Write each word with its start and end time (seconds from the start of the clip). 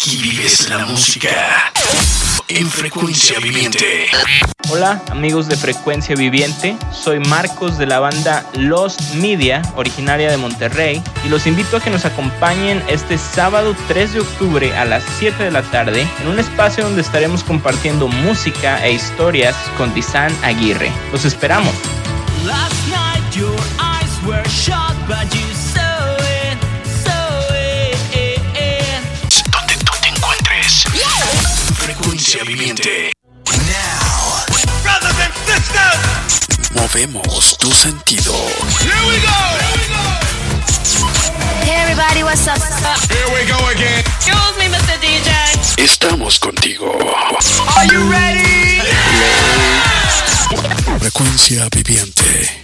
Aquí 0.00 0.16
vives 0.16 0.66
la 0.70 0.86
música 0.86 1.28
en 2.48 2.70
frecuencia 2.70 3.38
viviente. 3.38 4.06
Hola 4.70 5.02
amigos 5.10 5.46
de 5.46 5.56
Frecuencia 5.56 6.16
Viviente, 6.16 6.74
soy 6.90 7.20
Marcos 7.20 7.76
de 7.76 7.84
la 7.84 8.00
banda 8.00 8.48
Los 8.54 9.12
Media, 9.16 9.60
originaria 9.76 10.30
de 10.30 10.38
Monterrey, 10.38 11.02
y 11.22 11.28
los 11.28 11.46
invito 11.46 11.76
a 11.76 11.80
que 11.80 11.90
nos 11.90 12.06
acompañen 12.06 12.82
este 12.88 13.18
sábado 13.18 13.76
3 13.88 14.14
de 14.14 14.20
octubre 14.20 14.74
a 14.74 14.86
las 14.86 15.04
7 15.18 15.44
de 15.44 15.50
la 15.50 15.64
tarde 15.64 16.08
en 16.22 16.28
un 16.28 16.38
espacio 16.38 16.82
donde 16.82 17.02
estaremos 17.02 17.44
compartiendo 17.44 18.08
música 18.08 18.82
e 18.82 18.94
historias 18.94 19.54
con 19.76 19.92
Dizan 19.92 20.34
Aguirre. 20.42 20.90
Los 21.12 21.26
esperamos. 21.26 21.74
Viviente. 32.44 33.12
Now. 33.44 34.44
Brothers 34.82 35.16
and 35.20 35.34
sisters. 35.44 36.70
Movemos 36.74 37.58
tu 37.58 37.70
sentido. 37.70 38.32
Here 38.80 38.94
we 39.06 39.20
go. 39.20 39.36
Here 39.58 39.72
we 39.76 39.84
go. 39.88 40.00
Hey 41.64 41.82
everybody, 41.82 42.22
what's 42.22 42.48
up? 42.48 42.58
Here 43.10 43.28
we 43.34 43.44
go 43.46 43.58
again. 43.68 44.00
Excuse 44.16 44.56
me, 44.58 44.68
Mr. 44.68 44.98
DJ. 45.00 45.30
Estamos 45.76 46.38
contigo. 46.38 46.90
Are 47.76 47.86
you 47.92 48.10
ready? 48.10 48.80
Frecuencia 50.98 51.68
viviente. 51.70 52.62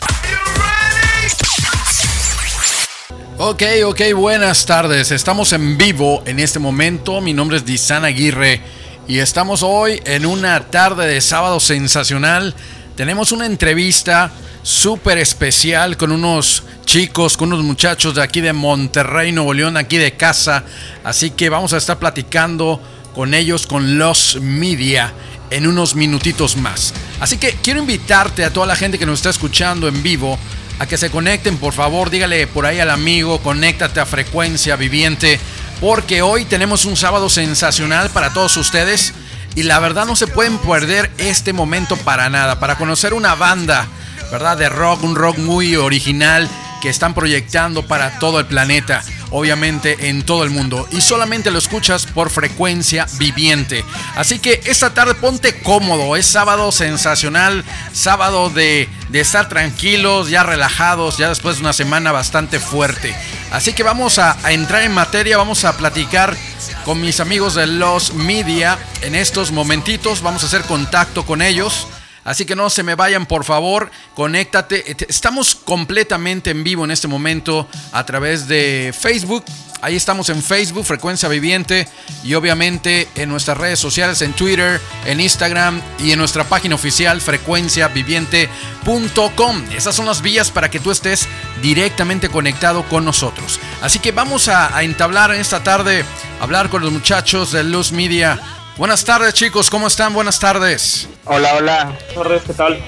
Ok, 3.39 3.63
ok, 3.85 4.01
buenas 4.15 4.65
tardes. 4.65 5.11
Estamos 5.11 5.53
en 5.53 5.77
vivo 5.77 6.23
en 6.25 6.41
este 6.41 6.59
momento. 6.59 7.21
Mi 7.21 7.35
nombre 7.35 7.59
es 7.59 7.67
Dizan 7.67 8.07
Aguirre 8.07 8.86
y 9.09 9.21
estamos 9.21 9.63
hoy 9.63 10.01
en 10.05 10.27
una 10.27 10.61
tarde 10.69 11.07
de 11.07 11.21
sábado 11.21 11.61
sensacional. 11.61 12.55
Tenemos 12.97 13.31
una 13.31 13.47
entrevista 13.47 14.33
súper 14.63 15.19
especial 15.19 15.97
con 15.97 16.11
unos 16.11 16.65
chicos, 16.85 17.37
con 17.37 17.53
unos 17.53 17.65
muchachos 17.65 18.17
de 18.17 18.23
aquí 18.23 18.41
de 18.41 18.53
Monterrey, 18.53 19.31
Nuevo 19.31 19.55
León, 19.55 19.77
aquí 19.77 19.97
de 19.97 20.15
casa. 20.15 20.65
Así 21.05 21.31
que 21.31 21.49
vamos 21.49 21.73
a 21.73 21.77
estar 21.77 21.99
platicando 21.99 22.81
con 23.15 23.33
ellos, 23.33 23.67
con 23.67 23.97
los 23.97 24.41
media, 24.41 25.13
en 25.51 25.69
unos 25.69 25.95
minutitos 25.95 26.57
más. 26.57 26.93
Así 27.21 27.39
que 27.39 27.53
quiero 27.63 27.79
invitarte 27.79 28.45
a 28.45 28.53
toda 28.53 28.67
la 28.67 28.77
gente 28.77 28.99
que 28.99 29.07
nos 29.07 29.21
está 29.21 29.31
escuchando 29.31 29.87
en 29.87 30.03
vivo 30.03 30.37
a 30.79 30.87
que 30.87 30.99
se 30.99 31.11
conecten, 31.11 31.59
por 31.59 31.73
favor, 31.73 32.11
dígale 32.11 32.47
por 32.49 32.67
ahí 32.67 32.81
al 32.81 32.91
amigo, 32.91 33.41
conéctate 33.41 34.01
a 34.01 34.05
frecuencia 34.05 34.77
viviente 34.77 35.39
porque 35.81 36.23
hoy 36.23 36.45
tenemos 36.45 36.85
un 36.85 36.97
sábado 36.97 37.29
sensacional 37.29 38.11
para 38.11 38.33
todos 38.33 38.57
ustedes 38.57 39.13
y 39.55 39.63
la 39.65 39.79
verdad 39.79 40.07
no 40.07 40.17
se 40.17 40.27
pueden 40.27 40.59
perder 40.59 41.11
este 41.19 41.53
momento 41.53 41.97
para 41.97 42.29
nada, 42.31 42.61
para 42.61 42.77
conocer 42.77 43.15
una 43.15 43.35
banda, 43.35 43.87
¿verdad? 44.31 44.57
De 44.57 44.69
rock, 44.69 45.03
un 45.03 45.15
rock 45.15 45.39
muy 45.39 45.77
original 45.77 46.49
que 46.83 46.89
están 46.89 47.15
proyectando 47.15 47.87
para 47.87 48.19
todo 48.19 48.39
el 48.41 48.47
planeta 48.47 49.03
obviamente 49.31 50.09
en 50.09 50.23
todo 50.23 50.45
el 50.45 50.51
mundo 50.51 50.87
y 50.91 51.01
solamente 51.01 51.51
lo 51.51 51.59
escuchas 51.59 52.07
por 52.07 52.31
frecuencia 52.31 53.07
viviente. 53.19 53.85
Así 54.15 54.39
que 54.39 54.61
esta 54.65 54.95
tarde 54.95 55.15
ponte 55.15 55.61
cómodo, 55.61 56.17
es 56.17 56.27
sábado 56.27 56.73
sensacional, 56.73 57.65
sábado 57.93 58.51
de, 58.51 58.89
de 59.09 59.21
estar 59.21 59.49
tranquilos, 59.49 60.31
ya 60.31 60.43
relajados, 60.43 61.19
ya 61.19 61.29
después 61.29 61.57
de 61.57 61.63
una 61.63 61.73
semana 61.73 62.13
bastante 62.13 62.61
fuerte. 62.61 63.15
Así 63.51 63.73
que 63.73 63.83
vamos 63.83 64.19
a, 64.19 64.37
a 64.43 64.53
entrar 64.53 64.83
en 64.83 64.93
materia, 64.93 65.37
vamos 65.37 65.65
a 65.65 65.77
platicar 65.77 66.37
con 66.85 67.01
mis 67.01 67.21
amigos 67.21 67.55
de 67.55 67.67
los 67.67 68.15
media 68.15 68.79
en 69.03 69.15
estos 69.15 69.53
momentitos, 69.53 70.23
vamos 70.23 70.43
a 70.43 70.47
hacer 70.47 70.63
contacto 70.63 71.25
con 71.25 71.43
ellos. 71.43 71.89
Así 72.27 72.45
que 72.45 72.55
no 72.57 72.69
se 72.69 72.83
me 72.83 72.97
vayan, 72.97 73.25
por 73.25 73.45
favor, 73.45 73.89
conéctate. 74.15 74.97
Estamos 75.09 75.55
completamente 75.55 76.51
en 76.51 76.65
vivo 76.65 76.85
en 76.85 76.91
este 76.91 77.07
momento 77.07 77.69
a 77.93 78.05
través 78.05 78.49
de 78.49 78.93
Facebook. 78.99 79.45
Ahí 79.81 79.95
estamos 79.95 80.29
en 80.31 80.43
Facebook, 80.43 80.85
Frecuencia 80.85 81.29
Viviente, 81.29 81.87
y 82.25 82.35
obviamente 82.35 83.07
en 83.15 83.29
nuestras 83.29 83.57
redes 83.57 83.79
sociales, 83.79 84.21
en 84.23 84.33
Twitter, 84.33 84.81
en 85.05 85.21
Instagram 85.21 85.81
y 86.01 86.11
en 86.11 86.19
nuestra 86.19 86.43
página 86.45 86.75
oficial, 86.75 87.21
frecuenciaviviente.com. 87.21 89.65
Esas 89.77 89.95
son 89.95 90.07
las 90.07 90.23
vías 90.23 90.51
para 90.51 90.69
que 90.71 90.81
tú 90.81 90.91
estés 90.91 91.29
directamente 91.63 92.29
conectado 92.29 92.83
con 92.89 93.05
nosotros. 93.05 93.61
Así 93.83 94.01
que 94.01 94.11
vamos 94.11 94.49
a, 94.49 94.83
entablar 94.83 95.33
en 95.33 95.41
esta 95.41 95.63
tarde, 95.63 96.05
hablar 96.41 96.71
con 96.71 96.83
los 96.83 96.91
muchachos 96.91 97.53
de 97.53 97.63
Luz 97.63 97.93
Media 97.93 98.41
Buenas 98.77 99.07
tardes 99.07 99.33
chicos, 99.33 99.71
¿cómo 99.71 99.87
están? 99.87 100.13
Buenas 100.13 100.39
tardes. 100.39 101.09
Hola, 101.25 101.55
hola. 101.55 101.99
Torres, 102.13 102.43
¿qué 102.47 102.53
tal? 102.53 102.79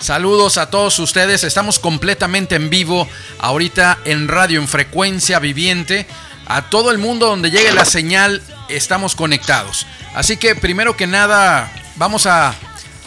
Saludos 0.00 0.56
a 0.56 0.70
todos 0.70 0.98
ustedes, 0.98 1.44
estamos 1.44 1.78
completamente 1.78 2.54
en 2.54 2.70
vivo 2.70 3.06
ahorita 3.38 3.98
en 4.06 4.28
radio, 4.28 4.58
en 4.58 4.68
frecuencia 4.68 5.38
viviente. 5.40 6.06
A 6.46 6.70
todo 6.70 6.90
el 6.90 6.96
mundo 6.96 7.26
donde 7.26 7.50
llegue 7.50 7.72
la 7.72 7.84
señal 7.84 8.40
estamos 8.70 9.14
conectados. 9.14 9.86
Así 10.14 10.38
que 10.38 10.54
primero 10.56 10.96
que 10.96 11.06
nada, 11.06 11.70
vamos 11.96 12.24
a... 12.26 12.54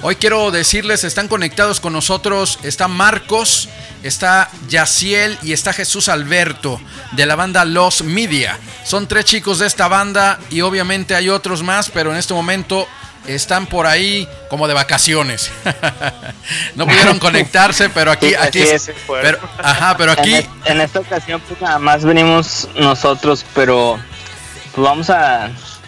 Hoy 0.03 0.15
quiero 0.15 0.51
decirles, 0.51 1.03
están 1.03 1.27
conectados 1.27 1.79
con 1.79 1.91
nosotros, 1.91 2.59
está 2.61 2.87
Marcos, 2.87 3.67
está 4.03 4.47
Yaciel 4.69 5.39
y 5.41 5.53
está 5.53 5.73
Jesús 5.73 6.07
Alberto 6.07 6.79
de 7.13 7.25
la 7.25 7.35
banda 7.35 7.65
Los 7.65 8.03
Media. 8.03 8.59
Son 8.83 9.07
tres 9.07 9.25
chicos 9.25 9.57
de 9.57 9.65
esta 9.65 9.87
banda 9.87 10.37
y 10.51 10.61
obviamente 10.61 11.15
hay 11.15 11.29
otros 11.29 11.63
más, 11.63 11.89
pero 11.89 12.11
en 12.11 12.17
este 12.17 12.35
momento 12.35 12.87
están 13.25 13.65
por 13.65 13.87
ahí 13.87 14.29
como 14.51 14.67
de 14.67 14.75
vacaciones. 14.75 15.51
no 16.75 16.85
pudieron 16.85 17.17
conectarse, 17.17 17.89
pero 17.89 18.11
aquí, 18.11 18.35
aquí, 18.35 18.65
pero, 19.07 19.39
ajá, 19.57 19.97
pero 19.97 20.11
aquí. 20.11 20.35
En, 20.65 20.79
esta 20.79 20.99
ocasión, 20.99 21.41
pues 21.47 21.59
nada 21.59 21.79
más 21.79 22.05
venimos 22.05 22.69
nosotros, 22.75 23.43
pero 23.55 23.99
pues 24.75 24.87
vamos 24.87 25.09
a, 25.09 25.45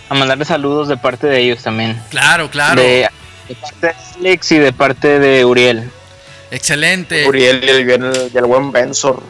a 0.09 0.13
mandarle 0.15 0.45
saludos 0.45 0.87
de 0.87 0.97
parte 0.97 1.27
de 1.27 1.41
ellos 1.41 1.61
también. 1.61 2.01
Claro, 2.09 2.49
claro. 2.49 2.81
De, 2.81 3.07
de 3.49 3.55
parte 3.55 3.87
de 3.87 3.93
Alex 4.19 4.51
y 4.51 4.57
de 4.59 4.73
parte 4.73 5.19
de 5.19 5.45
Uriel. 5.45 5.89
Excelente. 6.51 7.27
Uriel 7.27 7.63
y 7.63 8.37
el, 8.37 8.45
buen 8.45 8.71
Bensor. 8.71 9.21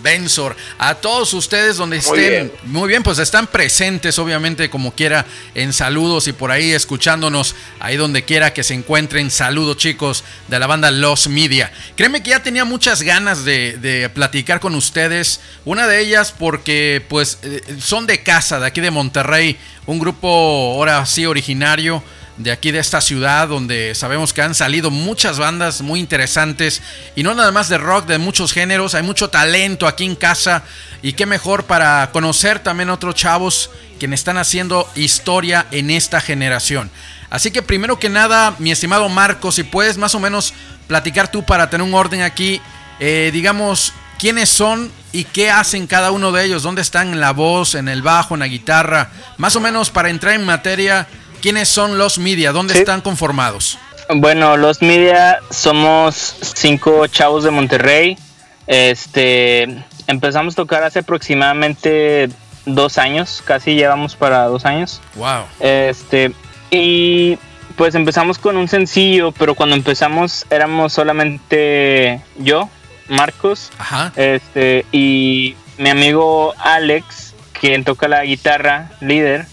Bensor, 0.00 0.54
a 0.78 0.94
todos 0.94 1.34
ustedes 1.34 1.76
donde 1.76 1.96
estén, 1.96 2.52
muy 2.62 2.86
bien, 2.86 3.02
pues 3.02 3.18
están 3.18 3.48
presentes 3.48 4.16
obviamente 4.20 4.70
como 4.70 4.92
quiera 4.92 5.26
en 5.56 5.72
saludos 5.72 6.28
y 6.28 6.32
por 6.32 6.52
ahí 6.52 6.70
escuchándonos, 6.70 7.56
ahí 7.80 7.96
donde 7.96 8.24
quiera 8.24 8.52
que 8.52 8.62
se 8.62 8.74
encuentren, 8.74 9.28
saludos 9.28 9.76
chicos 9.76 10.22
de 10.46 10.60
la 10.60 10.68
banda 10.68 10.92
Los 10.92 11.26
Media. 11.26 11.72
Créeme 11.96 12.22
que 12.22 12.30
ya 12.30 12.44
tenía 12.44 12.64
muchas 12.64 13.02
ganas 13.02 13.44
de, 13.44 13.76
de 13.78 14.08
platicar 14.08 14.60
con 14.60 14.76
ustedes, 14.76 15.40
una 15.64 15.88
de 15.88 16.00
ellas 16.00 16.32
porque 16.36 17.04
pues 17.08 17.38
eh, 17.42 17.60
son 17.80 18.06
de 18.06 18.22
casa, 18.22 18.60
de 18.60 18.66
aquí 18.66 18.80
de 18.80 18.92
Monterrey, 18.92 19.58
un 19.86 19.98
grupo 19.98 20.28
ahora 20.28 21.04
sí 21.06 21.26
originario 21.26 22.04
de 22.38 22.52
aquí 22.52 22.70
de 22.70 22.78
esta 22.78 23.00
ciudad 23.00 23.48
donde 23.48 23.94
sabemos 23.94 24.32
que 24.32 24.42
han 24.42 24.54
salido 24.54 24.90
muchas 24.90 25.38
bandas 25.38 25.82
muy 25.82 25.98
interesantes 26.00 26.82
y 27.16 27.24
no 27.24 27.34
nada 27.34 27.50
más 27.50 27.68
de 27.68 27.78
rock, 27.78 28.06
de 28.06 28.18
muchos 28.18 28.52
géneros, 28.52 28.94
hay 28.94 29.02
mucho 29.02 29.28
talento 29.28 29.86
aquí 29.86 30.04
en 30.04 30.14
casa 30.14 30.62
y 31.02 31.12
qué 31.12 31.26
mejor 31.26 31.64
para 31.64 32.10
conocer 32.12 32.60
también 32.60 32.90
otros 32.90 33.16
chavos 33.16 33.70
quienes 33.98 34.20
están 34.20 34.38
haciendo 34.38 34.88
historia 34.94 35.66
en 35.72 35.90
esta 35.90 36.20
generación. 36.20 36.90
Así 37.28 37.50
que 37.50 37.60
primero 37.60 37.98
que 37.98 38.08
nada, 38.08 38.54
mi 38.58 38.70
estimado 38.70 39.08
Marco, 39.08 39.50
si 39.50 39.64
puedes 39.64 39.98
más 39.98 40.14
o 40.14 40.20
menos 40.20 40.54
platicar 40.86 41.30
tú 41.30 41.44
para 41.44 41.68
tener 41.68 41.86
un 41.86 41.94
orden 41.94 42.22
aquí, 42.22 42.62
eh, 43.00 43.30
digamos, 43.32 43.92
quiénes 44.18 44.48
son 44.48 44.90
y 45.12 45.24
qué 45.24 45.50
hacen 45.50 45.86
cada 45.86 46.12
uno 46.12 46.32
de 46.32 46.44
ellos, 46.44 46.62
dónde 46.62 46.82
están 46.82 47.12
en 47.12 47.20
la 47.20 47.32
voz, 47.32 47.74
en 47.74 47.88
el 47.88 48.02
bajo, 48.02 48.34
en 48.34 48.40
la 48.40 48.46
guitarra, 48.46 49.10
más 49.36 49.56
o 49.56 49.60
menos 49.60 49.90
para 49.90 50.08
entrar 50.08 50.34
en 50.34 50.44
materia 50.44 51.06
¿Quiénes 51.40 51.68
son 51.68 51.98
los 51.98 52.18
media? 52.18 52.52
¿Dónde 52.52 52.74
están 52.74 53.00
conformados? 53.00 53.78
Bueno, 54.16 54.56
los 54.56 54.82
media 54.82 55.38
somos 55.50 56.36
cinco 56.56 57.06
chavos 57.06 57.44
de 57.44 57.50
Monterrey. 57.50 58.18
Este 58.66 59.84
empezamos 60.06 60.54
a 60.54 60.56
tocar 60.56 60.82
hace 60.82 61.00
aproximadamente 61.00 62.28
dos 62.66 62.98
años, 62.98 63.42
casi 63.44 63.74
llevamos 63.74 64.16
para 64.16 64.44
dos 64.46 64.64
años. 64.64 65.00
Wow. 65.14 65.44
Este, 65.60 66.32
y 66.70 67.38
pues 67.76 67.94
empezamos 67.94 68.38
con 68.38 68.56
un 68.56 68.66
sencillo, 68.66 69.30
pero 69.32 69.54
cuando 69.54 69.76
empezamos 69.76 70.44
éramos 70.50 70.92
solamente 70.92 72.20
yo, 72.38 72.68
Marcos, 73.08 73.70
Ajá. 73.78 74.12
este, 74.16 74.86
y 74.90 75.54
mi 75.76 75.90
amigo 75.90 76.54
Alex, 76.58 77.34
quien 77.52 77.84
toca 77.84 78.08
la 78.08 78.24
guitarra, 78.24 78.90
líder 79.00 79.46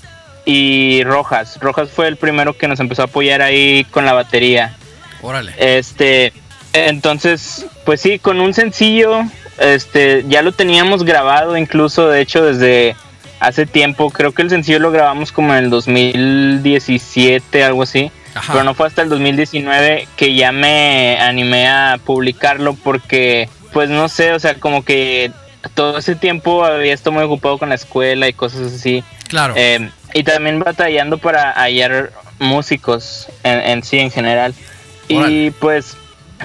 y 0.45 1.03
Rojas. 1.03 1.59
Rojas 1.59 1.89
fue 1.89 2.07
el 2.07 2.18
primero 2.18 2.57
que 2.57 2.68
nos 2.68 2.80
empezó 2.80 3.01
a 3.01 3.06
apoyar 3.06 3.42
ahí 3.42 3.86
con 3.92 4.06
la 4.06 4.13
batería. 4.13 4.75
Órale. 5.21 5.53
Este, 5.57 6.31
entonces, 6.74 7.65
pues 7.83 8.01
sí, 8.01 8.19
con 8.19 8.39
un 8.39 8.53
sencillo, 8.53 9.24
este, 9.59 10.24
ya 10.27 10.42
lo 10.42 10.51
teníamos 10.51 11.03
grabado 11.03 11.57
incluso, 11.57 12.07
de 12.07 12.21
hecho, 12.21 12.44
desde 12.44 12.95
hace 13.39 13.65
tiempo. 13.65 14.12
Creo 14.12 14.33
que 14.33 14.42
el 14.42 14.50
sencillo 14.50 14.80
lo 14.80 14.92
grabamos 14.92 15.31
como 15.31 15.53
en 15.56 15.65
el 15.65 15.69
2017, 15.69 17.63
algo 17.63 17.83
así. 17.83 18.12
Ajá. 18.33 18.53
Pero 18.53 18.65
no 18.65 18.74
fue 18.74 18.88
hasta 18.88 19.01
el 19.01 19.09
2019 19.09 20.07
que 20.18 20.36
ya 20.36 20.51
me 20.51 21.18
animé 21.19 21.68
a 21.68 21.98
publicarlo 22.03 22.74
porque, 22.74 23.50
pues 23.71 23.89
no 23.89 24.09
sé, 24.09 24.33
o 24.33 24.39
sea, 24.39 24.56
como 24.56 24.83
que 24.83 25.31
todo 25.74 25.98
ese 25.98 26.15
tiempo 26.15 26.65
había 26.65 26.94
estado 26.94 27.13
muy 27.13 27.24
ocupado 27.24 27.57
con 27.57 27.69
la 27.69 27.75
escuela 27.75 28.27
y 28.27 28.33
cosas 28.33 28.74
así. 28.74 29.03
Claro. 29.30 29.53
Eh, 29.56 29.89
y 30.15 30.23
también 30.23 30.59
batallando 30.59 31.17
para 31.17 31.51
hallar 31.51 32.12
músicos 32.39 33.27
en, 33.44 33.59
en 33.59 33.83
sí, 33.83 34.00
en 34.00 34.12
general. 34.12 34.53
Y 35.09 35.17
Órale. 35.17 35.53
pues 35.59 35.97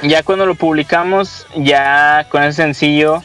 ya 0.02 0.24
cuando 0.24 0.44
lo 0.44 0.56
publicamos, 0.56 1.46
ya 1.54 2.26
con 2.30 2.42
ese 2.42 2.62
sencillo, 2.62 3.22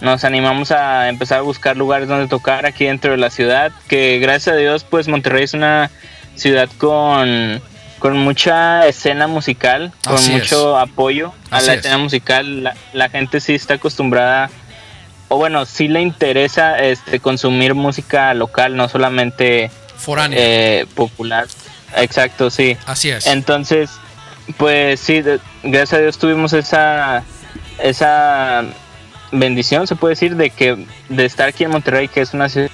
nos 0.00 0.22
animamos 0.22 0.70
a 0.70 1.08
empezar 1.08 1.38
a 1.38 1.42
buscar 1.42 1.76
lugares 1.76 2.06
donde 2.06 2.28
tocar 2.28 2.64
aquí 2.64 2.84
dentro 2.84 3.10
de 3.10 3.16
la 3.16 3.30
ciudad. 3.30 3.72
Que 3.88 4.20
gracias 4.20 4.54
a 4.54 4.58
Dios, 4.58 4.84
pues 4.84 5.08
Monterrey 5.08 5.42
es 5.42 5.54
una 5.54 5.90
ciudad 6.36 6.68
con, 6.78 7.60
con 7.98 8.16
mucha 8.18 8.86
escena 8.86 9.26
musical, 9.26 9.92
con 10.04 10.14
Así 10.14 10.32
es. 10.32 10.38
mucho 10.38 10.78
apoyo 10.78 11.32
a 11.50 11.56
Así 11.56 11.66
la 11.66 11.72
es. 11.72 11.78
escena 11.80 11.98
musical. 11.98 12.62
La, 12.62 12.76
la 12.92 13.08
gente 13.08 13.40
sí 13.40 13.54
está 13.56 13.74
acostumbrada 13.74 14.48
o 15.26 15.36
bueno, 15.38 15.66
sí 15.66 15.88
le 15.88 16.00
interesa 16.02 16.78
este 16.78 17.18
consumir 17.18 17.74
música 17.74 18.32
local, 18.34 18.76
no 18.76 18.88
solamente 18.88 19.70
Foránea. 19.98 20.38
eh, 20.40 20.86
popular. 20.94 21.46
Exacto, 21.96 22.50
sí. 22.50 22.76
Así 22.86 23.10
es. 23.10 23.26
Entonces, 23.26 23.90
pues 24.56 25.00
sí, 25.00 25.20
de- 25.22 25.40
gracias 25.62 25.94
a 25.98 26.02
Dios 26.02 26.18
tuvimos 26.18 26.52
esa 26.52 27.22
esa 27.82 28.64
bendición, 29.30 29.86
se 29.86 29.94
puede 29.96 30.12
decir, 30.12 30.36
de 30.36 30.50
que 30.50 30.86
de 31.08 31.24
estar 31.24 31.48
aquí 31.48 31.64
en 31.64 31.70
Monterrey, 31.70 32.08
que 32.08 32.20
es 32.20 32.34
una 32.34 32.48
ciudad 32.48 32.70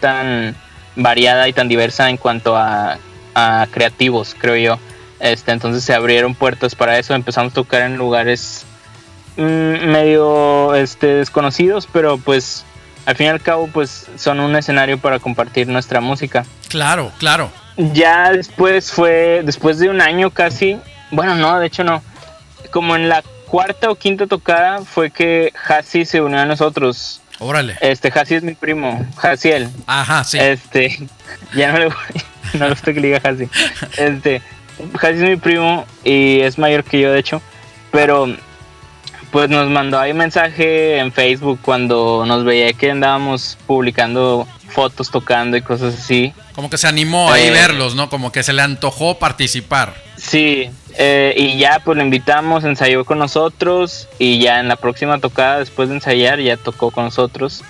tan 0.00 0.54
variada 0.96 1.48
y 1.48 1.52
tan 1.52 1.68
diversa 1.68 2.08
en 2.10 2.16
cuanto 2.16 2.56
a, 2.56 2.98
a 3.34 3.66
creativos, 3.70 4.34
creo 4.38 4.56
yo. 4.56 4.78
Este, 5.20 5.52
entonces 5.52 5.82
se 5.82 5.94
abrieron 5.94 6.34
puertas 6.34 6.74
para 6.74 6.98
eso, 6.98 7.14
empezamos 7.14 7.52
a 7.52 7.54
tocar 7.54 7.82
en 7.82 7.96
lugares 7.96 8.64
mm, 9.36 9.42
medio 9.90 10.74
este, 10.74 11.06
desconocidos, 11.06 11.88
pero 11.90 12.18
pues 12.18 12.64
al 13.06 13.16
fin 13.16 13.26
y 13.26 13.30
al 13.30 13.40
cabo 13.40 13.68
pues 13.72 14.06
son 14.16 14.40
un 14.40 14.54
escenario 14.56 14.98
para 14.98 15.18
compartir 15.20 15.68
nuestra 15.68 16.00
música. 16.00 16.44
Claro, 16.68 17.12
claro. 17.18 17.50
Ya 17.76 18.32
después 18.32 18.90
fue, 18.90 19.42
después 19.44 19.78
de 19.78 19.88
un 19.88 20.00
año 20.00 20.30
casi, 20.30 20.78
bueno, 21.10 21.34
no, 21.36 21.58
de 21.58 21.66
hecho 21.66 21.84
no, 21.84 22.02
como 22.70 22.96
en 22.96 23.08
la 23.08 23.22
cuarta 23.46 23.90
o 23.90 23.94
quinta 23.94 24.26
tocada 24.26 24.80
fue 24.82 25.10
que 25.10 25.52
Hasi 25.68 26.04
se 26.04 26.20
unió 26.20 26.40
a 26.40 26.46
nosotros. 26.46 27.22
Órale. 27.38 27.76
Este, 27.80 28.12
Hasi 28.14 28.34
es 28.34 28.42
mi 28.42 28.54
primo, 28.54 29.06
Hasiel. 29.22 29.70
Ajá, 29.86 30.24
sí. 30.24 30.38
Este, 30.38 30.98
ya 31.54 31.72
no 31.72 31.78
le 31.78 31.86
voy, 31.86 31.94
no 32.54 32.64
le 32.64 32.70
gusta 32.70 32.92
que 32.92 33.00
le 33.00 33.08
diga 33.08 33.20
Hasi. 33.22 33.48
Este, 33.98 34.42
Hasi 35.00 35.14
es 35.14 35.20
mi 35.20 35.36
primo 35.36 35.86
y 36.02 36.40
es 36.40 36.58
mayor 36.58 36.82
que 36.82 37.00
yo, 37.00 37.12
de 37.12 37.20
hecho, 37.20 37.40
pero 37.92 38.26
pues 39.36 39.50
nos 39.50 39.68
mandó 39.68 39.98
ahí 40.00 40.14
mensaje 40.14 40.96
en 40.96 41.12
Facebook 41.12 41.58
cuando 41.60 42.24
nos 42.26 42.42
veía 42.46 42.72
que 42.72 42.90
andábamos 42.90 43.58
publicando 43.66 44.48
fotos 44.70 45.10
tocando 45.10 45.58
y 45.58 45.60
cosas 45.60 45.92
así. 45.94 46.32
Como 46.54 46.70
que 46.70 46.78
se 46.78 46.86
animó 46.88 47.30
ahí 47.30 47.48
Eh. 47.48 47.50
verlos, 47.50 47.94
¿no? 47.94 48.08
Como 48.08 48.32
que 48.32 48.42
se 48.42 48.54
le 48.54 48.62
antojó 48.62 49.18
participar. 49.18 49.92
Sí, 50.16 50.70
eh, 50.96 51.34
y 51.36 51.58
ya 51.58 51.82
pues 51.84 51.98
lo 51.98 52.02
invitamos, 52.02 52.64
ensayó 52.64 53.04
con 53.04 53.18
nosotros 53.18 54.08
y 54.18 54.38
ya 54.38 54.58
en 54.60 54.68
la 54.68 54.76
próxima 54.76 55.18
tocada 55.18 55.58
después 55.58 55.90
de 55.90 55.96
ensayar 55.96 56.40
ya 56.40 56.56
tocó 56.56 56.90
con 56.90 57.04
nosotros 57.04 57.62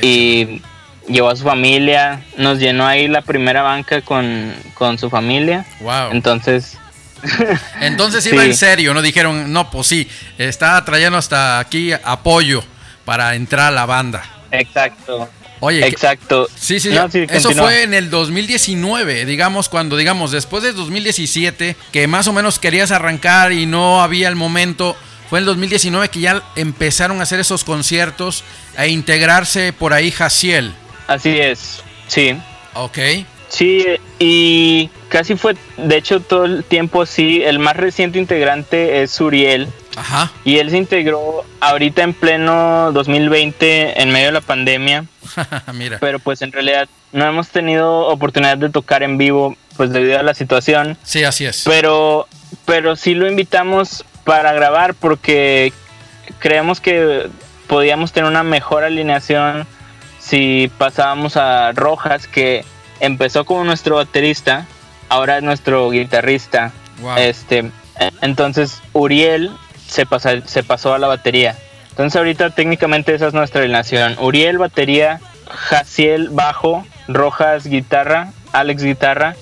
y 0.00 0.62
llevó 1.08 1.30
a 1.30 1.34
su 1.34 1.42
familia, 1.42 2.22
nos 2.36 2.60
llenó 2.60 2.86
ahí 2.86 3.08
la 3.08 3.22
primera 3.22 3.62
banca 3.62 4.00
con, 4.02 4.54
con 4.74 4.96
su 4.96 5.10
familia, 5.10 5.66
Wow. 5.80 6.12
entonces 6.12 6.78
Entonces 7.80 8.24
iba 8.26 8.42
Sí. 8.42 8.50
en 8.50 8.56
serio, 8.56 8.94
¿no? 8.94 9.02
Dijeron, 9.02 9.52
no, 9.52 9.70
pues 9.70 9.86
sí, 9.86 10.08
está 10.38 10.84
trayendo 10.84 11.18
hasta 11.18 11.58
aquí 11.58 11.92
apoyo 11.92 12.62
para 13.04 13.34
entrar 13.34 13.68
a 13.68 13.70
la 13.70 13.86
banda. 13.86 14.22
exacto, 14.50 15.28
Oye, 15.62 15.80
que- 15.80 15.88
exacto. 15.88 16.48
Sí, 16.58 16.80
sí, 16.80 16.88
No, 16.90 17.10
sí, 17.10 17.26
eso 17.28 17.48
continúa. 17.48 17.64
fue 17.66 17.82
en 17.82 17.92
el 17.92 18.08
2019, 18.08 19.26
digamos, 19.26 19.68
cuando, 19.68 19.96
digamos, 19.96 20.30
después 20.32 20.62
del 20.62 20.74
2017, 20.74 21.76
que 21.92 22.06
más 22.06 22.26
o 22.28 22.32
menos 22.32 22.58
querías 22.58 22.90
arrancar 22.90 23.52
y 23.52 23.66
no 23.66 24.02
había 24.02 24.28
el 24.28 24.36
momento, 24.36 24.96
fue 25.28 25.38
en 25.38 25.42
el 25.42 25.46
2019 25.46 26.08
que 26.08 26.20
ya 26.20 26.42
empezaron 26.56 27.20
a 27.20 27.24
hacer 27.24 27.40
esos 27.40 27.62
conciertos, 27.64 28.42
a 28.76 28.86
integrarse 28.86 29.72
por 29.74 29.92
ahí 29.92 30.10
Jaciel, 30.10 30.72
Así 31.06 31.38
es, 31.38 31.82
sí. 32.08 32.34
¿ok? 32.74 32.98
Sí, 33.50 33.84
y 34.20 34.88
casi 35.08 35.34
fue, 35.36 35.56
de 35.76 35.96
hecho 35.96 36.20
todo 36.20 36.44
el 36.44 36.62
tiempo 36.64 37.04
sí, 37.04 37.42
el 37.42 37.58
más 37.58 37.76
reciente 37.76 38.18
integrante 38.18 39.02
es 39.02 39.20
Uriel. 39.20 39.68
Ajá, 39.96 40.30
Y 40.44 40.58
él 40.58 40.70
se 40.70 40.78
integró 40.78 41.44
ahorita 41.58 42.02
en 42.02 42.14
pleno 42.14 42.92
2020 42.92 44.00
en 44.00 44.10
medio 44.12 44.26
de 44.26 44.32
la 44.32 44.40
pandemia, 44.40 45.04
mira, 45.74 45.98
pero 45.98 46.20
pues 46.20 46.42
en 46.42 46.52
realidad 46.52 46.88
no 47.12 47.26
hemos 47.26 47.48
tenido 47.48 48.06
oportunidad 48.06 48.56
de 48.56 48.70
tocar 48.70 49.02
en 49.02 49.18
vivo 49.18 49.56
pues 49.76 49.90
debido 49.92 50.20
a 50.20 50.22
la 50.22 50.34
situación, 50.34 50.96
sí, 51.02 51.24
así 51.24 51.44
es. 51.44 51.64
pero 51.66 52.28
pero 52.66 52.94
sí 52.94 53.14
lo 53.14 53.28
invitamos 53.28 54.04
para 54.24 54.52
grabar 54.52 54.94
porque 54.94 55.72
creemos 56.38 56.80
que 56.80 57.28
podíamos 57.66 58.12
tener 58.12 58.30
una 58.30 58.44
mejor 58.44 58.84
alineación 58.84 59.66
si 60.20 60.70
pasábamos 60.78 61.36
a 61.36 61.72
Rojas 61.72 62.28
que 62.28 62.64
empezó 63.00 63.44
como 63.44 63.64
nuestro 63.64 63.96
baterista, 63.96 64.66
ahora 65.08 65.38
es 65.38 65.42
nuestro 65.42 65.90
guitarrista. 65.90 66.72
Wow. 67.00 67.16
Este, 67.16 67.70
entonces 68.22 68.80
Uriel 68.92 69.50
se, 69.86 70.06
pasa, 70.06 70.46
se 70.46 70.62
pasó 70.62 70.94
a 70.94 70.98
la 70.98 71.06
batería. 71.06 71.56
Entonces 71.90 72.16
ahorita 72.16 72.50
técnicamente 72.50 73.14
esa 73.14 73.26
es 73.28 73.34
nuestra 73.34 73.62
alineación. 73.62 74.16
Uriel 74.20 74.58
batería, 74.58 75.20
Jaciel 75.48 76.28
bajo, 76.30 76.86
Rojas 77.08 77.66
guitarra, 77.66 78.32
Alex 78.52 78.82
guitarra 78.82 79.36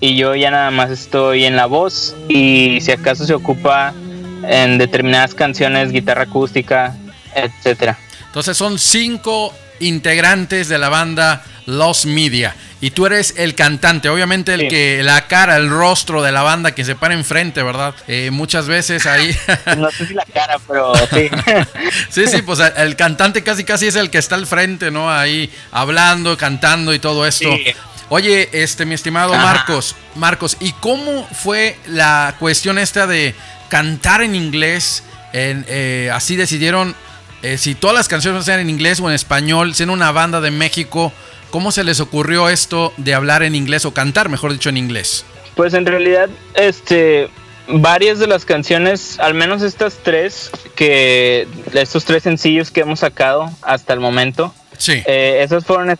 y 0.00 0.16
yo 0.16 0.34
ya 0.34 0.50
nada 0.50 0.70
más 0.70 0.90
estoy 0.90 1.44
en 1.44 1.56
la 1.56 1.66
voz 1.66 2.16
y 2.28 2.80
si 2.80 2.90
acaso 2.90 3.24
se 3.24 3.34
ocupa 3.34 3.94
en 4.42 4.78
determinadas 4.78 5.34
canciones 5.34 5.92
guitarra 5.92 6.22
acústica, 6.22 6.96
etcétera. 7.34 7.98
Entonces 8.26 8.56
son 8.56 8.78
cinco 8.78 9.54
integrantes 9.78 10.68
de 10.68 10.78
la 10.78 10.88
banda 10.88 11.44
Los 11.66 12.04
Media. 12.06 12.54
Y 12.82 12.90
tú 12.90 13.06
eres 13.06 13.34
el 13.36 13.54
cantante, 13.54 14.08
obviamente 14.08 14.54
el 14.54 14.62
Sí. 14.62 14.68
que, 14.68 15.02
la 15.04 15.28
cara, 15.28 15.56
el 15.56 15.70
rostro 15.70 16.20
de 16.20 16.32
la 16.32 16.42
banda 16.42 16.74
que 16.74 16.84
se 16.84 16.96
para 16.96 17.14
enfrente, 17.14 17.62
¿verdad? 17.62 17.94
Eh, 18.08 18.32
muchas 18.32 18.66
veces 18.66 19.06
ahí... 19.06 19.34
No 19.78 19.88
sé 19.92 20.08
si 20.08 20.14
la 20.14 20.24
cara, 20.24 20.58
pero 20.66 20.92
sí. 20.96 21.30
sí, 22.10 22.26
sí, 22.26 22.42
pues 22.42 22.58
el 22.58 22.96
cantante 22.96 23.44
casi 23.44 23.62
casi 23.62 23.86
es 23.86 23.94
el 23.94 24.10
que 24.10 24.18
está 24.18 24.34
al 24.34 24.48
frente, 24.48 24.90
¿no? 24.90 25.08
Ahí 25.12 25.48
hablando, 25.70 26.36
cantando 26.36 26.92
y 26.92 26.98
todo 26.98 27.24
esto. 27.24 27.48
Sí. 27.56 27.72
Oye, 28.08 28.48
este, 28.52 28.84
mi 28.84 28.96
estimado 28.96 29.32
Ajá. 29.32 29.44
Marcos, 29.44 29.94
Marcos, 30.16 30.56
¿y 30.58 30.72
cómo 30.72 31.28
fue 31.28 31.78
la 31.86 32.34
cuestión 32.40 32.78
esta 32.78 33.06
de 33.06 33.36
cantar 33.68 34.22
en 34.22 34.34
inglés? 34.34 35.04
En, 35.32 35.64
eh, 35.68 36.10
así 36.12 36.34
decidieron 36.34 36.96
eh, 37.42 37.58
si 37.58 37.76
todas 37.76 37.94
las 37.94 38.08
canciones 38.08 38.44
sean 38.44 38.58
en 38.58 38.70
inglés 38.70 38.98
o 39.00 39.08
en 39.08 39.14
español, 39.14 39.72
siendo 39.74 39.92
una 39.92 40.10
banda 40.10 40.40
de 40.40 40.50
México, 40.50 41.12
¿cómo 41.52 41.70
se 41.70 41.84
les 41.84 42.00
ocurrió 42.00 42.48
esto 42.48 42.92
de 42.96 43.14
hablar 43.14 43.44
en 43.44 43.54
inglés 43.54 43.84
o 43.84 43.94
cantar, 43.94 44.28
mejor 44.28 44.52
dicho, 44.52 44.68
en 44.70 44.76
inglés? 44.78 45.24
Pues 45.54 45.74
en 45.74 45.86
realidad, 45.86 46.28
este, 46.54 47.28
varias 47.68 48.18
de 48.18 48.26
las 48.26 48.44
canciones, 48.44 49.20
al 49.20 49.34
menos 49.34 49.62
estas 49.62 49.98
tres, 50.02 50.50
que 50.74 51.46
estos 51.74 52.04
tres 52.04 52.24
sencillos 52.24 52.72
que 52.72 52.80
hemos 52.80 52.98
sacado 53.00 53.48
hasta 53.62 53.92
el 53.92 54.00
momento, 54.00 54.52
Sí. 54.78 55.02
eh, 55.06 55.40
esas 55.44 55.64
fueron, 55.64 55.96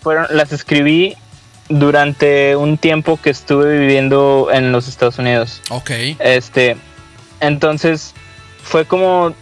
fueron, 0.00 0.26
las 0.30 0.52
escribí 0.52 1.14
durante 1.68 2.56
un 2.56 2.78
tiempo 2.78 3.18
que 3.20 3.30
estuve 3.30 3.78
viviendo 3.78 4.48
en 4.52 4.72
los 4.72 4.88
Estados 4.88 5.18
Unidos. 5.18 5.60
ok. 5.68 5.90
Este, 6.20 6.76
entonces 7.40 8.14
fue 8.62 8.84
como 8.84 9.34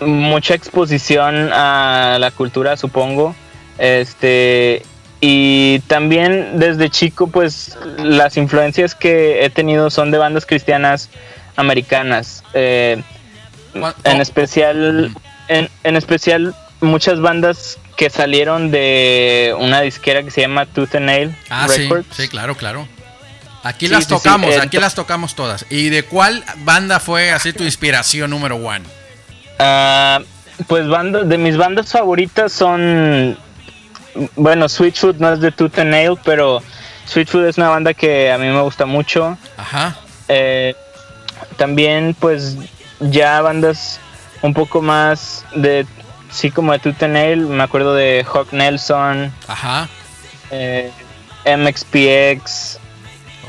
mucha 0.00 0.54
exposición 0.54 1.50
a 1.52 2.18
la 2.20 2.30
cultura, 2.30 2.76
supongo. 2.76 3.34
Este, 3.78 4.82
y 5.20 5.80
también 5.88 6.58
desde 6.58 6.90
chico, 6.90 7.26
pues 7.26 7.76
las 7.98 8.36
influencias 8.36 8.94
que 8.94 9.44
he 9.44 9.50
tenido 9.50 9.90
son 9.90 10.10
de 10.10 10.18
bandas 10.18 10.46
cristianas 10.46 11.10
americanas. 11.56 12.44
Eh, 12.54 13.02
¿Cuál- 13.72 13.94
en 14.04 14.20
especial, 14.20 15.12
en, 15.48 15.68
en 15.84 15.96
especial 15.96 16.54
muchas 16.80 17.20
bandas 17.20 17.78
que 17.96 18.10
salieron 18.10 18.70
de 18.70 19.54
una 19.58 19.80
disquera 19.80 20.22
que 20.22 20.30
se 20.30 20.40
llama 20.42 20.66
Tooth 20.66 20.94
and 20.94 21.06
Nail 21.06 21.34
Ah, 21.50 21.66
sí, 21.68 21.82
Records. 21.82 22.06
sí, 22.16 22.28
claro, 22.28 22.54
claro. 22.56 22.86
Aquí 23.64 23.86
Sí, 23.86 23.92
las 23.92 24.04
sí, 24.04 24.10
sí, 24.10 24.14
tocamos, 24.14 24.56
aquí 24.58 24.76
las 24.78 24.94
tocamos 24.94 25.34
todas. 25.34 25.66
¿Y 25.68 25.88
de 25.88 26.04
cuál 26.04 26.44
banda 26.58 27.00
fue 27.00 27.32
así 27.32 27.52
tu 27.52 27.64
inspiración 27.64 28.30
número 28.30 28.54
one? 28.54 28.84
Ah, 29.58 30.20
pues 30.68 30.86
bandas, 30.88 31.28
de 31.28 31.38
mis 31.38 31.56
bandas 31.56 31.90
favoritas 31.90 32.52
son 32.52 33.36
bueno, 34.36 34.68
Switchfoot 34.68 35.16
no 35.18 35.32
es 35.32 35.40
de 35.40 35.50
Tooth 35.52 35.78
and 35.78 35.90
Nail, 35.90 36.18
pero 36.24 36.62
Switchfoot 37.06 37.44
es 37.46 37.58
una 37.58 37.68
banda 37.70 37.94
que 37.94 38.30
a 38.32 38.38
mí 38.38 38.46
me 38.46 38.60
gusta 38.60 38.86
mucho. 38.86 39.36
Ajá. 39.56 39.96
Eh, 40.28 40.74
también, 41.56 42.14
pues, 42.18 42.56
ya 43.00 43.40
bandas 43.42 44.00
un 44.42 44.54
poco 44.54 44.82
más 44.82 45.44
de, 45.54 45.86
sí, 46.30 46.50
como 46.50 46.72
de 46.72 46.78
Tooth 46.78 47.02
and 47.02 47.14
Nail. 47.14 47.38
Me 47.46 47.62
acuerdo 47.62 47.94
de 47.94 48.24
Hawk 48.32 48.52
Nelson, 48.52 49.32
Ajá. 49.46 49.88
eh, 50.50 50.90
MXPX, 51.44 52.78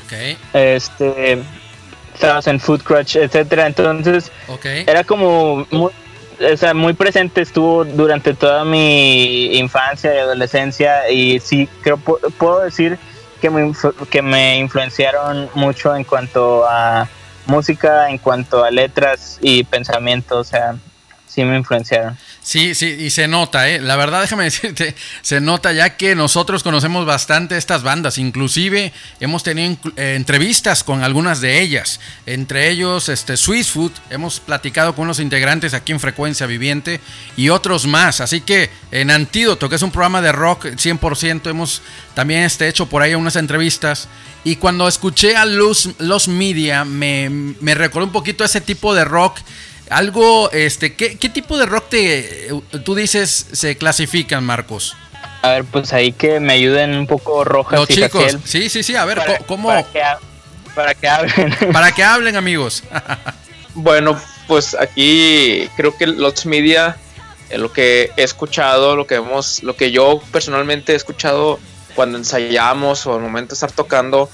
Ok. 0.06 0.14
este, 0.54 1.40
Thousand 2.20 2.60
Food 2.60 2.84
Crutch, 2.84 3.16
etcétera. 3.16 3.66
Entonces, 3.68 4.32
Ok. 4.48 4.66
era 4.66 5.04
como 5.04 5.66
muy, 5.72 5.92
o 6.54 6.58
sea, 6.58 6.74
muy 6.74 6.94
presente 6.94 7.42
estuvo 7.42 7.84
durante 7.86 8.34
toda 8.34 8.64
mi 8.66 9.58
infancia 9.58 10.14
y 10.14 10.18
adolescencia 10.18 11.10
y 11.10 11.40
sí 11.40 11.68
creo 11.82 11.98
pu- 11.98 12.20
puedo 12.38 12.62
decir 12.62 12.98
que 13.42 13.50
me, 13.50 13.72
que 14.10 14.22
me 14.22 14.58
influenciaron 14.58 15.50
mucho 15.54 15.96
en 15.96 16.04
cuanto 16.04 16.66
a 16.68 17.08
música, 17.46 18.10
en 18.10 18.18
cuanto 18.18 18.64
a 18.64 18.72
letras 18.72 19.38
y 19.42 19.64
pensamiento, 19.64 20.38
o 20.40 20.44
sea, 20.44 20.76
sí 21.28 21.44
me 21.44 21.58
influenciaron. 21.58 22.18
Sí, 22.42 22.74
sí, 22.74 22.88
y 22.88 23.10
se 23.10 23.28
nota, 23.28 23.70
¿eh? 23.70 23.80
La 23.82 23.96
verdad, 23.96 24.22
déjame 24.22 24.44
decirte, 24.46 24.96
se 25.22 25.42
nota 25.42 25.74
ya 25.74 25.98
que 25.98 26.16
nosotros 26.16 26.64
conocemos 26.64 27.06
bastante 27.06 27.58
estas 27.58 27.84
bandas, 27.84 28.18
inclusive 28.18 28.94
hemos 29.20 29.44
tenido 29.44 29.78
eh, 29.98 30.16
entrevistas 30.16 30.84
con 30.84 31.04
algunas 31.04 31.42
de 31.42 31.62
ellas, 31.62 32.00
entre 32.26 32.70
ellos 32.70 33.10
este, 33.10 33.36
Swiss 33.36 33.72
Food, 33.72 33.92
hemos 34.10 34.40
platicado 34.40 34.96
con 34.96 35.04
unos 35.04 35.20
integrantes 35.20 35.74
aquí 35.74 35.92
en 35.92 36.00
Frecuencia 36.00 36.48
Viviente 36.48 37.02
y 37.36 37.50
otros 37.50 37.86
más, 37.86 38.22
así 38.22 38.42
que 38.42 38.70
en 38.92 39.12
Antídoto, 39.12 39.70
que 39.70 39.76
es 39.76 39.82
un 39.82 39.92
programa 39.92 40.22
de 40.22 40.32
rock 40.32 40.66
100%, 40.66 41.50
hemos 41.50 41.82
también 42.14 42.44
este, 42.44 42.68
hecho 42.68 42.88
por 42.88 43.02
ahí 43.02 43.16
unas 43.16 43.36
entrevistas. 43.36 44.08
Y 44.46 44.56
cuando 44.56 44.88
escuché 44.88 45.36
a 45.36 45.46
Los, 45.46 45.90
Los 46.00 46.30
Media 46.30 46.86
me, 46.86 47.30
me 47.30 47.76
recordó 47.76 48.06
un 48.06 48.14
poquito 48.14 48.46
ese 48.46 48.62
tipo 48.62 48.96
de 48.96 49.04
rock 49.04 49.38
algo, 49.90 50.52
este, 50.52 50.94
¿qué, 50.94 51.18
qué 51.18 51.30
tipo 51.30 51.58
de 51.58 51.66
rock 51.66 51.90
te, 51.90 52.50
tú 52.84 52.96
dices 52.96 53.48
se 53.52 53.78
clasifican, 53.78 54.44
Marcos? 54.44 54.96
A 55.42 55.50
ver, 55.52 55.66
pues 55.66 55.94
ahí 55.94 56.12
que 56.12 56.40
me 56.40 56.54
ayuden 56.54 56.96
un 56.96 57.08
poco 57.08 57.44
Rojas 57.44 57.80
Los 57.80 57.90
y 57.90 57.94
chicos, 57.96 58.38
sí, 58.44 58.70
sí, 58.70 58.84
sí, 58.84 58.96
a 58.96 59.06
ver, 59.06 59.18
para, 59.18 59.38
¿cómo? 59.40 59.70
para 59.70 59.84
que, 59.84 60.02
para 60.76 60.96
que 60.96 61.08
hablen. 61.08 61.56
Para 61.74 61.92
que 61.92 62.04
hablen, 62.04 62.36
amigos. 62.36 62.84
Bueno, 63.74 64.20
pues 64.48 64.76
aquí 64.76 65.70
creo 65.78 65.96
que 65.96 66.08
los 66.08 66.46
media, 66.46 66.98
eh, 67.50 67.58
lo 67.58 67.72
que 67.72 68.12
he 68.18 68.24
escuchado, 68.24 68.96
lo 68.96 69.08
que 69.08 69.16
hemos, 69.16 69.64
lo 69.64 69.76
que 69.76 69.92
yo 69.92 70.22
personalmente 70.32 70.94
he 70.94 70.96
escuchado 70.96 71.60
cuando 71.96 72.18
ensayamos 72.18 73.06
o 73.06 73.16
al 73.16 73.22
momento 73.22 73.50
de 73.50 73.54
estar 73.56 73.72
tocando, 73.72 74.30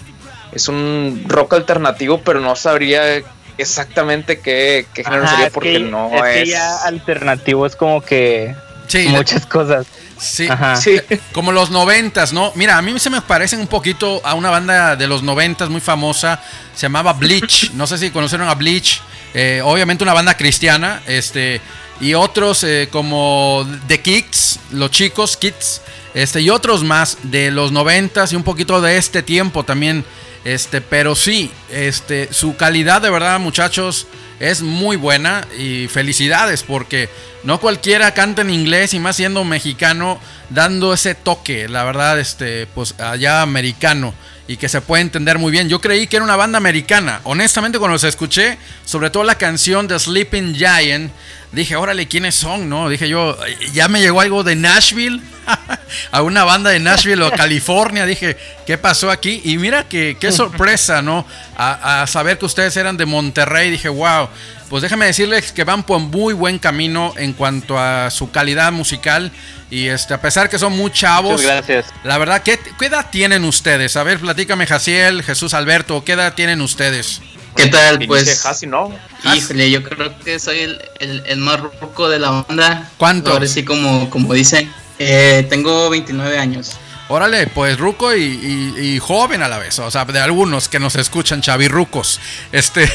es 0.53 0.67
un 0.67 1.25
rock 1.27 1.53
alternativo, 1.53 2.21
pero 2.21 2.39
no 2.39 2.55
sabría 2.55 3.21
exactamente 3.57 4.39
qué, 4.39 4.85
qué 4.93 5.03
género 5.03 5.23
Ajá, 5.23 5.31
sería 5.31 5.47
es 5.47 5.53
porque 5.53 5.73
que- 5.73 5.79
no 5.79 6.09
es. 6.25 6.35
es. 6.37 6.43
que 6.43 6.49
ya 6.51 6.77
alternativo 6.85 7.65
es 7.65 7.75
como 7.75 8.01
que 8.01 8.55
Sí, 8.87 9.07
muchas 9.09 9.45
cosas. 9.47 9.87
sí, 10.19 10.47
Ajá. 10.47 10.75
Sí. 10.75 11.01
como 11.33 11.51
los 11.51 11.71
noventas, 11.71 12.33
¿no? 12.33 12.51
Mira, 12.55 12.77
a 12.77 12.81
mí 12.81 12.97
se 12.99 13.09
me 13.09 13.21
parecen 13.21 13.59
un 13.59 13.67
poquito 13.67 14.21
a 14.23 14.35
una 14.35 14.49
banda 14.51 14.95
de 14.95 15.07
los 15.07 15.23
noventas 15.23 15.69
muy 15.69 15.81
famosa, 15.81 16.39
se 16.75 16.81
llamaba 16.83 17.13
Bleach, 17.13 17.71
no 17.73 17.87
sé 17.87 17.97
si 17.97 18.11
conocieron 18.11 18.47
a 18.47 18.53
Bleach, 18.53 19.01
eh, 19.33 19.61
obviamente 19.63 20.03
una 20.03 20.13
banda 20.13 20.37
cristiana, 20.37 21.01
este, 21.07 21.61
y 21.99 22.13
otros 22.13 22.63
eh, 22.63 22.87
como 22.91 23.67
The 23.87 24.01
Kicks, 24.01 24.59
los 24.71 24.91
chicos, 24.91 25.35
Kids, 25.35 25.81
este, 26.13 26.41
y 26.41 26.49
otros 26.49 26.83
más 26.83 27.17
de 27.23 27.49
los 27.51 27.71
noventas 27.71 28.31
y 28.31 28.35
un 28.35 28.43
poquito 28.43 28.79
de 28.81 28.97
este 28.97 29.23
tiempo 29.23 29.63
también, 29.63 30.05
este, 30.45 30.79
pero 30.79 31.15
sí, 31.15 31.51
este, 31.71 32.31
su 32.31 32.55
calidad 32.55 33.01
de 33.01 33.09
verdad, 33.09 33.39
muchachos, 33.39 34.07
es 34.39 34.61
muy 34.61 34.95
buena 34.95 35.45
y 35.57 35.87
felicidades 35.87 36.63
porque 36.63 37.09
no 37.43 37.59
cualquiera 37.59 38.13
canta 38.13 38.41
en 38.41 38.49
inglés 38.49 38.93
y 38.93 38.99
más 38.99 39.15
siendo 39.15 39.43
mexicano 39.43 40.19
dando 40.49 40.93
ese 40.93 41.15
toque, 41.15 41.67
la 41.67 41.83
verdad, 41.83 42.19
este, 42.19 42.67
pues 42.67 42.99
allá 42.99 43.41
americano 43.41 44.13
y 44.47 44.57
que 44.57 44.69
se 44.69 44.81
puede 44.81 45.01
entender 45.01 45.39
muy 45.39 45.51
bien. 45.51 45.69
Yo 45.69 45.81
creí 45.81 46.07
que 46.07 46.17
era 46.17 46.25
una 46.25 46.35
banda 46.35 46.57
americana. 46.57 47.21
Honestamente, 47.23 47.79
cuando 47.79 47.93
los 47.93 48.03
escuché, 48.03 48.57
sobre 48.85 49.09
todo 49.09 49.23
la 49.23 49.39
canción 49.39 49.87
de 49.87 49.97
Sleeping 49.97 50.53
Giant, 50.55 51.11
dije, 51.55 51.75
órale, 51.75 52.07
¿quiénes 52.07 52.35
son? 52.35 52.69
No, 52.69 52.89
dije 52.89 53.09
yo, 53.09 53.37
ya 53.73 53.87
me 53.87 54.01
llegó 54.01 54.21
algo 54.21 54.43
de 54.43 54.55
Nashville, 54.55 55.21
a 56.11 56.21
una 56.21 56.43
banda 56.43 56.69
de 56.69 56.79
Nashville 56.79 57.23
o 57.23 57.31
California. 57.31 58.05
Dije, 58.05 58.37
¿qué 58.65 58.77
pasó 58.77 59.09
aquí? 59.09 59.41
Y 59.43 59.57
mira 59.57 59.87
que 59.87 60.17
qué 60.19 60.31
sorpresa, 60.31 61.01
¿no? 61.01 61.25
A, 61.57 62.01
a 62.01 62.07
saber 62.07 62.37
que 62.37 62.45
ustedes 62.45 62.75
eran 62.77 62.97
de 62.97 63.05
Monterrey. 63.05 63.71
Dije, 63.71 63.89
wow. 63.89 64.29
Pues 64.69 64.81
déjame 64.81 65.05
decirles 65.05 65.51
que 65.51 65.63
van 65.63 65.83
por 65.83 65.99
muy 65.99 66.33
buen 66.33 66.57
camino 66.57 67.13
en 67.17 67.33
cuanto 67.33 67.77
a 67.77 68.09
su 68.09 68.31
calidad 68.31 68.71
musical. 68.71 69.31
Y 69.69 69.87
este, 69.87 70.15
a 70.15 70.21
pesar 70.21 70.49
que 70.49 70.57
son 70.57 70.75
muy 70.75 70.91
chavos, 70.91 71.41
Muchas 71.41 71.67
gracias. 71.67 71.85
la 72.03 72.17
verdad, 72.17 72.41
¿qué, 72.41 72.59
qué 72.79 72.85
edad 72.87 73.07
tienen 73.11 73.43
ustedes? 73.45 73.95
A 73.95 74.03
ver, 74.03 74.19
platícame, 74.19 74.65
Jaciel, 74.65 75.21
Jesús 75.23 75.53
Alberto, 75.53 76.03
¿qué 76.03 76.13
edad 76.13 76.33
tienen 76.33 76.61
ustedes? 76.61 77.21
¿Qué 77.55 77.67
tal? 77.67 77.99
Pues, 78.07 78.45
Hasi, 78.45 78.67
¿no? 78.67 78.93
híjole, 79.33 79.69
yo 79.71 79.81
creo 79.83 80.17
que 80.19 80.39
soy 80.39 80.59
el, 80.59 80.81
el, 80.99 81.23
el 81.25 81.37
más 81.39 81.59
ruco 81.59 82.09
de 82.09 82.19
la 82.19 82.29
banda. 82.47 82.89
¿Cuánto? 82.97 83.31
Ahora 83.31 83.47
sí, 83.47 83.63
como, 83.63 84.09
como 84.09 84.33
dicen. 84.33 84.71
Eh, 84.99 85.45
tengo 85.49 85.89
29 85.89 86.37
años. 86.37 86.71
Órale, 87.07 87.45
pues 87.47 87.77
ruco 87.77 88.15
y, 88.15 88.23
y- 88.23 88.95
y 88.95 88.99
joven 88.99 89.43
a 89.43 89.47
la 89.47 89.59
vez, 89.59 89.77
o 89.77 89.91
sea, 89.91 90.05
de 90.05 90.19
algunos 90.19 90.67
que 90.69 90.79
nos 90.79 90.95
escuchan, 90.95 91.39
chavirrucos. 91.41 92.19
Este, 92.51 92.91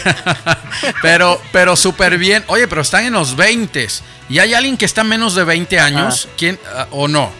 pero, 1.02 1.40
pero 1.52 1.76
súper 1.76 2.18
bien. 2.18 2.42
Oye, 2.48 2.66
pero 2.68 2.80
están 2.82 3.04
en 3.04 3.12
los 3.12 3.36
20 3.36 3.86
¿Y 4.28 4.38
hay 4.38 4.54
alguien 4.54 4.76
que 4.76 4.84
está 4.84 5.04
menos 5.04 5.34
de 5.34 5.44
20 5.44 5.78
años? 5.80 6.28
¿Quién? 6.36 6.58
ah, 6.74 6.86
¿O 6.90 7.06
no? 7.08 7.30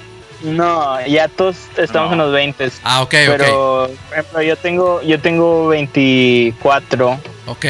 No, 0.43 1.05
ya 1.07 1.29
todos 1.29 1.57
estamos 1.77 2.09
No. 2.09 2.13
en 2.15 2.19
los 2.19 2.33
20. 2.33 2.71
Ah, 2.83 3.03
ok, 3.03 3.11
pero, 3.11 3.91
por 4.09 4.19
ejemplo, 4.19 4.43
yo 4.43 4.57
tengo, 4.57 5.03
yo 5.03 5.21
tengo 5.21 5.69
24. 5.69 7.11
ok. 7.13 7.19
Ok. 7.47 7.65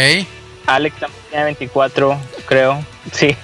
Alex 0.66 1.00
también 1.00 1.22
tiene 1.30 1.44
24, 1.46 2.20
creo. 2.46 2.84
Sí. 3.12 3.36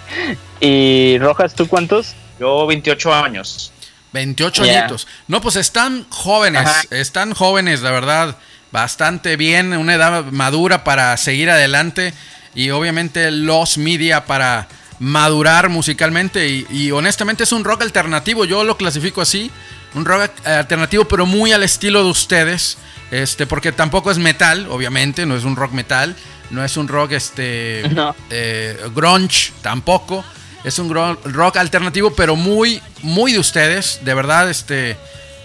Y 0.61 1.18
Rojas, 1.18 1.54
¿tú 1.54 1.66
cuántos? 1.66 2.14
Yo 2.38 2.66
28 2.66 3.12
años. 3.12 3.73
28 4.12 4.64
Ya. 4.64 4.80
añitos. 4.80 5.09
No, 5.26 5.40
pues 5.40 5.56
están 5.56 6.06
jóvenes, 6.11 6.62
Ajá. 6.66 6.83
están 6.90 7.35
jóvenes, 7.35 7.83
la 7.83 7.90
verdad, 7.90 8.37
bastante 8.71 9.37
bien, 9.37 9.73
una 9.76 9.95
edad 9.95 10.25
madura 10.26 10.85
para 10.85 11.16
seguir 11.16 11.50
adelante 11.50 12.14
y 12.54 12.71
obviamente 12.71 13.30
los 13.33 13.76
media 13.76 14.25
para 14.26 14.68
madurar 14.99 15.69
musicalmente 15.69 16.49
y, 16.49 16.67
y 16.71 16.91
honestamente 16.91 17.45
es 17.45 17.53
un 17.53 17.65
rock 17.65 17.83
alternativo, 17.83 18.45
yo 18.45 18.65
lo 18.65 18.76
clasifico 18.76 19.21
así, 19.21 19.50
un 19.95 20.05
rock 20.05 20.31
alternativo 20.45 21.05
pero 21.07 21.26
muy 21.26 21.53
al 21.53 21.62
estilo 21.62 22.03
de 22.05 22.11
ustedes, 22.11 22.79
este, 23.11 23.47
porque 23.47 23.73
tampoco 23.73 24.11
es 24.11 24.19
metal, 24.19 24.67
obviamente, 24.71 25.26
no 25.26 25.37
es 25.37 25.45
un 25.45 25.57
rock 25.57 25.73
metal, 25.73 26.17
no 26.50 26.65
es 26.65 26.76
un 26.76 26.88
rock 26.88 27.12
este 27.12 27.83
No. 27.93 28.15
eh, 28.31 28.79
grunge 28.95 29.53
tampoco. 29.62 30.25
Es 30.65 30.81
un 30.81 30.93
rock 30.93 31.59
alternativo, 31.59 32.12
pero 32.17 32.35
muy, 32.35 32.83
muy 33.03 33.33
de 33.33 33.38
ustedes. 33.38 34.00
De 34.03 34.15
verdad, 34.15 34.50
este, 34.50 34.97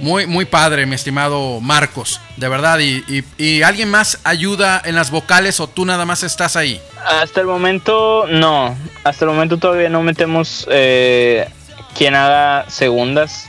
muy, 0.01 0.25
muy 0.27 0.46
padre, 0.46 0.86
mi 0.86 0.96
estimado 0.96 1.62
Marcos. 1.62 2.20
De 2.38 2.50
verdad. 2.50 2.79
Y, 2.79 3.03
y- 3.08 3.24
y 3.38 3.62
alguien 3.63 3.89
más 3.89 4.20
ayuda 4.24 4.81
en 4.84 4.96
las 4.96 5.12
vocales 5.12 5.60
o 5.60 5.67
tú 5.67 5.86
nada 5.86 6.05
más 6.05 6.24
estás 6.24 6.55
ahí. 6.55 6.81
Hasta 7.05 7.39
el 7.41 7.48
momento, 7.48 8.25
no. 8.27 8.75
Hasta 9.03 9.25
el 9.25 9.31
momento 9.31 9.58
todavía 9.58 9.89
no 9.89 10.01
metemos 10.03 10.67
eh, 10.70 11.48
quien 11.98 12.15
haga 12.15 12.65
segundas. 12.70 13.46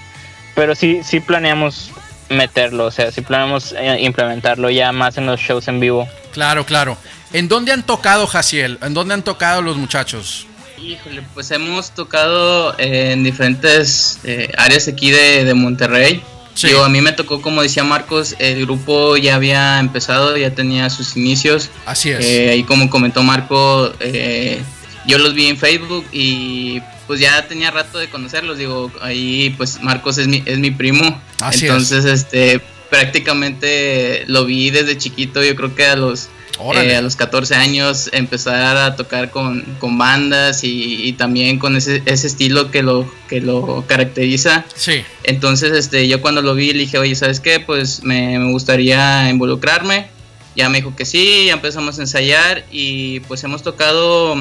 Pero 0.54 0.74
sí, 0.74 1.00
sí 1.02 1.20
planeamos 1.20 1.90
meterlo. 2.28 2.86
O 2.86 2.90
sea, 2.90 3.10
sí 3.10 3.22
planeamos 3.22 3.72
eh, 3.76 3.98
implementarlo 4.00 4.68
ya 4.70 4.92
más 4.92 5.16
en 5.18 5.26
los 5.26 5.40
shows 5.40 5.66
en 5.68 5.80
vivo. 5.80 6.06
Claro, 6.32 6.64
claro. 6.66 6.96
¿En 7.32 7.48
dónde 7.48 7.72
han 7.72 7.82
tocado, 7.82 8.26
Jaciel? 8.26 8.78
¿En 8.82 8.92
dónde 8.92 9.14
han 9.14 9.22
tocado 9.22 9.62
los 9.62 9.76
muchachos? 9.78 10.46
Híjole, 10.78 11.22
pues 11.32 11.50
hemos 11.52 11.92
tocado 11.92 12.74
en 12.78 13.22
diferentes 13.24 14.18
eh, 14.24 14.52
áreas 14.58 14.88
aquí 14.88 15.10
de, 15.10 15.44
de 15.44 15.54
Monterrey. 15.54 16.22
Sí. 16.54 16.68
Digo, 16.68 16.84
a 16.84 16.88
mí 16.88 17.00
me 17.00 17.12
tocó, 17.12 17.40
como 17.40 17.62
decía 17.62 17.84
Marcos, 17.84 18.36
el 18.38 18.62
grupo 18.62 19.16
ya 19.16 19.36
había 19.36 19.78
empezado, 19.78 20.36
ya 20.36 20.54
tenía 20.54 20.90
sus 20.90 21.16
inicios. 21.16 21.70
Así 21.86 22.10
es. 22.10 22.24
Eh, 22.24 22.56
y 22.56 22.64
como 22.64 22.90
comentó 22.90 23.22
Marco, 23.22 23.92
eh, 24.00 24.60
yo 25.06 25.18
los 25.18 25.34
vi 25.34 25.46
en 25.48 25.56
Facebook 25.56 26.04
y 26.12 26.80
pues 27.06 27.20
ya 27.20 27.46
tenía 27.48 27.70
rato 27.70 27.98
de 27.98 28.08
conocerlos. 28.08 28.58
Digo, 28.58 28.92
ahí 29.00 29.54
pues 29.56 29.80
Marcos 29.82 30.18
es 30.18 30.28
mi, 30.28 30.42
es 30.44 30.58
mi 30.58 30.70
primo. 30.70 31.20
Así 31.40 31.64
es. 31.66 31.70
Entonces, 31.70 32.04
este, 32.04 32.60
prácticamente 32.90 34.24
lo 34.26 34.44
vi 34.44 34.70
desde 34.70 34.98
chiquito. 34.98 35.42
Yo 35.42 35.56
creo 35.56 35.74
que 35.74 35.86
a 35.86 35.96
los 35.96 36.28
Eh, 36.60 36.96
a 36.96 37.02
los 37.02 37.16
14 37.16 37.54
años 37.54 38.10
empezar 38.12 38.76
a 38.76 38.94
tocar 38.94 39.30
con, 39.30 39.64
bandas 39.80 40.60
y, 40.62 41.12
también 41.14 41.58
con 41.58 41.76
ese, 41.76 42.02
ese, 42.06 42.26
estilo 42.26 42.70
que 42.70 42.82
lo, 42.82 43.10
que 43.28 43.40
lo 43.40 43.84
caracteriza. 43.86 44.64
Sí. 44.74 45.02
Entonces, 45.24 45.72
este, 45.72 46.06
yo 46.08 46.20
cuando 46.20 46.42
lo 46.42 46.54
vi 46.54 46.72
le 46.72 46.80
dije, 46.80 46.98
oye, 46.98 47.14
¿sabes 47.14 47.40
qué? 47.40 47.58
Pues 47.58 48.04
me, 48.04 48.38
me 48.38 48.52
gustaría 48.52 49.28
involucrarme. 49.28 50.08
Ya 50.54 50.68
me 50.68 50.78
dijo 50.78 50.94
que 50.94 51.04
sí, 51.04 51.46
ya 51.46 51.54
empezamos 51.54 51.98
a 51.98 52.02
ensayar 52.02 52.64
y 52.70 53.20
pues 53.20 53.42
hemos 53.42 53.62
tocado, 53.62 54.36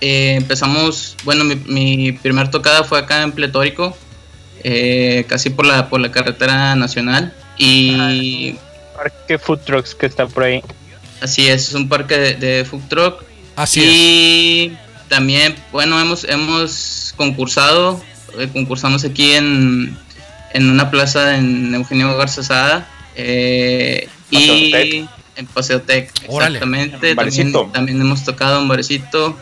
eh, 0.00 0.34
empezamos, 0.36 1.16
bueno, 1.24 1.44
mi, 1.44 1.56
mi 1.56 2.12
primer 2.12 2.50
tocada 2.50 2.84
fue 2.84 2.98
acá 2.98 3.22
en 3.22 3.32
Pletórico, 3.32 3.96
eh, 4.62 5.24
casi 5.26 5.48
por 5.48 5.64
la, 5.64 5.88
por 5.88 6.00
la 6.00 6.12
carretera 6.12 6.76
nacional. 6.76 7.32
Y... 7.56 8.56
Parque 8.94 9.38
Food 9.38 9.60
Trucks 9.60 9.94
que 9.94 10.06
está 10.06 10.26
por 10.26 10.44
ahí. 10.44 10.62
Así 11.20 11.48
es, 11.48 11.68
es 11.68 11.74
un 11.74 11.88
parque 11.88 12.16
de, 12.16 12.64
food 12.64 12.82
truck. 12.88 13.22
Así 13.56 13.80
y 13.82 14.76
también, 15.08 15.54
bueno, 15.72 16.00
hemos, 16.00 16.24
hemos 16.24 17.14
concursado, 17.16 18.02
eh, 18.38 18.48
concursamos 18.52 19.04
aquí 19.04 19.32
en, 19.32 19.96
en 20.52 20.70
una 20.70 20.90
plaza 20.90 21.36
en 21.36 21.74
Eugenio 21.74 22.16
Garza 22.16 22.42
Sada. 22.42 22.88
Eh, 23.16 24.08
y 24.30 25.06
en 25.36 25.46
Paseo 25.46 25.82
Tech, 25.82 26.10
exactamente. 26.22 27.14
También, 27.14 27.52
también, 27.72 28.00
hemos 28.00 28.24
tocado 28.24 28.60
un 28.60 28.68
barecito. 28.68 29.36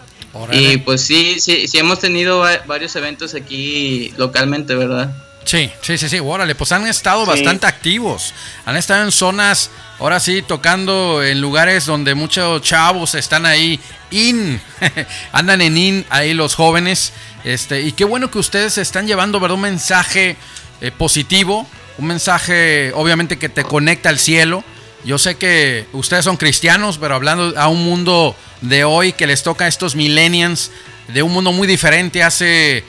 Y 0.50 0.78
pues 0.78 1.02
sí, 1.02 1.36
sí, 1.40 1.68
sí 1.68 1.78
hemos 1.78 1.98
tenido 2.00 2.42
varios 2.66 2.96
eventos 2.96 3.34
aquí 3.34 4.12
localmente, 4.16 4.74
¿verdad? 4.74 5.14
Sí, 5.44 5.70
sí, 5.82 5.98
sí, 5.98 6.08
sí, 6.08 6.18
órale, 6.20 6.54
pues 6.54 6.72
han 6.72 6.86
estado 6.86 7.26
bastante 7.26 7.66
activos, 7.66 8.32
han 8.64 8.76
estado 8.76 9.04
en 9.04 9.12
zonas, 9.12 9.70
ahora 9.98 10.20
sí, 10.20 10.42
tocando 10.42 11.22
en 11.22 11.40
lugares 11.40 11.84
donde 11.84 12.14
muchos 12.14 12.62
chavos 12.62 13.14
están 13.14 13.44
ahí, 13.44 13.78
in, 14.10 14.60
andan 15.32 15.60
en 15.60 15.76
in, 15.76 16.06
ahí 16.10 16.32
los 16.32 16.54
jóvenes, 16.54 17.12
este, 17.44 17.82
y 17.82 17.92
qué 17.92 18.04
bueno 18.04 18.30
que 18.30 18.38
ustedes 18.38 18.78
están 18.78 19.06
llevando, 19.06 19.40
¿verdad? 19.40 19.56
Un 19.56 19.62
mensaje 19.62 20.36
eh, 20.80 20.90
positivo, 20.90 21.66
un 21.98 22.06
mensaje 22.06 22.92
obviamente 22.94 23.38
que 23.38 23.48
te 23.48 23.64
conecta 23.64 24.08
al 24.08 24.18
cielo. 24.18 24.64
Yo 25.04 25.18
sé 25.18 25.36
que 25.36 25.86
ustedes 25.92 26.24
son 26.24 26.36
cristianos, 26.36 26.98
pero 26.98 27.16
hablando 27.16 27.58
a 27.58 27.68
un 27.68 27.84
mundo 27.84 28.36
de 28.60 28.84
hoy 28.84 29.12
que 29.12 29.26
les 29.26 29.42
toca 29.42 29.64
a 29.64 29.68
estos 29.68 29.96
millennials, 29.96 30.70
de 31.08 31.22
un 31.22 31.32
mundo 31.32 31.50
muy 31.52 31.66
diferente. 31.66 32.22
Hace 32.22 32.84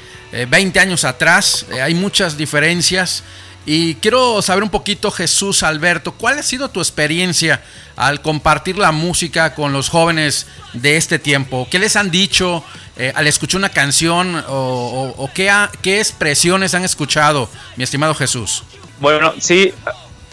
20 0.47 0.77
eh, 0.77 0.81
años 0.81 1.03
atrás. 1.03 1.65
Eh, 1.71 1.81
hay 1.81 1.93
muchas 1.93 2.37
diferencias. 2.37 3.23
Y 3.65 3.95
quiero 3.95 4.41
saber 4.41 4.63
un 4.63 4.69
poquito, 4.69 5.09
Jesús 5.09 5.63
Alberto, 5.63 6.11
¿cuál 6.11 6.37
ha 6.37 6.43
sido 6.43 6.69
tu 6.69 6.81
experiencia 6.81 7.61
al 7.95 8.21
compartir 8.21 8.77
la 8.77 8.91
música 8.91 9.55
con 9.55 9.71
los 9.71 9.87
jóvenes 9.87 10.47
de 10.73 10.97
este 10.97 11.17
tiempo? 11.17 11.65
¿Qué 11.71 11.79
les 11.79 11.95
han 11.95 12.11
dicho 12.11 12.61
eh, 12.97 13.13
al 13.15 13.25
escuchar 13.25 13.59
una 13.59 13.69
canción 13.69 14.43
o, 14.49 15.29
qué, 15.33 15.49
qué 15.81 15.99
expresiones 15.99 16.73
han 16.73 16.83
escuchado, 16.83 17.49
mi 17.77 17.85
estimado 17.85 18.13
Jesús? 18.15 18.63
Bueno, 18.99 19.33
sí, 19.39 19.73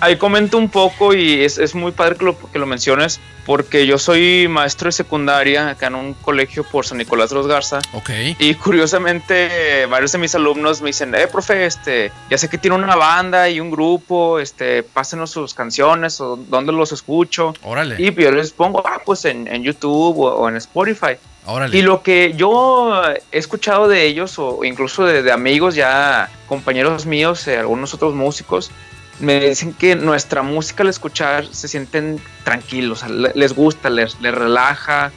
ahí 0.00 0.16
comento 0.16 0.59
un 0.59 0.69
poco 0.69 1.14
y 1.14 1.45
es, 1.45 1.59
es 1.59 1.76
muy 1.76 1.92
padre 1.92 2.16
que 2.16 2.25
lo, 2.25 2.50
que 2.50 2.59
lo 2.59 2.66
menciones 2.66 3.21
porque 3.50 3.85
yo 3.85 3.99
soy 3.99 4.47
maestro 4.47 4.87
de 4.87 4.92
secundaria 4.92 5.71
acá 5.71 5.88
en 5.88 5.97
un 5.97 6.14
colegio 6.14 6.62
por 6.62 6.87
San 6.87 6.99
Nicolás 6.99 7.30
de 7.30 7.35
los 7.35 7.49
Garza. 7.49 7.80
Ok. 7.95 8.11
Y 8.38 8.54
curiosamente 8.54 9.87
varios 9.87 10.12
de 10.12 10.19
mis 10.19 10.33
alumnos 10.37 10.80
me 10.80 10.90
dicen, 10.90 11.12
eh, 11.16 11.26
profe, 11.26 11.66
este, 11.66 12.12
ya 12.30 12.38
sé 12.38 12.49
que 12.49 12.59
tiene 12.59 12.76
una 12.76 12.95
banda 12.95 13.49
y 13.49 13.59
un 13.59 13.73
grupo, 13.73 14.38
este, 14.38 14.85
pásenos 14.85 15.33
sus 15.33 15.52
canciones 15.52 16.21
o 16.21 16.37
dónde 16.37 16.71
los 16.71 16.92
escucho. 16.92 17.52
Órale. 17.64 17.97
Y 17.99 18.14
yo 18.14 18.30
les 18.30 18.52
pongo, 18.52 18.85
ah, 18.87 19.02
pues 19.04 19.25
en, 19.25 19.49
en 19.49 19.64
YouTube 19.64 20.21
o, 20.21 20.49
en 20.49 20.54
Spotify. 20.54 21.16
Órale. 21.45 21.76
Y 21.76 21.83
lo 21.83 22.04
que 22.04 22.35
yo 22.37 23.02
he 23.33 23.38
escuchado 23.38 23.88
de 23.88 24.07
ellos, 24.07 24.38
o 24.38 24.62
incluso 24.62 25.04
de, 25.04 25.25
de 25.25 25.33
amigos 25.33 25.75
ya, 25.75 26.30
compañeros 26.47 27.04
míos, 27.04 27.49
eh, 27.49 27.59
algunos 27.59 27.95
otros 27.95 28.14
músicos, 28.14 28.71
me 29.21 29.41
dicen 29.41 29.75
que 29.75 29.97
nuestra 29.97 30.43
música 30.43 30.83
al 30.83 30.89
escuchar 30.89 31.47
se 31.47 31.69
sienten 31.69 32.21
tranquilos, 32.45 33.04
les 33.09 33.52
gusta, 33.54 33.91
les, 33.91 34.21
les 34.21 34.35
relaja, 34.35 35.13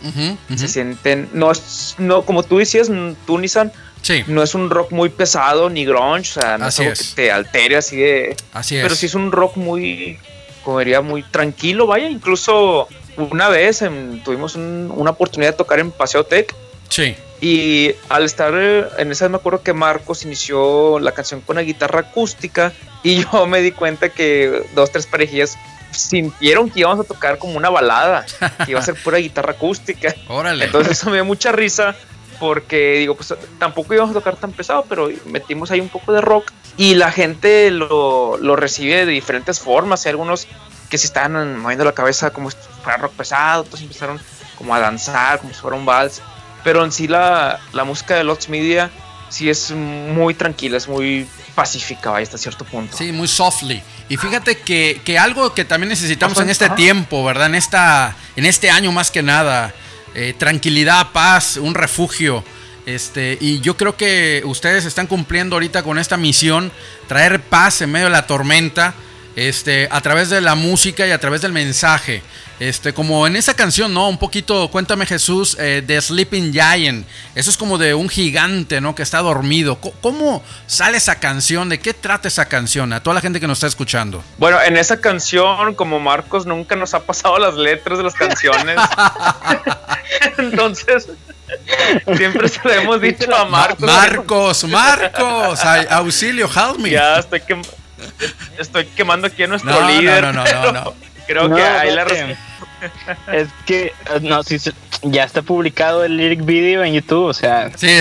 se 0.56 0.68
sienten, 0.68 1.30
no 1.34 1.52
es, 1.52 1.96
no, 1.98 2.24
como 2.24 2.44
tú 2.44 2.58
decías, 2.58 2.90
tú 3.26 3.38
Nissan, 3.38 3.72
sí. 4.02 4.24
no 4.28 4.44
es 4.44 4.56
un 4.56 4.70
rock 4.70 4.92
muy 4.92 5.10
pesado 5.10 5.70
ni 5.70 5.86
grunge, 5.86 6.32
o 6.32 6.42
sea, 6.42 6.58
no 6.58 6.68
es 6.68 6.80
algo 6.80 6.94
que 6.94 7.04
te 7.16 7.32
altere 7.32 7.78
así 7.78 7.98
de, 7.98 8.36
así 8.54 8.78
es. 8.78 8.84
pero 8.84 8.96
sí 8.96 9.06
es 9.06 9.16
un 9.16 9.32
rock 9.32 9.58
muy, 9.58 10.20
como 10.64 10.80
diría, 10.80 11.02
muy 11.02 11.24
tranquilo, 11.24 11.88
vaya, 11.88 12.10
incluso 12.10 12.88
una 13.18 13.50
vez 13.50 13.84
tuvimos 14.24 14.56
una 14.56 15.12
oportunidad 15.12 15.52
de 15.52 15.58
tocar 15.58 15.80
en 15.80 15.92
Paseo 15.92 16.26
Tech, 16.26 16.54
sí. 16.94 17.16
Y 17.42 17.94
al 18.08 18.24
estar 18.24 18.54
en 18.54 19.12
esa, 19.12 19.28
me 19.28 19.36
acuerdo 19.36 19.64
que 19.64 19.74
Marcos 19.74 20.24
inició 20.24 20.98
la 21.00 21.12
canción 21.12 21.42
con 21.42 21.58
la 21.58 21.64
guitarra 21.64 22.00
acústica 22.00 22.72
y 23.04 23.26
yo 23.32 23.46
me 23.48 23.62
di 23.62 23.74
cuenta 23.74 24.08
que 24.10 24.66
dos, 24.74 24.92
tres 24.92 25.08
parejillas 25.08 25.58
sintieron 25.92 26.70
que 26.70 26.80
íbamos 26.80 27.04
a 27.04 27.08
tocar 27.08 27.38
como 27.38 27.58
una 27.58 27.70
balada, 27.70 28.26
que 28.66 28.72
iba 28.72 28.80
a 28.80 28.84
ser 28.84 28.96
pura 28.96 29.18
guitarra 29.18 29.52
acústica. 29.52 30.16
Órale. 30.30 30.66
Entonces 30.66 30.94
eso 30.94 31.10
me 31.10 31.18
dio 31.18 31.26
mucha 31.26 31.52
risa 31.52 31.96
porque 32.40 33.00
digo, 33.00 33.16
pues 33.16 33.34
tampoco 33.60 33.94
íbamos 33.94 34.12
a 34.12 34.20
tocar 34.20 34.38
tan 34.38 34.54
pesado, 34.54 34.86
pero 34.88 35.10
metimos 35.26 35.70
ahí 35.70 35.82
un 35.82 35.90
poco 35.90 36.14
de 36.14 36.22
rock 36.22 36.50
y 36.78 36.96
la 36.96 37.12
gente 37.12 37.72
lo, 37.72 38.38
lo 38.38 38.56
recibe 38.56 39.06
de 39.06 39.12
diferentes 39.12 39.60
formas. 39.60 40.06
Hay 40.06 40.12
algunos 40.12 40.48
que 40.90 40.98
se 40.98 41.08
estaban 41.08 41.58
moviendo 41.58 41.84
la 41.84 41.92
cabeza 41.92 42.32
como 42.32 42.50
si 42.50 42.58
fuera 42.82 43.00
rock 43.00 43.14
pesado, 43.14 43.64
otros 43.64 43.82
empezaron 43.82 44.20
como 44.58 44.74
a 44.74 44.80
danzar, 44.80 45.40
como 45.40 45.54
si 45.54 45.60
fuera 45.60 45.76
un 45.76 45.86
vals 45.86 46.22
pero 46.64 46.84
en 46.84 46.92
sí 46.92 47.08
la, 47.08 47.60
la 47.74 47.84
música 47.84 48.16
de 48.16 48.24
Lots 48.24 48.50
Media 48.50 48.90
sí 49.30 49.50
es 49.50 49.72
muy 49.72 50.34
tranquila, 50.34 50.78
es 50.78 50.88
muy 50.88 51.28
pacífica 51.56 52.16
hasta 52.18 52.38
cierto 52.38 52.66
punto. 52.66 52.96
Sí, 52.98 53.12
muy 53.12 53.28
softly. 53.28 53.82
Y 54.10 54.18
fíjate 54.18 54.60
que, 54.60 55.02
que 55.04 55.18
algo 55.18 55.54
que 55.54 55.66
también 55.66 55.90
necesitamos 55.90 56.38
en 56.40 56.50
este 56.50 56.70
tiempo, 56.72 57.24
¿verdad? 57.24 57.48
En, 57.48 57.56
esta, 57.56 58.16
en 58.36 58.46
este 58.46 58.70
año 58.70 58.92
más 58.92 59.12
que 59.12 59.24
nada, 59.24 59.74
eh, 60.14 60.36
tranquilidad, 60.38 61.12
paz, 61.12 61.58
un 61.58 61.74
refugio. 61.74 62.44
Este, 62.86 63.38
y 63.40 63.62
yo 63.62 63.78
creo 63.78 63.96
que 63.96 64.44
ustedes 64.46 64.86
están 64.86 65.08
cumpliendo 65.08 65.56
ahorita 65.56 65.84
con 65.84 65.98
esta 65.98 66.18
misión, 66.18 66.72
traer 67.08 67.42
paz 67.42 67.82
en 67.82 67.92
medio 67.92 68.08
de 68.08 68.12
la 68.12 68.28
tormenta, 68.28 68.94
este, 69.36 69.88
a 69.92 70.02
través 70.02 70.30
de 70.30 70.42
la 70.42 70.56
música 70.56 71.08
y 71.08 71.12
a 71.12 71.18
través 71.18 71.42
del 71.42 71.52
mensaje. 71.52 72.22
Este, 72.60 72.94
como 72.94 73.26
en 73.26 73.36
esa 73.36 73.56
canción, 73.56 73.94
¿no? 73.94 74.08
Un 74.08 74.18
poquito, 74.18 74.70
cuéntame 74.70 75.06
Jesús, 75.06 75.58
eh, 75.60 75.84
de 75.86 76.00
Sleeping 76.00 76.54
Giant. 76.54 77.06
Eso 77.36 77.50
es 77.50 77.58
como 77.58 77.78
de 77.78 77.94
un 77.94 78.08
gigante, 78.08 78.80
¿no? 78.80 78.96
Que 78.96 79.02
está 79.02 79.20
dormido. 79.20 79.80
¿Cómo 80.02 80.44
sale 80.68 80.98
esa 80.98 81.16
canción? 81.16 81.68
¿De 81.68 81.80
qué 81.80 81.94
trata 81.94 82.28
esa 82.28 82.46
canción? 82.46 82.94
A 82.94 83.02
toda 83.02 83.16
la 83.16 83.22
gente 83.22 83.40
que 83.40 83.48
nos 83.48 83.58
está 83.58 83.68
escuchando. 83.68 84.24
Bueno, 84.38 84.62
en 84.62 84.78
esa 84.78 85.02
canción, 85.02 85.74
como 85.74 86.00
Marcos 86.00 86.46
nunca 86.46 86.76
nos 86.76 86.94
ha 86.94 87.02
pasado 87.02 87.38
las 87.40 87.56
letras 87.56 87.98
de 87.98 88.04
las 88.04 88.14
canciones. 88.14 88.78
Entonces, 90.38 91.10
siempre 92.16 92.48
se 92.48 92.60
lo 92.64 92.72
hemos 92.72 93.02
dicho 93.02 93.36
a 93.36 93.46
Marcos. 93.46 93.80
Marcos, 93.80 94.64
Marcos, 94.66 95.60
auxilio, 95.90 96.46
help 96.48 96.80
me. 96.80 96.92
Ya 96.92 97.18
estoy, 97.18 97.42
estoy 98.58 98.86
quemando 98.88 99.28
aquí 99.28 99.44
a 99.44 99.48
nuestro 99.48 99.88
líder. 99.88 100.24
No, 100.24 100.32
no, 100.34 100.44
no, 100.44 100.72
no, 100.72 100.72
no. 100.72 100.94
Creo 101.28 101.54
que 101.54 101.62
ahí 101.62 101.92
la 101.92 102.04
es 103.34 103.48
que, 103.66 103.86
eh, 103.86 103.94
no, 104.22 104.44
si 104.44 104.58
ya 105.04 105.24
está 105.24 105.42
publicado 105.42 106.04
el 106.04 106.18
lyric 106.18 106.44
video 106.44 106.84
en 106.84 106.94
YouTube, 106.94 107.26
o 107.26 107.34
sea. 107.34 107.72
Sí. 107.76 107.98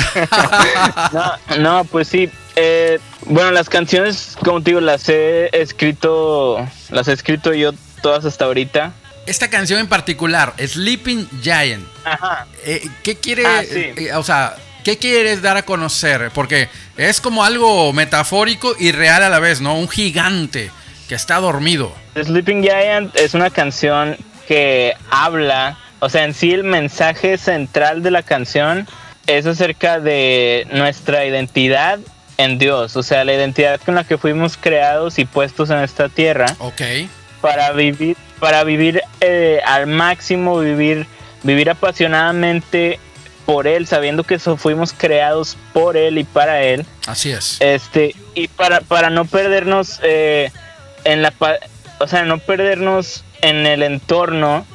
no, 1.58 1.84
pues 1.84 2.08
sí. 2.08 2.30
Eh, 2.56 2.98
bueno, 3.26 3.50
las 3.50 3.68
canciones, 3.68 4.36
como 4.44 4.62
te 4.62 4.70
digo, 4.70 4.80
las 4.80 5.08
he 5.08 5.50
escrito, 5.52 6.66
las 6.90 7.08
he 7.08 7.12
escrito 7.12 7.54
yo 7.54 7.72
todas 8.02 8.24
hasta 8.24 8.44
ahorita. 8.44 8.92
Esta 9.26 9.48
canción 9.48 9.78
en 9.78 9.86
particular, 9.86 10.52
Sleeping 10.58 11.28
Giant. 11.42 11.86
Ajá. 12.04 12.46
Eh, 12.64 12.88
¿Qué 13.04 13.16
quiere, 13.16 13.46
ah, 13.46 14.18
o 14.18 14.24
sea, 14.24 14.56
qué 14.82 14.98
quieres 14.98 15.42
dar 15.42 15.56
a 15.56 15.62
conocer? 15.62 16.30
Porque 16.34 16.68
es 16.96 17.20
como 17.20 17.44
algo 17.44 17.92
metafórico 17.92 18.74
y 18.78 18.92
real 18.92 19.22
a 19.22 19.28
la 19.28 19.38
vez, 19.38 19.60
¿no? 19.60 19.78
Un 19.78 19.88
gigante 19.88 20.70
que 21.08 21.14
está 21.14 21.40
dormido. 21.40 21.94
Sleeping 22.14 22.62
Giant 22.62 23.14
es 23.16 23.34
una 23.34 23.50
canción 23.50 24.16
que 24.46 24.94
habla, 25.10 25.78
o 26.00 26.08
sea, 26.08 26.24
en 26.24 26.34
sí 26.34 26.52
el 26.52 26.64
mensaje 26.64 27.38
central 27.38 28.02
de 28.02 28.10
la 28.10 28.22
canción 28.22 28.86
es 29.26 29.46
acerca 29.46 30.00
de 30.00 30.66
nuestra 30.72 31.24
identidad 31.24 32.00
en 32.38 32.58
Dios, 32.58 32.96
o 32.96 33.02
sea, 33.02 33.24
la 33.24 33.34
identidad 33.34 33.80
con 33.80 33.94
la 33.94 34.04
que 34.04 34.18
fuimos 34.18 34.56
creados 34.56 35.18
y 35.18 35.24
puestos 35.24 35.70
en 35.70 35.78
esta 35.78 36.08
tierra. 36.08 36.46
Ok. 36.58 36.82
Para 37.40 37.72
vivir, 37.72 38.16
para 38.40 38.64
vivir 38.64 39.02
eh, 39.20 39.60
al 39.64 39.86
máximo, 39.86 40.58
vivir, 40.58 41.06
vivir 41.42 41.70
apasionadamente 41.70 42.98
por 43.46 43.66
Él, 43.66 43.86
sabiendo 43.86 44.24
que 44.24 44.34
eso 44.34 44.56
fuimos 44.56 44.92
creados 44.92 45.56
por 45.72 45.96
Él 45.96 46.18
y 46.18 46.24
para 46.24 46.62
Él. 46.62 46.86
Así 47.06 47.30
es. 47.30 47.60
Este, 47.60 48.14
y 48.34 48.48
para, 48.48 48.80
para 48.80 49.10
no 49.10 49.24
perdernos 49.24 50.00
eh, 50.02 50.50
en 51.04 51.22
la, 51.22 51.32
o 51.98 52.06
sea, 52.06 52.24
no 52.24 52.38
perdernos 52.38 53.24
en 53.40 53.66
el 53.66 53.82
entorno 53.82 54.66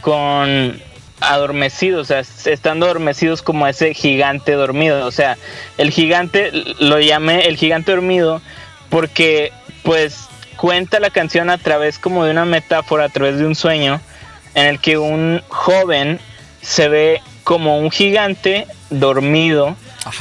con 0.00 0.80
adormecidos, 1.20 2.02
o 2.02 2.04
sea, 2.04 2.52
estando 2.52 2.86
adormecidos 2.86 3.42
como 3.42 3.66
ese 3.66 3.94
gigante 3.94 4.52
dormido. 4.52 5.06
O 5.06 5.10
sea, 5.10 5.36
el 5.76 5.90
gigante 5.90 6.50
lo 6.78 7.00
llamé 7.00 7.46
el 7.46 7.56
gigante 7.56 7.92
dormido 7.92 8.40
porque 8.88 9.52
pues 9.82 10.28
cuenta 10.56 11.00
la 11.00 11.10
canción 11.10 11.50
a 11.50 11.58
través 11.58 11.98
como 11.98 12.24
de 12.24 12.30
una 12.30 12.44
metáfora, 12.44 13.04
a 13.04 13.08
través 13.08 13.38
de 13.38 13.46
un 13.46 13.54
sueño, 13.54 14.00
en 14.54 14.66
el 14.66 14.80
que 14.80 14.98
un 14.98 15.42
joven 15.48 16.20
se 16.62 16.88
ve 16.88 17.22
como 17.48 17.78
un 17.78 17.90
gigante 17.90 18.66
dormido, 18.90 19.74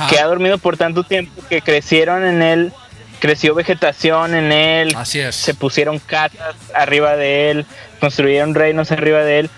que 0.09 0.17
ha 0.17 0.25
dormido 0.27 0.59
por 0.59 0.77
tanto 0.77 1.03
tiempo 1.03 1.43
que 1.49 1.61
crecieron 1.61 2.25
en 2.25 2.41
él, 2.41 2.71
creció 3.19 3.53
vegetación 3.53 4.33
en 4.33 4.53
él, 4.53 4.93
Así 4.95 5.19
es. 5.19 5.35
se 5.35 5.53
pusieron 5.53 5.99
casas 5.99 6.55
arriba 6.73 7.17
de 7.17 7.51
él, 7.51 7.65
construyeron 7.99 8.55
reinos 8.55 8.93
arriba 8.93 9.25
de 9.25 9.39
él. 9.39 9.49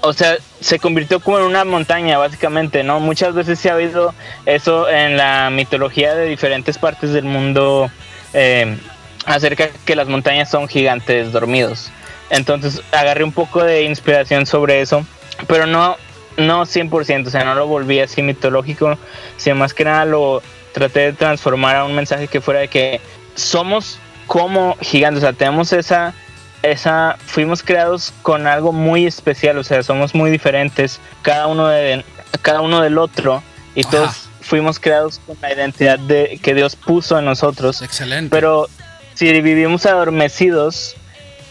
O 0.00 0.12
sea, 0.12 0.36
se 0.60 0.78
convirtió 0.78 1.18
como 1.18 1.40
en 1.40 1.46
una 1.46 1.64
montaña, 1.64 2.18
básicamente, 2.18 2.84
¿no? 2.84 3.00
Muchas 3.00 3.34
veces 3.34 3.58
se 3.58 3.68
ha 3.68 3.74
oído 3.74 4.14
eso 4.46 4.88
en 4.88 5.16
la 5.16 5.50
mitología 5.50 6.14
de 6.14 6.24
diferentes 6.26 6.78
partes 6.78 7.10
del 7.10 7.24
mundo 7.24 7.90
eh, 8.32 8.78
acerca 9.26 9.64
de 9.64 9.72
que 9.84 9.96
las 9.96 10.06
montañas 10.06 10.48
son 10.52 10.68
gigantes 10.68 11.32
dormidos. 11.32 11.90
Entonces 12.30 12.80
agarré 12.92 13.24
un 13.24 13.32
poco 13.32 13.64
de 13.64 13.82
inspiración 13.82 14.46
sobre 14.46 14.82
eso, 14.82 15.04
pero 15.48 15.66
no, 15.66 15.96
no 16.38 16.62
100%, 16.62 17.26
o 17.26 17.30
sea, 17.30 17.44
no 17.44 17.54
lo 17.54 17.66
volví 17.66 18.00
así 18.00 18.22
mitológico, 18.22 18.96
sino 19.36 19.56
más 19.56 19.74
que 19.74 19.84
nada 19.84 20.04
lo 20.04 20.42
traté 20.72 21.00
de 21.00 21.12
transformar 21.12 21.76
a 21.76 21.84
un 21.84 21.94
mensaje 21.94 22.28
que 22.28 22.40
fuera 22.40 22.60
de 22.60 22.68
que 22.68 23.00
somos 23.34 23.98
como 24.26 24.76
gigantes, 24.80 25.22
o 25.22 25.26
sea, 25.26 25.32
tenemos 25.32 25.72
esa 25.72 26.14
esa 26.62 27.16
fuimos 27.24 27.62
creados 27.62 28.12
con 28.22 28.46
algo 28.46 28.72
muy 28.72 29.06
especial, 29.06 29.58
o 29.58 29.64
sea, 29.64 29.82
somos 29.82 30.14
muy 30.14 30.30
diferentes, 30.30 31.00
cada 31.22 31.46
uno 31.46 31.68
de 31.68 32.04
cada 32.42 32.60
uno 32.60 32.80
del 32.80 32.98
otro 32.98 33.42
y 33.74 33.82
Ajá. 33.82 33.90
todos 33.90 34.28
fuimos 34.40 34.80
creados 34.80 35.20
con 35.26 35.36
la 35.40 35.52
identidad 35.52 35.98
de 35.98 36.38
que 36.42 36.54
Dios 36.54 36.74
puso 36.74 37.18
en 37.18 37.26
nosotros. 37.26 37.82
Excelente. 37.82 38.30
Pero 38.30 38.68
si 39.14 39.30
vivimos 39.40 39.86
adormecidos 39.86 40.96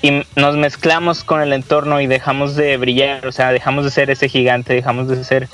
y 0.01 0.23
nos 0.35 0.55
mezclamos 0.55 1.23
con 1.23 1.41
el 1.41 1.53
entorno 1.53 1.99
y 2.01 2.07
dejamos 2.07 2.55
de 2.55 2.77
brillar, 2.77 3.25
o 3.25 3.31
sea, 3.31 3.51
dejamos 3.51 3.83
de 3.85 3.91
ser 3.91 4.09
ese 4.09 4.29
gigante, 4.29 4.73
dejamos 4.73 5.07
de 5.07 5.23
ser... 5.23 5.47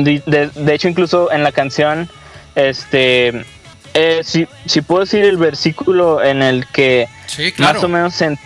De, 0.00 0.22
de- 0.26 0.48
de 0.54 0.74
hecho, 0.74 0.88
incluso 0.88 1.30
en 1.32 1.42
la 1.42 1.52
canción, 1.52 2.08
este... 2.54 3.44
eh, 3.94 4.20
si, 4.22 4.46
si 4.66 4.80
puedo 4.82 5.00
decir 5.00 5.24
el 5.24 5.36
versículo 5.36 6.22
en 6.22 6.42
el 6.42 6.66
que 6.68 7.08
sí, 7.26 7.52
claro. 7.52 7.74
más 7.74 7.84
o 7.84 7.88
menos 7.88 8.14
se 8.14 8.36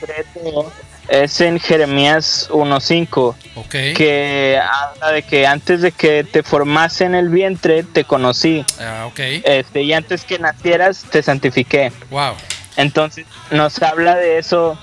es 1.09 1.39
en 1.43 1.61
Jeremías 1.61 2.49
1.5 2.51 3.35
ok. 3.57 3.69
que 3.95 4.59
habla 4.59 5.13
de 5.13 5.23
que 5.23 5.47
antes 5.47 5.83
de 5.83 5.93
que 5.93 6.25
te 6.25 6.43
formase 6.43 7.05
en 7.05 7.15
el 7.15 7.29
vientre 7.29 7.83
te 7.83 8.05
conocí 8.05 8.65
Ah, 8.81 9.05
ok. 9.07 9.21
este, 9.45 9.83
y 9.83 9.93
antes 9.93 10.25
que 10.25 10.39
nacieras 10.39 11.05
te 11.11 11.23
santifiqué. 11.23 11.93
Wow. 12.11 12.33
Entonces 12.79 13.27
nos 13.51 13.83
habla 13.83 14.17
de 14.17 14.39
eso 14.39 14.79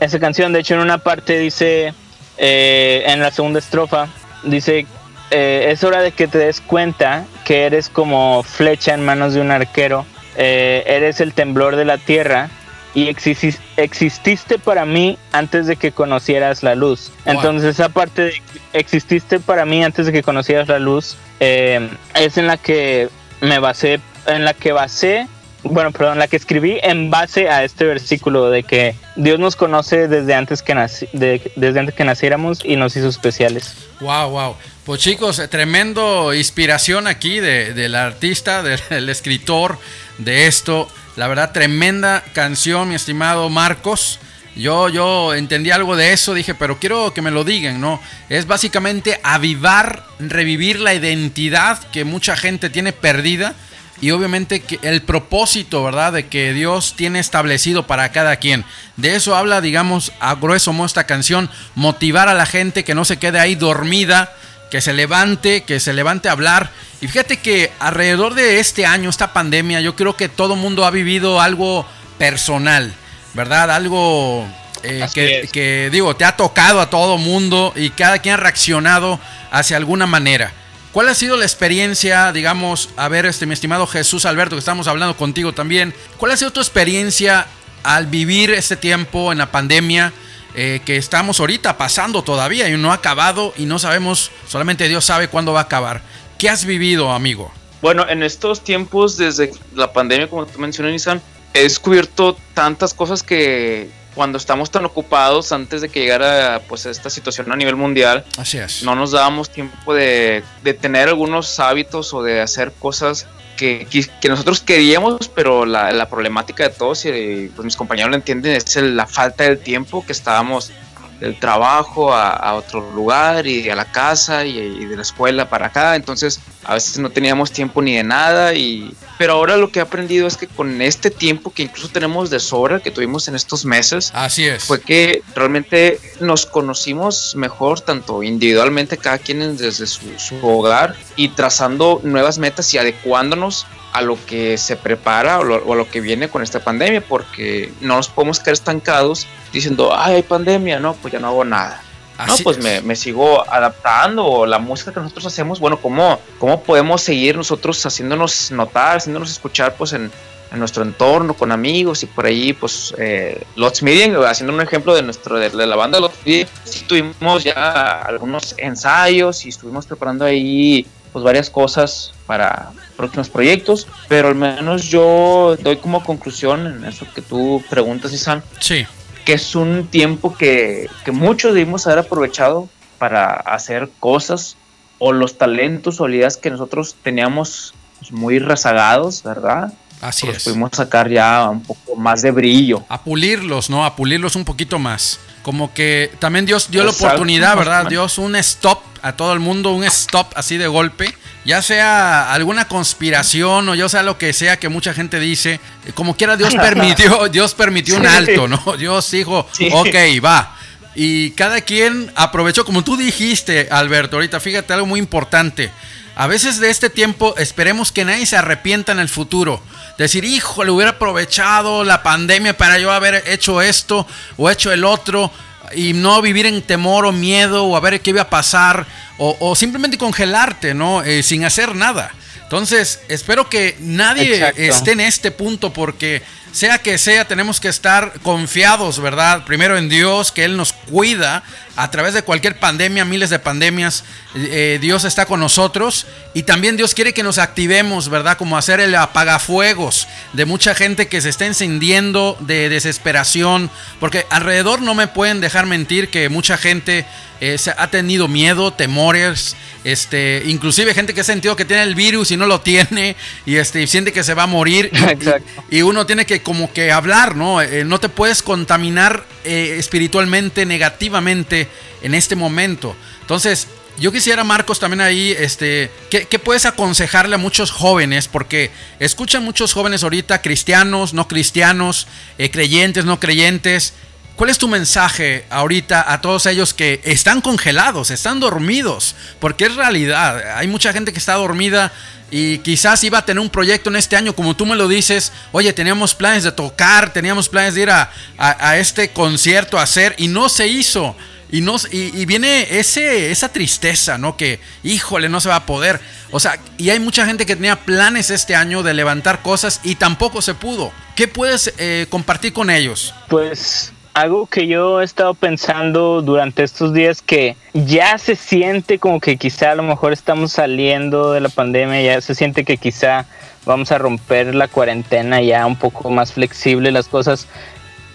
esa 0.00 0.18
canción. 0.18 0.52
De 0.52 0.60
hecho, 0.60 0.74
en 0.74 0.80
una 0.80 0.98
parte 0.98 1.38
dice, 1.38 1.94
eh, 2.38 3.04
en 3.06 3.20
la 3.20 3.30
segunda 3.30 3.58
estrofa, 3.58 4.08
dice, 4.42 4.86
eh, 5.30 5.68
es 5.70 5.82
hora 5.84 6.02
de 6.02 6.12
que 6.12 6.28
te 6.28 6.38
des 6.38 6.60
cuenta 6.60 7.24
que 7.44 7.64
eres 7.64 7.88
como 7.88 8.42
flecha 8.42 8.94
en 8.94 9.04
manos 9.04 9.34
de 9.34 9.40
un 9.40 9.50
arquero, 9.50 10.06
eh, 10.36 10.84
eres 10.86 11.20
el 11.20 11.32
temblor 11.32 11.76
de 11.76 11.84
la 11.84 11.98
tierra 11.98 12.50
y 12.94 13.08
existis- 13.08 13.58
exististe 13.76 14.58
para 14.58 14.84
mí 14.84 15.18
antes 15.32 15.66
de 15.66 15.76
que 15.76 15.92
conocieras 15.92 16.62
la 16.62 16.74
luz. 16.74 17.10
Wow. 17.24 17.34
Entonces 17.34 17.70
esa 17.70 17.88
parte 17.88 18.22
de 18.22 18.42
exististe 18.72 19.40
para 19.40 19.64
mí 19.64 19.82
antes 19.82 20.06
de 20.06 20.12
que 20.12 20.22
conocieras 20.22 20.68
la 20.68 20.78
luz 20.78 21.16
es 21.40 22.38
en 22.38 22.46
la 22.46 22.56
que 22.56 23.08
me 23.40 23.58
basé, 23.58 24.00
en 24.26 24.44
la 24.44 24.54
que 24.54 24.72
basé 24.72 25.26
bueno, 25.70 25.92
perdón, 25.92 26.18
la 26.18 26.28
que 26.28 26.36
escribí 26.36 26.78
en 26.82 27.10
base 27.10 27.48
a 27.48 27.64
este 27.64 27.84
versículo 27.84 28.50
de 28.50 28.62
que 28.62 28.94
Dios 29.16 29.38
nos 29.38 29.56
conoce 29.56 30.08
desde 30.08 30.34
antes 30.34 30.62
que, 30.62 30.74
de- 31.12 31.52
desde 31.56 31.80
antes 31.80 31.94
que 31.94 32.04
naciéramos 32.04 32.64
y 32.64 32.76
nos 32.76 32.96
hizo 32.96 33.08
especiales. 33.08 33.74
Wow, 34.00 34.30
wow. 34.30 34.56
Pues 34.84 35.00
chicos, 35.00 35.42
tremendo 35.50 36.32
inspiración 36.34 37.06
aquí 37.06 37.40
de- 37.40 37.74
del 37.74 37.94
artista, 37.94 38.62
del 38.90 39.08
escritor 39.08 39.78
de 40.18 40.46
esto. 40.46 40.88
La 41.16 41.28
verdad, 41.28 41.52
tremenda 41.52 42.22
canción, 42.32 42.88
mi 42.88 42.94
estimado 42.94 43.48
Marcos. 43.48 44.18
Yo, 44.54 44.88
yo 44.88 45.34
entendí 45.34 45.70
algo 45.70 45.96
de 45.96 46.14
eso, 46.14 46.32
dije, 46.32 46.54
pero 46.54 46.78
quiero 46.78 47.12
que 47.12 47.20
me 47.20 47.30
lo 47.30 47.44
digan, 47.44 47.78
¿no? 47.78 48.00
Es 48.30 48.46
básicamente 48.46 49.20
avivar, 49.22 50.02
revivir 50.18 50.80
la 50.80 50.94
identidad 50.94 51.78
que 51.92 52.04
mucha 52.04 52.36
gente 52.36 52.70
tiene 52.70 52.92
perdida 52.94 53.54
y 54.00 54.10
obviamente 54.10 54.60
que 54.60 54.78
el 54.82 55.02
propósito, 55.02 55.82
¿verdad? 55.82 56.12
De 56.12 56.26
que 56.26 56.52
Dios 56.52 56.94
tiene 56.96 57.18
establecido 57.18 57.86
para 57.86 58.12
cada 58.12 58.36
quien. 58.36 58.64
De 58.96 59.14
eso 59.14 59.34
habla, 59.34 59.60
digamos, 59.60 60.12
a 60.20 60.34
grueso 60.34 60.72
modo 60.72 60.86
esta 60.86 61.04
canción, 61.04 61.50
motivar 61.74 62.28
a 62.28 62.34
la 62.34 62.46
gente 62.46 62.84
que 62.84 62.94
no 62.94 63.04
se 63.04 63.18
quede 63.18 63.40
ahí 63.40 63.54
dormida, 63.54 64.32
que 64.70 64.80
se 64.80 64.92
levante, 64.92 65.62
que 65.62 65.80
se 65.80 65.92
levante 65.92 66.28
a 66.28 66.32
hablar. 66.32 66.70
Y 67.00 67.08
fíjate 67.08 67.38
que 67.38 67.72
alrededor 67.78 68.34
de 68.34 68.60
este 68.60 68.84
año, 68.84 69.08
esta 69.08 69.32
pandemia, 69.32 69.80
yo 69.80 69.96
creo 69.96 70.16
que 70.16 70.28
todo 70.28 70.56
mundo 70.56 70.84
ha 70.84 70.90
vivido 70.90 71.40
algo 71.40 71.86
personal, 72.18 72.92
¿verdad? 73.34 73.70
Algo 73.70 74.46
eh, 74.82 75.06
que, 75.14 75.40
es. 75.40 75.52
que, 75.52 75.88
digo, 75.90 76.16
te 76.16 76.24
ha 76.24 76.36
tocado 76.36 76.80
a 76.80 76.90
todo 76.90 77.18
mundo 77.18 77.72
y 77.76 77.90
cada 77.90 78.18
quien 78.18 78.34
ha 78.34 78.38
reaccionado 78.38 79.20
hacia 79.50 79.76
alguna 79.76 80.06
manera. 80.06 80.52
¿Cuál 80.96 81.10
ha 81.10 81.14
sido 81.14 81.36
la 81.36 81.44
experiencia, 81.44 82.32
digamos, 82.32 82.88
a 82.96 83.08
ver, 83.08 83.26
este, 83.26 83.44
mi 83.44 83.52
estimado 83.52 83.86
Jesús 83.86 84.24
Alberto, 84.24 84.56
que 84.56 84.60
estamos 84.60 84.88
hablando 84.88 85.14
contigo 85.14 85.52
también, 85.52 85.92
cuál 86.16 86.32
ha 86.32 86.38
sido 86.38 86.52
tu 86.52 86.60
experiencia 86.60 87.48
al 87.82 88.06
vivir 88.06 88.50
este 88.50 88.78
tiempo 88.78 89.30
en 89.30 89.36
la 89.36 89.52
pandemia 89.52 90.14
eh, 90.54 90.80
que 90.86 90.96
estamos 90.96 91.38
ahorita 91.38 91.76
pasando 91.76 92.24
todavía 92.24 92.70
y 92.70 92.78
no 92.78 92.92
ha 92.92 92.94
acabado 92.94 93.52
y 93.58 93.66
no 93.66 93.78
sabemos, 93.78 94.30
solamente 94.48 94.88
Dios 94.88 95.04
sabe 95.04 95.28
cuándo 95.28 95.52
va 95.52 95.60
a 95.60 95.64
acabar? 95.64 96.00
¿Qué 96.38 96.48
has 96.48 96.64
vivido, 96.64 97.12
amigo? 97.12 97.52
Bueno, 97.82 98.08
en 98.08 98.22
estos 98.22 98.64
tiempos, 98.64 99.18
desde 99.18 99.52
la 99.74 99.92
pandemia, 99.92 100.30
como 100.30 100.46
tú 100.46 100.58
mencionas, 100.58 100.92
Nissan, 100.92 101.20
he 101.52 101.64
descubierto 101.64 102.38
tantas 102.54 102.94
cosas 102.94 103.22
que 103.22 103.90
cuando 104.16 104.38
estamos 104.38 104.70
tan 104.72 104.84
ocupados 104.84 105.52
antes 105.52 105.80
de 105.82 105.88
que 105.90 106.00
llegara 106.00 106.60
pues 106.68 106.86
esta 106.86 107.08
situación 107.10 107.52
a 107.52 107.56
nivel 107.56 107.76
mundial, 107.76 108.24
Así 108.38 108.58
es. 108.58 108.82
no 108.82 108.96
nos 108.96 109.12
dábamos 109.12 109.50
tiempo 109.50 109.94
de, 109.94 110.42
de 110.64 110.74
tener 110.74 111.06
algunos 111.08 111.60
hábitos 111.60 112.12
o 112.14 112.22
de 112.24 112.40
hacer 112.40 112.72
cosas 112.72 113.26
que, 113.56 113.86
que- 113.90 114.06
que 114.20 114.28
nosotros 114.28 114.60
queríamos, 114.60 115.28
pero 115.28 115.64
la, 115.64 115.92
la 115.92 116.08
problemática 116.10 116.64
de 116.64 116.70
todos, 116.70 117.04
y 117.06 117.50
pues 117.54 117.64
mis 117.64 117.76
compañeros 117.76 118.10
lo 118.10 118.16
entienden, 118.16 118.52
es 118.56 118.76
el- 118.76 118.96
la 118.96 119.06
falta 119.06 119.44
del 119.44 119.58
tiempo 119.58 120.04
que 120.04 120.12
estábamos 120.12 120.72
del 121.20 121.38
trabajo 121.38 122.12
a, 122.12 122.30
a 122.30 122.54
otro 122.54 122.90
lugar 122.92 123.46
y 123.46 123.68
a 123.70 123.74
la 123.74 123.84
casa 123.84 124.44
y, 124.44 124.58
y 124.58 124.84
de 124.84 124.96
la 124.96 125.02
escuela 125.02 125.48
para 125.48 125.66
acá, 125.66 125.96
entonces 125.96 126.40
a 126.64 126.74
veces 126.74 126.98
no 126.98 127.10
teníamos 127.10 127.52
tiempo 127.52 127.80
ni 127.82 127.96
de 127.96 128.04
nada 128.04 128.54
y 128.54 128.94
pero 129.18 129.34
ahora 129.34 129.56
lo 129.56 129.70
que 129.70 129.78
he 129.78 129.82
aprendido 129.82 130.26
es 130.26 130.36
que 130.36 130.46
con 130.46 130.82
este 130.82 131.10
tiempo 131.10 131.50
que 131.50 131.62
incluso 131.62 131.88
tenemos 131.88 132.28
de 132.28 132.40
sobra 132.40 132.80
que 132.80 132.90
tuvimos 132.90 133.28
en 133.28 133.34
estos 133.34 133.64
meses 133.64 134.10
Así 134.14 134.44
es. 134.44 134.64
fue 134.64 134.80
que 134.80 135.22
realmente 135.34 135.98
nos 136.20 136.44
conocimos 136.44 137.34
mejor, 137.36 137.80
tanto 137.80 138.22
individualmente, 138.22 138.98
cada 138.98 139.18
quien 139.18 139.56
desde 139.56 139.86
su, 139.86 140.18
su 140.18 140.46
hogar, 140.46 140.96
y 141.16 141.28
trazando 141.30 142.00
nuevas 142.02 142.38
metas 142.38 142.72
y 142.74 142.78
adecuándonos 142.78 143.66
a 143.96 144.02
lo 144.02 144.18
que 144.26 144.58
se 144.58 144.76
prepara 144.76 145.38
o, 145.40 145.44
lo- 145.44 145.64
o 145.64 145.72
a 145.72 145.76
lo 145.76 145.88
que 145.88 146.00
viene 146.00 146.28
con 146.28 146.42
esta 146.42 146.60
pandemia, 146.60 147.00
porque 147.00 147.72
no 147.80 147.96
nos 147.96 148.08
podemos 148.08 148.38
quedar 148.40 148.54
estancados 148.54 149.26
diciendo, 149.52 149.92
ay, 149.96 150.16
hay 150.16 150.22
pandemia, 150.22 150.78
no, 150.80 150.94
pues 150.94 151.12
ya 151.12 151.18
no 151.20 151.28
hago 151.28 151.44
nada. 151.44 151.82
No, 152.18 152.32
Así 152.32 152.42
pues 152.42 152.56
es. 152.58 152.64
me, 152.64 152.80
me 152.80 152.96
sigo 152.96 153.44
adaptando 153.50 154.46
la 154.46 154.58
música 154.58 154.92
que 154.92 155.00
nosotros 155.00 155.26
hacemos, 155.26 155.60
bueno, 155.60 155.78
¿cómo, 155.78 156.18
cómo 156.38 156.62
podemos 156.62 157.02
seguir 157.02 157.36
nosotros 157.36 157.84
haciéndonos 157.84 158.50
notar, 158.52 158.96
haciéndonos 158.96 159.30
escuchar 159.30 159.74
pues 159.76 159.92
en, 159.92 160.10
en 160.50 160.58
nuestro 160.58 160.82
entorno, 160.82 161.34
con 161.34 161.52
amigos 161.52 162.02
y 162.02 162.06
por 162.06 162.24
ahí 162.26 162.52
pues 162.54 162.94
eh, 162.98 163.42
Lots 163.56 163.82
Meeting, 163.82 164.14
haciendo 164.26 164.54
un 164.54 164.60
ejemplo 164.62 164.94
de 164.94 165.02
nuestro 165.02 165.38
de, 165.38 165.50
de 165.50 165.66
la 165.66 165.76
banda 165.76 166.00
Lots 166.00 166.16
Meeting, 166.24 166.46
sí 166.64 166.84
tuvimos 166.88 167.44
ya 167.44 168.00
algunos 168.02 168.54
ensayos 168.56 169.44
y 169.44 169.50
estuvimos 169.50 169.84
preparando 169.86 170.24
ahí 170.24 170.86
pues 171.16 171.24
varias 171.24 171.48
cosas 171.48 172.12
para 172.26 172.72
próximos 172.94 173.30
proyectos, 173.30 173.86
pero 174.06 174.28
al 174.28 174.34
menos 174.34 174.84
yo 174.84 175.56
doy 175.62 175.78
como 175.78 176.04
conclusión 176.04 176.66
en 176.66 176.84
eso 176.84 177.06
que 177.14 177.22
tú 177.22 177.64
preguntas, 177.70 178.12
Isan, 178.12 178.42
Sí. 178.60 178.84
que 179.24 179.32
es 179.32 179.54
un 179.54 179.86
tiempo 179.86 180.36
que, 180.36 180.90
que 181.06 181.12
muchos 181.12 181.54
debimos 181.54 181.86
haber 181.86 182.00
aprovechado 182.00 182.68
para 182.98 183.28
hacer 183.30 183.88
cosas 183.98 184.58
o 184.98 185.14
los 185.14 185.38
talentos 185.38 186.02
o 186.02 186.04
habilidades 186.04 186.36
que 186.36 186.50
nosotros 186.50 186.94
teníamos 187.02 187.72
pues, 187.98 188.12
muy 188.12 188.38
rezagados, 188.38 189.22
¿verdad? 189.22 189.72
Así 190.02 190.26
pues 190.26 190.36
es. 190.36 190.44
pudimos 190.44 190.72
sacar 190.74 191.08
ya 191.08 191.48
un 191.48 191.62
poco 191.62 191.96
más 191.96 192.20
de 192.20 192.30
brillo. 192.30 192.84
A 192.90 193.00
pulirlos, 193.00 193.70
¿no? 193.70 193.86
A 193.86 193.96
pulirlos 193.96 194.36
un 194.36 194.44
poquito 194.44 194.78
más. 194.78 195.18
Como 195.46 195.72
que 195.72 196.10
también 196.18 196.44
Dios 196.44 196.72
dio 196.72 196.82
la 196.82 196.90
oportunidad, 196.90 197.56
¿verdad? 197.56 197.86
Dios 197.86 198.18
un 198.18 198.34
stop 198.34 198.82
a 199.00 199.12
todo 199.12 199.32
el 199.32 199.38
mundo, 199.38 199.70
un 199.70 199.84
stop 199.84 200.32
así 200.34 200.56
de 200.56 200.66
golpe. 200.66 201.14
Ya 201.44 201.62
sea 201.62 202.32
alguna 202.32 202.66
conspiración 202.66 203.68
o 203.68 203.76
ya 203.76 203.88
sea 203.88 204.02
lo 204.02 204.18
que 204.18 204.32
sea 204.32 204.58
que 204.58 204.68
mucha 204.68 204.92
gente 204.92 205.20
dice, 205.20 205.60
como 205.94 206.16
quiera 206.16 206.36
Dios 206.36 206.52
permitió, 206.60 207.28
Dios 207.28 207.54
permitió 207.54 207.96
un 207.96 208.08
alto, 208.08 208.48
¿no? 208.48 208.60
Dios 208.76 209.08
dijo, 209.12 209.48
Sí. 209.52 209.68
ok, 209.72 209.94
va. 210.24 210.56
Y 210.96 211.30
cada 211.30 211.60
quien 211.60 212.10
aprovechó, 212.16 212.64
como 212.64 212.82
tú 212.82 212.96
dijiste, 212.96 213.68
Alberto, 213.70 214.16
ahorita 214.16 214.40
fíjate 214.40 214.72
algo 214.72 214.86
muy 214.86 214.98
importante. 214.98 215.70
A 216.16 216.26
veces 216.26 216.58
de 216.58 216.70
este 216.70 216.90
tiempo 216.90 217.36
esperemos 217.36 217.92
que 217.92 218.04
nadie 218.04 218.26
se 218.26 218.36
arrepienta 218.36 218.90
en 218.90 218.98
el 218.98 219.08
futuro. 219.08 219.62
Decir, 219.98 220.24
híjole, 220.24 220.70
hubiera 220.70 220.92
aprovechado 220.92 221.82
la 221.82 222.02
pandemia 222.02 222.56
para 222.56 222.78
yo 222.78 222.92
haber 222.92 223.24
hecho 223.26 223.62
esto 223.62 224.06
o 224.36 224.50
hecho 224.50 224.70
el 224.72 224.84
otro 224.84 225.32
y 225.74 225.94
no 225.94 226.20
vivir 226.22 226.46
en 226.46 226.62
temor 226.62 227.06
o 227.06 227.12
miedo 227.12 227.64
o 227.64 227.76
a 227.76 227.80
ver 227.80 228.00
qué 228.00 228.10
iba 228.10 228.22
a 228.22 228.30
pasar 228.30 228.86
o, 229.18 229.36
o 229.40 229.56
simplemente 229.56 229.96
congelarte, 229.96 230.74
¿no? 230.74 231.02
Eh, 231.02 231.22
sin 231.22 231.44
hacer 231.44 231.74
nada. 231.74 232.14
Entonces, 232.42 233.00
espero 233.08 233.48
que 233.48 233.76
nadie 233.80 234.36
Exacto. 234.36 234.60
esté 234.62 234.92
en 234.92 235.00
este 235.00 235.30
punto 235.32 235.72
porque 235.72 236.22
sea 236.56 236.78
que 236.78 236.96
sea, 236.96 237.26
tenemos 237.28 237.60
que 237.60 237.68
estar 237.68 238.14
confiados, 238.22 238.98
¿verdad? 238.98 239.44
Primero 239.44 239.76
en 239.76 239.90
Dios, 239.90 240.32
que 240.32 240.44
Él 240.44 240.56
nos 240.56 240.72
cuida 240.72 241.42
a 241.76 241.90
través 241.90 242.14
de 242.14 242.22
cualquier 242.22 242.58
pandemia, 242.58 243.04
miles 243.04 243.28
de 243.28 243.38
pandemias. 243.38 244.04
eh, 244.34 244.78
Dios 244.80 245.04
está 245.04 245.26
con 245.26 245.40
nosotros 245.40 246.06
y 246.32 246.44
también 246.44 246.78
Dios 246.78 246.94
quiere 246.94 247.12
que 247.12 247.22
nos 247.22 247.36
activemos, 247.36 248.08
¿verdad? 248.08 248.38
Como 248.38 248.56
hacer 248.56 248.80
el 248.80 248.94
apagafuegos 248.94 250.08
de 250.32 250.46
mucha 250.46 250.74
gente 250.74 251.08
que 251.08 251.20
se 251.20 251.28
está 251.28 251.44
encendiendo 251.44 252.36
de 252.40 252.68
desesperación, 252.70 253.70
porque 254.00 254.24
alrededor 254.30 254.80
no 254.80 254.94
me 254.94 255.08
pueden 255.08 255.40
dejar 255.42 255.66
mentir 255.66 256.08
que 256.08 256.28
mucha 256.30 256.56
gente 256.56 257.04
eh, 257.40 257.58
se 257.58 257.70
ha 257.76 257.88
tenido 257.90 258.28
miedo, 258.28 258.72
temores, 258.72 259.56
este, 259.84 260.42
inclusive 260.46 260.94
gente 260.94 261.12
que 261.14 261.20
ha 261.20 261.24
sentido 261.24 261.54
que 261.54 261.64
tiene 261.66 261.82
el 261.82 261.94
virus 261.94 262.30
y 262.30 262.36
no 262.38 262.46
lo 262.46 262.60
tiene 262.62 263.14
y 263.44 263.56
este, 263.56 263.82
y 263.82 263.86
siente 263.86 264.12
que 264.12 264.24
se 264.24 264.32
va 264.34 264.44
a 264.44 264.46
morir. 264.46 264.90
Y- 264.92 264.96
Exacto. 265.10 265.64
y 265.70 265.82
uno 265.82 266.06
tiene 266.06 266.24
que 266.24 266.42
como 266.46 266.72
que 266.72 266.92
hablar, 266.92 267.34
¿no? 267.34 267.60
Eh, 267.60 267.84
no 267.84 267.98
te 267.98 268.08
puedes 268.08 268.40
contaminar 268.40 269.24
eh, 269.42 269.74
espiritualmente, 269.80 270.64
negativamente 270.64 271.66
en 272.02 272.14
este 272.14 272.36
momento. 272.36 272.94
Entonces, 273.22 273.66
yo 273.98 274.12
quisiera, 274.12 274.44
Marcos, 274.44 274.78
también 274.78 275.00
ahí, 275.00 275.34
este, 275.36 275.90
¿qué, 276.08 276.38
puedes 276.38 276.64
aconsejarle 276.64 277.34
a 277.34 277.38
muchos 277.38 277.72
jóvenes? 277.72 278.28
Porque 278.28 278.70
escuchan 279.00 279.42
muchos 279.42 279.72
jóvenes 279.72 280.04
ahorita, 280.04 280.40
cristianos, 280.40 281.14
no 281.14 281.26
cristianos, 281.26 282.06
eh, 282.38 282.48
creyentes, 282.48 283.04
no 283.04 283.18
creyentes. 283.18 283.94
¿Cuál 284.36 284.50
es 284.50 284.58
tu 284.58 284.68
mensaje 284.68 285.46
ahorita 285.48 286.12
a 286.12 286.20
todos 286.20 286.44
ellos 286.46 286.74
que 286.74 287.00
están 287.04 287.40
congelados, 287.40 288.10
están 288.10 288.38
dormidos? 288.38 289.14
Porque 289.40 289.64
es 289.64 289.74
realidad. 289.76 290.58
Hay 290.58 290.68
mucha 290.68 290.92
gente 290.92 291.12
que 291.12 291.18
está 291.18 291.34
dormida 291.34 291.90
y 292.30 292.58
quizás 292.58 293.02
iba 293.04 293.18
a 293.18 293.24
tener 293.24 293.40
un 293.40 293.48
proyecto 293.48 293.88
en 293.88 293.96
este 293.96 294.14
año, 294.14 294.34
como 294.34 294.54
tú 294.54 294.66
me 294.66 294.76
lo 294.76 294.88
dices. 294.88 295.32
Oye, 295.52 295.72
teníamos 295.72 296.14
planes 296.14 296.44
de 296.44 296.52
tocar, 296.52 297.14
teníamos 297.14 297.48
planes 297.48 297.74
de 297.76 297.82
ir 297.82 297.90
a, 297.90 298.10
a- 298.36 298.76
este 298.76 299.08
concierto 299.10 299.78
a 299.78 299.82
hacer 299.82 300.14
y 300.18 300.28
no 300.28 300.50
se 300.50 300.68
hizo. 300.68 301.16
Y, 301.50 301.60
no, 301.62 301.76
y 301.92 302.26
viene 302.26 302.66
ese, 302.78 303.30
esa 303.30 303.48
tristeza, 303.50 304.18
¿no? 304.18 304.36
Que, 304.36 304.58
híjole, 304.82 305.28
no 305.30 305.40
se 305.40 305.48
va 305.48 305.56
a 305.56 305.64
poder. 305.64 306.00
O 306.32 306.40
sea, 306.40 306.58
y 306.76 306.90
hay 306.90 306.98
mucha 306.98 307.24
gente 307.24 307.46
que 307.46 307.54
tenía 307.54 307.76
planes 307.86 308.30
este 308.30 308.54
año 308.56 308.82
de 308.82 308.92
levantar 308.92 309.40
cosas 309.42 309.80
y 309.84 309.94
tampoco 309.94 310.42
se 310.42 310.54
pudo. 310.54 310.92
¿Qué 311.14 311.28
puedes 311.28 311.72
eh, 311.78 312.06
compartir 312.10 312.52
con 312.52 312.68
ellos? 312.68 313.14
Pues 313.28 313.92
algo 314.16 314.46
que 314.46 314.66
yo 314.66 315.02
he 315.02 315.04
estado 315.04 315.34
pensando 315.34 316.22
durante 316.22 316.62
estos 316.62 316.94
días 316.94 317.20
que 317.20 317.54
ya 317.74 318.16
se 318.16 318.34
siente 318.34 318.98
como 318.98 319.20
que 319.20 319.36
quizá 319.36 319.72
a 319.72 319.74
lo 319.74 319.82
mejor 319.82 320.14
estamos 320.14 320.52
saliendo 320.52 321.32
de 321.32 321.40
la 321.42 321.50
pandemia, 321.50 322.00
ya 322.00 322.18
se 322.22 322.34
siente 322.34 322.64
que 322.64 322.78
quizá 322.78 323.26
vamos 323.66 323.92
a 323.92 323.98
romper 323.98 324.54
la 324.54 324.68
cuarentena 324.68 325.42
ya 325.42 325.66
un 325.66 325.76
poco 325.76 326.08
más 326.08 326.32
flexible 326.32 326.90
las 326.92 327.08
cosas. 327.08 327.46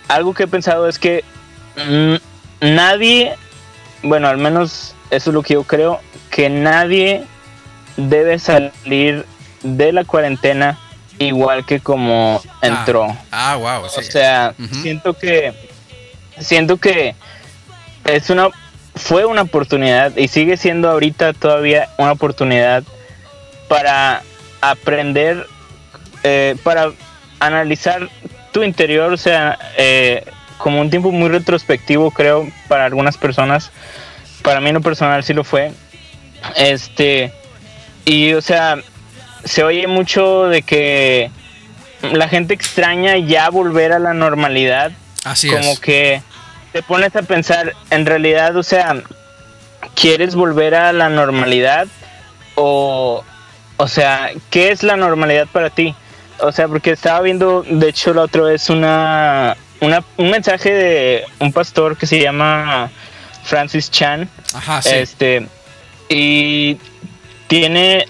Algo 0.08 0.34
que 0.34 0.44
he 0.44 0.48
pensado 0.48 0.88
es 0.90 0.98
que 0.98 1.24
mm, 1.78 2.16
nadie, 2.66 3.36
bueno, 4.02 4.28
al 4.28 4.40
menos 4.40 4.96
eso 5.12 5.30
es 5.30 5.34
lo 5.36 5.44
que 5.44 5.54
yo 5.54 5.66
creo, 5.66 6.00
que 6.32 6.50
nadie 6.50 7.26
debe 7.96 8.40
salir 8.40 9.28
de 9.62 9.92
la 9.92 10.04
cuarentena 10.04 10.80
igual 11.20 11.64
que 11.64 11.80
como 11.80 12.42
entró. 12.64 13.16
Ah, 13.30 13.56
wow. 13.56 13.84
O 13.86 14.02
sea, 14.02 14.56
Ujú. 14.58 14.74
siento 14.82 15.14
que 15.14 15.70
siento 16.42 16.78
que 16.78 17.16
es 18.06 18.30
una 18.30 18.50
fue 18.96 19.26
una 19.26 19.44
oportunidad 19.44 20.16
y 20.18 20.28
sigue 20.28 20.58
siendo 20.58 20.90
ahorita 20.90 21.34
todavía 21.34 21.90
una 21.98 22.12
oportunidad 22.12 22.84
para 23.70 24.22
aprender, 24.60 25.48
eh, 26.24 26.56
para 26.64 26.92
analizar 27.40 28.10
tu 28.52 28.64
interior, 28.64 29.14
o 29.14 29.18
sea, 29.18 29.58
eh, 29.78 30.26
como 30.58 30.82
un 30.82 30.90
tiempo 30.90 31.12
muy 31.12 31.30
retrospectivo, 31.30 32.12
creo, 32.12 32.48
para 32.68 32.86
algunas 32.86 33.18
personas. 33.18 33.72
Para 34.44 34.60
mí 34.60 34.70
en 34.70 34.76
lo 34.76 34.82
personal 34.82 35.24
sí 35.24 35.34
lo 35.34 35.44
fue. 35.44 35.72
Este, 36.58 37.32
y 38.06 38.34
o 38.34 38.42
sea, 38.42 38.78
se 39.46 39.64
oye 39.64 39.88
mucho 39.88 40.48
de 40.48 40.64
que 40.64 41.32
la 42.12 42.28
gente 42.28 42.54
extraña 42.54 43.18
ya 43.18 43.50
volver 43.50 43.94
a 43.94 44.00
la 44.00 44.14
normalidad 44.14 44.92
Así 45.24 45.50
como 45.50 45.72
es. 45.72 45.80
que 45.80 46.22
te 46.72 46.82
pones 46.82 47.16
a 47.16 47.24
pensar, 47.24 47.74
en 47.90 48.06
realidad, 48.06 48.56
o 48.56 48.64
sea, 48.64 49.02
¿quieres 49.96 50.36
volver 50.36 50.76
a 50.76 50.94
la 50.94 51.10
normalidad? 51.10 51.88
O, 52.56 53.24
o 53.78 53.88
sea, 53.88 54.32
¿qué 54.50 54.72
es 54.72 54.84
la 54.84 54.96
normalidad 54.96 55.48
para 55.52 55.70
ti? 55.70 55.96
O 56.40 56.52
sea, 56.52 56.68
porque 56.68 56.92
estaba 56.92 57.22
viendo, 57.22 57.64
de 57.64 57.90
hecho, 57.90 58.14
la 58.14 58.24
otra 58.24 58.44
vez 58.44 58.70
una, 58.70 59.56
una, 59.80 60.04
un 60.18 60.30
mensaje 60.30 60.72
de 60.72 61.26
un 61.40 61.52
pastor 61.52 61.98
que 61.98 62.08
se 62.08 62.20
llama 62.20 62.90
Francis 63.44 63.92
Chan. 63.92 64.30
Ajá, 64.54 64.82
sí. 64.82 64.90
Este, 64.94 65.48
y 66.10 66.78
tiene, 67.48 68.06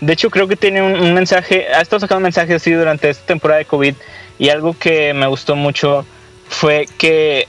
de 0.00 0.12
hecho 0.12 0.30
creo 0.30 0.48
que 0.48 0.56
tiene 0.56 0.82
un, 0.82 1.00
un 1.00 1.14
mensaje, 1.14 1.66
ha 1.74 1.80
estado 1.80 2.00
sacando 2.00 2.20
mensajes 2.20 2.56
así 2.56 2.70
durante 2.70 3.10
esta 3.10 3.26
temporada 3.26 3.58
de 3.58 3.64
COVID 3.64 3.94
y 4.38 4.48
algo 4.48 4.76
que 4.78 5.14
me 5.14 5.26
gustó 5.26 5.56
mucho 5.56 6.06
fue 6.48 6.86
que 6.98 7.48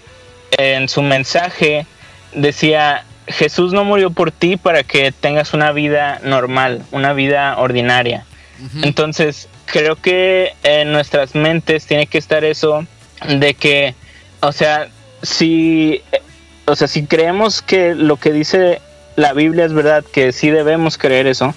en 0.57 0.87
su 0.87 1.01
mensaje 1.01 1.85
decía, 2.33 3.05
Jesús 3.27 3.73
no 3.73 3.83
murió 3.83 4.11
por 4.11 4.31
ti 4.31 4.57
para 4.57 4.83
que 4.83 5.11
tengas 5.11 5.53
una 5.53 5.71
vida 5.71 6.19
normal, 6.23 6.83
una 6.91 7.13
vida 7.13 7.57
ordinaria. 7.57 8.25
Entonces, 8.83 9.49
creo 9.65 9.97
que 9.97 10.53
en 10.63 10.91
nuestras 10.91 11.35
mentes 11.35 11.85
tiene 11.85 12.07
que 12.07 12.17
estar 12.17 12.45
eso 12.45 12.85
de 13.27 13.53
que, 13.53 13.95
o 14.39 14.51
sea, 14.51 14.87
si, 15.21 16.01
o 16.65 16.75
sea, 16.75 16.87
si 16.87 17.05
creemos 17.05 17.61
que 17.61 17.95
lo 17.95 18.17
que 18.17 18.31
dice 18.31 18.81
la 19.15 19.33
Biblia 19.33 19.65
es 19.65 19.73
verdad, 19.73 20.03
que 20.03 20.31
sí 20.31 20.49
debemos 20.49 20.97
creer 20.97 21.27
eso. 21.27 21.53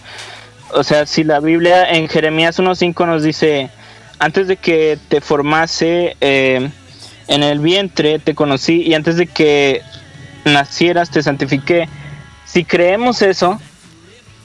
O 0.73 0.85
sea, 0.85 1.07
si 1.07 1.25
la 1.25 1.41
Biblia 1.41 1.91
en 1.91 2.09
Jeremías 2.09 2.59
1.5 2.59 3.07
nos 3.07 3.23
dice, 3.23 3.71
antes 4.19 4.49
de 4.49 4.57
que 4.57 4.99
te 5.09 5.21
formase 5.21 6.17
eh, 6.21 6.71
en 7.29 7.43
el 7.43 7.61
vientre, 7.61 8.19
te 8.19 8.35
conocí 8.35 8.83
y 8.83 8.95
antes 8.95 9.17
de 9.17 9.27
que 9.27 9.83
nacieras, 10.45 11.11
te 11.11 11.23
santifiqué. 11.23 11.89
Si 12.47 12.65
creemos 12.65 13.23
eso, 13.23 13.61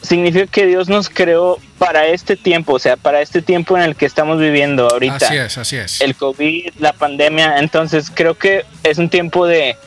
significa 0.01 0.47
que 0.47 0.65
Dios 0.65 0.89
nos 0.89 1.09
creó 1.09 1.57
para 1.79 2.07
este 2.07 2.35
tiempo, 2.35 2.73
o 2.73 2.79
sea, 2.79 2.97
para 2.97 3.21
este 3.21 3.41
tiempo 3.41 3.77
en 3.77 3.83
el 3.83 3.95
que 3.95 4.05
estamos 4.05 4.39
viviendo 4.39 4.89
ahorita. 4.89 5.15
Así 5.15 5.37
es, 5.37 5.57
así 5.57 5.75
es. 5.77 6.01
El 6.01 6.15
COVID, 6.15 6.73
la 6.79 6.93
pandemia. 6.93 7.57
Entonces 7.59 8.11
creo 8.13 8.35
que 8.35 8.65
es 8.83 8.97
un 8.97 9.09
tiempo 9.09 9.47
de 9.47 9.77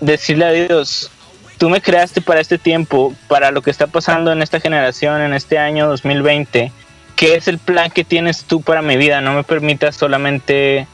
decirle 0.00 0.44
a 0.44 0.52
Dios, 0.52 1.10
tú 1.58 1.70
me 1.70 1.80
creaste 1.80 2.20
para 2.20 2.40
este 2.40 2.58
tiempo, 2.58 3.14
para 3.28 3.52
lo 3.52 3.62
que 3.62 3.70
está 3.70 3.86
pasando 3.86 4.32
en 4.32 4.42
esta 4.42 4.60
generación, 4.60 5.22
en 5.22 5.34
este 5.34 5.58
año 5.58 5.88
2020. 5.88 6.72
¿Qué 7.16 7.34
es 7.34 7.48
el 7.48 7.58
plan 7.58 7.90
que 7.90 8.02
tienes 8.02 8.44
tú 8.44 8.62
para 8.62 8.82
mi 8.82 8.96
vida? 8.96 9.20
No 9.20 9.34
me 9.34 9.44
permitas 9.44 9.94
solamente 9.94 10.88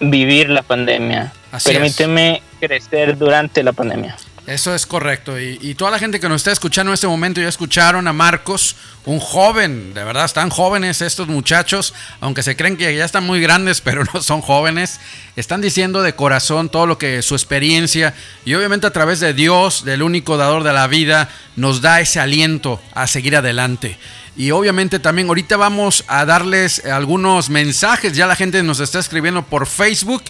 vivir 0.00 0.50
la 0.50 0.62
pandemia. 0.62 1.32
Así 1.52 1.70
es. 1.70 1.76
Permíteme 1.76 2.42
crecer 2.60 3.16
durante 3.16 3.62
la 3.62 3.72
pandemia. 3.72 4.16
Eso 4.48 4.74
es 4.74 4.86
correcto. 4.86 5.38
Y, 5.38 5.58
y 5.60 5.74
toda 5.74 5.90
la 5.90 5.98
gente 5.98 6.18
que 6.18 6.28
nos 6.28 6.36
está 6.36 6.52
escuchando 6.52 6.90
en 6.90 6.94
este 6.94 7.06
momento 7.06 7.38
ya 7.38 7.48
escucharon 7.48 8.08
a 8.08 8.14
Marcos, 8.14 8.76
un 9.04 9.20
joven, 9.20 9.92
de 9.92 10.02
verdad, 10.04 10.24
están 10.24 10.48
jóvenes 10.48 11.02
estos 11.02 11.28
muchachos, 11.28 11.92
aunque 12.20 12.42
se 12.42 12.56
creen 12.56 12.78
que 12.78 12.96
ya 12.96 13.04
están 13.04 13.24
muy 13.24 13.42
grandes, 13.42 13.80
pero 13.84 14.04
no 14.14 14.22
son 14.22 14.40
jóvenes. 14.40 15.00
Están 15.36 15.60
diciendo 15.60 16.00
de 16.00 16.14
corazón 16.14 16.70
todo 16.70 16.86
lo 16.86 16.96
que 16.96 17.20
su 17.20 17.34
experiencia 17.34 18.14
y 18.46 18.54
obviamente 18.54 18.86
a 18.86 18.90
través 18.90 19.20
de 19.20 19.34
Dios, 19.34 19.84
del 19.84 20.02
único 20.02 20.38
dador 20.38 20.64
de 20.64 20.72
la 20.72 20.86
vida, 20.86 21.28
nos 21.56 21.82
da 21.82 22.00
ese 22.00 22.18
aliento 22.18 22.80
a 22.94 23.06
seguir 23.06 23.36
adelante. 23.36 23.98
Y 24.38 24.52
obviamente 24.52 25.00
también 25.00 25.26
ahorita 25.26 25.56
vamos 25.56 26.04
a 26.06 26.24
darles 26.24 26.84
algunos 26.84 27.50
mensajes. 27.50 28.12
Ya 28.12 28.24
la 28.28 28.36
gente 28.36 28.62
nos 28.62 28.78
está 28.78 29.00
escribiendo 29.00 29.44
por 29.44 29.66
Facebook. 29.66 30.22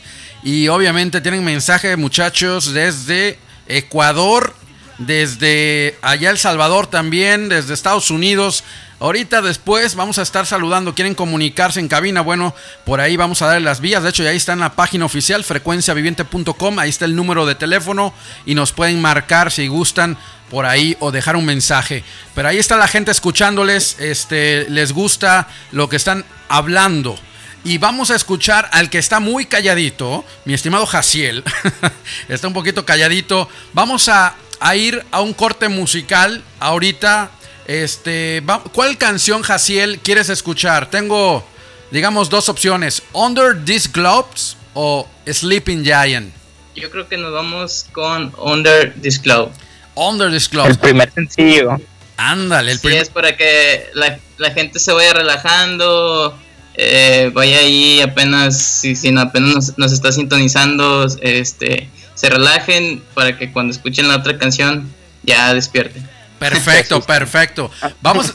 Y 0.43 0.69
obviamente 0.69 1.21
tienen 1.21 1.45
mensaje 1.45 1.95
muchachos 1.99 2.73
desde 2.73 3.39
Ecuador, 3.67 4.55
desde 4.97 5.99
allá 6.01 6.31
El 6.31 6.39
Salvador 6.39 6.87
también, 6.87 7.51
desde 7.51 7.75
Estados 7.75 8.11
Unidos. 8.11 8.65
Ahorita 9.01 9.43
después 9.43 9.95
vamos 9.95 10.19
a 10.19 10.23
estar 10.23 10.45
saludando. 10.45 10.95
Quieren 10.95 11.15
comunicarse 11.15 11.79
en 11.79 11.87
cabina. 11.87 12.21
Bueno, 12.21 12.55
por 12.85 13.01
ahí 13.01 13.17
vamos 13.17 13.43
a 13.43 13.47
dar 13.47 13.63
las 13.63 13.81
vías. 13.81 14.03
De 14.03 14.09
hecho, 14.09 14.25
ya 14.25 14.31
ahí 14.31 14.37
está 14.37 14.55
en 14.55 14.61
la 14.61 14.75
página 14.75 15.05
oficial, 15.05 15.45
frecuenciaviviente.com. 15.45 16.79
Ahí 16.81 16.91
está 16.91 17.05
el 17.05 17.15
número 17.15 17.47
de 17.47 17.55
teléfono 17.55 18.13
y 18.45 18.57
nos 18.57 18.73
pueden 18.73 19.01
marcar 19.01 19.53
si 19.53 19.69
gustan 19.69 20.19
por 20.51 20.67
ahí 20.67 20.97
o 20.99 21.13
dejar 21.13 21.37
un 21.37 21.45
mensaje. 21.45 22.03
Pero 22.35 22.49
ahí 22.49 22.59
está 22.59 22.77
la 22.77 22.89
gente 22.89 23.13
escuchándoles. 23.13 24.01
Este, 24.01 24.69
les 24.69 24.93
gusta 24.93 25.47
lo 25.71 25.89
que 25.89 25.97
están 25.97 26.25
hablando. 26.49 27.17
Y 27.63 27.79
vamos 27.79 28.11
a 28.11 28.17
escuchar 28.17 28.69
al 28.73 28.91
que 28.91 28.99
está 28.99 29.21
muy 29.21 29.47
calladito, 29.47 30.25
mi 30.45 30.55
estimado 30.55 30.87
Jaciel. 30.87 31.45
está 32.29 32.49
un 32.49 32.55
poquito 32.55 32.85
calladito. 32.85 33.49
Vamos 33.75 34.09
a, 34.09 34.35
a 34.59 34.75
ir 34.75 35.05
a 35.13 35.21
un 35.21 35.35
corte 35.35 35.69
musical 35.69 36.43
ahorita 36.59 37.31
este, 37.69 38.43
¿cuál 38.73 38.97
canción, 38.97 39.43
Jaciel, 39.43 40.01
quieres 40.01 40.31
escuchar? 40.31 40.91
Tengo, 40.91 41.47
digamos, 41.91 42.31
dos 42.31 42.49
opciones: 42.49 43.03
Under 43.13 43.63
These 43.63 43.91
Globes 43.93 44.57
o 44.73 45.07
Sleeping 45.31 45.85
Giant. 45.85 46.33
Yo 46.75 46.91
creo 46.91 47.07
que 47.07 47.19
nos 47.19 47.31
vamos 47.33 47.87
con 47.93 48.33
Under 48.39 48.95
This 48.95 49.21
Globe. 49.21 49.53
Under 49.95 50.31
This 50.31 50.49
Globe. 50.49 50.71
El 50.71 50.79
primer 50.79 51.13
sencillo. 51.13 51.77
Ándale, 52.17 52.73
el 52.73 52.79
sí, 52.79 52.89
es 52.89 53.11
para 53.11 53.37
que 53.37 53.85
la, 53.95 54.51
gente 54.51 54.79
se 54.81 54.93
vaya 54.93 55.13
relajando. 55.13 56.37
Eh, 56.75 57.31
vaya 57.35 57.59
ahí 57.59 58.01
apenas, 58.01 58.63
si, 58.63 58.97
si 58.97 59.15
apenas 59.15 59.75
nos, 59.77 59.93
está 59.93 60.11
sintonizando, 60.11 61.07
este, 61.21 61.91
se 62.15 62.31
relajen 62.31 63.03
para 63.15 63.37
que 63.37 63.53
cuando 63.53 63.73
escuchen 63.73 64.09
la 64.09 64.17
otra 64.17 64.39
canción 64.39 64.91
ya 65.23 65.53
despierten. 65.53 66.09
Perfecto, 66.39 67.01
perfecto. 67.07 67.71
Vamos, 68.01 68.35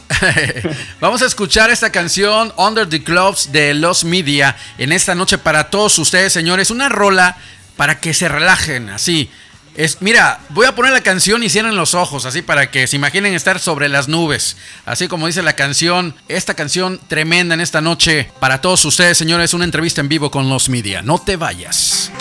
vamos 0.99 1.21
a 1.21 1.25
escuchar 1.25 1.69
esta 1.69 1.91
canción 1.91 2.53
Under 2.57 2.87
the 2.87 2.99
Gloves 2.99 3.51
de 3.51 3.73
Los 3.73 4.03
Media 4.03 4.55
en 4.77 4.91
esta 4.91 5.15
noche 5.15 5.37
para 5.37 5.69
todos 5.69 5.97
ustedes, 5.99 6.33
señores. 6.33 6.69
Una 6.69 6.89
rola 6.89 7.37
para 7.77 7.99
que 7.99 8.13
se 8.13 8.27
relajen, 8.27 8.89
así. 8.89 9.29
Es, 9.75 10.03
mira, 10.03 10.39
voy 10.49 10.67
a 10.67 10.75
poner 10.75 10.93
la 10.93 11.01
canción 11.01 11.41
y 11.41 11.49
cierren 11.49 11.75
los 11.75 11.95
ojos, 11.95 12.25
así 12.25 12.43
para 12.43 12.69
que 12.69 12.85
se 12.85 12.95
imaginen 12.95 13.33
estar 13.33 13.59
sobre 13.59 13.89
las 13.89 14.07
nubes. 14.07 14.55
Así 14.85 15.07
como 15.07 15.25
dice 15.25 15.41
la 15.41 15.53
canción, 15.53 16.13
esta 16.27 16.53
canción 16.53 16.99
tremenda 17.07 17.55
en 17.55 17.61
esta 17.61 17.81
noche 17.81 18.29
para 18.39 18.61
todos 18.61 18.85
ustedes, 18.85 19.17
señores. 19.17 19.53
Una 19.55 19.65
entrevista 19.65 20.01
en 20.01 20.09
vivo 20.09 20.29
con 20.29 20.47
Los 20.47 20.69
Media. 20.69 21.01
No 21.01 21.17
te 21.17 21.37
vayas. 21.37 22.11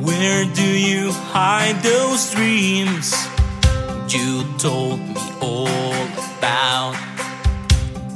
Where 0.00 0.46
do 0.46 0.62
you 0.62 1.12
hide 1.32 1.80
those 1.82 2.34
dreams? 2.34 3.14
You 4.14 4.44
told 4.58 5.00
me 5.00 5.20
all 5.40 5.66
about 6.38 6.94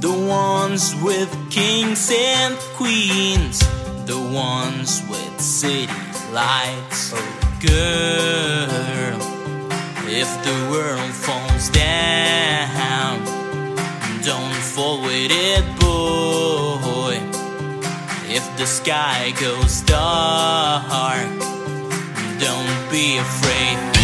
the 0.01 0.13
ones 0.13 0.95
with 1.03 1.31
kings 1.51 2.13
and 2.15 2.55
queens, 2.77 3.61
the 4.05 4.19
ones 4.19 5.03
with 5.09 5.41
city 5.41 5.87
lights. 6.33 7.13
Oh, 7.15 7.19
girl, 7.63 9.19
if 10.07 10.29
the 10.45 10.71
world 10.71 11.13
falls 11.13 11.71
down, 11.71 13.25
don't 14.23 14.63
fall 14.75 15.01
with 15.01 15.31
it, 15.31 15.65
boy. 15.81 17.17
If 18.29 18.45
the 18.59 18.67
sky 18.67 19.33
goes 19.41 19.81
dark, 19.83 21.29
don't 22.39 22.91
be 22.91 23.17
afraid, 23.17 23.96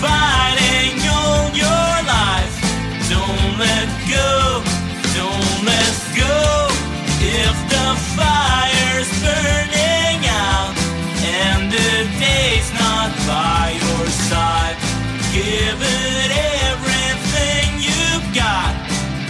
fighting 0.00 1.00
all 1.08 1.48
your 1.56 1.92
life. 2.04 2.54
Don't 3.08 3.58
let 3.58 3.88
go, 4.12 4.60
don't 5.16 5.56
let 5.64 5.96
go. 6.12 6.36
If 7.24 7.56
the 7.72 7.88
fire's 8.16 9.10
burning 9.24 10.20
out 10.28 10.74
and 11.24 11.72
the 11.72 11.92
day's 12.20 12.68
not 12.74 13.10
by 13.26 13.72
your 13.72 14.06
side, 14.28 14.76
give 15.32 15.80
it 15.80 16.30
everything 16.68 17.68
you've 17.88 18.28
got. 18.34 18.72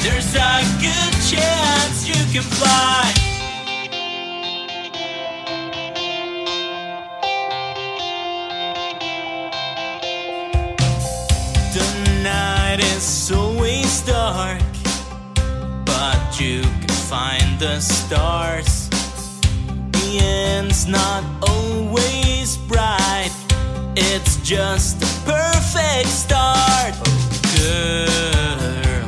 There's 0.02 0.34
a 0.34 0.54
good 0.82 1.14
chance 1.30 2.08
you 2.08 2.20
can 2.32 2.42
fly. 2.42 3.25
Is 12.96 13.30
always 13.30 14.00
dark, 14.02 14.62
but 15.84 16.40
you 16.40 16.62
can 16.62 16.88
find 16.88 17.58
the 17.60 17.78
stars. 17.78 18.88
The 19.92 20.18
end's 20.18 20.86
not 20.86 21.22
always 21.46 22.56
bright, 22.56 23.34
it's 23.96 24.36
just 24.36 25.02
a 25.02 25.06
perfect 25.26 26.08
start. 26.08 26.94
Oh, 27.04 27.16
girl, 27.56 29.06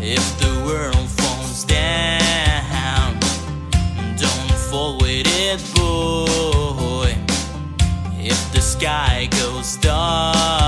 if 0.00 0.24
the 0.38 0.52
world 0.64 1.08
falls 1.20 1.64
down, 1.64 3.18
don't 4.16 4.58
fall 4.70 4.98
with 4.98 5.26
it, 5.26 5.60
boy. 5.74 7.16
If 8.20 8.52
the 8.52 8.60
sky 8.60 9.28
goes 9.32 9.76
dark, 9.78 10.61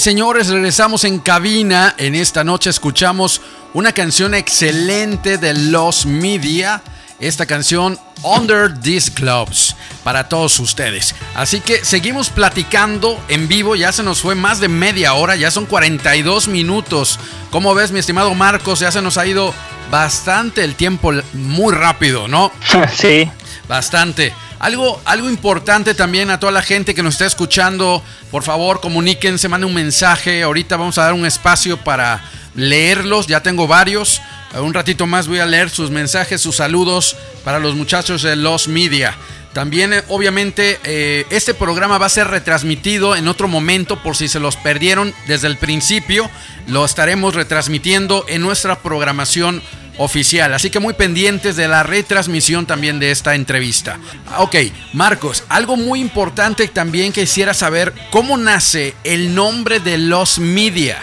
Señores, 0.00 0.48
regresamos 0.48 1.02
en 1.04 1.18
cabina. 1.18 1.94
En 1.98 2.14
esta 2.14 2.44
noche 2.44 2.70
escuchamos 2.70 3.40
una 3.74 3.92
canción 3.92 4.34
excelente 4.34 5.38
de 5.38 5.54
Los 5.54 6.06
Media. 6.06 6.82
Esta 7.18 7.46
canción 7.46 7.98
Under 8.22 8.78
These 8.78 9.12
Clubs 9.12 9.74
para 10.04 10.28
todos 10.28 10.60
ustedes. 10.60 11.14
Así 11.34 11.60
que 11.60 11.84
seguimos 11.84 12.30
platicando 12.30 13.18
en 13.28 13.48
vivo. 13.48 13.74
Ya 13.74 13.90
se 13.90 14.04
nos 14.04 14.20
fue 14.20 14.36
más 14.36 14.60
de 14.60 14.68
media 14.68 15.14
hora, 15.14 15.34
ya 15.34 15.50
son 15.50 15.66
42 15.66 16.46
minutos. 16.46 17.18
Como 17.50 17.74
ves, 17.74 17.90
mi 17.90 17.98
estimado 17.98 18.34
Marcos? 18.34 18.80
Ya 18.80 18.92
se 18.92 19.02
nos 19.02 19.18
ha 19.18 19.26
ido 19.26 19.52
bastante 19.90 20.62
el 20.62 20.76
tiempo, 20.76 21.12
muy 21.32 21.74
rápido, 21.74 22.28
¿no? 22.28 22.52
sí. 22.96 23.28
Bastante. 23.68 24.32
Algo, 24.58 25.00
algo 25.04 25.30
importante 25.30 25.94
también 25.94 26.30
a 26.30 26.40
toda 26.40 26.50
la 26.50 26.62
gente 26.62 26.94
que 26.94 27.02
nos 27.02 27.14
está 27.14 27.26
escuchando, 27.26 28.02
por 28.30 28.42
favor 28.42 28.80
comuníquense, 28.80 29.48
manden 29.48 29.68
un 29.68 29.74
mensaje. 29.74 30.42
Ahorita 30.42 30.76
vamos 30.76 30.98
a 30.98 31.04
dar 31.04 31.12
un 31.12 31.24
espacio 31.24 31.76
para 31.76 32.24
leerlos, 32.54 33.28
ya 33.28 33.40
tengo 33.40 33.68
varios. 33.68 34.20
Un 34.54 34.74
ratito 34.74 35.06
más 35.06 35.28
voy 35.28 35.38
a 35.38 35.46
leer 35.46 35.70
sus 35.70 35.90
mensajes, 35.90 36.40
sus 36.40 36.56
saludos 36.56 37.16
para 37.44 37.60
los 37.60 37.76
muchachos 37.76 38.22
de 38.22 38.34
Los 38.34 38.66
Media. 38.66 39.14
También, 39.52 39.92
eh, 39.92 40.02
obviamente, 40.08 40.78
eh, 40.84 41.26
este 41.30 41.54
programa 41.54 41.98
va 41.98 42.06
a 42.06 42.10
ser 42.10 42.28
retransmitido 42.28 43.16
en 43.16 43.28
otro 43.28 43.48
momento 43.48 44.02
por 44.02 44.16
si 44.16 44.28
se 44.28 44.40
los 44.40 44.56
perdieron 44.56 45.14
desde 45.26 45.46
el 45.46 45.56
principio. 45.56 46.30
Lo 46.66 46.84
estaremos 46.84 47.34
retransmitiendo 47.34 48.24
en 48.28 48.42
nuestra 48.42 48.80
programación 48.80 49.62
oficial. 49.98 50.54
Así 50.54 50.70
que 50.70 50.78
muy 50.80 50.94
pendientes 50.94 51.56
de 51.56 51.68
la 51.68 51.82
retransmisión 51.82 52.66
también 52.66 52.98
de 52.98 53.10
esta 53.10 53.34
entrevista. 53.34 53.98
Ok, 54.38 54.56
Marcos, 54.94 55.44
algo 55.48 55.76
muy 55.76 56.00
importante 56.00 56.66
también 56.68 57.12
quisiera 57.12 57.52
saber, 57.54 57.92
¿cómo 58.10 58.36
nace 58.36 58.94
el 59.04 59.34
nombre 59.34 59.80
de 59.80 59.98
Los 59.98 60.38
Media? 60.38 60.96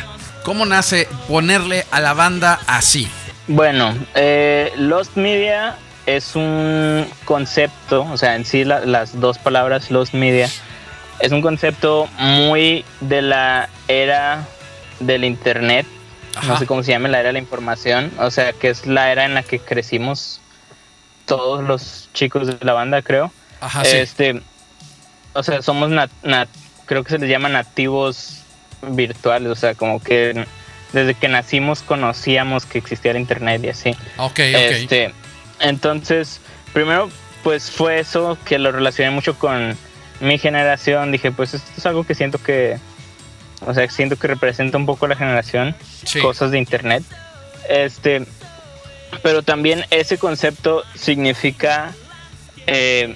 ¿Cómo 0.43 0.65
nace 0.65 1.07
ponerle 1.27 1.85
a 1.91 1.99
la 1.99 2.13
banda 2.13 2.59
así? 2.67 3.07
Bueno, 3.47 3.95
eh, 4.15 4.71
Lost 4.77 5.15
Media 5.17 5.75
es 6.05 6.35
un 6.35 7.07
concepto, 7.25 8.03
o 8.11 8.17
sea, 8.17 8.35
en 8.35 8.45
sí 8.45 8.63
la- 8.63 8.85
las 8.85 9.19
dos 9.19 9.37
palabras 9.37 9.91
Lost 9.91 10.13
Media 10.13 10.49
es 11.19 11.31
un 11.31 11.41
concepto 11.41 12.07
muy 12.19 12.85
de 13.01 13.21
la 13.21 13.69
era 13.87 14.45
del 14.99 15.23
internet, 15.25 15.85
no 16.43 16.57
sé 16.59 16.65
cómo 16.65 16.83
se 16.83 16.91
llama, 16.91 17.07
la 17.07 17.19
era 17.19 17.27
de 17.29 17.33
la 17.33 17.39
información, 17.39 18.11
o 18.19 18.29
sea, 18.31 18.53
que 18.53 18.69
es 18.69 18.85
la 18.85 19.11
era 19.11 19.25
en 19.25 19.33
la 19.33 19.43
que 19.43 19.59
crecimos 19.59 20.41
todos 21.25 21.63
los 21.63 22.09
chicos 22.13 22.47
de 22.47 22.57
la 22.61 22.73
banda, 22.73 23.01
creo. 23.01 23.31
Ajá, 23.61 23.83
sí. 23.85 23.97
Este, 23.97 24.41
o 25.33 25.43
sea, 25.43 25.61
somos 25.61 25.89
nat- 25.89 26.09
nat- 26.23 26.47
creo 26.85 27.03
que 27.03 27.09
se 27.11 27.17
les 27.19 27.29
llama 27.29 27.49
nativos 27.49 28.41
virtuales, 28.81 29.49
o 29.51 29.55
sea, 29.55 29.73
como 29.75 30.01
que 30.01 30.45
desde 30.93 31.13
que 31.15 31.27
nacimos 31.27 31.81
conocíamos 31.81 32.65
que 32.65 32.77
existía 32.77 33.11
el 33.11 33.17
internet 33.17 33.63
y 33.63 33.69
así. 33.69 33.89
Ok, 34.17 34.31
ok. 34.31 34.39
Este, 34.39 35.13
entonces, 35.59 36.39
primero, 36.73 37.09
pues 37.43 37.71
fue 37.71 37.99
eso 37.99 38.37
que 38.45 38.59
lo 38.59 38.71
relacioné 38.71 39.09
mucho 39.11 39.37
con 39.37 39.75
mi 40.19 40.37
generación. 40.37 41.11
Dije, 41.11 41.31
pues 41.31 41.53
esto 41.53 41.69
es 41.77 41.85
algo 41.85 42.03
que 42.05 42.15
siento 42.15 42.37
que, 42.37 42.77
o 43.65 43.73
sea, 43.73 43.89
siento 43.89 44.17
que 44.17 44.27
representa 44.27 44.77
un 44.77 44.85
poco 44.85 45.07
la 45.07 45.15
generación, 45.15 45.75
Sí. 46.05 46.19
cosas 46.19 46.51
de 46.51 46.57
internet. 46.57 47.03
Este, 47.69 48.25
pero 49.23 49.41
también 49.43 49.85
ese 49.91 50.17
concepto 50.17 50.83
significa, 50.95 51.93
eh, 52.67 53.15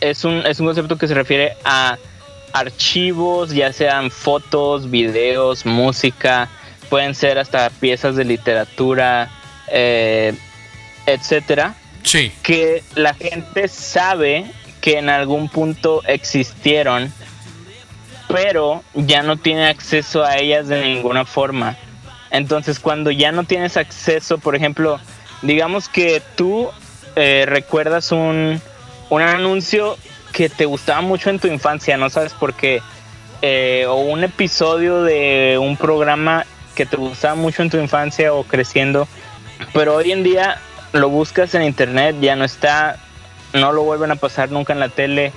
es, 0.00 0.24
un, 0.24 0.46
es 0.46 0.60
un 0.60 0.66
concepto 0.66 0.96
que 0.96 1.08
se 1.08 1.14
refiere 1.14 1.56
a 1.64 1.98
archivos, 2.52 3.50
ya 3.52 3.72
sean 3.72 4.10
fotos, 4.10 4.90
videos, 4.90 5.64
música, 5.66 6.48
pueden 6.88 7.14
ser 7.14 7.38
hasta 7.38 7.70
piezas 7.70 8.16
de 8.16 8.24
literatura, 8.24 9.30
eh, 9.68 10.34
etcétera, 11.06 11.74
Sí. 12.02 12.32
que 12.42 12.82
la 12.94 13.14
gente 13.14 13.68
sabe 13.68 14.44
que 14.80 14.98
en 14.98 15.08
algún 15.08 15.48
punto 15.48 16.02
existieron, 16.06 17.12
pero 18.32 18.82
ya 18.94 19.22
no 19.22 19.36
tiene 19.36 19.68
acceso 19.68 20.24
a 20.24 20.36
ellas 20.36 20.68
de 20.68 20.82
ninguna 20.82 21.24
forma. 21.24 21.76
Entonces, 22.30 22.78
cuando 22.78 23.10
ya 23.10 23.32
no 23.32 23.44
tienes 23.44 23.76
acceso, 23.76 24.38
por 24.38 24.54
ejemplo, 24.54 25.00
digamos 25.42 25.88
que 25.88 26.22
tú 26.36 26.70
eh, 27.16 27.44
recuerdas 27.46 28.12
un, 28.12 28.60
un 29.08 29.22
anuncio 29.22 29.96
que 30.32 30.48
te 30.48 30.64
gustaba 30.64 31.00
mucho 31.00 31.30
en 31.30 31.40
tu 31.40 31.48
infancia, 31.48 31.96
no 31.96 32.08
sabes 32.08 32.32
por 32.32 32.54
qué, 32.54 32.82
eh, 33.42 33.86
o 33.88 33.96
un 33.96 34.22
episodio 34.22 35.02
de 35.02 35.58
un 35.60 35.76
programa 35.76 36.46
que 36.74 36.86
te 36.86 36.96
gustaba 36.96 37.34
mucho 37.34 37.62
en 37.62 37.70
tu 37.70 37.78
infancia 37.78 38.32
o 38.32 38.44
creciendo, 38.44 39.08
pero 39.72 39.96
hoy 39.96 40.12
en 40.12 40.22
día 40.22 40.60
lo 40.92 41.08
buscas 41.08 41.54
en 41.54 41.62
internet, 41.62 42.16
ya 42.20 42.36
no 42.36 42.44
está, 42.44 42.96
no 43.52 43.72
lo 43.72 43.82
vuelven 43.82 44.12
a 44.12 44.16
pasar 44.16 44.50
nunca 44.50 44.72
en 44.72 44.80
la 44.80 44.88
tele, 44.88 45.32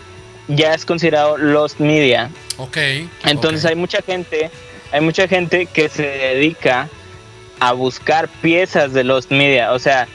ya 0.48 0.74
es 0.74 0.86
considerado 0.86 1.38
lost 1.38 1.80
media. 1.80 2.30
Ok. 2.58 2.78
Entonces 3.26 3.66
hay 3.66 3.76
mucha 3.76 4.02
gente, 4.02 4.52
hay 4.92 5.02
mucha 5.02 5.28
gente 5.28 5.66
que 5.66 5.90
se 5.90 6.04
dedica 6.04 6.90
a 7.60 7.72
buscar 7.74 8.28
piezas 8.28 8.94
de 8.94 9.04
Lost 9.04 9.32
Media. 9.32 9.72
O 9.72 9.80
sea, 9.80 10.08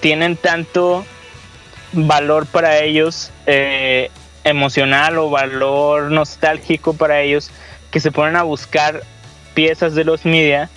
tienen 0.00 0.36
tanto 0.36 1.04
valor 1.92 2.46
para 2.46 2.78
ellos, 2.78 3.30
eh, 3.46 4.10
emocional 4.42 5.18
o 5.18 5.30
valor 5.30 6.10
nostálgico 6.10 6.94
para 6.94 7.20
ellos, 7.20 7.50
que 7.90 8.00
se 8.00 8.10
ponen 8.10 8.36
a 8.36 8.42
buscar 8.42 9.02
piezas 9.54 9.94
de 9.94 10.04
Lost 10.04 10.24
Media 10.24 10.68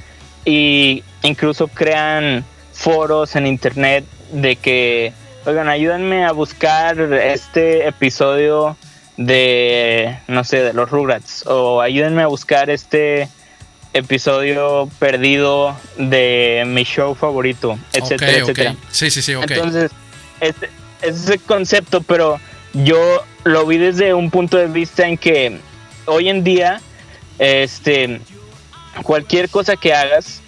y 0.46 1.04
incluso 1.24 1.68
crean 1.68 2.46
foros 2.74 3.36
en 3.36 3.48
internet 3.48 4.06
de 4.32 4.56
que, 4.56 5.14
oigan, 5.46 5.68
ayúdenme 5.68 6.26
a 6.26 6.32
buscar 6.32 7.00
este 7.00 7.88
episodio 7.88 8.78
de, 9.18 10.20
no 10.28 10.44
sé, 10.44 10.62
de 10.62 10.74
los 10.74 10.90
Rugrats, 10.90 11.46
o 11.48 11.82
ayúdenme 11.82 12.22
a 12.22 12.28
buscar 12.28 12.70
este 12.70 13.28
episodio 13.94 14.90
perdido 15.00 15.76
de 15.98 16.64
mi 16.68 16.84
show 16.84 17.16
favorito, 17.16 17.78
etcétera, 17.94 18.32
etcétera. 18.38 18.76
Sí, 18.92 19.10
sí, 19.10 19.22
sí, 19.22 19.34
ok. 19.36 19.50
Entonces, 19.50 19.92
este, 20.40 20.70
ese 21.02 21.40
concepto, 21.40 22.02
pero 22.02 22.40
yo 22.74 23.24
lo 23.44 23.66
vi 23.66 23.78
desde 23.78 24.14
un 24.14 24.30
punto 24.30 24.58
de 24.58 24.68
vista 24.68 25.08
en 25.08 25.18
que 25.18 25.60
hoy 26.06 26.30
en 26.30 26.44
día, 26.44 26.80
este, 27.40 28.22
cualquier 29.02 29.50
cosa 29.50 29.78
que 29.78 29.94
hagas, 29.94 30.42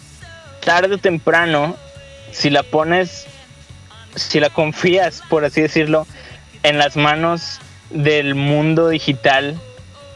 tarde 0.64 0.96
o 0.96 0.98
temprano, 1.00 1.76
si 2.32 2.52
la 2.52 2.62
pones, 2.62 3.26
si 4.16 4.40
la 4.40 4.52
confías, 4.52 5.24
por 5.28 5.44
así 5.44 5.62
decirlo, 5.62 6.06
en 6.62 6.78
las 6.78 6.96
manos 6.96 7.60
del 7.90 8.36
mundo 8.36 8.90
digital, 8.90 9.60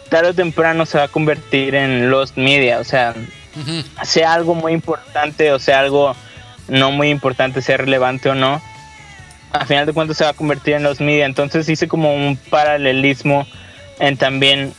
tarde 0.09 0.29
o 0.29 0.33
temprano 0.33 0.85
se 0.85 0.97
va 0.97 1.05
a 1.05 1.07
convertir 1.07 1.75
en 1.75 2.09
lost 2.09 2.37
media, 2.37 2.79
o 2.79 2.83
sea, 2.83 3.13
sea 4.03 4.33
algo 4.33 4.55
muy 4.55 4.73
importante 4.73 5.51
o 5.51 5.59
sea 5.59 5.79
algo 5.79 6.15
no 6.67 6.91
muy 6.91 7.09
importante, 7.09 7.61
sea 7.61 7.77
relevante 7.77 8.29
o 8.29 8.35
no, 8.35 8.61
a 9.53 9.65
final 9.65 9.85
de 9.85 9.93
cuentas 9.93 10.17
se 10.17 10.23
va 10.23 10.31
a 10.31 10.33
convertir 10.33 10.73
en 10.73 10.83
los 10.83 10.99
media. 10.99 11.25
Entonces 11.25 11.69
hice 11.69 11.87
como 11.87 12.13
un 12.13 12.35
paralelismo 12.35 13.47
en 13.99 14.17
también 14.17 14.73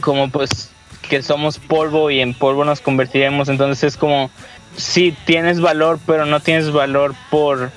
como 0.00 0.28
pues 0.28 0.70
que 1.08 1.22
somos 1.22 1.58
polvo 1.58 2.10
y 2.10 2.20
en 2.20 2.34
polvo 2.34 2.64
nos 2.64 2.80
convertiremos. 2.80 3.48
Entonces 3.48 3.84
es 3.84 3.96
como 3.96 4.30
sí 4.76 5.16
tienes 5.24 5.60
valor, 5.60 6.00
pero 6.04 6.26
no 6.26 6.40
tienes 6.40 6.72
valor 6.72 7.14
por 7.30 7.70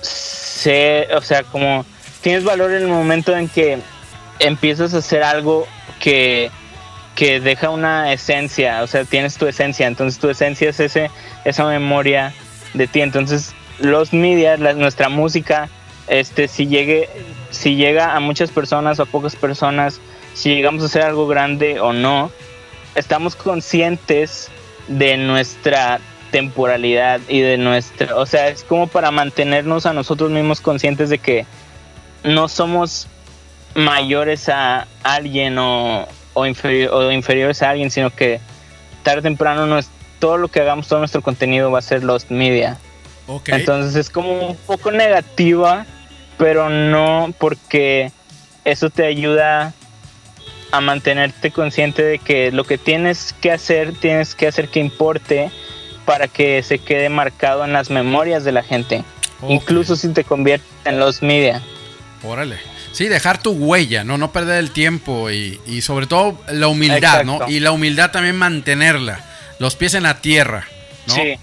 ser, 0.00 1.12
o 1.14 1.22
sea, 1.22 1.42
como 1.42 1.84
tienes 2.22 2.44
valor 2.44 2.70
en 2.72 2.82
el 2.82 2.88
momento 2.88 3.36
en 3.36 3.48
que 3.48 3.78
empiezas 4.38 4.94
a 4.94 4.98
hacer 4.98 5.22
algo 5.22 5.66
que 5.98 6.50
que 7.16 7.38
deja 7.40 7.68
una 7.68 8.12
esencia, 8.14 8.82
o 8.82 8.86
sea, 8.86 9.04
tienes 9.04 9.36
tu 9.36 9.46
esencia, 9.46 9.86
entonces 9.86 10.18
tu 10.18 10.30
esencia 10.30 10.70
es 10.70 10.80
ese, 10.80 11.10
esa 11.44 11.66
memoria 11.66 12.32
de 12.72 12.86
ti, 12.86 13.02
entonces 13.02 13.52
los 13.78 14.14
media, 14.14 14.56
la- 14.56 14.72
nuestra 14.72 15.10
música, 15.10 15.68
este, 16.08 16.48
si 16.48 16.66
llegue, 16.66 17.10
si 17.50 17.74
llega 17.76 18.14
a 18.16 18.20
muchas 18.20 18.50
personas 18.50 18.98
o 18.98 19.02
a 19.02 19.06
pocas 19.06 19.36
personas, 19.36 20.00
si 20.32 20.54
llegamos 20.54 20.82
a 20.82 20.86
hacer 20.86 21.02
algo 21.02 21.26
grande 21.26 21.78
o 21.80 21.92
no, 21.92 22.30
estamos 22.94 23.36
conscientes 23.36 24.48
de 24.88 25.18
nuestra 25.18 26.00
temporalidad 26.30 27.20
y 27.28 27.40
de 27.40 27.58
nuestra, 27.58 28.16
o 28.16 28.24
sea, 28.24 28.48
es 28.48 28.64
como 28.64 28.86
para 28.86 29.10
mantenernos 29.10 29.84
a 29.84 29.92
nosotros 29.92 30.30
mismos 30.30 30.62
conscientes 30.62 31.10
de 31.10 31.18
que 31.18 31.44
no 32.24 32.48
somos 32.48 33.06
mayores 33.74 34.48
a 34.48 34.86
alguien 35.02 35.58
o, 35.58 36.06
o, 36.34 36.46
inferior- 36.46 36.92
o 36.92 37.10
inferiores 37.12 37.62
a 37.62 37.70
alguien, 37.70 37.90
sino 37.90 38.10
que 38.10 38.40
tarde 39.02 39.20
o 39.20 39.22
temprano 39.22 39.66
no 39.66 39.78
es, 39.78 39.88
todo 40.18 40.36
lo 40.36 40.48
que 40.48 40.60
hagamos, 40.60 40.88
todo 40.88 40.98
nuestro 40.98 41.22
contenido 41.22 41.70
va 41.70 41.78
a 41.78 41.82
ser 41.82 42.04
Lost 42.04 42.30
Media. 42.30 42.78
Entonces 43.56 43.94
es 43.96 44.10
como 44.10 44.48
un 44.48 44.56
poco 44.56 44.90
negativa, 44.90 45.86
pero 46.36 46.68
no 46.68 47.32
porque 47.38 48.10
eso 48.64 48.90
te 48.90 49.06
ayuda 49.06 49.72
a 50.72 50.80
mantenerte 50.80 51.50
consciente 51.50 52.02
de 52.02 52.18
que 52.18 52.52
lo 52.52 52.64
que 52.64 52.78
tienes 52.78 53.34
que 53.40 53.50
hacer, 53.50 53.92
tienes 53.94 54.34
que 54.34 54.46
hacer 54.46 54.68
que 54.68 54.80
importe 54.80 55.50
para 56.04 56.28
que 56.28 56.62
se 56.62 56.78
quede 56.78 57.08
marcado 57.08 57.64
en 57.64 57.72
las 57.72 57.90
memorias 57.90 58.44
de 58.44 58.52
la 58.52 58.62
gente. 58.62 59.04
Incluso 59.48 59.96
si 59.96 60.08
te 60.12 60.24
conviertes 60.24 60.68
en 60.84 60.98
los 60.98 61.22
media. 61.22 61.62
Órale. 62.22 62.58
Sí, 62.92 63.08
dejar 63.08 63.42
tu 63.42 63.52
huella, 63.52 64.04
¿no? 64.04 64.18
No 64.18 64.32
perder 64.32 64.58
el 64.58 64.70
tiempo 64.72 65.30
y, 65.30 65.58
y 65.66 65.80
sobre 65.80 66.06
todo 66.06 66.42
la 66.48 66.68
humildad, 66.68 67.24
¿no? 67.24 67.38
Y 67.50 67.60
la 67.60 67.72
humildad 67.72 68.10
también 68.10 68.36
mantenerla. 68.36 69.24
Los 69.58 69.76
pies 69.76 69.94
en 69.94 70.02
la 70.02 70.20
tierra, 70.20 70.66
¿no? 71.06 71.14
Sí. 71.14 71.20
Eh, 71.20 71.38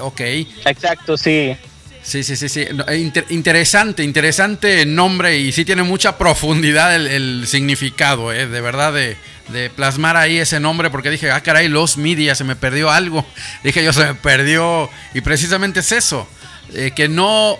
Ok. 0.00 0.20
Exacto, 0.64 1.16
sí. 1.16 1.56
Sí, 2.02 2.22
sí, 2.24 2.34
sí, 2.36 2.48
sí. 2.48 2.60
Eh, 2.88 2.96
inter- 2.98 3.26
interesante, 3.30 4.02
interesante 4.02 4.84
nombre 4.86 5.38
y 5.38 5.52
sí 5.52 5.64
tiene 5.64 5.82
mucha 5.82 6.18
profundidad 6.18 6.94
el, 6.96 7.06
el 7.06 7.46
significado, 7.46 8.32
¿eh? 8.32 8.46
De 8.48 8.60
verdad, 8.60 8.92
de, 8.92 9.16
de 9.48 9.70
plasmar 9.70 10.16
ahí 10.16 10.38
ese 10.38 10.58
nombre 10.60 10.90
porque 10.90 11.10
dije, 11.10 11.30
ah, 11.30 11.40
caray, 11.42 11.68
los 11.68 11.96
media, 11.98 12.34
se 12.34 12.42
me 12.44 12.56
perdió 12.56 12.90
algo. 12.90 13.24
Dije 13.64 13.84
yo, 13.84 13.92
se 13.92 14.04
me 14.04 14.14
perdió. 14.14 14.90
Y 15.14 15.20
precisamente 15.20 15.80
es 15.80 15.92
eso, 15.92 16.26
eh, 16.74 16.90
que 16.94 17.08
no 17.08 17.56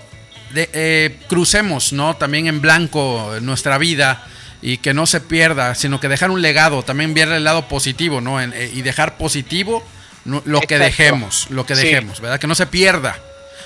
de- 0.53 0.71
eh, 0.73 1.19
crucemos, 1.29 1.93
¿no? 1.93 2.15
También 2.17 2.47
en 2.47 2.61
blanco 2.61 3.35
nuestra 3.41 3.79
vida 3.79 4.27
y 4.61 4.79
que 4.79 4.95
no 4.95 5.07
se 5.07 5.21
pierda, 5.21 5.75
sino 5.75 5.99
que 6.01 6.09
dejar 6.09 6.31
un 6.31 6.41
legado, 6.43 6.83
también 6.83 7.15
ver 7.15 7.29
el 7.31 7.45
lado 7.45 7.67
positivo, 7.69 8.21
¿no? 8.21 8.41
En- 8.41 8.53
eh, 8.55 8.71
y 8.73 8.83
dejar 8.83 9.17
positivo 9.17 9.85
lo 10.25 10.61
que 10.61 10.79
dejemos, 10.79 11.47
lo 11.51 11.67
que 11.67 11.75
Sí. 11.75 11.83
dejemos, 11.85 12.21
¿verdad? 12.21 12.39
Que 12.39 12.47
no 12.47 12.55
se 12.55 12.67
pierda. 12.67 13.19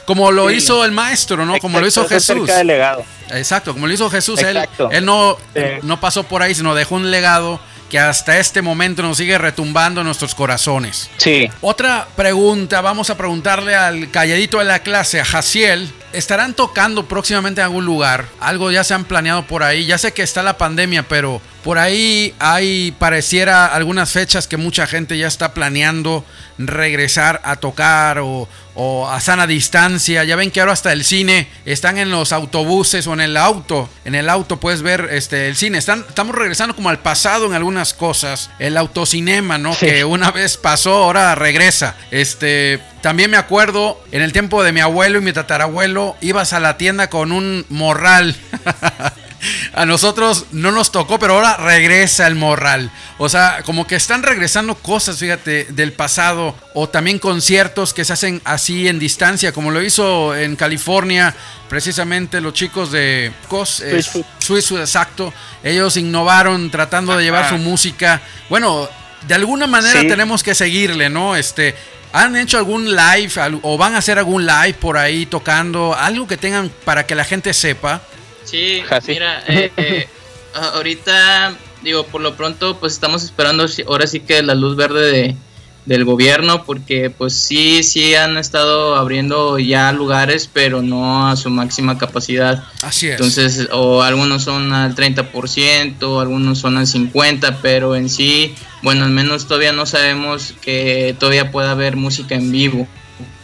Como 0.07 0.31
lo 0.31 0.49
Sí. 0.49 0.57
hizo 0.57 0.85
el 0.85 0.93
maestro, 0.93 1.45
¿no? 1.45 1.59
Como 1.59 1.81
lo 1.81 1.87
hizo 1.87 2.03
eso 2.03 2.09
Jesús. 2.09 2.31
acerca 2.45 2.59
del 2.59 2.67
legado. 2.69 3.05
Exacto, 3.31 3.73
como 3.75 3.87
lo 3.89 3.93
hizo 3.93 4.09
Jesús, 4.09 4.41
él, 4.43 4.57
él 4.93 5.05
no, 5.05 5.37
Sí. 5.55 5.61
no 5.83 5.99
pasó 6.01 6.23
por 6.23 6.43
ahí, 6.43 6.55
sino 6.55 6.75
dejó 6.75 6.95
un 6.95 7.11
legado 7.11 7.61
que 7.91 7.99
hasta 7.99 8.39
este 8.39 8.63
momento 8.63 9.03
nos 9.03 9.19
sigue 9.19 9.39
retumbando 9.39 10.01
en 10.01 10.07
nuestros 10.07 10.35
corazones. 10.35 11.11
Sí. 11.17 11.49
Otra 11.61 12.09
pregunta, 12.17 12.81
vamos 12.81 13.11
a 13.11 13.17
preguntarle 13.17 13.75
al 13.75 14.11
calladito 14.11 14.59
de 14.59 14.65
la 14.65 14.81
clase, 14.81 15.21
a 15.21 15.25
Jaciel. 15.25 15.93
¿Estarán 16.13 16.55
tocando 16.55 17.07
próximamente 17.07 17.61
en 17.61 17.67
algún 17.67 17.85
lugar? 17.85 18.27
Algo 18.41 18.71
ya 18.71 18.85
se 18.85 18.95
han 18.95 19.05
planeado 19.05 19.47
por 19.47 19.63
ahí. 19.63 19.87
Ya 19.87 19.99
sé 19.99 20.13
que 20.13 20.23
está 20.23 20.43
la 20.43 20.57
pandemia, 20.57 21.03
pero 21.03 21.41
por 21.67 21.81
ahí 21.81 22.33
hay, 22.39 22.95
pareciera, 22.97 23.67
algunas 23.67 24.13
fechas 24.13 24.47
que 24.47 24.57
mucha 24.57 24.87
gente 24.87 25.19
ya 25.19 25.27
está 25.27 25.53
planeando 25.53 26.25
regresar 26.59 27.41
a 27.43 27.57
tocar 27.57 28.21
o, 28.21 28.49
o 28.77 29.09
a 29.09 29.21
sana 29.21 29.49
distancia. 29.49 30.23
Ya 30.23 30.37
ven 30.37 30.53
que 30.53 30.61
ahora 30.61 30.75
hasta 30.75 30.93
el 30.93 31.05
cine 31.05 31.49
están 31.65 31.99
en 31.99 32.13
los 32.13 32.31
autobuses 32.33 33.09
o 33.09 33.15
en 33.15 33.21
el 33.21 33.37
auto. 33.37 33.91
En 34.05 34.15
el 34.15 34.29
auto 34.29 34.61
puedes 34.61 34.83
ver 34.83 35.09
este, 35.11 35.49
el 35.49 35.57
cine. 35.57 35.79
Están, 35.79 36.05
estamos 36.09 36.37
regresando 36.37 36.77
como 36.77 36.89
al 36.89 37.01
pasado 37.01 37.47
en 37.47 37.55
algunas 37.55 37.95
cosas. 37.95 38.49
El 38.61 38.77
autocinema, 38.77 39.59
¿no? 39.59 39.75
Sí. 39.75 39.87
Que 39.87 40.05
una 40.05 40.31
vez 40.31 40.59
pasó, 40.59 40.95
ahora 41.03 41.35
regresa. 41.35 41.97
Este, 42.13 42.81
también 43.01 43.29
me 43.29 43.39
acuerdo 43.39 44.01
en 44.13 44.23
el 44.23 44.31
tiempo 44.33 44.63
de 44.63 44.71
mi 44.71 44.79
abuelo 44.79 45.19
y 45.19 45.23
mi 45.23 45.33
tatarabuelo, 45.33 46.15
ibas 46.21 46.53
a 46.53 46.61
la 46.61 46.77
tienda 46.77 47.11
con 47.11 47.33
un 47.33 47.67
morral. 47.71 48.37
A 49.75 49.85
nosotros 49.87 50.47
no 50.53 50.73
nos 50.73 50.91
tocó, 50.93 51.19
pero 51.19 51.35
ahora 51.35 51.57
regresa 51.57 52.27
el 52.27 52.35
morral. 52.35 52.91
O 53.19 53.29
sea, 53.29 53.63
como 53.65 53.87
que 53.87 53.97
están 53.97 54.23
regresando 54.23 54.75
cosas, 54.75 55.19
fíjate, 55.19 55.67
del 55.71 55.93
pasado. 55.93 56.55
O 56.75 56.89
también 56.89 57.19
conciertos 57.19 57.93
que 57.95 58.05
se 58.05 58.13
hacen 58.13 58.41
así 58.45 58.89
en 58.89 58.99
distancia, 58.99 59.53
como 59.53 59.71
lo 59.71 59.83
hizo 59.83 60.35
en 60.35 60.57
California, 60.57 61.35
precisamente 61.69 62.41
los 62.41 62.55
chicos 62.55 62.91
de 62.93 63.33
COS, 63.49 63.81
eh, 63.81 63.91
Swiss 63.91 64.09
Food. 64.09 64.25
Swiss 64.39 64.67
Food, 64.69 64.81
exacto. 64.81 65.33
Ellos 65.63 65.97
innovaron 65.97 66.71
tratando 66.71 67.17
de 67.17 67.25
llevar 67.25 67.49
su 67.49 67.59
música. 67.59 68.21
Bueno, 68.49 68.89
de 69.27 69.35
alguna 69.35 69.67
manera 69.67 70.01
Sí. 70.01 70.09
tenemos 70.09 70.43
que 70.43 70.55
seguirle, 70.55 71.09
¿no? 71.11 71.37
Este, 71.37 71.75
¿han 72.13 72.37
hecho 72.37 72.59
algún 72.59 72.95
live 72.95 73.31
o 73.63 73.77
van 73.77 73.95
a 73.95 73.99
hacer 73.99 74.19
algún 74.19 74.47
live 74.47 74.75
por 74.75 74.97
ahí 74.97 75.27
tocando? 75.27 75.95
Algo 75.95 76.27
que 76.27 76.37
tengan 76.37 76.71
para 76.85 77.07
que 77.07 77.15
la 77.15 77.25
gente 77.25 77.53
sepa. 77.53 78.03
Sí, 78.47 78.81
Así. 78.89 79.13
mira, 79.13 79.43
eh, 79.49 79.71
eh, 79.77 80.09
ahorita, 80.55 81.57
digo, 81.83 82.05
por 82.07 82.21
lo 82.21 82.35
pronto, 82.37 82.79
pues 82.79 82.93
estamos 82.95 83.23
esperando 83.23 83.69
si- 83.69 83.83
ahora 83.83 84.07
sí 84.07 84.21
que 84.21 84.43
la 84.43 84.55
luz 84.55 84.77
verde 84.77 85.11
de, 85.13 85.37
del 85.85 86.05
gobierno, 86.05 86.65
porque 86.65 87.11
pues 87.11 87.35
sí, 87.35 87.83
sí 87.85 88.15
han 88.15 88.37
estado 88.39 88.97
abriendo 88.97 89.59
ya 89.59 89.93
lugares, 89.93 90.49
pero 90.53 90.83
no 90.83 91.29
a 91.29 91.37
su 91.37 91.49
máxima 91.51 91.97
capacidad. 91.99 92.65
Así 92.83 93.07
es. 93.07 93.13
Entonces, 93.13 93.69
o 93.73 94.03
algunos 94.03 94.43
son 94.43 94.73
al 94.73 94.95
30%, 94.97 96.21
algunos 96.21 96.59
son 96.59 96.77
al 96.79 96.87
50%, 96.87 97.59
pero 97.63 97.95
en 97.95 98.09
sí, 98.09 98.55
bueno, 98.83 99.05
al 99.05 99.11
menos 99.11 99.47
todavía 99.47 99.73
no 99.73 99.87
sabemos 99.87 100.55
que 100.61 101.15
todavía 101.19 101.51
pueda 101.53 101.71
haber 101.73 101.97
música 101.97 102.35
en 102.35 102.51
vivo. 102.51 102.89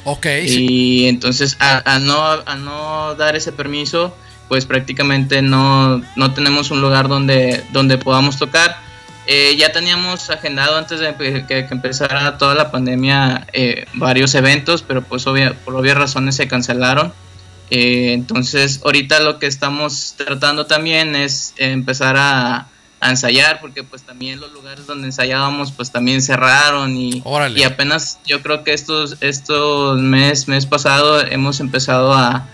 ok, 0.05 0.27
sí. 0.47 0.67
Y 0.69 1.09
entonces 1.09 1.57
a, 1.61 1.95
a 1.95 1.99
no, 2.01 2.21
a 2.25 2.57
no 2.57 3.15
dar 3.15 3.37
ese 3.37 3.53
permiso, 3.53 4.17
pues 4.53 4.67
prácticamente 4.67 5.41
no, 5.41 6.03
no 6.15 6.35
tenemos 6.35 6.71
un 6.71 6.83
lugar 6.83 7.09
donde, 7.09 7.65
donde 7.73 7.97
podamos 7.97 8.37
tocar. 8.37 8.77
Eh, 9.27 9.57
ya 9.57 9.73
teníamos 9.73 10.29
agendado 10.29 10.77
antes 10.77 11.01
de 11.01 11.15
que, 11.15 11.47
que 11.47 11.67
empezara 11.71 12.37
toda 12.37 12.55
la 12.55 12.71
pandemia 12.71 13.47
eh, 13.55 13.87
varios 13.95 14.35
eventos, 14.35 14.83
pero 14.83 15.01
pues 15.01 15.27
obvia- 15.27 15.55
por 15.65 15.75
obvias 15.75 15.97
razones 15.97 16.37
se 16.37 16.49
cancelaron. 16.49 17.15
Eh, 17.71 18.13
entonces 18.13 18.83
ahorita 18.85 19.21
lo 19.21 19.39
que 19.39 19.47
estamos 19.47 20.17
tratando 20.19 20.67
también 20.67 21.17
es 21.17 21.55
empezar 21.57 22.19
a, 22.19 22.67
a 23.01 23.09
ensayar, 23.09 23.59
porque 23.63 23.83
pues 23.85 24.03
también 24.03 24.39
los 24.39 24.53
lugares 24.53 24.87
donde 24.87 25.07
ensayábamos 25.07 25.73
pues 25.73 25.91
también 25.91 26.21
cerraron 26.21 26.95
y, 26.95 27.23
y 27.61 27.63
apenas 27.65 28.19
yo 28.27 28.43
creo 28.43 28.65
que 28.65 28.75
estos, 28.75 29.17
estos 29.23 29.99
mes, 29.99 30.47
mes 30.47 30.67
pasado 30.67 31.25
hemos 31.27 31.61
empezado 31.61 32.13
a, 32.13 32.49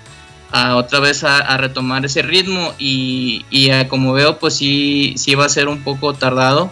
a 0.50 0.76
otra 0.76 1.00
vez 1.00 1.24
a, 1.24 1.56
retomar 1.56 2.04
ese 2.04 2.22
ritmo 2.22 2.74
y, 2.78 3.44
y 3.50 3.70
a 3.70 3.88
como 3.88 4.12
veo 4.12 4.38
pues 4.38 4.54
sí, 4.54 5.14
sí 5.16 5.34
va 5.34 5.44
a 5.44 5.50
ser 5.50 5.68
un 5.68 5.82
poco 5.82 6.14
tardado 6.14 6.70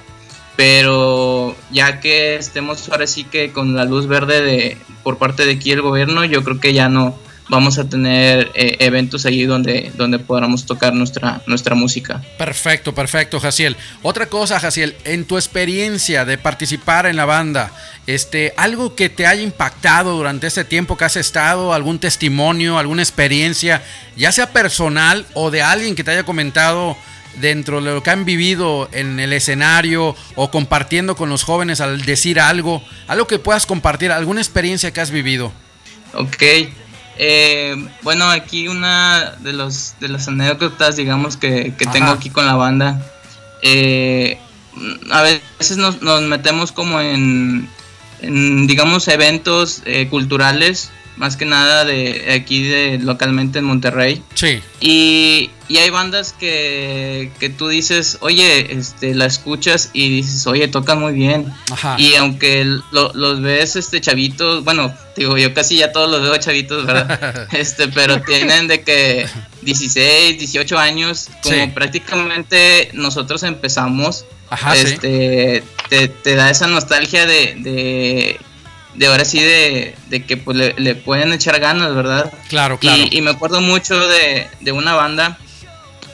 pero 0.57 1.55
ya 1.71 2.01
que 2.01 2.37
estemos 2.37 2.89
ahora 2.89 3.07
sí 3.07 3.25
que 3.25 3.53
con 3.53 3.77
la 3.77 3.85
luz 3.85 4.07
verde 4.07 4.41
de 4.41 4.79
por 5.03 5.19
parte 5.19 5.45
de 5.45 5.53
aquí 5.53 5.71
el 5.71 5.83
gobierno 5.83 6.25
yo 6.25 6.43
creo 6.43 6.59
que 6.59 6.73
ya 6.73 6.89
no 6.89 7.15
vamos 7.49 7.79
a 7.79 7.89
tener 7.89 8.51
eh, 8.55 8.77
eventos 8.81 9.25
allí 9.27 9.45
donde 9.45 9.93
donde 9.97 10.19
podamos 10.19 10.67
tocar 10.67 10.95
nuestra 10.95 11.43
nuestra 11.47 11.75
música 11.75 12.23
Perfecto, 12.39 12.95
perfecto, 12.95 13.41
Jaciel. 13.41 13.77
Otra 14.03 14.27
cosa, 14.27 14.61
Jaciel, 14.61 14.95
en 15.05 15.25
tu 15.25 15.37
experiencia 15.37 16.25
de 16.25 16.39
participar 16.39 17.07
en 17.07 17.17
la 17.17 17.25
banda, 17.25 17.73
este, 18.07 18.53
algo 18.57 18.95
que 18.95 19.09
te 19.09 19.27
haya 19.27 19.43
impactado 19.43 20.17
durante 20.17 20.47
ese 20.47 20.65
tiempo 20.65 20.97
que 20.97 21.05
has 21.05 21.17
estado, 21.17 21.73
algún 21.73 21.99
testimonio, 21.99 22.79
alguna 22.79 23.03
experiencia, 23.03 23.83
ya 24.17 24.33
sea 24.33 24.53
personal 24.53 25.27
o 25.35 25.51
de 25.51 25.63
alguien 25.63 25.95
que 25.95 26.05
te 26.05 26.13
haya 26.13 26.25
comentado 26.25 26.97
dentro 27.41 27.81
de 27.81 27.93
lo 27.93 28.03
que 28.03 28.11
han 28.11 28.25
vivido 28.25 28.89
en 28.93 29.21
el 29.21 29.33
escenario 29.33 30.17
o 30.35 30.51
compartiendo 30.51 31.17
con 31.17 31.29
los 31.29 31.43
jóvenes 31.43 31.81
al 31.81 32.03
decir 32.03 32.41
algo, 32.41 32.83
algo 33.09 33.27
que 33.27 33.39
puedas 33.39 33.67
compartir, 33.67 34.13
alguna 34.13 34.41
experiencia 34.41 34.93
que 34.93 35.01
has 35.01 35.11
vivido. 35.11 35.53
Ok. 36.15 36.43
Eh, 37.19 37.75
bueno, 38.03 38.29
aquí 38.31 38.69
una 38.69 39.33
de, 39.41 39.53
los, 39.53 39.95
de 40.01 40.09
las 40.09 40.29
anécdotas, 40.29 40.97
digamos, 40.97 41.37
que, 41.37 41.75
que 41.79 41.87
tengo 41.87 42.11
aquí 42.11 42.31
con 42.31 42.47
la 42.47 42.55
banda. 42.55 43.01
eh, 43.63 44.39
a 45.11 45.23
veces 45.23 45.79
nos, 45.79 46.03
nos 46.03 46.21
metemos 46.23 46.71
como 46.73 47.01
en, 47.01 47.69
en, 48.21 48.67
digamos, 48.67 49.09
eventos 49.09 49.83
eh, 49.87 50.09
culturales, 50.09 50.91
más 51.17 51.37
que 51.39 51.47
nada 51.47 51.85
de 51.87 52.31
aquí 52.33 52.63
de 52.65 52.99
localmente 52.99 53.59
en 53.61 53.65
Monterrey. 53.65 54.23
Sí, 54.35 54.61
Y, 54.81 55.51
y 55.69 55.79
hay 55.79 55.91
bandas 55.91 56.33
que, 56.33 57.31
que 57.41 57.49
tú 57.51 57.69
dices, 57.69 58.19
oye, 58.21 58.73
este, 58.79 59.15
la 59.15 59.27
escuchas 59.27 59.91
y 59.93 60.09
dices, 60.09 60.47
oye, 60.47 60.69
tocan 60.69 61.01
muy 61.01 61.13
bien. 61.13 61.53
ajá. 61.73 61.97
Y 61.99 62.15
aunque 62.15 62.65
lo- 62.93 63.13
los 63.15 63.41
ves 63.43 63.77
este 63.77 64.01
chavitos, 64.01 64.63
bueno, 64.65 64.95
digo, 65.17 65.37
yo 65.37 65.53
casi 65.55 65.77
ya 65.79 65.93
todos 65.93 66.11
los 66.11 66.23
veo 66.23 66.37
chavitos, 66.37 66.87
¿verdad? 66.87 67.49
este, 67.53 67.89
pero 67.89 68.21
tienen 68.23 68.69
de 68.69 68.83
que 68.83 69.27
16, 69.63 70.39
18 70.39 70.79
años, 70.79 71.29
como 71.43 71.55
Sí. 71.57 71.71
prácticamente 71.75 72.91
nosotros 72.93 73.43
empezamos, 73.43 74.25
Ajá, 74.51 74.75
sí. 74.77 74.83
este, 74.87 75.65
te, 75.89 76.09
te 76.09 76.35
da 76.37 76.51
esa 76.51 76.67
nostalgia 76.69 77.27
de, 77.27 77.57
de, 77.59 78.41
de 78.95 79.07
ahora 79.07 79.25
sí 79.25 79.41
de, 79.41 79.95
de 80.09 80.25
que 80.25 80.37
pues 80.37 80.57
le, 80.57 80.75
le 80.79 80.95
pueden 80.95 81.33
echar 81.33 81.59
ganas, 81.61 81.95
¿verdad? 81.95 82.33
Claro, 82.49 82.79
claro. 82.79 83.03
Y, 83.11 83.17
y 83.19 83.21
me 83.23 83.31
acuerdo 83.33 83.61
mucho 83.61 83.99
de, 84.07 84.47
de 84.61 84.73
una 84.73 84.95
banda 84.95 85.39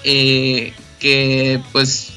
eh, 0.05 0.75
que, 0.99 1.61
pues, 1.73 2.13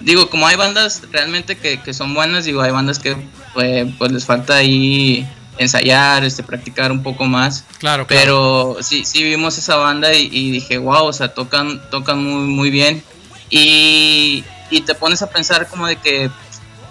digo, 0.00 0.30
como 0.30 0.46
hay 0.46 0.56
bandas 0.56 1.02
realmente 1.10 1.56
que, 1.56 1.80
que 1.80 1.94
son 1.94 2.14
buenas, 2.14 2.44
digo, 2.44 2.62
hay 2.62 2.70
bandas 2.70 2.98
que 2.98 3.16
pues, 3.54 3.88
pues 3.98 4.12
les 4.12 4.24
falta 4.24 4.56
ahí 4.56 5.26
ensayar, 5.58 6.24
este, 6.24 6.42
practicar 6.42 6.92
un 6.92 7.02
poco 7.02 7.24
más. 7.24 7.64
claro, 7.78 8.06
claro. 8.06 8.06
Pero 8.06 8.76
sí, 8.82 9.04
sí 9.04 9.22
vimos 9.24 9.58
esa 9.58 9.76
banda 9.76 10.14
y, 10.14 10.28
y 10.30 10.50
dije, 10.50 10.78
wow, 10.78 11.06
o 11.06 11.12
sea, 11.12 11.34
tocan, 11.34 11.80
tocan 11.90 12.22
muy, 12.22 12.46
muy 12.46 12.70
bien. 12.70 13.02
Y, 13.50 14.44
y 14.70 14.80
te 14.82 14.94
pones 14.94 15.22
a 15.22 15.30
pensar 15.30 15.66
como 15.68 15.86
de 15.86 15.96
que 15.96 16.30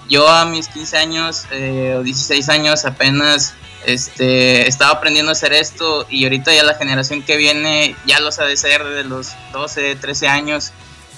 yo 0.09 0.27
a 0.27 0.45
mis 0.45 0.67
15 0.67 0.97
años 0.97 1.45
eh, 1.51 1.95
o 1.97 2.03
16 2.03 2.49
años 2.49 2.85
apenas 2.85 3.53
este, 3.85 4.67
estaba 4.67 4.91
aprendiendo 4.91 5.31
a 5.31 5.33
hacer 5.33 5.53
esto 5.53 6.05
y 6.09 6.23
ahorita 6.25 6.53
ya 6.53 6.63
la 6.63 6.75
generación 6.75 7.21
que 7.23 7.37
viene 7.37 7.95
ya 8.05 8.19
lo 8.19 8.31
sabe 8.31 8.53
hacer 8.53 8.83
desde 8.83 9.03
los 9.07 9.29
12, 9.53 9.95
13 9.95 10.27
años. 10.27 10.71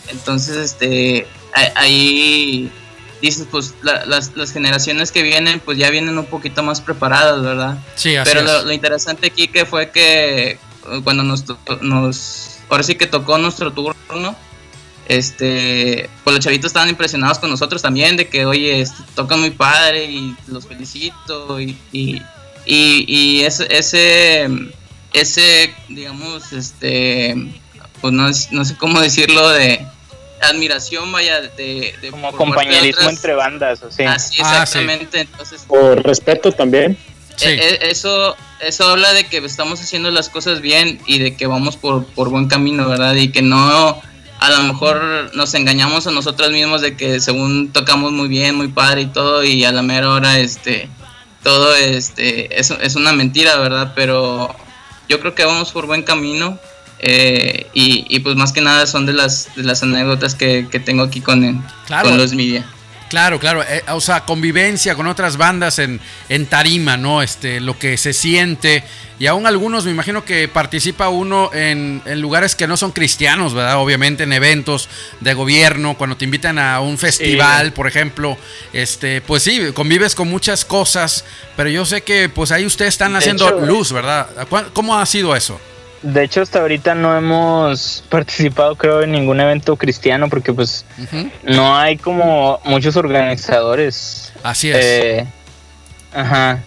Entonces, 0.09 0.57
este, 0.57 1.27
ahí 1.75 2.71
dices, 3.21 3.47
pues 3.49 3.73
la- 3.81 4.05
las, 4.05 4.35
las 4.35 4.51
generaciones 4.51 5.11
que 5.11 5.23
vienen, 5.23 5.59
pues 5.59 5.77
ya 5.77 5.89
vienen 5.89 6.17
un 6.17 6.25
poquito 6.25 6.63
más 6.63 6.81
preparadas, 6.81 7.41
¿verdad? 7.41 7.77
Sí, 7.95 8.15
así 8.15 8.29
Pero 8.31 8.41
es. 8.41 8.45
lo, 8.45 8.63
lo 8.65 8.71
interesante 8.71 9.27
aquí 9.27 9.47
que 9.47 9.65
fue 9.65 9.91
que 9.91 10.51
eh, 10.51 10.59
cuando 11.03 11.23
nos, 11.23 11.43
nos 11.81 12.57
ahora 12.69 12.83
sí 12.83 12.95
que 12.95 13.07
tocó 13.07 13.37
nuestro 13.37 13.71
turno, 13.73 14.35
este, 15.07 16.09
pues 16.23 16.35
los 16.35 16.43
chavitos 16.45 16.67
estaban 16.69 16.89
impresionados 16.89 17.39
con 17.39 17.49
nosotros 17.49 17.81
también 17.81 18.15
de 18.15 18.27
que, 18.29 18.45
oye, 18.45 18.81
este, 18.81 19.03
tocan 19.15 19.39
muy 19.39 19.49
padre 19.51 20.05
y 20.05 20.35
los 20.47 20.67
felicito 20.67 21.59
y, 21.59 21.77
y, 21.91 22.21
y, 22.71 23.05
y 23.07 23.41
ese, 23.45 23.67
ese, 23.71 24.47
ese, 25.13 25.73
digamos, 25.87 26.53
este, 26.53 27.35
pues 27.99 28.13
no, 28.13 28.29
no 28.51 28.65
sé 28.65 28.75
cómo 28.77 29.01
decirlo, 29.01 29.49
de 29.49 29.83
admiración, 30.41 31.11
vaya, 31.11 31.41
de... 31.41 31.95
de 31.99 32.11
Como 32.11 32.31
de 32.31 32.37
compañerismo 32.37 33.09
entre 33.09 33.33
bandas, 33.33 33.81
así. 33.81 34.03
Así, 34.03 34.37
Ah, 34.43 34.65
sí. 34.67 34.77
exactamente, 34.77 35.21
entonces... 35.21 35.63
Por 35.67 36.03
respeto 36.03 36.51
también. 36.51 36.95
Sí. 37.35 37.47
Eh, 37.47 37.59
eh, 37.59 37.79
eso, 37.89 38.35
eso 38.61 38.87
habla 38.87 39.13
de 39.13 39.25
que 39.25 39.37
estamos 39.39 39.81
haciendo 39.81 40.11
las 40.11 40.29
cosas 40.29 40.61
bien 40.61 41.01
y 41.07 41.17
de 41.17 41.35
que 41.35 41.47
vamos 41.47 41.75
por, 41.75 42.05
por 42.05 42.29
buen 42.29 42.47
camino, 42.47 42.87
¿verdad? 42.87 43.15
Y 43.15 43.31
que 43.31 43.41
no, 43.41 43.99
a 44.39 44.49
lo 44.51 44.63
mejor 44.63 45.31
nos 45.33 45.55
engañamos 45.55 46.05
a 46.05 46.11
nosotros 46.11 46.51
mismos 46.51 46.81
de 46.81 46.95
que 46.95 47.19
según 47.19 47.73
tocamos 47.73 48.11
muy 48.11 48.27
bien, 48.27 48.55
muy 48.55 48.67
padre 48.67 49.01
y 49.01 49.07
todo, 49.07 49.43
y 49.43 49.65
a 49.65 49.71
la 49.71 49.81
mera 49.81 50.11
hora, 50.11 50.37
este, 50.39 50.87
todo 51.43 51.75
este, 51.75 52.59
es, 52.59 52.71
es 52.71 52.95
una 52.95 53.13
mentira, 53.13 53.57
¿verdad? 53.57 53.93
Pero 53.95 54.53
yo 55.07 55.19
creo 55.19 55.35
que 55.35 55.45
vamos 55.45 55.71
por 55.71 55.85
buen 55.85 56.03
camino. 56.03 56.57
eh, 57.01 57.67
y, 57.73 58.05
y 58.09 58.19
pues 58.19 58.35
más 58.35 58.51
que 58.51 58.59
nada 58.61 58.85
son 58.85 59.05
de 59.05 59.13
las, 59.13 59.55
de 59.55 59.63
las 59.63 59.81
anécdotas 59.83 60.35
que, 60.35 60.67
que 60.69 60.79
tengo 60.81 61.03
aquí 61.03 61.21
con, 61.21 61.63
Claro. 61.87 62.09
con 62.09 62.17
los 62.17 62.33
media. 62.33 62.65
Claro, 63.09 63.39
claro. 63.39 63.63
eh, 63.63 63.83
o 63.89 63.99
sea, 64.01 64.21
convivencia 64.25 64.95
con 64.95 65.07
otras 65.07 65.35
bandas 65.37 65.79
en, 65.79 65.99
en 66.29 66.45
tarima, 66.45 66.95
¿no? 66.95 67.21
Este, 67.23 67.59
lo 67.59 67.77
que 67.77 67.97
se 67.97 68.13
siente. 68.13 68.83
Y 69.17 69.27
aún 69.27 69.45
algunos, 69.47 69.83
me 69.83 69.91
imagino 69.91 70.23
que 70.23 70.47
participa 70.47 71.09
uno 71.09 71.49
en, 71.53 72.01
en 72.05 72.21
lugares 72.21 72.55
que 72.55 72.67
no 72.67 72.77
son 72.77 72.91
cristianos, 72.91 73.53
¿verdad? 73.53 73.77
Obviamente 73.77 74.23
en 74.23 74.31
eventos 74.31 74.87
de 75.19 75.33
gobierno, 75.33 75.95
cuando 75.97 76.15
te 76.15 76.23
invitan 76.23 76.57
a 76.59 76.79
un 76.79 76.97
festival, 76.97 77.73
por 77.73 77.87
ejemplo. 77.87 78.37
Este, 78.71 79.19
pues 79.21 79.43
sí, 79.43 79.59
convives 79.73 80.15
con 80.15 80.29
muchas 80.29 80.63
cosas, 80.63 81.25
pero 81.57 81.69
yo 81.69 81.85
sé 81.85 82.01
que 82.03 82.29
pues 82.29 82.51
ahí 82.51 82.65
ustedes 82.65 82.93
están 82.93 83.15
haciendo 83.15 83.47
hecho- 83.49 83.59
luz, 83.65 83.91
¿verdad? 83.91 84.27
¿Cu- 84.49 84.71
¿Cómo 84.71 84.97
ha 84.97 85.05
sido 85.05 85.35
eso? 85.35 85.59
De 86.01 86.23
hecho, 86.23 86.41
hasta 86.41 86.59
ahorita 86.61 86.95
no 86.95 87.17
hemos 87.17 88.03
participado, 88.09 88.75
creo, 88.75 89.01
en 89.01 89.11
ningún 89.11 89.39
evento 89.41 89.75
cristiano 89.75 90.29
porque 90.29 90.53
pues 90.53 90.85
no 91.43 91.77
hay 91.77 91.97
como 91.97 92.59
muchos 92.63 92.95
organizadores. 92.95 94.31
Así 94.43 94.69
es. 94.69 94.77
Eh, 94.77 95.27
ajá. 96.13 96.59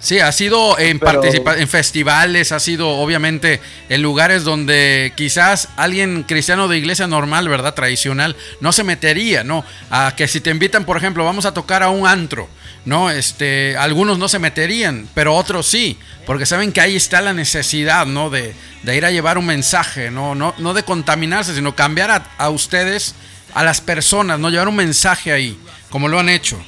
Sí, 0.00 0.18
ha 0.18 0.32
sido 0.32 0.76
en, 0.80 0.98
Pero- 0.98 1.22
en 1.22 1.68
festivales, 1.68 2.50
ha 2.50 2.58
sido 2.58 2.88
obviamente 2.88 3.60
en 3.88 4.02
lugares 4.02 4.42
donde 4.42 5.12
quizás 5.14 5.68
alguien 5.76 6.24
cristiano 6.24 6.66
de 6.66 6.76
iglesia 6.78 7.06
normal, 7.06 7.48
¿verdad? 7.48 7.74
Tradicional, 7.74 8.34
no 8.60 8.72
se 8.72 8.82
metería, 8.82 9.44
¿no? 9.44 9.64
A 9.90 10.14
que 10.16 10.26
si 10.26 10.40
te 10.40 10.50
invitan, 10.50 10.84
por 10.84 10.96
ejemplo, 10.96 11.24
vamos 11.24 11.46
a 11.46 11.54
tocar 11.54 11.84
a 11.84 11.90
un 11.90 12.08
antro, 12.08 12.48
¿no? 12.84 13.10
Este, 13.10 13.76
algunos 13.76 14.18
no 14.18 14.28
se 14.28 14.38
meterían, 14.38 15.08
pero 15.14 15.34
otros 15.34 15.66
sí, 15.66 15.98
porque 16.26 16.46
saben 16.46 16.72
que 16.72 16.80
ahí 16.80 16.96
está 16.96 17.20
la 17.20 17.32
necesidad, 17.32 18.06
¿no? 18.06 18.30
De, 18.30 18.54
de 18.82 18.96
ir 18.96 19.04
a 19.04 19.10
llevar 19.10 19.38
un 19.38 19.46
mensaje, 19.46 20.10
¿no? 20.10 20.34
No, 20.34 20.54
no 20.58 20.74
de 20.74 20.82
contaminarse, 20.82 21.54
sino 21.54 21.74
cambiar 21.76 22.10
a, 22.10 22.26
a 22.38 22.48
ustedes, 22.50 23.14
a 23.54 23.62
las 23.62 23.80
personas, 23.80 24.38
¿no? 24.38 24.50
Llevar 24.50 24.68
un 24.68 24.76
mensaje 24.76 25.32
ahí, 25.32 25.58
como 25.90 26.08
lo 26.08 26.18
han 26.18 26.28
hecho. 26.28 26.60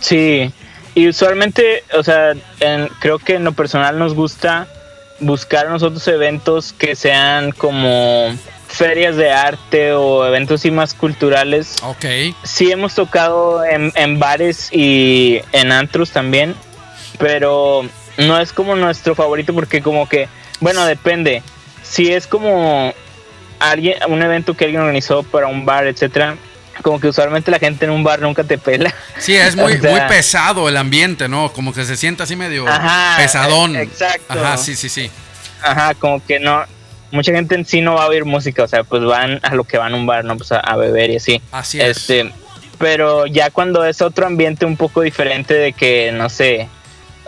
Sí, 0.00 0.52
y 0.94 1.08
usualmente, 1.08 1.84
o 1.94 2.02
sea, 2.02 2.32
en- 2.60 2.88
creo 3.00 3.18
que 3.18 3.34
en 3.34 3.44
lo 3.44 3.52
personal 3.52 3.98
nos 3.98 4.14
gusta 4.14 4.68
buscar 5.20 5.68
nosotros 5.68 6.06
eventos 6.08 6.72
que 6.72 6.96
sean 6.96 7.52
como 7.52 8.34
ferias 8.70 9.16
de 9.16 9.30
arte 9.32 9.92
o 9.92 10.24
eventos 10.26 10.60
así 10.60 10.70
más 10.70 10.94
culturales. 10.94 11.76
Ok. 11.82 12.04
Sí 12.42 12.70
hemos 12.70 12.94
tocado 12.94 13.64
en, 13.64 13.92
en 13.96 14.18
bares 14.18 14.68
y 14.72 15.40
en 15.52 15.72
antros 15.72 16.10
también, 16.10 16.54
pero 17.18 17.82
no 18.16 18.40
es 18.40 18.52
como 18.52 18.76
nuestro 18.76 19.14
favorito 19.14 19.52
porque 19.54 19.82
como 19.82 20.08
que, 20.08 20.28
bueno, 20.60 20.84
depende. 20.86 21.42
Si 21.82 22.12
es 22.12 22.26
como 22.26 22.92
alguien, 23.58 23.96
un 24.08 24.22
evento 24.22 24.54
que 24.56 24.64
alguien 24.64 24.82
organizó 24.82 25.22
para 25.22 25.46
un 25.48 25.66
bar, 25.66 25.86
etcétera, 25.86 26.36
como 26.82 27.00
que 27.00 27.08
usualmente 27.08 27.50
la 27.50 27.58
gente 27.58 27.84
en 27.84 27.90
un 27.90 28.02
bar 28.04 28.20
nunca 28.20 28.44
te 28.44 28.56
pela. 28.56 28.94
Sí, 29.18 29.34
es 29.36 29.56
muy, 29.56 29.72
O 29.78 29.80
sea- 29.80 29.90
muy 29.90 30.00
pesado 30.08 30.68
el 30.68 30.76
ambiente, 30.76 31.28
¿no? 31.28 31.52
Como 31.52 31.72
que 31.74 31.84
se 31.84 31.96
siente 31.96 32.22
así 32.22 32.36
medio 32.36 32.66
Ajá, 32.68 33.16
pesadón. 33.18 33.76
e- 33.76 33.82
exacto. 33.82 34.32
Ajá, 34.32 34.56
sí, 34.56 34.76
sí, 34.76 34.88
sí. 34.88 35.10
Ajá, 35.62 35.94
como 35.94 36.24
que 36.24 36.38
no, 36.40 36.64
mucha 37.12 37.32
gente 37.32 37.54
en 37.54 37.64
sí 37.64 37.80
no 37.80 37.94
va 37.94 38.04
a 38.04 38.08
oír 38.08 38.24
música, 38.24 38.62
o 38.64 38.68
sea, 38.68 38.84
pues 38.84 39.02
van 39.04 39.40
a 39.42 39.54
lo 39.54 39.64
que 39.64 39.78
van 39.78 39.92
a 39.92 39.96
un 39.96 40.06
bar, 40.06 40.24
no, 40.24 40.36
pues 40.36 40.52
a, 40.52 40.60
a 40.60 40.76
beber 40.76 41.10
y 41.10 41.16
así. 41.16 41.40
Así 41.52 41.80
es. 41.80 41.96
Este, 41.98 42.30
pero 42.78 43.26
ya 43.26 43.50
cuando 43.50 43.84
es 43.84 44.00
otro 44.02 44.26
ambiente 44.26 44.64
un 44.66 44.76
poco 44.76 45.02
diferente 45.02 45.54
de 45.54 45.72
que, 45.72 46.12
no 46.12 46.28
sé, 46.30 46.68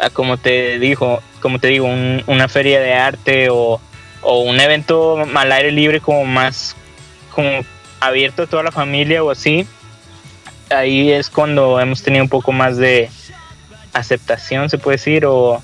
a 0.01 0.11
como 0.11 0.37
te 0.39 0.79
dijo, 0.79 1.23
como 1.41 1.59
te 1.59 1.69
digo, 1.69 1.87
un- 1.87 2.23
una 2.27 2.49
feria 2.49 2.81
de 2.81 2.95
arte 2.95 3.51
o, 3.51 3.81
o 4.23 4.39
un 4.41 4.59
evento 4.61 5.19
al 5.35 5.53
aire 5.53 5.71
libre 5.73 6.01
como 6.01 6.25
más, 6.25 6.75
como 7.35 7.49
abierto 8.01 8.43
a 8.43 8.47
toda 8.47 8.63
la 8.63 8.73
familia 8.73 9.23
o 9.23 9.31
así, 9.31 9.67
ahí 10.71 11.13
es 11.13 11.29
cuando 11.29 11.79
hemos 11.81 12.03
tenido 12.03 12.25
un 12.25 12.31
poco 12.31 12.51
más 12.53 12.77
de 12.79 13.11
aceptación, 13.93 14.71
se 14.71 14.79
puede 14.79 14.97
decir, 14.97 15.27
o, 15.27 15.63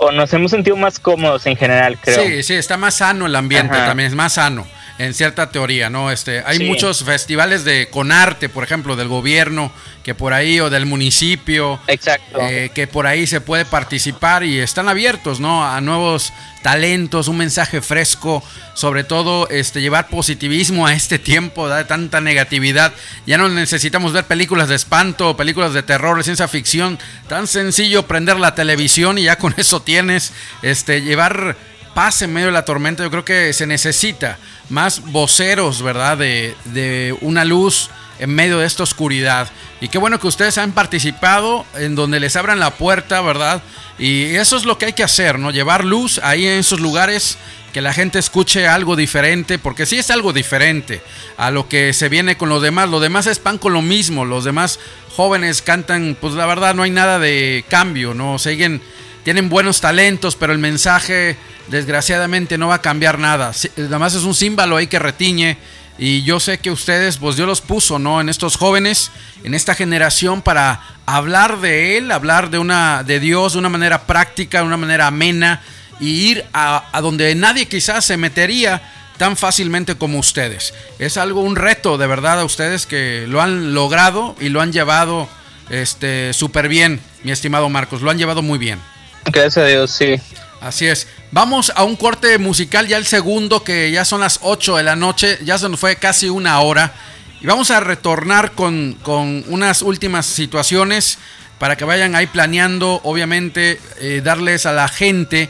o 0.00 0.10
nos 0.10 0.32
hemos 0.32 0.50
sentido 0.50 0.76
más 0.76 0.98
cómodos 0.98 1.46
en 1.46 1.56
general, 1.56 1.98
creo. 2.00 2.24
Sí, 2.24 2.42
sí, 2.42 2.54
está 2.54 2.76
más 2.76 2.94
sano 2.94 3.26
el 3.26 3.36
ambiente 3.36 3.76
Ajá. 3.76 3.86
también, 3.86 4.08
es 4.08 4.14
más 4.14 4.32
sano 4.34 4.66
en 5.00 5.14
cierta 5.14 5.50
teoría, 5.50 5.88
¿no? 5.88 6.10
Este, 6.10 6.42
hay 6.44 6.58
Sí. 6.58 6.64
muchos 6.64 7.02
festivales 7.04 7.64
de 7.64 7.88
con 7.88 8.12
arte, 8.12 8.50
por 8.50 8.64
ejemplo, 8.64 8.96
del 8.96 9.08
gobierno, 9.08 9.72
que 10.04 10.14
por 10.14 10.34
ahí, 10.34 10.60
o 10.60 10.68
del 10.68 10.84
municipio, 10.84 11.80
Exacto. 11.86 12.38
eh, 12.42 12.70
que 12.74 12.86
por 12.86 13.06
ahí 13.06 13.26
se 13.26 13.40
puede 13.40 13.64
participar 13.64 14.44
y 14.44 14.58
están 14.58 14.88
abiertos, 14.90 15.40
¿no? 15.40 15.64
A 15.64 15.80
nuevos 15.80 16.34
talentos, 16.62 17.28
un 17.28 17.38
mensaje 17.38 17.80
fresco, 17.80 18.42
sobre 18.74 19.02
todo 19.02 19.48
este, 19.48 19.80
llevar 19.80 20.08
positivismo 20.08 20.86
a 20.86 20.92
este 20.92 21.18
tiempo 21.18 21.68
de 21.70 21.84
tanta 21.84 22.20
negatividad. 22.20 22.92
Ya 23.26 23.38
no 23.38 23.48
necesitamos 23.48 24.12
ver 24.12 24.24
películas 24.24 24.68
de 24.68 24.74
espanto, 24.74 25.34
películas 25.34 25.72
de 25.72 25.82
terror, 25.82 26.18
de 26.18 26.24
ciencia 26.24 26.46
ficción. 26.48 26.98
Tan 27.26 27.46
sencillo 27.46 28.06
prender 28.06 28.38
la 28.38 28.54
televisión 28.54 29.16
y 29.16 29.22
ya 29.22 29.36
con 29.36 29.54
eso 29.56 29.80
tienes, 29.80 30.34
este, 30.60 31.00
llevar 31.00 31.56
paz 31.94 32.22
en 32.22 32.32
medio 32.32 32.46
de 32.46 32.52
la 32.52 32.64
tormenta. 32.64 33.02
Yo 33.02 33.10
creo 33.10 33.24
que 33.24 33.52
se 33.52 33.66
necesita 33.66 34.38
más 34.68 35.00
voceros, 35.12 35.82
¿verdad? 35.82 36.18
De, 36.18 36.54
de 36.66 37.16
una 37.20 37.44
luz 37.44 37.90
en 38.18 38.34
medio 38.34 38.58
de 38.58 38.66
esta 38.66 38.82
oscuridad. 38.82 39.48
Y 39.80 39.88
qué 39.88 39.98
bueno 39.98 40.20
que 40.20 40.26
ustedes 40.26 40.58
han 40.58 40.72
participado 40.72 41.64
en 41.74 41.94
donde 41.94 42.20
les 42.20 42.36
abran 42.36 42.60
la 42.60 42.70
puerta, 42.70 43.20
¿verdad? 43.22 43.62
Y 43.98 44.34
eso 44.36 44.56
es 44.56 44.64
lo 44.64 44.78
que 44.78 44.86
hay 44.86 44.92
que 44.92 45.02
hacer, 45.02 45.38
¿no? 45.38 45.50
Llevar 45.50 45.84
luz 45.84 46.20
ahí 46.22 46.46
en 46.46 46.58
esos 46.58 46.80
lugares, 46.80 47.38
que 47.72 47.80
la 47.80 47.92
gente 47.92 48.18
escuche 48.18 48.66
algo 48.66 48.94
diferente, 48.96 49.58
porque 49.58 49.86
sí 49.86 49.98
es 49.98 50.10
algo 50.10 50.32
diferente 50.32 51.02
a 51.38 51.50
lo 51.50 51.68
que 51.68 51.92
se 51.92 52.08
viene 52.08 52.36
con 52.36 52.48
los 52.48 52.62
demás. 52.62 52.90
Los 52.90 53.00
demás 53.00 53.26
es 53.26 53.38
pan 53.38 53.58
con 53.58 53.72
lo 53.72 53.80
mismo, 53.80 54.24
los 54.24 54.44
demás 54.44 54.78
jóvenes 55.16 55.62
cantan, 55.62 56.16
pues 56.20 56.34
la 56.34 56.46
verdad 56.46 56.74
no 56.74 56.82
hay 56.82 56.90
nada 56.90 57.18
de 57.18 57.64
cambio, 57.68 58.12
¿no? 58.12 58.38
Siguen, 58.38 58.82
tienen 59.22 59.48
buenos 59.48 59.80
talentos, 59.80 60.36
pero 60.36 60.52
el 60.52 60.58
mensaje 60.58 61.36
desgraciadamente 61.68 62.58
no 62.58 62.68
va 62.68 62.76
a 62.76 62.82
cambiar 62.82 63.18
nada. 63.18 63.52
Nada 63.76 63.98
más 63.98 64.14
es 64.14 64.24
un 64.24 64.34
símbolo 64.34 64.76
ahí 64.76 64.86
que 64.86 64.98
retiñe. 64.98 65.58
Y 65.98 66.22
yo 66.22 66.40
sé 66.40 66.58
que 66.58 66.70
ustedes, 66.70 67.18
pues 67.18 67.36
Dios 67.36 67.46
los 67.46 67.60
puso, 67.60 67.98
¿no? 67.98 68.22
En 68.22 68.30
estos 68.30 68.56
jóvenes, 68.56 69.10
en 69.44 69.52
esta 69.52 69.74
generación, 69.74 70.40
para 70.40 70.80
hablar 71.04 71.60
de 71.60 71.98
Él, 71.98 72.10
hablar 72.10 72.48
de 72.48 72.58
una, 72.58 73.02
de 73.02 73.20
Dios 73.20 73.52
de 73.52 73.58
una 73.58 73.68
manera 73.68 74.06
práctica, 74.06 74.60
de 74.60 74.66
una 74.66 74.78
manera 74.78 75.08
amena, 75.08 75.60
y 76.00 76.30
ir 76.30 76.46
a, 76.54 76.98
donde 77.02 77.34
nadie 77.34 77.68
quizás 77.68 78.06
se 78.06 78.16
metería 78.16 78.80
tan 79.18 79.36
fácilmente 79.36 79.96
como 79.96 80.18
ustedes. 80.18 80.72
Es 80.98 81.18
algo, 81.18 81.42
un 81.42 81.56
reto 81.56 81.98
de 81.98 82.06
verdad 82.06 82.40
a 82.40 82.44
ustedes 82.44 82.86
que 82.86 83.26
lo 83.28 83.42
han 83.42 83.74
logrado 83.74 84.34
y 84.40 84.48
lo 84.48 84.62
han 84.62 84.72
llevado 84.72 85.28
este 85.68 86.32
súper 86.32 86.68
bien, 86.68 87.00
mi 87.22 87.30
estimado 87.30 87.68
Marcos. 87.68 88.00
Lo 88.00 88.10
han 88.10 88.16
llevado 88.16 88.40
muy 88.40 88.58
bien. 88.58 88.80
Gracias 89.26 89.58
a 89.58 89.66
Dios, 89.66 89.90
sí. 89.90 90.16
Así 90.60 90.86
es. 90.86 91.06
Vamos 91.30 91.72
a 91.74 91.84
un 91.84 91.96
corte 91.96 92.36
musical, 92.38 92.86
ya 92.86 92.96
el 92.96 93.06
segundo, 93.06 93.62
que 93.64 93.90
ya 93.90 94.04
son 94.04 94.20
las 94.20 94.40
8 94.42 94.76
de 94.76 94.82
la 94.82 94.96
noche, 94.96 95.38
ya 95.44 95.56
se 95.58 95.68
nos 95.68 95.80
fue 95.80 95.96
casi 95.96 96.28
una 96.28 96.60
hora. 96.60 96.92
Y 97.40 97.46
vamos 97.46 97.70
a 97.70 97.80
retornar 97.80 98.52
con, 98.52 98.94
con 99.02 99.44
unas 99.48 99.80
últimas 99.82 100.26
situaciones 100.26 101.18
para 101.58 101.76
que 101.76 101.84
vayan 101.84 102.14
ahí 102.14 102.26
planeando, 102.26 103.00
obviamente, 103.04 103.80
eh, 104.00 104.20
darles 104.22 104.66
a 104.66 104.72
la 104.72 104.88
gente 104.88 105.48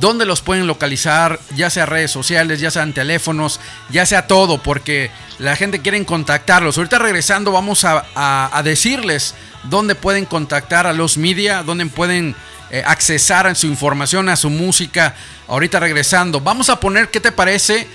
dónde 0.00 0.24
los 0.24 0.40
pueden 0.40 0.66
localizar, 0.66 1.38
ya 1.56 1.68
sea 1.68 1.86
redes 1.86 2.10
sociales, 2.10 2.60
ya 2.60 2.70
sean 2.70 2.92
teléfonos, 2.92 3.60
ya 3.90 4.06
sea 4.06 4.26
todo, 4.26 4.58
porque 4.62 5.10
la 5.38 5.54
gente 5.56 5.80
quiere 5.80 6.04
contactarlos. 6.04 6.78
Ahorita 6.78 6.98
regresando 6.98 7.52
vamos 7.52 7.84
a, 7.84 8.04
a- 8.14 8.50
a 8.56 8.62
decirles 8.62 9.34
dónde 9.64 9.94
pueden 9.94 10.24
contactar 10.24 10.86
a 10.86 10.92
los 10.92 11.16
media, 11.18 11.62
dónde 11.62 11.86
pueden 11.86 12.34
eh, 12.72 12.82
accesar 12.84 13.46
a 13.46 13.54
su 13.54 13.66
información, 13.68 14.28
a 14.28 14.34
su 14.36 14.50
música. 14.50 15.14
Ahorita 15.46 15.78
regresando, 15.78 16.40
vamos 16.40 16.68
a 16.70 16.80
poner, 16.80 17.08
¿qué 17.10 17.20
te 17.20 17.30
parece? 17.30 17.86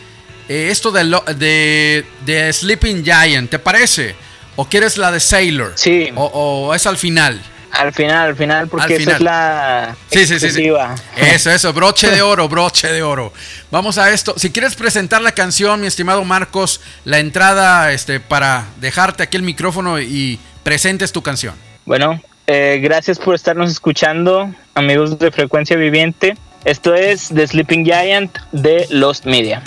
eh, 0.47 0.69
esto 0.71 0.91
de, 0.91 1.03
lo- 1.03 1.25
de, 1.36 2.05
de 2.25 2.53
Sleeping 2.53 3.03
Giant, 3.03 3.49
¿te 3.49 3.59
parece? 3.59 4.15
¿O 4.55 4.63
quieres 4.65 4.97
la 4.97 5.11
de 5.11 5.19
Sailor? 5.19 5.73
Sí. 5.75 6.09
¿O, 6.15 6.23
o 6.25 6.73
es 6.73 6.86
al 6.88 6.97
final? 6.97 7.41
Al 7.69 7.91
final, 7.93 8.30
al 8.30 8.36
final, 8.38 8.67
porque 8.69 8.95
Al 8.95 9.01
esa 9.01 9.11
es 9.11 9.19
la 9.19 9.95
Sí, 10.09 10.25
sí, 10.25 10.39
sí, 10.39 10.49
sí. 10.51 10.69
Eso, 11.17 11.51
eso, 11.51 11.73
broche 11.73 12.09
de 12.09 12.21
oro, 12.21 12.47
broche 12.47 12.88
de 12.88 13.03
oro. 13.03 13.34
Vamos 13.71 13.97
a 13.97 14.09
esto. 14.11 14.34
Si 14.38 14.49
quieres 14.51 14.75
presentar 14.75 15.21
la 15.21 15.34
canción, 15.34 15.82
mi 15.82 15.88
estimado 15.88 16.23
Marcos, 16.23 16.80
la 17.03 17.19
entrada 17.19 17.91
este, 17.91 18.19
para 18.21 18.65
dejarte 18.80 19.23
aquí 19.23 19.36
el 19.36 19.43
micrófono 19.43 19.99
y 19.99 20.39
presentes 20.63 21.11
tu 21.11 21.21
canción. 21.21 21.55
Bueno, 21.86 22.21
eh, 22.48 22.80
gracias 22.82 23.20
por 23.20 23.36
estarnos 23.36 23.70
escuchando, 23.70 24.50
amigos 24.74 25.20
de 25.20 25.32
Frecuencia 25.32 25.76
Viviente. 25.76 26.36
Esto 26.64 26.95
es 26.95 27.30
The 27.30 27.45
Sleeping 27.45 27.86
Giant 27.86 28.38
de 28.52 28.88
Lost 28.89 29.26
Media. 29.26 29.62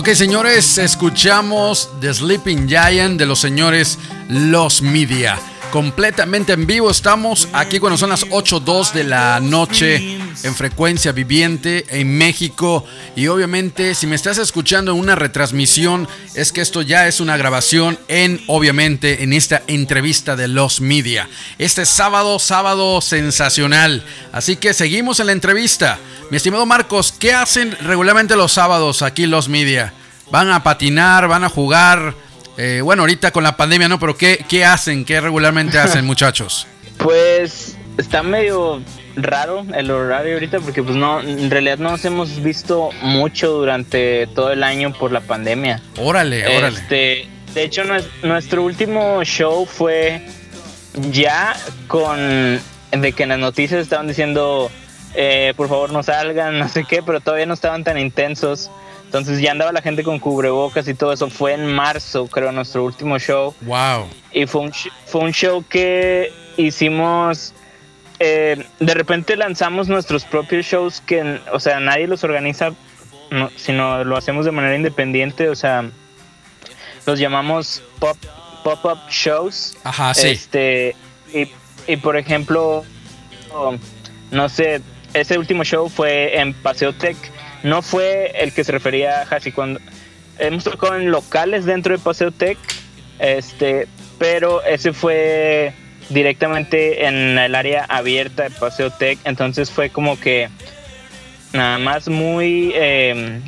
Ok, 0.00 0.08
señores, 0.14 0.78
escuchamos 0.78 1.90
The 2.00 2.14
Sleeping 2.14 2.66
Giant 2.66 3.18
de 3.18 3.26
los 3.26 3.38
señores 3.38 3.98
Los 4.30 4.80
Media. 4.80 5.38
Completamente 5.70 6.54
en 6.54 6.66
vivo 6.66 6.90
estamos 6.90 7.48
aquí 7.52 7.78
cuando 7.78 7.98
son 7.98 8.08
las 8.08 8.26
8.02 8.26 8.92
de 8.92 9.04
la 9.04 9.38
noche 9.40 10.18
en 10.42 10.54
frecuencia 10.54 11.12
viviente 11.12 11.84
en 11.90 12.16
México. 12.16 12.86
Y 13.14 13.26
obviamente 13.26 13.94
si 13.94 14.06
me 14.06 14.16
estás 14.16 14.38
escuchando 14.38 14.92
en 14.92 14.98
una 14.98 15.16
retransmisión 15.16 16.08
es 16.40 16.52
que 16.52 16.62
esto 16.62 16.80
ya 16.80 17.06
es 17.06 17.20
una 17.20 17.36
grabación 17.36 17.98
en 18.08 18.42
obviamente 18.46 19.22
en 19.22 19.34
esta 19.34 19.62
entrevista 19.66 20.36
de 20.36 20.48
Los 20.48 20.80
Media. 20.80 21.28
Este 21.58 21.84
sábado, 21.84 22.38
sábado 22.38 23.02
sensacional. 23.02 24.02
Así 24.32 24.56
que 24.56 24.72
seguimos 24.72 25.20
en 25.20 25.26
la 25.26 25.32
entrevista. 25.32 25.98
Mi 26.30 26.38
estimado 26.38 26.64
Marcos, 26.64 27.12
¿qué 27.12 27.34
hacen 27.34 27.76
regularmente 27.82 28.36
los 28.36 28.52
sábados 28.52 29.02
aquí 29.02 29.26
Los 29.26 29.50
Media? 29.50 29.92
¿Van 30.30 30.50
a 30.50 30.62
patinar? 30.62 31.28
¿Van 31.28 31.44
a 31.44 31.50
jugar? 31.50 32.14
Eh, 32.56 32.80
bueno, 32.82 33.02
ahorita 33.02 33.32
con 33.32 33.44
la 33.44 33.58
pandemia 33.58 33.90
no, 33.90 34.00
pero 34.00 34.16
¿qué, 34.16 34.42
qué 34.48 34.64
hacen? 34.64 35.04
¿Qué 35.04 35.20
regularmente 35.20 35.78
hacen, 35.78 36.04
muchachos? 36.06 36.66
Pues 36.96 37.76
está 37.98 38.22
medio 38.22 38.82
raro 39.16 39.64
el 39.74 39.90
horario 39.90 40.34
ahorita 40.34 40.60
porque 40.60 40.82
pues 40.82 40.96
no, 40.96 41.20
en 41.20 41.50
realidad 41.50 41.78
no 41.78 41.90
nos 41.90 42.04
hemos 42.04 42.42
visto 42.42 42.90
mucho 43.02 43.50
durante 43.52 44.26
todo 44.28 44.52
el 44.52 44.62
año 44.62 44.92
por 44.92 45.12
la 45.12 45.20
pandemia. 45.20 45.80
Órale, 45.98 46.46
órale. 46.56 46.78
Este, 46.78 47.28
de 47.54 47.62
hecho, 47.64 47.82
nues- 47.84 48.08
nuestro 48.22 48.62
último 48.62 49.22
show 49.24 49.66
fue 49.66 50.22
ya 51.10 51.54
con 51.86 52.60
de 52.92 53.12
que 53.12 53.22
en 53.22 53.28
las 53.28 53.38
noticias 53.38 53.80
estaban 53.80 54.08
diciendo 54.08 54.70
eh, 55.14 55.54
por 55.56 55.68
favor 55.68 55.92
no 55.92 56.02
salgan, 56.02 56.58
no 56.60 56.68
sé 56.68 56.84
qué, 56.84 57.02
pero 57.02 57.20
todavía 57.20 57.46
no 57.46 57.54
estaban 57.54 57.84
tan 57.84 57.98
intensos. 57.98 58.70
Entonces 59.06 59.40
ya 59.40 59.50
andaba 59.50 59.72
la 59.72 59.82
gente 59.82 60.04
con 60.04 60.20
cubrebocas 60.20 60.86
y 60.86 60.94
todo 60.94 61.12
eso. 61.12 61.28
Fue 61.28 61.52
en 61.54 61.66
marzo, 61.66 62.28
creo, 62.28 62.52
nuestro 62.52 62.84
último 62.84 63.18
show. 63.18 63.52
Wow. 63.62 64.06
Y 64.32 64.46
fue 64.46 64.60
un, 64.60 64.72
fue 65.06 65.20
un 65.22 65.32
show 65.32 65.64
que 65.68 66.32
hicimos. 66.56 67.52
Eh, 68.20 68.64
de 68.78 68.94
repente 68.94 69.34
lanzamos 69.36 69.88
nuestros 69.88 70.24
propios 70.24 70.66
shows 70.66 71.00
que, 71.00 71.40
o 71.52 71.58
sea, 71.58 71.80
nadie 71.80 72.06
los 72.06 72.22
organiza, 72.22 72.72
no, 73.30 73.50
sino 73.56 74.04
lo 74.04 74.16
hacemos 74.16 74.44
de 74.44 74.52
manera 74.52 74.76
independiente. 74.76 75.48
O 75.48 75.56
sea, 75.56 75.90
los 77.06 77.18
llamamos 77.18 77.82
pop, 77.98 78.18
pop-up 78.62 78.98
shows. 79.08 79.76
Ajá, 79.84 80.12
sí. 80.12 80.28
Este, 80.28 80.94
y, 81.32 81.48
y 81.90 81.96
por 81.96 82.18
ejemplo, 82.18 82.84
oh, 83.52 83.76
no 84.30 84.48
sé, 84.50 84.82
ese 85.14 85.38
último 85.38 85.64
show 85.64 85.88
fue 85.88 86.38
en 86.38 86.52
Paseo 86.52 86.92
Tech. 86.92 87.16
No 87.62 87.80
fue 87.80 88.32
el 88.34 88.52
que 88.52 88.64
se 88.64 88.72
refería 88.72 89.22
a 89.22 89.34
Hasi 89.34 89.50
cuando 89.50 89.80
hemos 90.38 90.64
tocado 90.64 90.96
en 90.96 91.10
locales 91.10 91.64
dentro 91.64 91.96
de 91.96 92.02
Paseo 92.02 92.32
Tech, 92.32 92.58
este, 93.18 93.88
pero 94.18 94.62
ese 94.62 94.92
fue 94.92 95.72
directamente 96.10 97.06
en 97.06 97.38
el 97.38 97.54
área 97.54 97.84
abierta 97.88 98.44
de 98.44 98.50
Paseo 98.50 98.90
Tech, 98.90 99.18
entonces 99.24 99.70
fue 99.70 99.90
como 99.90 100.18
que 100.20 100.48
nada 101.52 101.78
más 101.78 102.08
muy 102.08 102.72
eh, 102.74 103.40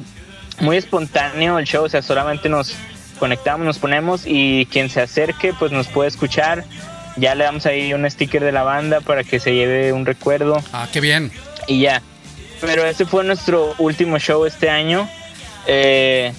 muy 0.60 0.76
espontáneo 0.76 1.58
el 1.58 1.66
show, 1.66 1.84
o 1.84 1.88
sea, 1.88 2.02
solamente 2.02 2.48
nos 2.48 2.74
conectamos, 3.18 3.64
nos 3.66 3.78
ponemos 3.78 4.22
y 4.26 4.66
quien 4.70 4.88
se 4.90 5.00
acerque 5.00 5.52
pues 5.58 5.70
nos 5.72 5.88
puede 5.88 6.08
escuchar. 6.08 6.64
Ya 7.16 7.34
le 7.34 7.44
damos 7.44 7.66
ahí 7.66 7.92
un 7.92 8.08
sticker 8.10 8.42
de 8.42 8.52
la 8.52 8.62
banda 8.62 9.00
para 9.02 9.22
que 9.22 9.38
se 9.38 9.54
lleve 9.54 9.92
un 9.92 10.06
recuerdo 10.06 10.62
Ah, 10.72 10.88
qué 10.92 11.00
bien. 11.00 11.30
y 11.66 11.80
ya. 11.80 12.00
Pero 12.60 12.86
ese 12.86 13.04
fue 13.04 13.22
nuestro 13.24 13.74
último 13.78 14.18
show 14.18 14.46
este 14.46 14.70
año. 14.70 15.08
Eh, 15.66 16.32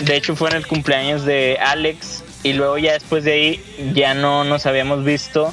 de 0.00 0.16
hecho 0.16 0.34
fue 0.36 0.50
en 0.50 0.56
el 0.56 0.66
cumpleaños 0.66 1.24
de 1.24 1.58
Alex 1.60 2.24
y 2.42 2.52
luego 2.52 2.78
ya 2.78 2.92
después 2.92 3.24
de 3.24 3.32
ahí 3.32 3.64
ya 3.94 4.14
no 4.14 4.44
nos 4.44 4.66
habíamos 4.66 5.04
visto 5.04 5.52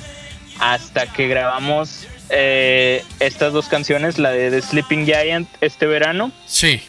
hasta 0.59 1.07
que 1.11 1.27
grabamos 1.27 2.07
eh, 2.29 3.03
estas 3.19 3.53
dos 3.53 3.67
canciones, 3.67 4.17
la 4.19 4.31
de 4.31 4.49
The 4.51 4.61
Sleeping 4.61 5.05
Giant 5.05 5.47
este 5.61 5.85
verano 5.87 6.31
Sí. 6.45 6.81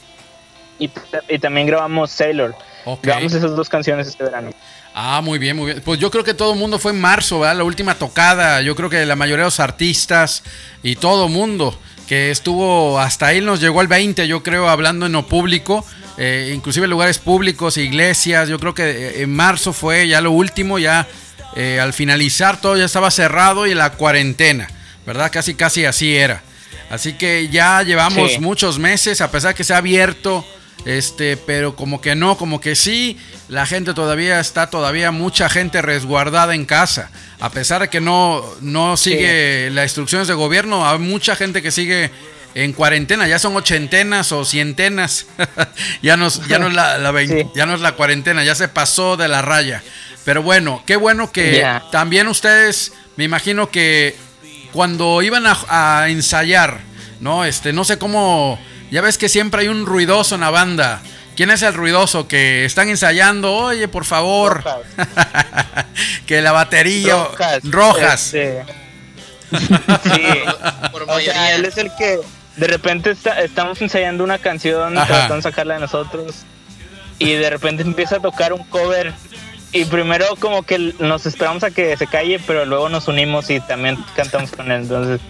y, 0.79 0.91
y 1.29 1.39
también 1.39 1.67
grabamos 1.67 2.11
Sailor. 2.11 2.55
Ok. 2.85 3.03
Grabamos 3.03 3.33
esas 3.33 3.57
dos 3.57 3.69
canciones 3.69 4.07
este 4.07 4.25
verano. 4.25 4.51
Ah, 4.95 5.21
muy 5.23 5.39
bien, 5.39 5.57
muy 5.57 5.67
bien. 5.73 5.83
Pues 5.85 5.99
yo 5.99 6.11
creo 6.11 6.23
que 6.23 6.35
todo 6.35 6.53
el 6.53 6.59
mundo 6.59 6.79
fue 6.79 6.93
en 6.93 7.01
marzo, 7.01 7.41
¿verdad? 7.41 7.57
La 7.57 7.65
última 7.65 7.95
tocada. 7.97 8.63
Yo 8.63 8.77
creo 8.77 8.89
que 8.89 9.05
la 9.07 9.17
mayoría 9.17 9.43
de 9.43 9.47
los 9.49 9.59
artistas 9.59 10.45
y 10.85 10.95
todo 10.97 11.29
mundo 11.29 11.77
que 12.09 12.31
estuvo 12.31 12.99
hasta 12.99 13.27
ahí 13.29 13.41
nos 13.41 13.61
llegó 13.61 13.81
el 13.81 13.89
20, 13.89 14.27
yo 14.29 14.43
creo, 14.43 14.69
hablando 14.69 15.07
en 15.07 15.13
lo 15.13 15.27
público, 15.27 15.85
eh, 16.19 16.53
inclusive 16.55 16.87
lugares 16.87 17.19
públicos, 17.19 17.77
iglesias. 17.77 18.49
Yo 18.49 18.59
creo 18.59 18.75
que 18.75 18.83
eh, 18.91 19.23
en 19.23 19.35
marzo 19.35 19.73
fue 19.73 20.07
ya 20.09 20.21
lo 20.21 20.31
último, 20.31 20.79
ya 20.79 21.07
eh, 21.57 21.81
al 21.81 21.93
finalizar 21.93 22.61
todo 22.61 22.77
ya 22.77 22.85
estaba 22.85 23.11
cerrado 23.11 23.67
y 23.67 23.75
la 23.75 23.91
cuarentena, 23.93 24.69
¿verdad? 25.07 25.31
Casi, 25.33 25.55
casi 25.55 25.85
así 25.85 26.15
era. 26.17 26.43
Así 26.91 27.15
que 27.15 27.49
ya 27.49 27.83
llevamos 27.83 28.33
Sí. 28.33 28.39
muchos 28.41 28.79
meses, 28.79 29.21
a 29.21 29.31
pesar 29.31 29.55
que 29.55 29.65
se 29.65 29.73
ha 29.75 29.79
abierto, 29.79 30.47
este, 30.85 31.37
pero 31.37 31.77
como 31.77 32.01
que 32.01 32.15
no, 32.15 32.37
como 32.37 32.61
que 32.61 32.75
sí, 32.77 33.19
la 33.49 33.67
gente 33.67 33.95
todavía 33.95 34.41
está, 34.41 34.69
todavía 34.69 35.11
mucha 35.11 35.49
gente 35.49 35.81
resguardada 35.83 36.55
en 36.55 36.65
casa. 36.67 37.11
A 37.41 37.51
pesar 37.51 37.83
de 37.83 37.89
que 37.89 38.01
no, 38.01 38.45
no 38.61 38.97
sigue 38.97 39.71
las 39.73 39.85
instrucciones 39.87 40.29
de 40.29 40.35
gobierno, 40.35 40.89
hay 40.89 40.99
mucha 40.99 41.37
gente 41.37 41.63
que 41.63 41.71
sigue 41.71 42.11
en 42.55 42.73
cuarentena, 42.73 43.27
ya 43.27 43.39
son 43.39 43.57
ochentenas 43.57 44.31
o 44.33 44.45
cientenas. 44.45 45.27
ya, 46.03 46.17
no, 46.17 46.29
es- 46.29 46.41
ya, 46.49 46.59
no 46.59 46.69
es 46.69 46.75
la, 46.75 46.99
la 46.99 47.11
vein- 47.13 47.29
Sí. 47.29 47.47
ya 47.55 47.67
no 47.67 47.75
es 47.75 47.81
la 47.81 47.93
cuarentena, 47.93 48.45
ya 48.45 48.55
se 48.55 48.69
pasó 48.69 49.17
de 49.17 49.29
la 49.29 49.43
raya. 49.43 49.83
Pero 50.25 50.43
bueno, 50.43 50.83
qué 50.87 50.97
bueno 50.97 51.33
que 51.33 51.59
también 51.91 52.29
ustedes, 52.29 52.93
me 53.17 53.25
imagino 53.25 53.71
que 53.71 54.17
cuando 54.73 55.21
iban 55.23 55.47
a, 55.47 55.57
a 55.69 56.09
ensayar, 56.09 56.81
¿no? 57.21 57.45
Este, 57.45 57.73
no 57.73 57.85
sé 57.85 57.99
cómo. 57.99 58.59
Ya 58.91 59.01
ves 59.01 59.19
que 59.19 59.29
siempre 59.29 59.63
hay 59.63 59.69
un 59.69 59.87
ruidoso 59.87 60.35
en 60.37 60.43
la 60.43 60.51
banda. 60.51 61.01
¿Quién 61.37 61.51
es 61.51 61.63
el 61.63 61.75
ruidoso? 61.75 62.29
Que 62.29 62.65
están 62.65 62.89
ensayando, 62.89 63.53
oye, 63.55 63.89
por 63.89 64.05
favor. 64.05 64.63
que 66.27 66.41
la 66.43 66.53
batería. 66.53 67.17
Rojas. 67.65 68.33
Este, 68.35 68.65
sí. 69.51 69.61
Por 70.93 71.03
O 71.03 71.07
sea, 71.07 71.15
mayoría. 71.17 71.55
él 71.57 71.65
es 71.65 71.77
el 71.79 71.91
que 71.99 72.19
de 72.57 72.67
repente 72.67 73.11
está- 73.11 73.41
estamos 73.41 73.81
ensayando 73.83 74.23
una 74.25 74.39
canción, 74.39 74.97
Ajá. 74.97 75.07
tratando 75.07 75.37
de 75.37 75.43
sacarla 75.43 75.75
de 75.75 75.81
nosotros 75.81 76.37
y 77.19 77.33
de 77.35 77.51
repente 77.51 77.83
empieza 77.83 78.17
a 78.17 78.21
tocar 78.21 78.53
un 78.53 78.63
cover 78.65 79.13
y 79.75 79.85
primero 79.85 80.27
como 80.41 80.63
que 80.63 80.79
nos 81.01 81.27
esperamos 81.27 81.63
a 81.65 81.71
que 81.71 81.97
se 81.97 82.07
calle, 82.07 82.41
pero 82.47 82.65
luego 82.65 82.89
nos 82.89 83.09
unimos 83.09 83.51
y 83.51 83.61
también 83.61 83.99
cantamos 84.17 84.51
con 84.53 84.71
él, 84.73 84.83
entonces 84.83 85.21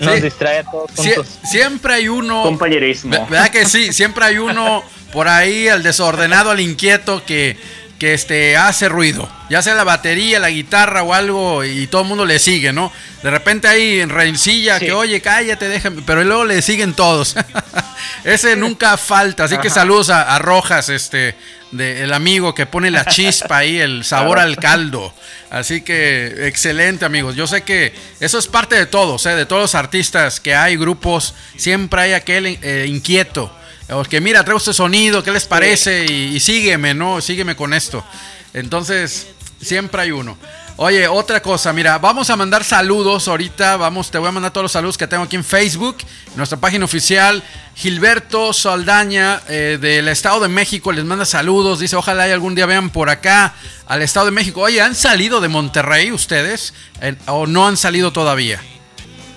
nos 0.00 0.16
Sí. 0.16 0.20
distrae 0.20 0.58
a 0.58 0.64
todos 0.64 0.90
Sie- 0.94 1.14
juntos. 1.14 1.38
siempre 1.50 1.94
hay 1.94 2.08
uno. 2.08 2.42
Compañerismo. 2.42 3.12
Ve- 3.12 3.26
¿Verdad 3.30 3.50
que 3.50 3.64
sí? 3.66 3.92
Siempre 3.92 4.24
hay 4.24 4.38
uno 4.38 4.82
por 5.12 5.28
ahí, 5.28 5.68
al 5.68 5.82
desordenado, 5.82 6.50
al 6.50 6.60
inquieto, 6.60 7.24
que, 7.24 7.56
que 7.98 8.14
este, 8.14 8.56
hace 8.56 8.88
ruido. 8.88 9.28
Ya 9.50 9.62
sea 9.62 9.74
la 9.74 9.84
batería, 9.84 10.38
la 10.38 10.50
guitarra 10.50 11.02
o 11.02 11.14
algo, 11.14 11.64
y 11.64 11.86
todo 11.88 12.02
el 12.02 12.08
mundo 12.08 12.24
le 12.24 12.38
sigue, 12.38 12.72
¿no? 12.72 12.92
De 13.22 13.30
repente 13.30 13.66
hay 13.66 14.00
en 14.00 14.10
rencilla 14.10 14.78
Sí. 14.78 14.86
que, 14.86 14.92
oye, 14.92 15.20
cállate, 15.20 15.68
déjame. 15.68 16.02
Pero 16.06 16.22
luego 16.22 16.44
le 16.44 16.62
siguen 16.62 16.94
todos. 16.94 17.34
Ese 18.24 18.56
nunca 18.56 18.96
falta. 18.96 19.44
Así 19.44 19.58
que 19.58 19.70
saludos 19.70 20.10
a, 20.10 20.34
a 20.34 20.38
Rojas, 20.38 20.88
este, 20.88 21.34
de, 21.72 22.04
el 22.04 22.12
amigo 22.12 22.54
que 22.54 22.66
pone 22.66 22.90
la 22.90 23.04
chispa 23.04 23.58
ahí, 23.58 23.78
el 23.78 24.04
sabor 24.04 24.38
al 24.38 24.56
caldo. 24.56 25.12
Así 25.50 25.80
que 25.80 26.46
excelente, 26.46 27.04
amigos. 27.04 27.34
Yo 27.34 27.46
sé 27.46 27.62
que 27.62 27.94
eso 28.20 28.38
es 28.38 28.46
parte 28.46 28.76
de 28.76 28.86
todos, 28.86 29.26
¿eh? 29.26 29.34
de 29.34 29.46
todos 29.46 29.62
los 29.62 29.74
artistas 29.74 30.40
que 30.40 30.54
hay, 30.54 30.76
grupos. 30.76 31.34
Siempre 31.56 32.02
hay 32.02 32.12
aquel 32.12 32.58
eh, 32.62 32.86
inquieto. 32.88 33.52
O 33.90 34.02
que 34.04 34.20
mira, 34.20 34.44
traigo 34.44 34.58
este 34.58 34.74
sonido, 34.74 35.22
¿qué 35.22 35.32
les 35.32 35.46
parece? 35.46 36.06
Y, 36.08 36.36
y 36.36 36.40
sígueme, 36.40 36.94
¿no? 36.94 37.20
Sígueme 37.20 37.56
con 37.56 37.72
esto. 37.72 38.04
Entonces, 38.52 39.28
siempre 39.60 40.02
hay 40.02 40.10
uno. 40.10 40.36
Oye, 40.80 41.08
otra 41.08 41.42
cosa, 41.42 41.72
mira, 41.72 41.98
vamos 41.98 42.30
a 42.30 42.36
mandar 42.36 42.62
saludos 42.62 43.26
ahorita, 43.26 43.76
vamos, 43.76 44.12
te 44.12 44.18
voy 44.18 44.28
a 44.28 44.30
mandar 44.30 44.52
todos 44.52 44.62
los 44.62 44.70
saludos 44.70 44.96
que 44.96 45.08
tengo 45.08 45.24
aquí 45.24 45.34
en 45.34 45.42
Facebook, 45.42 45.96
nuestra 46.36 46.56
página 46.56 46.84
oficial, 46.84 47.42
Gilberto 47.74 48.52
Saldaña 48.52 49.40
eh, 49.48 49.78
del 49.80 50.06
Estado 50.06 50.38
de 50.38 50.46
México 50.46 50.92
les 50.92 51.04
manda 51.04 51.24
saludos, 51.24 51.80
dice, 51.80 51.96
ojalá 51.96 52.28
y 52.28 52.30
algún 52.30 52.54
día 52.54 52.64
vean 52.64 52.90
por 52.90 53.10
acá 53.10 53.54
al 53.88 54.02
Estado 54.02 54.26
de 54.26 54.32
México. 54.32 54.60
Oye, 54.60 54.80
¿han 54.80 54.94
salido 54.94 55.40
de 55.40 55.48
Monterrey 55.48 56.12
ustedes 56.12 56.72
Eh, 57.00 57.16
o 57.26 57.48
no 57.48 57.66
han 57.66 57.76
salido 57.76 58.12
todavía? 58.12 58.62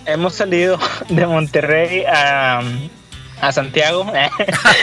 Hemos 0.05 0.35
salido 0.35 0.77
de 1.09 1.25
Monterrey 1.25 2.03
a, 2.03 2.61
a 3.41 3.51
Santiago. 3.51 4.11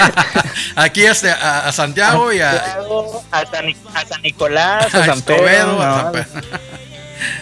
aquí 0.77 1.05
este, 1.05 1.31
a, 1.31 1.69
a 1.69 1.73
Santiago 1.73 2.33
y 2.33 2.41
a, 2.41 2.53
Santiago, 2.53 3.25
a 3.31 3.47
San, 3.47 3.67
a 3.95 4.07
San 4.07 4.23
Nicolás, 4.23 4.95
a, 4.95 5.05
San 5.07 5.23
Pedro. 5.23 5.47
Escobedo, 5.49 5.83
a 5.83 5.87
¿no? 5.87 6.03
San 6.03 6.13
Pedro. 6.13 6.41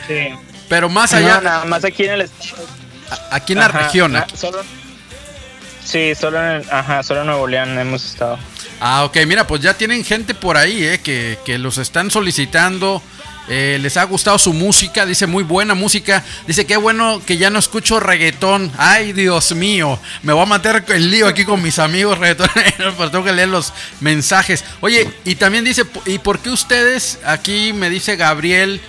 Sí. 0.07 0.29
Pero 0.69 0.89
más 0.89 1.13
No, 1.13 1.19
allá, 1.19 1.41
nada 1.41 1.65
más 1.65 1.85
aquí 1.85 2.05
en 2.05 2.13
el 2.21 2.31
aquí 3.31 3.53
en 3.53 3.59
la 3.61 3.69
región. 3.69 4.17
solo, 4.35 4.59
sí, 5.85 6.15
solo 6.15 6.39
en, 6.43 6.51
el- 6.63 6.71
ajá, 6.71 7.03
solo 7.03 7.21
en 7.21 7.27
Nuevo 7.29 7.47
León 7.47 7.79
hemos 7.79 8.05
estado. 8.05 8.39
Ah, 8.81 9.05
ok, 9.05 9.17
mira, 9.27 9.47
pues 9.47 9.63
ya 9.63 9.75
tienen 9.75 10.05
gente 10.05 10.35
por 10.35 10.57
ahí, 10.57 10.85
eh, 10.85 11.01
que, 11.01 11.39
que 11.45 11.59
los 11.59 11.79
están 11.79 12.11
solicitando. 12.11 13.01
Eh, 13.49 13.79
les 13.81 13.97
ha 13.97 14.05
gustado 14.05 14.39
su 14.39 14.53
música, 14.53 15.07
dice 15.07 15.27
muy 15.27 15.45
buena 15.45 15.75
música. 15.75 16.25
Dice 16.47 16.67
qué 16.67 16.77
bueno 16.77 17.23
que 17.25 17.37
ya 17.37 17.51
no 17.51 17.59
escucho 17.59 18.01
reggaetón. 18.01 18.73
Ay, 18.77 19.13
Dios 19.13 19.55
mío, 19.55 19.99
me 20.23 20.33
voy 20.33 20.43
a 20.43 20.47
meter 20.47 20.85
el 20.89 21.11
lío 21.11 21.29
aquí 21.29 21.45
con 21.45 21.63
mis 21.63 21.79
amigos 21.79 22.19
reggaetoneros, 22.19 22.95
pero 22.99 23.11
tengo 23.11 23.25
que 23.25 23.33
leer 23.33 23.49
los 23.49 23.73
mensajes. 24.01 24.65
Oye, 24.81 25.13
y 25.25 25.37
también 25.37 25.65
dice, 25.65 25.85
¿y 26.07 26.19
por 26.19 26.41
qué 26.41 26.51
ustedes, 26.51 27.21
aquí 27.25 27.73
me 27.73 27.89
dice 27.89 28.17
Gabriel, 28.17 28.81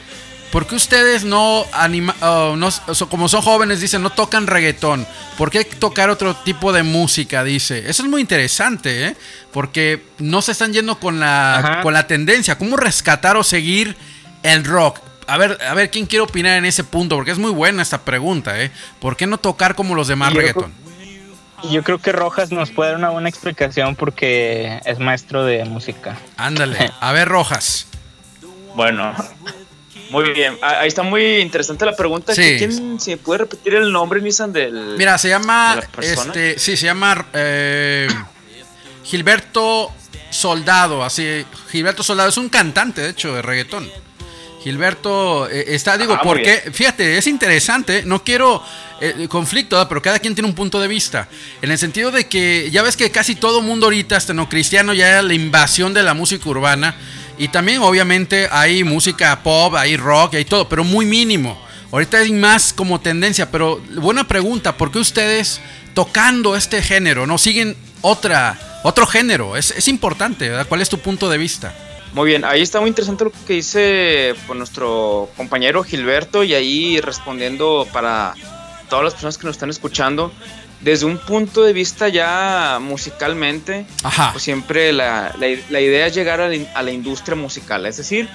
¿por 0.51 0.66
qué 0.66 0.76
ustedes 0.76 1.24
no, 1.24 1.66
anima, 1.72 2.16
oh, 2.22 2.55
no 2.58 2.70
como 3.10 3.30
son 3.30 3.43
jóvenes, 3.43 3.80
dicen, 3.80 4.01
no 4.01 4.10
tocan 4.10 4.47
reggaetón? 4.47 5.05
¿Por 5.38 5.51
qué 5.51 5.66
tocar 5.66 6.10
otro 6.10 6.36
tipo 6.36 6.74
de 6.74 6.82
música? 6.82 7.43
Dice. 7.43 7.88
Eso 7.88 8.01
es 8.01 8.10
muy 8.10 8.22
interesante, 8.22 9.05
¿eh? 9.05 9.16
Porque 9.53 10.03
no 10.18 10.41
se 10.41 10.53
están 10.53 10.74
yendo 10.74 10.99
con 10.99 11.20
la, 11.20 11.60
Ajá. 11.60 11.82
con 11.84 11.93
la 11.93 12.08
tendencia. 12.08 12.58
¿Cómo 12.58 12.76
rescatar 12.76 13.38
o 13.38 13.43
seguir 13.43 13.95
el 14.50 14.64
rock? 14.66 15.00
A 15.28 15.38
ver, 15.38 15.58
a 15.68 15.74
ver, 15.74 15.89
¿quién 15.91 16.06
quiere 16.06 16.24
opinar 16.24 16.58
en 16.58 16.66
ese 16.66 16.84
punto? 16.84 17.16
Porque 17.16 17.32
es 17.32 17.38
muy 17.38 17.52
buena 17.52 17.82
esta 17.82 18.00
pregunta, 18.02 18.62
¿eh? 18.62 18.72
¿Por 19.00 19.18
qué 19.18 19.28
no 19.28 19.38
tocar 19.38 19.76
como 19.76 19.93
los 19.93 20.08
demás 20.08 20.32
Yo 20.34 20.39
reggaetón? 20.39 20.74
Yo 21.72 21.84
creo 21.84 21.98
que 21.98 22.12
Rojas 22.12 22.52
nos 22.52 22.70
puede 22.70 22.91
dar 22.91 23.00
una 23.00 23.10
buena 23.10 23.28
explicación 23.30 23.95
porque 23.95 24.80
es 24.86 25.00
maestro 25.00 25.43
de 25.43 25.66
música. 25.66 26.18
Ándale. 26.38 26.91
A 27.02 27.12
ver, 27.12 27.28
Rojas. 27.28 27.88
Bueno, 28.76 29.14
muy 30.12 30.32
bien. 30.34 30.56
Ah, 30.62 30.82
Ahí 30.82 30.88
está 30.88 31.02
muy 31.02 31.38
interesante 31.38 31.84
la 31.84 31.95
pregunta. 31.95 32.34
Sí. 32.36 32.56
¿Quién 32.60 33.00
se 33.00 33.18
puede 33.18 33.39
repetir 33.39 33.74
el 33.74 33.91
nombre, 33.91 34.22
Nissan, 34.22 34.54
del. 34.54 34.95
Mira, 34.98 35.18
se 35.18 35.30
llama. 35.30 35.82
Este, 36.00 36.60
sí, 36.60 36.78
se 36.78 36.86
llama. 36.86 37.26
eh, 37.34 38.08
Gilberto 39.04 39.91
Soldado. 40.30 41.04
Así. 41.04 41.43
Gilberto 41.72 42.04
Soldado 42.04 42.30
es 42.30 42.38
un 42.38 42.50
cantante, 42.50 43.02
de 43.02 43.10
hecho, 43.10 43.34
de 43.34 43.41
reggaetón. 43.41 43.89
Gilberto 44.68 45.49
eh, 45.49 45.63
está, 45.76 45.97
digo, 45.97 46.15
Ah, 46.15 46.22
porque, 46.22 46.61
fíjate, 46.74 47.18
es 47.18 47.26
interesante, 47.28 48.03
no 48.03 48.22
quiero 48.22 48.61
eh, 48.99 49.26
conflicto, 49.30 49.88
pero 49.88 50.01
cada 50.01 50.20
quien 50.20 50.36
tiene 50.36 50.49
un 50.49 50.55
punto 50.55 50.82
de 50.82 50.89
vista. 50.89 51.30
En 51.61 51.72
el 51.72 51.78
sentido 51.78 52.11
de 52.11 52.28
que 52.28 52.70
ya 52.70 52.82
ves 52.82 52.97
que 52.97 53.09
casi 53.09 53.36
todo 53.36 53.61
mundo 53.61 53.86
ahorita, 53.86 54.18
hasta 54.18 54.34
no 54.34 54.49
cristiano, 54.49 54.93
ya 54.93 55.22
la 55.22 55.34
invasión 55.34 55.93
de 55.93 56.03
la 56.03 56.13
música 56.13 56.49
urbana. 56.49 56.95
Y 57.38 57.47
también, 57.47 57.82
obviamente, 57.82 58.49
hay 58.51 58.84
música 58.84 59.41
pop, 59.41 59.74
hay 59.76 59.95
rock, 59.95 60.34
hay 60.34 60.43
todo, 60.43 60.68
pero 60.68 60.84
muy 60.84 61.05
mínimo. 61.05 61.57
Ahorita 61.93 62.18
hay 62.18 62.34
más 62.34 62.74
como 62.74 62.99
tendencia, 62.99 63.49
pero 63.49 63.82
buena 63.95 64.28
pregunta, 64.28 64.76
¿por 64.76 64.91
qué 64.91 64.99
ustedes 64.99 65.61
tocando 65.93 66.57
este 66.57 66.82
género 66.82 67.26
no 67.26 67.38
siguen 67.38 67.78
otra, 68.01 68.59
otro 68.84 69.07
género? 69.07 69.55
Es, 69.55 69.72
es 69.72 69.88
importante, 69.88 70.49
¿verdad? 70.49 70.68
¿Cuál 70.68 70.82
es 70.82 70.89
tu 70.89 70.99
punto 70.99 71.30
de 71.30 71.38
vista? 71.38 71.74
Muy 72.18 72.30
bien, 72.30 72.43
ahí 72.45 72.63
está 72.63 72.80
muy 72.80 72.89
interesante 72.89 73.26
lo 73.26 73.32
que 73.45 73.53
dice 73.53 74.34
pues, 74.47 74.57
nuestro 74.57 75.30
compañero 75.38 75.84
Gilberto 75.84 76.43
y 76.43 76.55
ahí 76.55 76.99
respondiendo 76.99 77.88
para 77.93 78.34
todas 78.89 79.03
las 79.05 79.13
personas 79.13 79.38
que 79.38 79.45
nos 79.45 79.55
están 79.55 79.70
escuchando, 79.70 80.32
desde 80.82 81.05
un 81.05 81.20
punto 81.20 81.61
de 81.63 81.74
vista 81.74 82.07
ya 82.07 82.80
musicalmente, 82.82 83.86
Ajá. 84.01 84.32
pues 84.32 84.43
siempre 84.43 84.91
la, 84.93 85.32
la- 85.38 85.59
la 85.70 85.80
idea 85.80 86.07
es 86.07 86.15
llegar 86.15 86.41
a 86.41 86.47
la, 86.47 86.55
in- 86.55 86.68
a 86.74 86.82
la 86.82 86.89
industria 86.89 87.36
musical, 87.36 87.86
es 87.86 87.97
decir, 87.97 88.28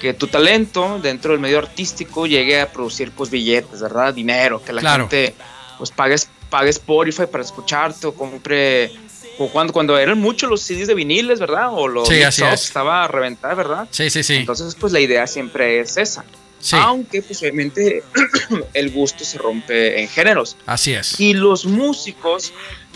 que 0.00 0.14
tu 0.14 0.26
talento 0.26 0.98
dentro 1.00 1.30
del 1.30 1.38
medio 1.40 1.58
artístico 1.58 2.26
llegue 2.26 2.60
a 2.60 2.72
producir 2.72 3.12
pues 3.12 3.30
billetes, 3.30 3.80
¿verdad? 3.80 4.12
Dinero, 4.14 4.60
que 4.64 4.72
la 4.72 4.80
Claro. 4.80 5.04
gente 5.08 5.36
pues 5.78 5.92
pague, 5.92 6.16
pague 6.50 6.70
Spotify 6.70 7.26
para 7.30 7.44
escucharte 7.44 8.08
o 8.08 8.14
compre... 8.14 8.90
O 9.38 9.48
cuando, 9.48 9.72
cuando 9.72 9.96
eran 9.98 10.18
muchos 10.18 10.50
los 10.50 10.62
CDs 10.62 10.88
de 10.88 10.94
viniles, 10.94 11.38
¿verdad? 11.38 11.68
O 11.70 11.86
los 11.88 12.08
Sí, 12.08 12.22
así 12.22 12.42
es. 12.44 12.64
estaba 12.64 13.04
a 13.04 13.08
reventar, 13.08 13.54
¿verdad? 13.56 13.86
Sí, 13.90 14.10
sí, 14.10 14.22
sí. 14.22 14.34
Entonces, 14.36 14.74
pues 14.74 14.92
la 14.92 15.00
idea 15.00 15.26
siempre 15.26 15.80
es 15.80 15.96
esa. 15.96 16.24
Sí, 16.60 16.74
Aunque, 16.76 17.22
pues 17.22 17.40
obviamente, 17.40 18.02
el 18.74 18.90
gusto 18.90 19.24
se 19.24 19.38
rompe 19.38 20.00
en 20.02 20.08
géneros. 20.08 20.56
así 20.66 20.92
es. 20.92 21.20
Y 21.20 21.34
los 21.34 21.66
músicos, 21.66 22.52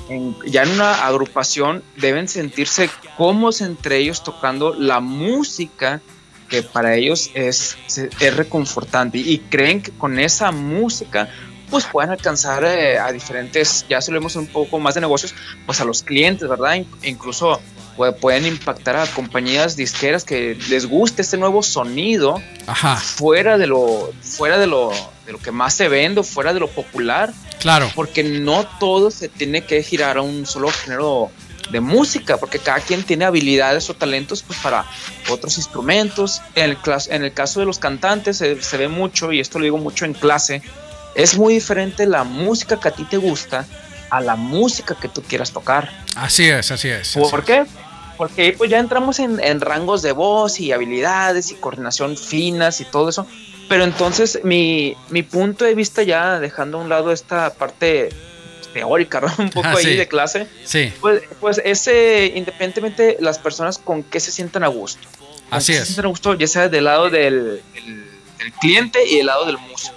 en- 0.08 0.34
ya 0.46 0.64
en 0.64 0.70
una 0.70 1.06
agrupación, 1.06 1.84
deben 1.96 2.26
sentirse 2.26 2.90
cómodos 3.16 3.60
entre 3.60 3.98
ellos 3.98 4.24
tocando 4.24 4.74
la 4.74 4.98
música 4.98 6.00
que 6.48 6.62
para 6.64 6.96
ellos 6.96 7.30
es, 7.34 7.76
es 8.20 8.36
reconfortante. 8.36 9.18
Y 9.18 9.38
creen 9.38 9.80
que 9.80 9.92
con 9.92 10.18
esa 10.18 10.50
música, 10.50 11.30
pues 11.72 11.86
pueden 11.86 12.10
alcanzar 12.10 12.64
eh, 12.64 12.98
a 12.98 13.10
diferentes, 13.10 13.84
ya 13.88 14.00
si 14.00 14.12
lo 14.12 14.18
vemos 14.20 14.36
un 14.36 14.46
poco 14.46 14.78
más 14.78 14.94
de 14.94 15.00
negocios, 15.00 15.34
pues 15.66 15.80
a 15.80 15.84
los 15.84 16.02
clientes, 16.04 16.48
¿verdad? 16.48 16.74
In- 16.74 16.86
incluso 17.02 17.60
pues, 17.96 18.14
pueden 18.20 18.46
impactar 18.46 18.96
a 18.96 19.06
compañías 19.06 19.74
disqueras 19.74 20.22
que 20.22 20.56
les 20.68 20.86
guste 20.86 21.22
este 21.22 21.38
nuevo 21.38 21.62
sonido 21.62 22.40
Ajá, 22.66 22.96
fuera 22.96 23.58
de 23.58 23.66
lo 23.66 24.12
fuera 24.20 24.58
de 24.58 24.66
lo 24.66 24.92
de 25.26 25.32
lo 25.32 25.38
que 25.38 25.50
más 25.50 25.74
se 25.74 25.88
vende 25.88 26.22
fuera 26.22 26.52
de 26.54 26.60
lo 26.60 26.68
popular 26.68 27.32
claro. 27.58 27.90
porque 27.94 28.22
no 28.22 28.66
todo 28.78 29.10
se 29.10 29.28
tiene 29.28 29.64
que 29.64 29.82
girar 29.82 30.18
a 30.18 30.22
un 30.22 30.46
solo 30.46 30.68
género 30.70 31.30
de 31.70 31.80
música 31.80 32.36
porque 32.38 32.58
cada 32.58 32.80
quien 32.80 33.02
tiene 33.02 33.24
habilidades 33.24 33.88
o 33.88 33.94
talentos 33.94 34.42
pues 34.42 34.58
para 34.58 34.84
otros 35.30 35.56
instrumentos 35.58 36.42
en 36.54 36.70
el, 36.70 36.78
en 37.08 37.24
el 37.24 37.32
caso 37.32 37.60
de 37.60 37.66
los 37.66 37.78
cantantes 37.78 38.36
se, 38.38 38.60
se 38.62 38.76
ve 38.76 38.88
mucho 38.88 39.32
y 39.32 39.40
esto 39.40 39.58
lo 39.58 39.64
digo 39.64 39.78
mucho 39.78 40.04
en 40.04 40.12
clase 40.14 40.60
es 41.14 41.36
muy 41.36 41.54
diferente 41.54 42.06
la 42.06 42.24
música 42.24 42.78
que 42.80 42.88
a 42.88 42.90
ti 42.92 43.04
te 43.04 43.16
gusta 43.16 43.66
a 44.10 44.20
la 44.20 44.36
música 44.36 44.94
que 44.94 45.08
tú 45.08 45.22
quieras 45.22 45.52
tocar 45.52 45.90
Así 46.16 46.48
es, 46.48 46.70
así 46.70 46.88
es. 46.88 47.16
así 47.16 47.20
¿Por 47.30 47.40
es. 47.40 47.46
qué? 47.46 47.64
Porque 48.18 48.54
pues 48.56 48.70
ya 48.70 48.78
entramos 48.78 49.18
en, 49.18 49.40
en 49.42 49.60
rangos 49.60 50.02
de 50.02 50.12
voz 50.12 50.60
y 50.60 50.70
habilidades 50.72 51.50
y 51.50 51.54
coordinación 51.54 52.16
finas 52.16 52.80
y 52.80 52.84
todo 52.84 53.08
eso. 53.08 53.26
Pero 53.68 53.84
entonces 53.84 54.40
mi, 54.44 54.94
mi 55.08 55.22
punto 55.22 55.64
de 55.64 55.74
vista 55.74 56.02
ya 56.02 56.38
dejando 56.38 56.78
a 56.78 56.82
un 56.82 56.88
lado 56.90 57.10
esta 57.10 57.54
parte 57.54 58.10
teórica, 58.74 59.20
¿no? 59.22 59.32
un 59.38 59.50
poco 59.50 59.66
Ah, 59.68 59.74
ahí 59.78 59.84
sí. 59.84 59.94
de 59.96 60.06
clase, 60.08 60.46
Sí, 60.64 60.92
pues, 61.00 61.22
pues 61.40 61.60
ese 61.64 62.32
independientemente 62.36 63.16
las 63.20 63.38
personas 63.38 63.78
con 63.78 64.02
que 64.02 64.20
se 64.20 64.30
sientan 64.30 64.62
a 64.64 64.68
gusto. 64.68 65.08
Así 65.50 65.72
qué 65.72 65.76
Se 65.78 65.82
es. 65.82 65.88
sientan 65.88 66.04
a 66.06 66.08
gusto, 66.08 66.34
ya 66.34 66.46
sea 66.46 66.68
del 66.68 66.84
lado 66.84 67.08
del, 67.10 67.62
del- 67.74 68.06
del 68.38 68.52
cliente 68.60 69.04
y 69.06 69.16
del 69.18 69.26
lado 69.26 69.46
del 69.46 69.56
músico. 69.58 69.94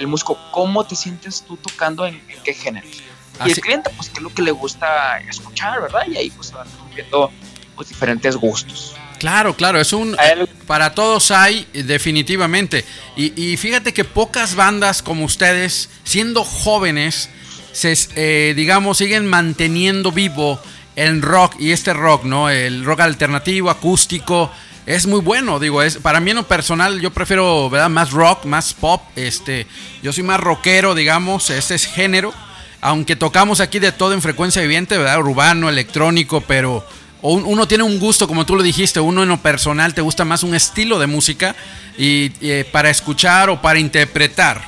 El 0.00 0.06
músico, 0.06 0.38
¿cómo 0.50 0.84
te 0.86 0.96
sientes 0.96 1.44
tú 1.46 1.56
tocando 1.58 2.06
en, 2.06 2.14
en 2.28 2.42
qué 2.42 2.54
género? 2.54 2.86
Y 2.88 3.02
Así- 3.38 3.52
el 3.52 3.60
cliente, 3.60 3.90
pues, 3.96 4.08
qué 4.08 4.16
es 4.16 4.22
lo 4.22 4.32
que 4.32 4.40
le 4.42 4.50
gusta 4.50 5.18
escuchar, 5.28 5.80
¿verdad? 5.82 6.00
Y 6.10 6.16
ahí, 6.16 6.30
pues, 6.30 6.50
van 6.52 6.66
viendo 6.94 7.30
pues, 7.76 7.88
diferentes 7.90 8.34
gustos. 8.36 8.94
Claro, 9.18 9.54
claro, 9.54 9.78
es 9.78 9.92
un... 9.92 10.16
Para 10.66 10.94
todos 10.94 11.30
hay, 11.30 11.66
definitivamente. 11.74 12.86
Y, 13.16 13.38
y 13.40 13.56
fíjate 13.58 13.92
que 13.92 14.04
pocas 14.04 14.54
bandas 14.54 15.02
como 15.02 15.26
ustedes, 15.26 15.90
siendo 16.04 16.42
jóvenes, 16.44 17.28
se, 17.72 17.94
eh, 18.16 18.54
digamos, 18.56 18.96
siguen 18.96 19.26
manteniendo 19.26 20.10
vivo 20.12 20.58
el 20.96 21.20
rock 21.20 21.56
y 21.60 21.72
este 21.72 21.92
rock, 21.92 22.24
¿no? 22.24 22.48
El 22.48 22.84
rock 22.86 23.00
alternativo, 23.00 23.68
acústico. 23.68 24.50
Es 24.90 25.06
muy 25.06 25.20
bueno, 25.20 25.60
digo, 25.60 25.82
es 25.82 25.98
para 25.98 26.18
mí 26.18 26.32
en 26.32 26.38
lo 26.38 26.48
personal 26.48 27.00
yo 27.00 27.12
prefiero, 27.12 27.70
¿verdad? 27.70 27.88
Más 27.88 28.10
rock, 28.10 28.44
más 28.44 28.74
pop, 28.74 29.00
este, 29.14 29.68
yo 30.02 30.12
soy 30.12 30.24
más 30.24 30.40
rockero, 30.40 30.96
digamos, 30.96 31.48
este 31.50 31.76
es 31.76 31.84
género, 31.84 32.34
aunque 32.80 33.14
tocamos 33.14 33.60
aquí 33.60 33.78
de 33.78 33.92
todo 33.92 34.14
en 34.14 34.20
frecuencia 34.20 34.60
viviente, 34.62 34.98
¿verdad? 34.98 35.20
Urbano, 35.20 35.68
electrónico, 35.68 36.40
pero 36.40 36.84
uno 37.22 37.68
tiene 37.68 37.84
un 37.84 38.00
gusto, 38.00 38.26
como 38.26 38.44
tú 38.44 38.56
lo 38.56 38.64
dijiste, 38.64 38.98
uno 38.98 39.22
en 39.22 39.28
lo 39.28 39.36
personal 39.36 39.94
te 39.94 40.00
gusta 40.00 40.24
más 40.24 40.42
un 40.42 40.56
estilo 40.56 40.98
de 40.98 41.06
música 41.06 41.54
y, 41.96 42.32
y, 42.40 42.50
eh, 42.50 42.64
para 42.64 42.90
escuchar 42.90 43.48
o 43.48 43.62
para 43.62 43.78
interpretar. 43.78 44.60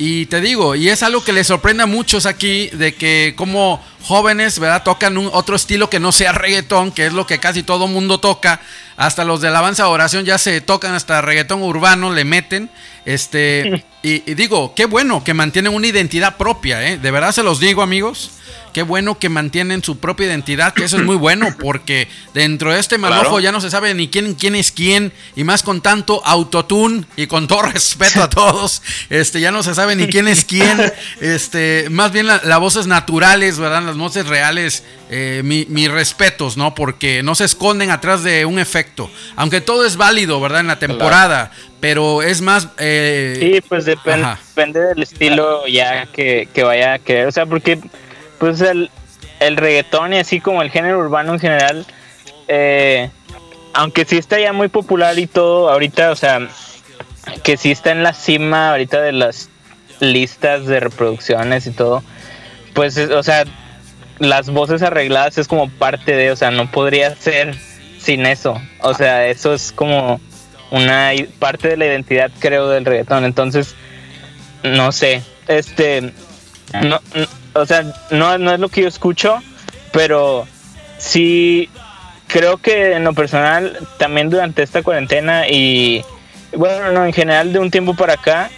Y 0.00 0.26
te 0.26 0.40
digo, 0.40 0.76
y 0.76 0.88
es 0.88 1.02
algo 1.02 1.24
que 1.24 1.32
les 1.32 1.48
sorprende 1.48 1.82
a 1.82 1.86
muchos 1.86 2.24
aquí, 2.24 2.68
de 2.68 2.94
que 2.94 3.34
como 3.36 3.84
jóvenes, 4.02 4.60
¿verdad? 4.60 4.84
Tocan 4.84 5.18
un 5.18 5.28
otro 5.32 5.56
estilo 5.56 5.90
que 5.90 5.98
no 5.98 6.12
sea 6.12 6.30
reggaetón, 6.30 6.92
que 6.92 7.06
es 7.06 7.12
lo 7.12 7.26
que 7.26 7.40
casi 7.40 7.64
todo 7.64 7.88
mundo 7.88 8.20
toca. 8.20 8.60
Hasta 8.96 9.24
los 9.24 9.40
de 9.40 9.48
alabanza 9.48 9.88
oración 9.88 10.24
ya 10.24 10.38
se 10.38 10.60
tocan 10.60 10.94
hasta 10.94 11.20
reggaetón 11.20 11.62
urbano, 11.62 12.12
le 12.12 12.24
meten. 12.24 12.70
Este, 13.12 13.84
y, 14.02 14.30
y 14.30 14.34
digo, 14.34 14.74
qué 14.74 14.84
bueno 14.84 15.24
que 15.24 15.32
mantienen 15.32 15.72
una 15.72 15.86
identidad 15.86 16.36
propia, 16.36 16.86
¿eh? 16.86 16.98
De 16.98 17.10
verdad 17.10 17.32
se 17.32 17.42
los 17.42 17.58
digo, 17.58 17.80
amigos. 17.80 18.32
Qué 18.74 18.82
bueno 18.82 19.18
que 19.18 19.30
mantienen 19.30 19.82
su 19.82 19.98
propia 19.98 20.26
identidad, 20.26 20.74
que 20.74 20.84
eso 20.84 20.98
es 20.98 21.02
muy 21.04 21.16
bueno, 21.16 21.56
porque 21.58 22.06
dentro 22.34 22.70
de 22.72 22.78
este 22.78 22.96
Claro. 22.98 23.40
ya 23.40 23.50
no 23.50 23.62
se 23.62 23.70
sabe 23.70 23.94
ni 23.94 24.08
quién, 24.08 24.34
quién 24.34 24.54
es 24.54 24.70
quién, 24.72 25.10
y 25.34 25.42
más 25.42 25.62
con 25.62 25.80
tanto 25.80 26.20
autotune, 26.24 27.04
y 27.16 27.26
con 27.26 27.48
todo 27.48 27.62
respeto 27.72 28.22
a 28.22 28.28
todos, 28.28 28.82
este, 29.08 29.40
ya 29.40 29.50
no 29.50 29.62
se 29.62 29.74
sabe 29.74 29.96
ni 29.96 30.06
quién 30.06 30.28
es 30.28 30.44
quién, 30.44 30.92
este, 31.22 31.88
más 31.90 32.12
bien 32.12 32.26
la- 32.26 32.42
las 32.44 32.60
voces 32.60 32.86
naturales, 32.86 33.58
¿verdad? 33.58 33.82
Las 33.82 33.96
voces 33.96 34.26
reales, 34.26 34.84
eh, 35.10 35.40
mi- 35.44 35.66
mis 35.70 35.90
respetos, 35.90 36.56
¿no? 36.58 36.74
Porque 36.74 37.22
no 37.22 37.34
se 37.34 37.44
esconden 37.46 37.90
atrás 37.90 38.22
de 38.22 38.44
un 38.44 38.58
efecto, 38.58 39.10
aunque 39.34 39.62
todo 39.62 39.86
es 39.86 39.96
válido, 39.96 40.40
¿verdad? 40.40 40.60
En 40.60 40.66
la 40.68 40.78
temporada, 40.78 41.50
pero 41.80 42.22
es 42.22 42.40
más... 42.40 42.68
eh, 42.78 43.36
Sí, 43.40 43.60
pues 43.68 43.86
depen- 43.86 44.22
Ajá. 44.24 44.38
depende 44.54 44.80
del 44.80 45.02
estilo 45.02 45.66
ya 45.66 46.06
que, 46.06 46.48
que 46.52 46.62
vaya 46.62 46.94
a 46.94 46.98
querer. 46.98 47.26
O 47.26 47.32
sea, 47.32 47.46
porque 47.46 47.78
pues 48.38 48.60
el, 48.60 48.90
el 49.40 49.56
reggaetón 49.56 50.14
y 50.14 50.18
así 50.18 50.40
como 50.40 50.62
el 50.62 50.70
género 50.70 50.98
urbano 50.98 51.34
en 51.34 51.40
general, 51.40 51.86
eh, 52.48 53.10
aunque 53.74 54.04
sí 54.04 54.16
está 54.18 54.38
ya 54.40 54.52
muy 54.52 54.68
popular 54.68 55.18
y 55.18 55.26
todo 55.26 55.70
ahorita, 55.70 56.10
o 56.10 56.16
sea, 56.16 56.48
que 57.44 57.56
sí 57.56 57.70
está 57.70 57.90
en 57.92 58.02
la 58.02 58.12
cima 58.14 58.70
ahorita 58.70 59.00
de 59.00 59.12
las 59.12 59.50
listas 60.00 60.66
de 60.66 60.80
reproducciones 60.80 61.66
y 61.66 61.70
todo, 61.72 62.02
pues, 62.74 62.96
es- 62.96 63.10
o 63.10 63.22
sea, 63.22 63.44
las 64.18 64.50
voces 64.50 64.82
arregladas 64.82 65.38
es 65.38 65.46
como 65.46 65.68
parte 65.68 66.16
de, 66.16 66.32
o 66.32 66.36
sea, 66.36 66.50
no 66.50 66.70
podría 66.70 67.14
ser 67.16 67.54
sin 68.00 68.26
eso. 68.26 68.60
O 68.80 68.94
sea, 68.94 69.26
eso 69.28 69.54
es 69.54 69.70
como 69.72 70.20
una 70.70 71.12
parte 71.38 71.68
de 71.68 71.76
la 71.76 71.86
identidad, 71.86 72.30
creo, 72.38 72.68
del 72.68 72.84
reggaetón. 72.84 73.24
Entonces, 73.24 73.74
no 74.62 74.92
sé, 74.92 75.22
este, 75.46 76.12
no, 76.82 77.00
n- 77.14 77.28
o 77.54 77.66
sea, 77.66 77.84
no, 78.10 78.38
no 78.38 78.52
es 78.52 78.60
lo 78.60 78.68
que 78.68 78.82
yo 78.82 78.88
escucho, 78.88 79.42
pero 79.92 80.46
sí 80.98 81.68
creo 82.26 82.58
que 82.58 82.92
en 82.92 83.04
lo 83.04 83.12
personal, 83.14 83.78
también 83.98 84.28
durante 84.30 84.62
esta 84.62 84.82
cuarentena 84.82 85.48
y, 85.48 86.04
bueno, 86.54 86.92
no, 86.92 87.06
en 87.06 87.12
general 87.12 87.52
de 87.52 87.58
un 87.58 87.70
tiempo 87.70 87.94
para 87.94 88.14
acá, 88.14 88.50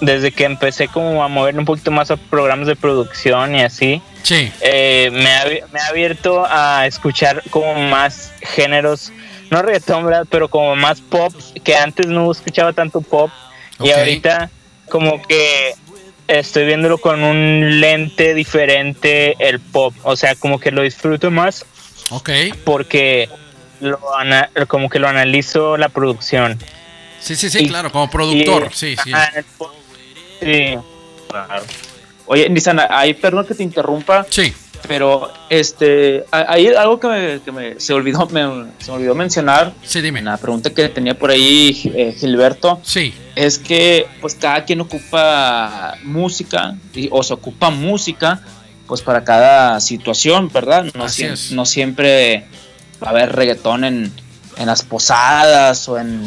desde 0.00 0.32
que 0.32 0.44
empecé 0.44 0.88
como 0.88 1.24
a 1.24 1.28
moverme 1.28 1.60
un 1.60 1.64
poquito 1.64 1.90
más 1.90 2.10
a 2.10 2.16
programas 2.16 2.66
de 2.66 2.76
producción 2.76 3.54
y 3.54 3.62
así, 3.62 4.02
Sí. 4.22 4.50
eh, 4.60 5.10
me, 5.12 5.32
ha, 5.32 5.44
me 5.72 5.80
ha 5.80 5.86
abierto 5.88 6.44
a 6.48 6.86
escuchar 6.86 7.42
como 7.50 7.74
más 7.88 8.32
géneros, 8.42 9.12
no 9.50 9.62
reggaetón, 9.62 10.04
¿verdad? 10.06 10.26
Pero 10.30 10.48
como 10.48 10.74
más 10.76 11.00
pop, 11.00 11.32
que 11.62 11.76
antes 11.76 12.06
no 12.06 12.30
escuchaba 12.30 12.72
tanto 12.72 13.00
pop 13.00 13.30
y 13.80 13.90
ahorita 13.90 14.50
como 14.88 15.20
que 15.26 15.72
estoy 16.28 16.64
viéndolo 16.66 16.98
con 16.98 17.22
un 17.22 17.80
lente 17.80 18.34
diferente 18.34 19.36
el 19.38 19.60
pop, 19.60 19.94
o 20.02 20.16
sea, 20.16 20.34
como 20.34 20.58
que 20.58 20.70
lo 20.70 20.82
disfruto 20.82 21.30
más 21.30 21.64
Ok. 22.10 22.30
porque 22.64 23.28
lo 23.80 23.98
ana- 24.16 24.50
como 24.68 24.88
que 24.88 24.98
lo 24.98 25.08
analizo 25.08 25.76
la 25.76 25.88
producción. 25.88 26.58
Sí, 27.20 27.36
sí, 27.36 27.50
sí, 27.50 27.60
Y- 27.64 27.68
claro, 27.68 27.90
como 27.92 28.08
productor. 28.10 28.68
Y- 28.72 28.74
Sí, 28.76 28.96
sí. 29.02 29.12
ajá, 29.12 29.28
en 29.32 29.38
el 29.38 29.44
pop- 29.44 29.72
sí. 30.40 30.74
Claro. 31.28 31.62
Oye, 32.26 32.48
Nissan, 32.48 32.80
ahí 32.88 33.12
perdón 33.14 33.46
que 33.46 33.54
te 33.54 33.62
interrumpa, 33.62 34.26
Sí. 34.30 34.54
Pero 34.88 35.30
este, 35.50 36.24
a- 36.30 36.52
hay 36.52 36.68
algo 36.68 36.98
que, 37.00 37.08
me, 37.08 37.40
que 37.40 37.52
me- 37.52 37.80
se, 37.80 37.92
olvidó, 37.92 38.26
me- 38.26 38.66
se 38.78 38.90
me 38.90 38.96
olvidó 38.98 39.14
mencionar 39.14 39.72
Sí, 39.82 40.00
dime. 40.00 40.18
en 40.20 40.26
la 40.26 40.36
pregunta 40.36 40.70
que 40.70 40.88
tenía 40.88 41.18
por 41.18 41.30
ahí 41.30 41.90
eh, 41.94 42.14
Gilberto, 42.18 42.80
Sí. 42.82 43.14
es 43.34 43.58
que 43.58 44.06
pues 44.20 44.34
cada 44.34 44.64
quien 44.64 44.80
ocupa 44.80 45.94
música 46.04 46.76
y- 46.94 47.08
o 47.10 47.22
se 47.22 47.34
ocupa 47.34 47.70
música 47.70 48.40
pues 48.86 49.00
para 49.00 49.24
cada 49.24 49.80
situación, 49.80 50.50
¿verdad? 50.52 50.84
No, 50.94 51.04
Así 51.04 51.24
es. 51.24 51.52
no 51.52 51.64
siempre 51.64 52.44
va 53.02 53.08
a 53.08 53.10
haber 53.10 53.34
reggaetón 53.34 53.84
en, 53.84 54.12
en 54.58 54.66
las 54.66 54.82
posadas 54.82 55.88
o, 55.88 55.98
en, 55.98 56.22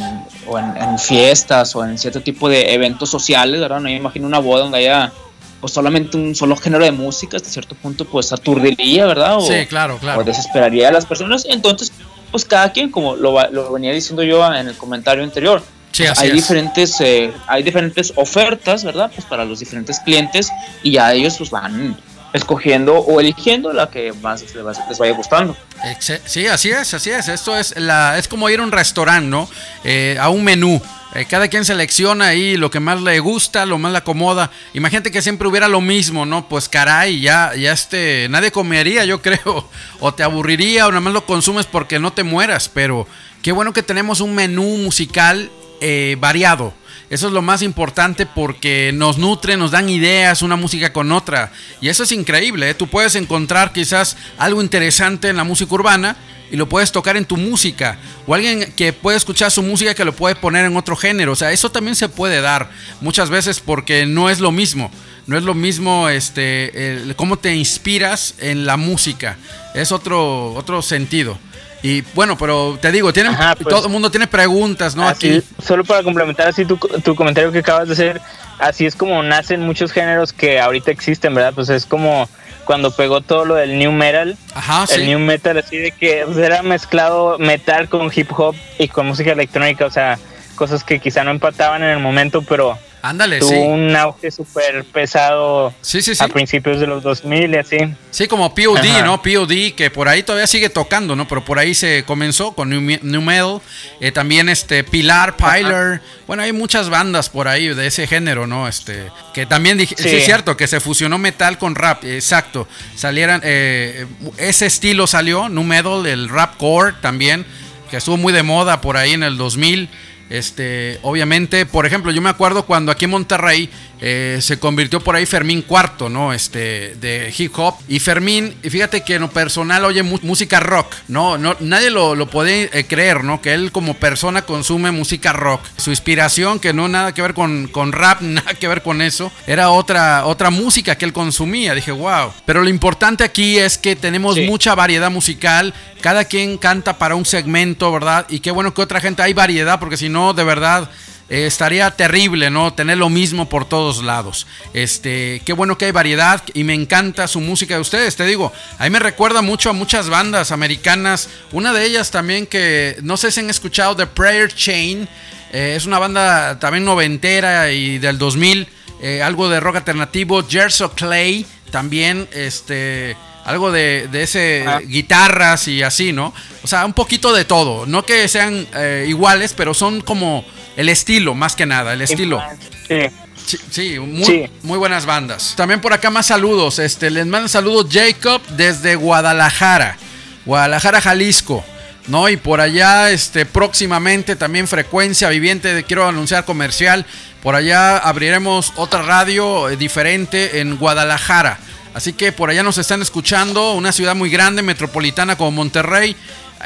o 0.48 0.58
en, 0.58 0.76
en 0.76 0.98
fiestas 1.00 1.76
o 1.76 1.86
en 1.86 1.98
cierto 2.00 2.22
tipo 2.22 2.50
de 2.50 2.74
eventos 2.74 3.10
sociales, 3.10 3.62
¿verdad? 3.62 3.78
No 3.78 3.84
me 3.84 3.96
imagino 3.96 4.26
una 4.26 4.40
boda 4.40 4.64
donde 4.64 4.80
haya 4.80 5.14
pues 5.62 5.74
solamente 5.74 6.18
un 6.18 6.36
solo 6.36 6.56
género 6.56 6.84
de 6.84 6.92
música, 6.92 7.38
hasta 7.38 7.50
cierto 7.50 7.76
punto 7.76 8.06
pues 8.06 8.32
aturdiría, 8.34 9.06
¿verdad? 9.06 9.38
O, 9.38 9.42
Sí, 9.42 9.66
claro, 9.68 9.98
claro. 9.98 10.22
o 10.22 10.24
desesperaría 10.24 10.90
a 10.90 10.92
las 10.92 11.06
personas. 11.06 11.46
Entonces, 11.50 11.92
pues 12.32 12.46
cada 12.46 12.72
quien, 12.72 12.92
como 12.92 13.16
lo, 13.16 13.50
lo 13.52 13.72
venía 13.74 13.92
diciendo 13.94 14.22
yo 14.24 14.46
en 14.54 14.68
el 14.68 14.76
comentario 14.78 15.24
anterior, 15.24 15.62
Sí, 15.94 16.06
así 16.06 16.24
hay 16.24 16.28
es. 16.30 16.36
diferentes 16.36 17.02
eh, 17.02 17.32
hay 17.48 17.64
diferentes 17.64 18.14
ofertas 18.18 18.84
verdad 18.84 19.10
pues 19.16 19.26
para 19.26 19.46
los 19.46 19.58
diferentes 19.60 20.00
clientes 20.02 20.52
y 20.84 20.92
ya 20.92 21.12
ellos 21.12 21.36
pues 21.40 21.50
van 21.50 21.98
escogiendo 22.34 23.00
o 23.00 23.20
eligiendo 23.20 23.74
la 23.74 23.90
que 23.90 24.14
más 24.22 24.42
les, 24.44 24.64
va- 24.64 24.74
les 24.88 24.98
vaya 25.00 25.14
gustando 25.14 25.56
Sí, 26.00 26.46
así 26.48 26.70
es, 26.70 26.94
así 26.94 27.10
es. 27.12 27.28
Esto 27.30 27.58
es 27.58 27.76
la, 27.78 28.18
es 28.20 28.28
como 28.28 28.50
ir 28.50 28.60
a 28.60 28.64
un 28.64 28.72
restaurante, 28.72 29.28
¿no? 29.28 29.48
Eh, 29.84 30.18
a 30.20 30.30
un 30.30 30.44
menú. 30.44 30.82
Eh, 31.16 31.26
cada 31.26 31.48
quien 31.48 31.64
selecciona 31.64 32.28
ahí 32.28 32.58
lo 32.58 32.70
que 32.70 32.80
más 32.80 33.02
le 33.02 33.20
gusta, 33.20 33.66
lo 33.66 33.78
más 33.78 33.92
le 33.92 34.00
acomoda. 34.00 34.52
Imagínate 34.74 35.12
que 35.12 35.22
siempre 35.22 35.48
hubiera 35.48 35.68
lo 35.68 35.82
mismo, 35.82 36.26
¿no? 36.26 36.48
Pues 36.50 36.68
caray, 36.68 37.22
ya, 37.22 37.56
ya 37.56 37.72
este, 37.72 38.28
nadie 38.30 38.52
comería, 38.52 39.06
yo 39.06 39.22
creo. 39.24 39.70
O 40.00 40.14
te 40.14 40.24
aburriría 40.24 40.86
o 40.86 40.90
nada 40.90 41.02
más 41.02 41.14
lo 41.14 41.26
consumes 41.26 41.66
porque 41.66 42.00
no 42.00 42.14
te 42.14 42.24
mueras. 42.24 42.70
Pero 42.70 43.08
qué 43.42 43.52
bueno 43.52 43.74
que 43.74 43.84
tenemos 43.84 44.20
un 44.20 44.36
menú 44.36 44.78
musical 44.78 45.50
eh, 45.80 46.18
variado. 46.20 46.74
Eso 47.10 47.28
es 47.28 47.34
lo 47.34 47.42
más 47.42 47.62
importante 47.62 48.26
porque 48.26 48.92
nos 48.94 49.18
nutre, 49.18 49.56
nos 49.56 49.72
dan 49.72 49.90
ideas, 49.90 50.42
una 50.42 50.58
música 50.58 50.92
con 50.92 51.12
otra. 51.14 51.54
Y 51.80 51.88
eso 51.88 52.04
es 52.04 52.12
increíble. 52.12 52.70
¿eh? 52.70 52.74
Tú 52.74 52.88
puedes 52.88 53.16
encontrar 53.16 53.72
quizás 53.72 54.18
algo 54.38 54.62
interesante 54.62 55.30
en 55.30 55.38
la 55.38 55.46
música 55.46 55.74
urbana 55.74 56.18
y 56.52 56.58
lo 56.58 56.68
puedes 56.68 56.92
tocar 56.92 57.16
en 57.16 57.24
tu 57.24 57.38
música. 57.38 57.98
O 58.26 58.34
alguien 58.34 58.74
que 58.74 58.92
puede 58.92 59.16
escuchar 59.16 59.52
su 59.52 59.64
música 59.64 59.94
que 59.94 60.04
lo 60.04 60.14
puede 60.14 60.36
poner 60.36 60.66
en 60.66 60.76
otro 60.76 60.98
género. 60.98 61.32
O 61.32 61.36
sea, 61.36 61.54
eso 61.54 61.72
también 61.72 61.96
se 61.96 62.10
puede 62.10 62.42
dar 62.42 62.70
muchas 63.00 63.30
veces 63.30 63.62
porque 63.62 64.06
no 64.06 64.30
es 64.30 64.40
lo 64.40 64.52
mismo. 64.52 64.92
No 65.28 65.38
es 65.38 65.44
lo 65.44 65.54
mismo 65.54 66.10
este, 66.10 67.14
cómo 67.16 67.38
te 67.38 67.56
inspiras 67.56 68.36
en 68.40 68.66
la 68.66 68.76
música. 68.76 69.38
Es 69.76 69.92
otro, 69.92 70.54
otro 70.54 70.82
sentido. 70.82 71.38
Y 71.84 72.02
bueno, 72.14 72.38
pero 72.38 72.78
te 72.82 72.92
digo, 72.92 73.14
tienen, 73.14 73.34
Ajá, 73.34 73.56
pues, 73.56 73.68
todo 73.68 73.86
el 73.86 73.92
mundo 73.92 74.10
tiene 74.10 74.28
preguntas, 74.28 74.96
¿no? 74.96 75.08
Así, 75.08 75.38
Aquí. 75.38 75.48
solo 75.64 75.84
para 75.84 76.04
complementar 76.04 76.48
así 76.48 76.66
tu, 76.66 76.78
tu 76.78 77.16
comentario 77.16 77.52
que 77.52 77.60
acabas 77.60 77.88
de 77.88 77.94
hacer, 77.94 78.22
así 78.60 78.86
es 78.86 78.96
como 78.96 79.22
nacen 79.24 79.62
muchos 79.62 79.92
géneros 79.92 80.34
que 80.34 80.60
ahorita 80.60 80.92
existen, 80.92 81.34
¿verdad? 81.36 81.54
Pues 81.54 81.70
es 81.70 81.86
como 81.86 82.28
cuando 82.66 82.92
pegó 82.92 83.22
todo 83.22 83.46
lo 83.46 83.56
del 83.56 83.78
new 83.80 83.92
metal, 83.92 84.38
Ajá, 84.54 84.84
el 84.94 85.02
sí. 85.02 85.06
new 85.08 85.20
metal 85.20 85.58
así 85.58 85.78
de 85.78 85.92
que 85.92 86.24
pues, 86.26 86.38
era 86.38 86.64
mezclado 86.64 87.38
metal 87.38 87.88
con 87.88 88.12
hip 88.14 88.30
hop 88.38 88.56
y 88.78 88.88
con 88.90 89.08
música 89.08 89.32
electrónica, 89.32 89.86
o 89.86 89.92
sea, 89.92 90.20
cosas 90.56 90.84
que 90.84 91.00
quizá 91.00 91.24
no 91.24 91.32
empataban 91.32 91.84
en 91.84 91.90
el 91.90 92.00
momento, 92.00 92.42
pero 92.42 92.78
Ándale, 93.10 93.40
tuvo 93.40 93.50
sí. 93.50 93.56
un 93.56 93.96
auge 93.96 94.32
súper 94.32 94.84
pesado 94.86 95.74
Sí, 95.82 96.02
sí, 96.02 96.16
sí. 96.16 96.24
a 96.24 96.28
principios 96.28 96.80
de 96.80 96.88
los 96.88 97.04
2000 97.04 97.54
y 97.54 97.58
así. 97.58 97.78
Sí, 98.12 98.28
como 98.28 98.54
POD, 98.54 98.78
Ajá. 98.78 99.02
¿no? 99.06 99.22
POD, 99.22 99.74
que 99.76 99.90
por 99.92 100.08
ahí 100.08 100.24
todavía 100.24 100.48
sigue 100.48 100.70
tocando, 100.70 101.16
¿no? 101.16 101.28
Pero 101.28 101.44
por 101.46 101.60
ahí 101.60 101.74
se 101.74 102.04
comenzó 102.06 102.54
con 102.54 102.70
New, 102.70 102.82
Me- 102.82 103.00
New 103.04 103.22
Metal. 103.22 103.62
eh, 104.00 104.12
también 104.12 104.50
este 104.50 104.84
Pilar, 104.84 105.36
Pilar. 105.38 106.02
Bueno, 106.26 106.44
hay 106.44 106.52
muchas 106.54 106.90
bandas 106.90 107.30
por 107.30 107.48
ahí 107.48 107.68
de 107.74 107.88
ese 107.88 108.08
género, 108.08 108.48
¿no? 108.48 108.68
Este, 108.68 109.10
que 109.34 109.46
también 109.46 109.78
dije, 109.78 109.96
sí. 109.98 110.10
Sí. 110.10 110.16
es 110.18 110.26
cierto, 110.26 110.58
que 110.58 110.68
se 110.68 110.80
fusionó 110.80 111.18
metal 111.18 111.58
con 111.58 111.76
rap, 111.76 112.04
exacto. 112.04 112.68
Salieran, 112.96 113.42
eh, 113.44 114.06
ese 114.38 114.66
estilo 114.66 115.08
salió, 115.08 115.50
New 115.50 115.64
Metal, 115.64 116.06
el 116.06 116.30
rap 116.30 116.58
core 116.58 116.94
también, 117.02 117.46
que 117.90 117.98
estuvo 117.98 118.18
muy 118.18 118.34
de 118.34 118.44
moda 118.44 118.82
por 118.82 118.98
ahí 118.98 119.14
en 119.14 119.24
el 119.24 119.38
2000. 119.38 119.88
Este, 120.30 121.00
obviamente, 121.04 121.66
por 121.66 121.86
ejemplo, 121.86 122.12
yo 122.12 122.22
me 122.22 122.30
acuerdo 122.30 122.66
cuando 122.66 122.92
aquí 122.92 123.06
en 123.06 123.12
Monterrey 123.12 123.70
eh, 124.00 124.38
se 124.42 124.60
convirtió 124.60 125.00
por 125.00 125.16
ahí 125.16 125.26
Fermín 125.26 125.62
Cuarto, 125.64 126.08
¿no? 126.10 126.34
Este, 126.34 126.96
de 127.02 127.34
hip 127.38 127.52
hop. 127.58 127.76
Y 127.88 128.00
Fermín, 128.00 128.56
fíjate 128.62 129.04
que 129.04 129.16
en 129.16 129.22
lo 129.24 129.30
personal 129.32 129.84
oye 129.86 130.04
mu- 130.04 130.20
música 130.22 130.60
rock, 130.60 130.94
¿no? 131.08 131.38
no 131.38 131.56
nadie 131.60 131.90
lo, 131.90 132.14
lo 132.16 132.28
puede 132.28 132.70
eh, 132.78 132.86
creer, 132.86 133.24
¿no? 133.24 133.42
Que 133.42 133.54
él 133.54 133.72
como 133.72 133.96
persona 133.96 134.44
consume 134.44 134.92
música 134.92 135.34
rock. 135.34 135.62
Su 135.78 135.90
inspiración, 135.90 136.60
que 136.60 136.74
no 136.74 136.88
nada 136.88 137.14
que 137.14 137.22
ver 137.22 137.34
con, 137.34 137.68
con 137.68 137.92
rap, 137.92 138.22
nada 138.22 138.54
que 138.54 138.68
ver 138.68 138.84
con 138.84 139.02
eso, 139.02 139.32
era 139.48 139.70
otra, 139.72 140.26
otra 140.26 140.50
música 140.50 140.96
que 140.98 141.06
él 141.06 141.14
consumía. 141.14 141.74
Dije, 141.74 141.92
wow. 141.92 142.32
Pero 142.46 142.62
lo 142.62 142.70
importante 142.70 143.24
aquí 143.24 143.58
es 143.58 143.78
que 143.78 143.96
tenemos 143.96 144.36
Sí. 144.36 144.42
mucha 144.46 144.76
variedad 144.76 145.10
musical. 145.10 145.74
Cada 146.02 146.26
quien 146.26 146.58
canta 146.58 146.98
para 147.00 147.16
un 147.16 147.26
segmento, 147.26 147.92
¿verdad? 147.92 148.26
Y 148.30 148.40
qué 148.42 148.52
bueno 148.52 148.74
que 148.74 148.82
otra 148.82 149.02
gente 149.02 149.24
hay 149.24 149.34
variedad, 149.34 149.80
porque 149.80 149.98
si 149.98 150.10
no, 150.10 150.34
de 150.34 150.44
verdad. 150.44 150.90
Eh, 151.30 151.46
estaría 151.46 151.92
terrible, 151.92 152.50
¿no? 152.50 152.74
Tener 152.74 152.98
lo 152.98 153.10
mismo 153.10 153.50
por 153.50 153.66
todos 153.66 154.04
lados. 154.04 154.48
Este, 154.74 155.42
qué 155.46 155.54
bueno 155.54 155.78
que 155.78 155.86
hay 155.86 155.92
variedad 155.92 156.42
y 156.54 156.64
me 156.64 156.74
encanta 156.74 157.28
su 157.28 157.42
música 157.42 157.76
de 157.76 157.82
ustedes. 157.82 158.16
Te 158.16 158.26
digo, 158.26 158.52
a 158.80 158.84
mí 158.86 158.90
me 158.90 159.00
recuerda 159.00 159.42
mucho 159.42 159.70
a 159.70 159.74
muchas 159.74 160.10
bandas 160.10 160.52
americanas. 160.52 161.30
Una 161.52 161.74
de 161.74 161.86
ellas 161.86 162.12
también 162.12 162.46
que 162.48 162.98
no 163.02 163.18
sé 163.18 163.32
si 163.32 163.42
han 163.42 163.50
escuchado 163.50 163.96
The 163.96 164.08
Prayer 164.08 164.54
Chain. 164.54 165.08
eh, 165.52 165.74
es 165.78 165.86
una 165.86 166.00
banda 166.00 166.60
también 166.60 166.86
noventera 166.86 167.72
y 167.72 167.98
del 168.00 168.18
2000. 168.18 168.68
eh, 169.02 169.22
algo 169.22 169.48
de 169.50 169.60
rock 169.60 169.78
alternativo. 169.78 170.44
Gerso 170.48 170.92
Clay 170.94 171.46
también, 171.72 172.28
este, 172.32 173.16
algo 173.48 173.72
de, 173.72 174.08
de 174.12 174.22
ese 174.24 174.64
Ah. 174.68 174.80
guitarras 174.86 175.68
y 175.68 175.82
así, 175.82 176.14
¿no? 176.14 176.34
O 176.64 176.68
sea, 176.68 176.86
un 176.86 176.94
poquito 176.94 177.34
de 177.34 177.46
todo. 177.46 177.86
No 177.88 178.06
que 178.06 178.28
sean 178.28 178.68
eh, 178.76 179.06
iguales, 179.08 179.54
pero 179.58 179.74
son 179.74 180.02
como 180.02 180.46
el 180.76 180.90
estilo, 180.90 181.34
más 181.34 181.56
que 181.56 181.66
nada, 181.66 181.94
el 181.94 182.02
estilo. 182.04 182.40
Sí. 182.88 183.00
Sí, 183.48 183.58
sí, 183.72 184.00
muy, 184.00 184.26
Sí. 184.26 184.46
muy 184.64 184.78
buenas 184.78 185.06
bandas. 185.06 185.54
También 185.56 185.80
por 185.80 185.94
acá 185.94 186.10
más 186.10 186.26
saludos. 186.28 186.80
Este, 186.80 187.10
les 187.10 187.26
mando 187.26 187.48
saludos 187.48 187.88
Jacob 187.90 188.42
desde 188.58 188.96
Guadalajara, 188.96 189.98
Guadalajara, 190.46 191.00
Jalisco. 191.02 191.64
¿no? 192.08 192.30
Y 192.30 192.38
por 192.38 192.62
allá, 192.62 193.12
este, 193.12 193.46
próximamente 193.46 194.38
también 194.38 194.66
frecuencia 194.68 195.28
viviente, 195.30 195.84
quiero 195.84 196.08
anunciar 196.08 196.46
comercial. 196.46 197.06
Por 197.44 197.54
allá 197.56 197.98
abriremos 197.98 198.72
otra 198.78 199.02
radio 199.02 199.68
eh, 199.70 199.76
diferente 199.78 200.60
en 200.62 200.78
Guadalajara. 200.78 201.60
Así 201.94 202.14
que 202.14 202.32
por 202.32 202.50
allá 202.50 202.64
nos 202.64 202.78
están 202.78 203.02
escuchando, 203.02 203.74
una 203.74 203.92
ciudad 203.92 204.16
muy 204.16 204.30
grande, 204.30 204.62
metropolitana 204.62 205.38
como 205.38 205.52
Monterrey. 205.52 206.16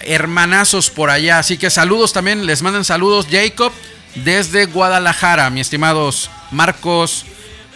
Hermanazos 0.03 0.89
por 0.89 1.10
allá. 1.10 1.39
Así 1.39 1.57
que 1.57 1.69
saludos 1.69 2.14
también, 2.14 2.45
les 2.45 2.61
mandan 2.61 2.85
saludos 2.85 3.27
Jacob 3.30 3.72
desde 4.15 4.65
Guadalajara, 4.65 5.49
mis 5.49 5.61
estimados 5.61 6.30
Marcos 6.52 7.26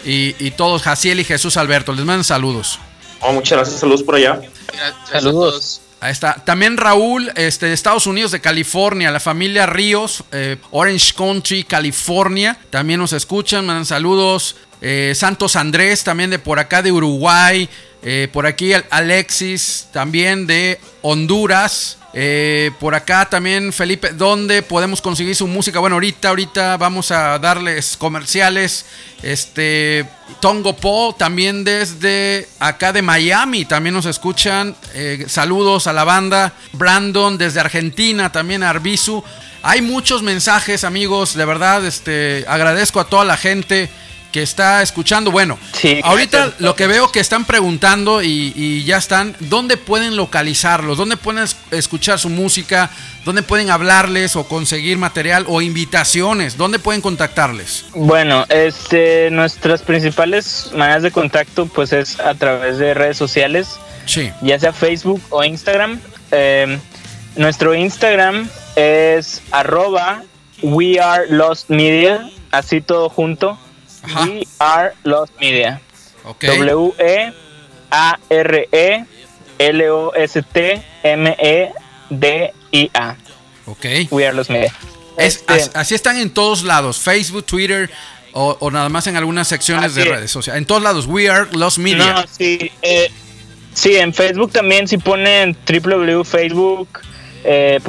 y, 0.03 0.35
y 0.39 0.51
todos, 0.51 0.83
Jaciel 0.83 1.19
y 1.19 1.23
Jesús 1.23 1.57
Alberto. 1.57 1.93
Les 1.93 2.05
mandan 2.05 2.23
saludos. 2.23 2.79
Oh, 3.21 3.33
muchas 3.33 3.57
gracias, 3.57 3.79
saludos 3.79 4.03
por 4.03 4.15
allá. 4.15 4.41
Gracias 4.73 5.23
Saludos. 5.23 5.81
Ahí 6.01 6.11
está. 6.11 6.35
También 6.45 6.77
Raúl, 6.77 7.31
este, 7.35 7.67
de 7.67 7.73
Estados 7.73 8.05
Unidos, 8.05 8.31
de 8.31 8.39
California, 8.39 9.09
la 9.09 9.19
familia 9.19 9.65
Ríos, 9.65 10.23
eh, 10.31 10.57
Orange 10.69 11.13
Country, 11.15 11.63
California. 11.63 12.59
También 12.69 12.99
nos 12.99 13.13
escuchan, 13.13 13.65
mandan 13.65 13.85
saludos. 13.85 14.55
Eh, 14.81 15.13
Santos 15.15 15.55
Andrés, 15.55 16.03
también 16.03 16.29
de 16.29 16.39
por 16.39 16.59
acá 16.59 16.81
de 16.81 16.91
Uruguay. 16.91 17.69
Eh, 18.03 18.27
por 18.31 18.45
aquí 18.45 18.71
Alexis, 18.91 19.87
también 19.91 20.45
de 20.45 20.79
Honduras. 21.01 21.97
Eh, 22.17 22.71
por 22.79 22.95
acá 22.95 23.27
también 23.29 23.73
Felipe, 23.73 24.11
¿dónde 24.13 24.61
podemos 24.61 25.01
conseguir 25.01 25.35
su 25.35 25.47
música? 25.47 25.79
Bueno, 25.79 25.95
ahorita, 25.95 26.29
ahorita 26.29 26.77
vamos 26.77 27.11
a 27.11 27.39
darles 27.39 27.97
comerciales. 27.97 28.85
Este, 29.23 30.05
Tongo 30.39 30.75
Po, 30.75 31.15
también 31.17 31.63
desde 31.63 32.47
acá 32.59 32.93
de 32.93 33.01
Miami, 33.01 33.65
también 33.65 33.95
nos 33.95 34.05
escuchan. 34.05 34.75
Saludos 35.27 35.87
a 35.87 35.93
la 35.93 36.03
banda. 36.03 36.53
Brandon 36.73 37.37
desde 37.37 37.59
Argentina, 37.59 38.31
también 38.31 38.63
Arbizu. 38.63 39.23
Hay 39.67 39.81
muchos 39.81 40.21
mensajes, 40.21 40.83
amigos, 40.83 41.33
de 41.33 41.43
verdad, 41.43 41.83
este, 41.83 42.45
agradezco 42.47 42.99
a 42.99 43.09
toda 43.09 43.25
la 43.25 43.35
gente 43.35 43.89
que 44.35 44.41
está 44.41 44.81
escuchando. 44.81 45.31
Bueno, 45.31 45.57
ahorita 46.03 46.55
lo 46.59 46.75
que 46.75 46.87
veo 46.87 47.09
que 47.09 47.21
están 47.21 47.45
preguntando 47.45 48.21
y, 48.21 48.83
ya 48.83 48.97
están, 48.97 49.33
¿dónde 49.39 49.77
pueden 49.77 50.17
localizarlos? 50.17 50.97
¿Dónde 50.97 51.15
pueden 51.15 51.45
escuchar 51.71 52.19
su 52.19 52.27
música? 52.27 52.91
¿Dónde 53.23 53.43
pueden 53.43 53.69
hablarles 53.69 54.35
o 54.35 54.45
conseguir 54.45 54.97
material 54.97 55.45
o 55.47 55.61
invitaciones? 55.61 56.57
¿Dónde 56.57 56.79
pueden 56.79 56.99
contactarles? 56.99 57.85
Bueno, 57.93 58.45
este, 58.49 59.31
nuestras 59.31 59.81
principales 59.83 60.69
maneras 60.75 61.03
de 61.03 61.11
contacto 61.11 61.67
pues 61.67 61.93
es 61.93 62.19
a 62.19 62.33
través 62.33 62.77
de 62.77 62.93
redes 62.93 63.15
sociales, 63.15 63.79
sí. 64.05 64.33
ya 64.41 64.59
sea 64.59 64.73
Facebook 64.73 65.21
o 65.29 65.45
Instagram. 65.45 66.01
Em, 66.31 66.77
nuestro 67.37 67.73
Instagram 67.73 68.49
es 68.75 69.41
arroba 69.51 70.23
we 70.61 70.99
are 70.99 71.25
lost 71.29 71.69
media, 71.69 72.29
así 72.51 72.81
todo 72.81 73.07
junto. 73.07 73.57
We 74.25 74.47
Are 74.59 74.93
Lost 75.03 75.33
Media. 75.39 75.81
W-E-A-R-E-L-O-S-T-M-E-D-I-A. 82.15 83.15
Ok. 83.67 83.85
We 84.11 84.25
Are 84.25 84.35
Lost 84.35 84.49
Media. 84.49 84.73
Este- 85.17 85.69
así, 85.73 85.95
están 85.95 86.17
en 86.17 86.29
todos 86.29 86.63
lados: 86.63 86.99
Facebook, 86.99 87.45
Twitter. 87.45 87.89
O, 88.37 88.69
nada 88.69 88.89
más 88.89 89.07
en 89.07 89.15
algunas 89.15 89.47
secciones 89.47 89.95
de 89.95 90.03
redes 90.03 90.29
sociales. 90.29 90.59
En 90.59 90.65
todos 90.65 90.83
lados, 90.83 91.05
We 91.07 91.29
Are 91.29 91.47
Lost 91.53 91.77
Media. 91.77 92.15
No, 92.15 92.25
sí. 92.29 92.69
Eh, 92.81 93.09
sí, 93.73 93.95
en 93.95 94.13
Facebook 94.13 94.51
también, 94.51 94.89
si 94.89 94.97
ponen 94.97 95.55
www.facebook.com 95.65 96.87
eh, 97.45 97.79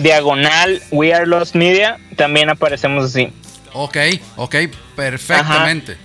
diagonal 0.00 0.82
We 0.90 1.14
Are 1.14 1.26
Lost 1.26 1.54
Media, 1.54 2.00
también 2.16 2.50
aparecemos 2.50 3.04
así. 3.04 3.32
Ok, 3.72 3.96
ok, 4.36 4.56
perfectamente. 4.96 5.96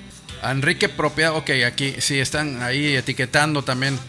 Enrique 0.44 0.90
Propiedad, 0.90 1.36
ok, 1.36 1.50
aquí 1.68 1.96
sí 2.00 2.20
están 2.20 2.62
ahí 2.64 2.96
etiquetando 2.96 3.64
también. 3.64 4.00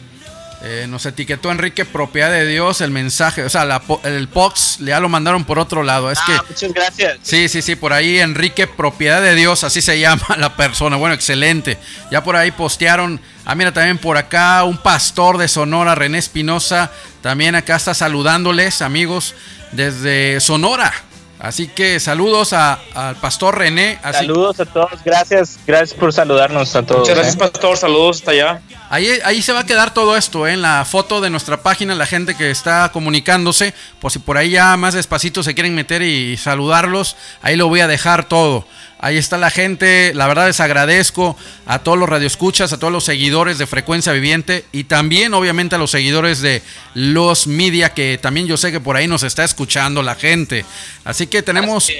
Eh, 0.63 0.85
nos 0.87 1.07
etiquetó 1.07 1.51
Enrique 1.51 1.87
Propiedad 1.87 2.31
de 2.31 2.47
Dios 2.47 2.83
el 2.83 2.91
mensaje, 2.91 3.43
o 3.45 3.49
sea, 3.49 3.81
el 4.05 4.27
box 4.27 4.77
ya 4.81 5.01
lo 5.01 5.09
mandaron 5.09 5.47
por 5.47 5.59
otro 5.59 5.83
lado. 5.83 6.11
Es 6.11 6.19
ah, 6.21 6.25
que, 6.27 6.53
muchas 6.53 6.73
gracias. 6.75 7.19
Sí, 7.23 7.49
sí, 7.49 7.63
sí, 7.63 7.77
por 7.77 7.95
ahí 7.95 8.19
Enrique 8.19 8.67
Propiedad 8.67 9.23
de 9.23 9.35
Dios, 9.35 9.65
así 9.65 9.81
se 9.81 9.99
llama 9.99 10.23
la 10.37 10.57
persona. 10.57 10.97
Bueno, 10.97 11.15
excelente. 11.15 11.79
Ya 12.11 12.23
por 12.23 12.37
ahí 12.37 12.51
postearon. 12.51 13.21
Ah, 13.47 13.55
mira, 13.55 13.73
también 13.73 13.97
por 13.97 14.19
acá 14.19 14.63
un 14.65 14.77
pastor 14.77 15.39
de 15.39 15.49
Sonora, 15.49 15.95
René 15.95 16.19
Espinosa. 16.19 16.91
También 17.23 17.55
acá 17.55 17.77
está 17.77 17.95
saludándoles, 17.95 18.83
amigos, 18.83 19.35
desde 19.73 20.41
Sonora. 20.41 20.93
Así 21.41 21.69
que 21.69 21.99
saludos 22.01 22.53
al 22.53 23.17
pastor 23.17 23.57
René. 23.57 23.99
saludos 24.03 24.61
a 24.61 24.67
todos, 24.67 25.03
gracias, 25.03 25.59
gracias 25.67 25.99
por 25.99 26.13
saludarnos 26.13 26.77
a 26.77 26.83
todos. 26.83 27.01
Muchas 27.01 27.15
gracias, 27.15 27.35
¿eh? 27.35 27.39
pastor, 27.39 27.79
saludos 27.79 28.19
hasta 28.19 28.33
allá. 28.33 28.61
Ahí, 28.91 29.09
ahí 29.25 29.41
se 29.41 29.55
va 29.55 29.61
a 29.61 29.67
quedar 29.67 29.95
todo 29.95 30.19
esto, 30.19 30.47
¿eh? 30.47 30.53
en 30.53 30.61
la 30.61 30.85
foto 30.85 31.23
de 31.23 31.31
nuestra 31.31 31.63
página, 31.63 31.95
la 31.95 32.05
gente 32.05 32.37
que 32.37 32.51
está 32.51 32.91
comunicándose, 32.93 33.73
por 34.01 34.13
si 34.13 34.19
por 34.19 34.37
ahí 34.37 34.51
ya 34.51 34.77
más 34.77 34.93
despacito 34.93 35.43
se 35.43 35.55
quieren 35.55 35.75
meter 35.75 36.03
y 36.03 36.37
saludarlos, 36.37 37.17
ahí 37.41 37.57
lo 37.57 37.69
voy 37.69 37.81
a 37.81 37.89
dejar 37.89 38.29
todo. 38.29 38.67
Ahí 39.03 39.17
está 39.17 39.39
la 39.39 39.51
gente. 39.51 40.13
La 40.15 40.27
verdad 40.27 40.47
les 40.47 40.61
agradezco 40.61 41.35
a 41.65 41.79
todos 41.79 41.99
los 41.99 42.07
radioescuchas, 42.07 42.73
a 42.73 42.79
todos 42.79 42.93
los 42.93 43.05
seguidores 43.05 43.57
de 43.57 43.67
Frecuencia 43.67 44.13
Viviente 44.13 44.67
y 44.73 44.85
también 44.85 45.33
obviamente 45.33 45.77
a 45.77 45.79
los 45.79 45.91
seguidores 45.91 46.43
de 46.43 46.63
Los 46.93 47.47
Media, 47.47 47.95
que 47.95 48.19
también 48.21 48.47
yo 48.47 48.59
sé 48.59 48.71
que 48.71 48.81
por 48.81 48.97
ahí 48.97 49.09
nos 49.09 49.23
está 49.23 49.43
escuchando 49.43 50.03
la 50.03 50.17
gente. 50.17 50.67
Así 51.05 51.29
que 51.29 51.43
tenemos 51.43 51.91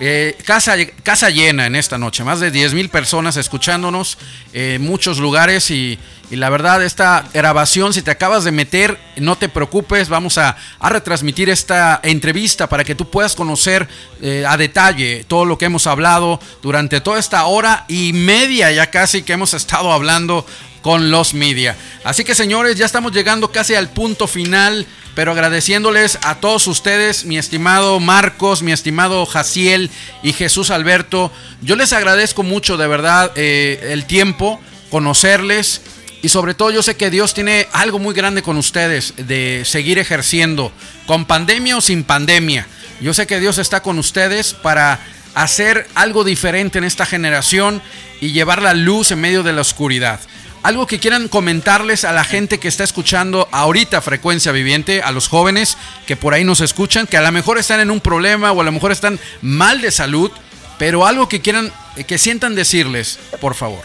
eh, 0.00 0.36
casa, 0.44 0.74
casa 1.04 1.30
llena 1.30 1.66
en 1.66 1.76
esta 1.76 1.98
noche, 1.98 2.24
más 2.24 2.40
de 2.40 2.50
10 2.50 2.74
mil 2.74 2.88
personas 2.88 3.36
escuchándonos 3.36 4.18
en 4.52 4.82
muchos 4.82 5.18
lugares 5.18 5.70
y 5.70 6.00
y 6.30 6.36
la 6.36 6.48
verdad, 6.48 6.82
esta 6.84 7.24
grabación, 7.34 7.92
si 7.92 8.02
te 8.02 8.12
acabas 8.12 8.44
de 8.44 8.52
meter, 8.52 9.00
no 9.16 9.36
te 9.36 9.48
preocupes, 9.48 10.08
vamos 10.08 10.38
a, 10.38 10.56
retransmitir 10.80 11.50
esta 11.50 11.98
entrevista 12.04 12.68
para 12.68 12.84
que 12.84 12.94
tú 12.94 13.10
puedas 13.10 13.34
conocer 13.34 13.88
eh, 14.22 14.44
a 14.46 14.56
detalle 14.56 15.24
todo 15.26 15.44
lo 15.44 15.58
que 15.58 15.64
hemos 15.64 15.88
hablado 15.88 16.39
durante 16.62 17.00
toda 17.00 17.18
esta 17.18 17.44
hora 17.44 17.84
y 17.88 18.12
media 18.12 18.70
ya 18.70 18.90
casi 18.90 19.22
que 19.22 19.32
hemos 19.32 19.54
estado 19.54 19.92
hablando 19.92 20.46
con 20.82 21.10
los 21.10 21.34
media. 21.34 21.76
Así 22.04 22.24
que 22.24 22.34
señores, 22.34 22.76
ya 22.76 22.86
estamos 22.86 23.12
llegando 23.12 23.52
casi 23.52 23.74
al 23.74 23.90
punto 23.90 24.26
final, 24.26 24.86
pero 25.14 25.32
agradeciéndoles 25.32 26.18
a 26.22 26.36
todos 26.36 26.66
ustedes, 26.66 27.24
mi 27.24 27.38
estimado 27.38 28.00
Marcos, 28.00 28.62
mi 28.62 28.72
estimado 28.72 29.26
Jaciel 29.26 29.90
y 30.22 30.32
Jesús 30.32 30.70
Alberto. 30.70 31.30
Yo 31.62 31.76
les 31.76 31.92
agradezco 31.92 32.42
mucho 32.42 32.76
de 32.76 32.86
verdad 32.86 33.32
eh, 33.36 33.90
el 33.92 34.06
tiempo, 34.06 34.60
conocerles 34.90 35.82
y 36.22 36.28
sobre 36.28 36.54
todo 36.54 36.70
yo 36.70 36.82
sé 36.82 36.96
que 36.96 37.10
Dios 37.10 37.34
tiene 37.34 37.66
algo 37.72 37.98
muy 37.98 38.14
grande 38.14 38.42
con 38.42 38.56
ustedes 38.56 39.14
de 39.16 39.62
seguir 39.64 39.98
ejerciendo, 39.98 40.72
con 41.06 41.24
pandemia 41.24 41.76
o 41.76 41.80
sin 41.80 42.04
pandemia. 42.04 42.66
Yo 43.00 43.14
sé 43.14 43.26
que 43.26 43.40
Dios 43.40 43.56
está 43.58 43.82
con 43.82 43.98
ustedes 43.98 44.52
para 44.52 45.00
hacer 45.34 45.86
algo 45.94 46.24
diferente 46.24 46.78
en 46.78 46.84
esta 46.84 47.06
generación 47.06 47.82
y 48.20 48.32
llevar 48.32 48.62
la 48.62 48.74
luz 48.74 49.10
en 49.10 49.20
medio 49.20 49.42
de 49.42 49.52
la 49.52 49.60
oscuridad. 49.60 50.20
Algo 50.62 50.86
que 50.86 50.98
quieran 50.98 51.28
comentarles 51.28 52.04
a 52.04 52.12
la 52.12 52.22
gente 52.22 52.58
que 52.58 52.68
está 52.68 52.84
escuchando 52.84 53.48
ahorita 53.50 54.02
Frecuencia 54.02 54.52
Viviente, 54.52 55.02
a 55.02 55.10
los 55.10 55.26
jóvenes 55.26 55.78
que 56.06 56.16
por 56.16 56.34
ahí 56.34 56.44
nos 56.44 56.60
escuchan, 56.60 57.06
que 57.06 57.16
a 57.16 57.22
lo 57.22 57.32
mejor 57.32 57.58
están 57.58 57.80
en 57.80 57.90
un 57.90 58.00
problema 58.00 58.52
o 58.52 58.60
a 58.60 58.64
lo 58.64 58.72
mejor 58.72 58.92
están 58.92 59.18
mal 59.40 59.80
de 59.80 59.90
salud, 59.90 60.30
pero 60.78 61.06
algo 61.06 61.28
que 61.28 61.40
quieran, 61.40 61.72
que 62.06 62.18
sientan 62.18 62.54
decirles, 62.54 63.18
por 63.40 63.54
favor. 63.54 63.82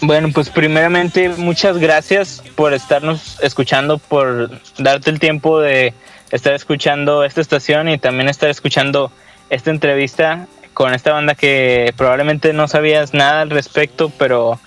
Bueno, 0.00 0.30
pues 0.32 0.50
primeramente 0.50 1.28
muchas 1.30 1.78
gracias 1.78 2.42
por 2.54 2.72
estarnos 2.72 3.38
escuchando, 3.42 3.98
por 3.98 4.60
darte 4.78 5.10
el 5.10 5.18
tiempo 5.18 5.60
de 5.60 5.92
estar 6.30 6.52
escuchando 6.52 7.24
esta 7.24 7.40
estación 7.40 7.88
y 7.88 7.98
también 7.98 8.28
estar 8.28 8.50
escuchando 8.50 9.10
esta 9.54 9.70
entrevista 9.70 10.46
con 10.72 10.92
esta 10.92 11.12
banda 11.12 11.34
que 11.34 11.94
probablemente 11.96 12.52
no 12.52 12.68
sabías 12.68 13.14
nada 13.14 13.42
al 13.42 13.50
respecto, 13.50 14.10
pero 14.18 14.58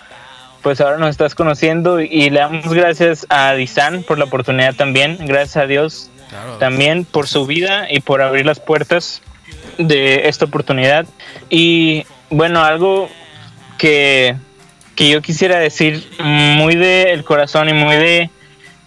pues 0.61 0.81
ahora 0.81 0.97
nos 0.97 1.09
estás 1.09 1.35
conociendo 1.35 1.99
y 1.99 2.29
le 2.29 2.39
damos 2.39 2.73
gracias 2.73 3.25
a 3.29 3.53
Disan 3.53 4.03
por 4.03 4.17
la 4.17 4.25
oportunidad 4.25 4.75
también, 4.75 5.17
gracias 5.21 5.57
a 5.57 5.67
Dios 5.67 6.09
también 6.59 7.05
por 7.05 7.27
su 7.27 7.45
vida 7.45 7.87
y 7.89 8.01
por 8.01 8.21
abrir 8.21 8.45
las 8.45 8.59
puertas 8.59 9.21
de 9.77 10.27
esta 10.27 10.45
oportunidad. 10.45 11.05
Y 11.49 12.05
bueno, 12.29 12.63
algo 12.63 13.09
que 13.77 14.35
que 14.97 15.09
yo 15.09 15.21
quisiera 15.21 15.59
decir 15.59 16.09
muy 16.19 16.75
del 16.75 17.23
corazón 17.23 17.69
y 17.69 17.73
muy 17.73 17.95
de 17.97 18.31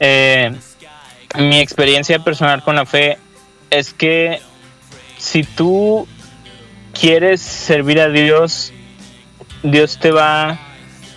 eh, 0.01 0.53
mi 1.39 1.61
experiencia 1.61 2.19
personal 2.19 2.65
con 2.65 2.75
la 2.75 2.85
fe 2.85 3.17
es 3.71 3.95
que 3.95 4.41
si 5.21 5.45
tú 5.45 6.09
quieres 6.99 7.41
servir 7.41 8.01
a 8.01 8.09
Dios, 8.09 8.73
Dios 9.63 9.99
te 9.99 10.11
va 10.11 10.59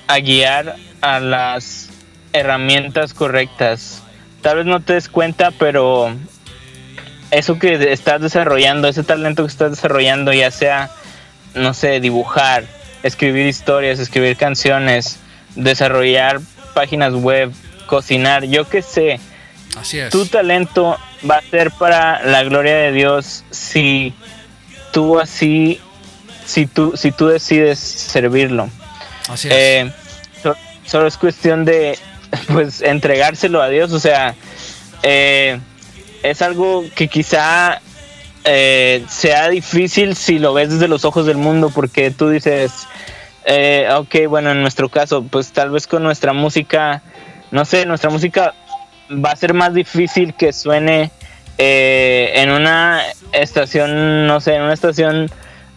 a 0.08 0.20
guiar 0.20 0.76
a 1.02 1.20
las 1.20 1.90
herramientas 2.34 3.14
correctas. 3.14 4.04
Tal 4.42 4.58
vez 4.58 4.66
no 4.66 4.82
te 4.82 4.94
des 4.94 5.08
cuenta, 5.08 5.52
pero 5.52 6.14
eso 7.32 7.58
que 7.58 7.92
estás 7.92 8.22
desarrollando, 8.22 8.90
ese 8.90 9.04
talento 9.04 9.44
que 9.44 9.52
estás 9.52 9.72
desarrollando, 9.72 10.34
ya 10.34 10.52
sea, 10.52 10.92
no 11.56 11.74
sé, 11.74 12.02
dibujar, 12.02 12.66
escribir 13.04 13.48
historias, 13.48 14.00
escribir 14.00 14.36
canciones, 14.36 15.18
desarrollar 15.56 16.42
páginas 16.76 17.14
web, 17.14 17.54
cocinar, 17.86 18.44
yo 18.44 18.68
qué 18.68 18.82
sé. 18.82 19.20
Así 19.78 20.00
es. 20.00 20.10
Tu 20.10 20.26
talento 20.26 20.98
va 21.30 21.38
a 21.38 21.42
ser 21.42 21.72
para 21.72 22.24
la 22.26 22.44
gloria 22.44 22.76
de 22.76 22.92
Dios 22.92 23.44
si 23.52 24.14
tú 24.92 25.20
así, 25.20 25.80
si 26.46 26.66
tú, 26.66 26.94
si 26.96 27.12
tú 27.12 27.28
decides 27.28 27.80
servirlo. 27.80 28.70
Así 29.30 29.48
es. 29.48 29.54
Eh, 29.54 29.92
solo 30.86 31.08
es 31.08 31.18
cuestión 31.18 31.66
de 31.66 31.98
pues 32.48 32.82
entregárselo 32.82 33.62
a 33.62 33.70
Dios, 33.70 33.92
o 33.92 34.00
sea, 34.00 34.36
eh, 35.02 35.60
es 36.24 36.42
algo 36.42 36.86
que 36.96 37.08
quizá 37.08 37.82
eh, 38.46 39.04
sea 39.10 39.50
difícil 39.50 40.16
si 40.16 40.40
lo 40.40 40.54
ves 40.54 40.70
desde 40.70 40.88
los 40.88 41.06
ojos 41.06 41.26
del 41.26 41.38
mundo, 41.38 41.72
porque 41.74 42.12
tú 42.12 42.30
dices, 42.30 42.88
eh, 43.46 43.88
ok, 43.96 44.28
bueno, 44.28 44.52
en 44.52 44.62
nuestro 44.62 44.90
caso, 44.90 45.24
pues 45.24 45.52
tal 45.52 45.72
vez 45.72 45.88
con 45.88 46.04
nuestra 46.04 46.34
música, 46.34 47.02
no 47.52 47.66
sé, 47.66 47.86
nuestra 47.86 48.10
música 48.10 48.54
va 49.12 49.32
a 49.32 49.36
ser 49.36 49.54
más 49.54 49.74
difícil 49.74 50.34
que 50.34 50.54
suene 50.54 51.12
eh, 51.58 52.32
en 52.36 52.52
una 52.52 53.02
estación, 53.32 54.28
no 54.28 54.40
sé, 54.42 54.56
en 54.56 54.64
una 54.64 54.74
estación 54.74 55.30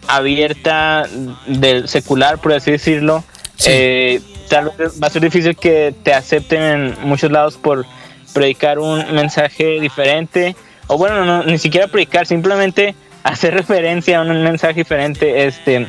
abierta 0.07 1.03
del 1.45 1.87
secular, 1.87 2.39
por 2.39 2.53
así 2.53 2.71
decirlo. 2.71 3.23
Sí. 3.55 3.69
Eh, 3.71 4.21
tal 4.49 4.71
vez 4.77 5.01
va 5.01 5.07
a 5.07 5.09
ser 5.09 5.21
difícil 5.21 5.55
que 5.55 5.93
te 6.03 6.13
acepten 6.13 6.61
en 6.61 6.95
muchos 7.01 7.31
lados 7.31 7.57
por 7.57 7.85
predicar 8.33 8.79
un 8.79 9.13
mensaje 9.13 9.79
diferente. 9.79 10.55
O 10.87 10.97
bueno, 10.97 11.25
no, 11.25 11.43
ni 11.43 11.57
siquiera 11.57 11.87
predicar, 11.87 12.25
simplemente 12.25 12.95
hacer 13.23 13.53
referencia 13.53 14.19
a 14.19 14.21
un 14.21 14.43
mensaje 14.43 14.75
diferente. 14.75 15.45
Este 15.45 15.87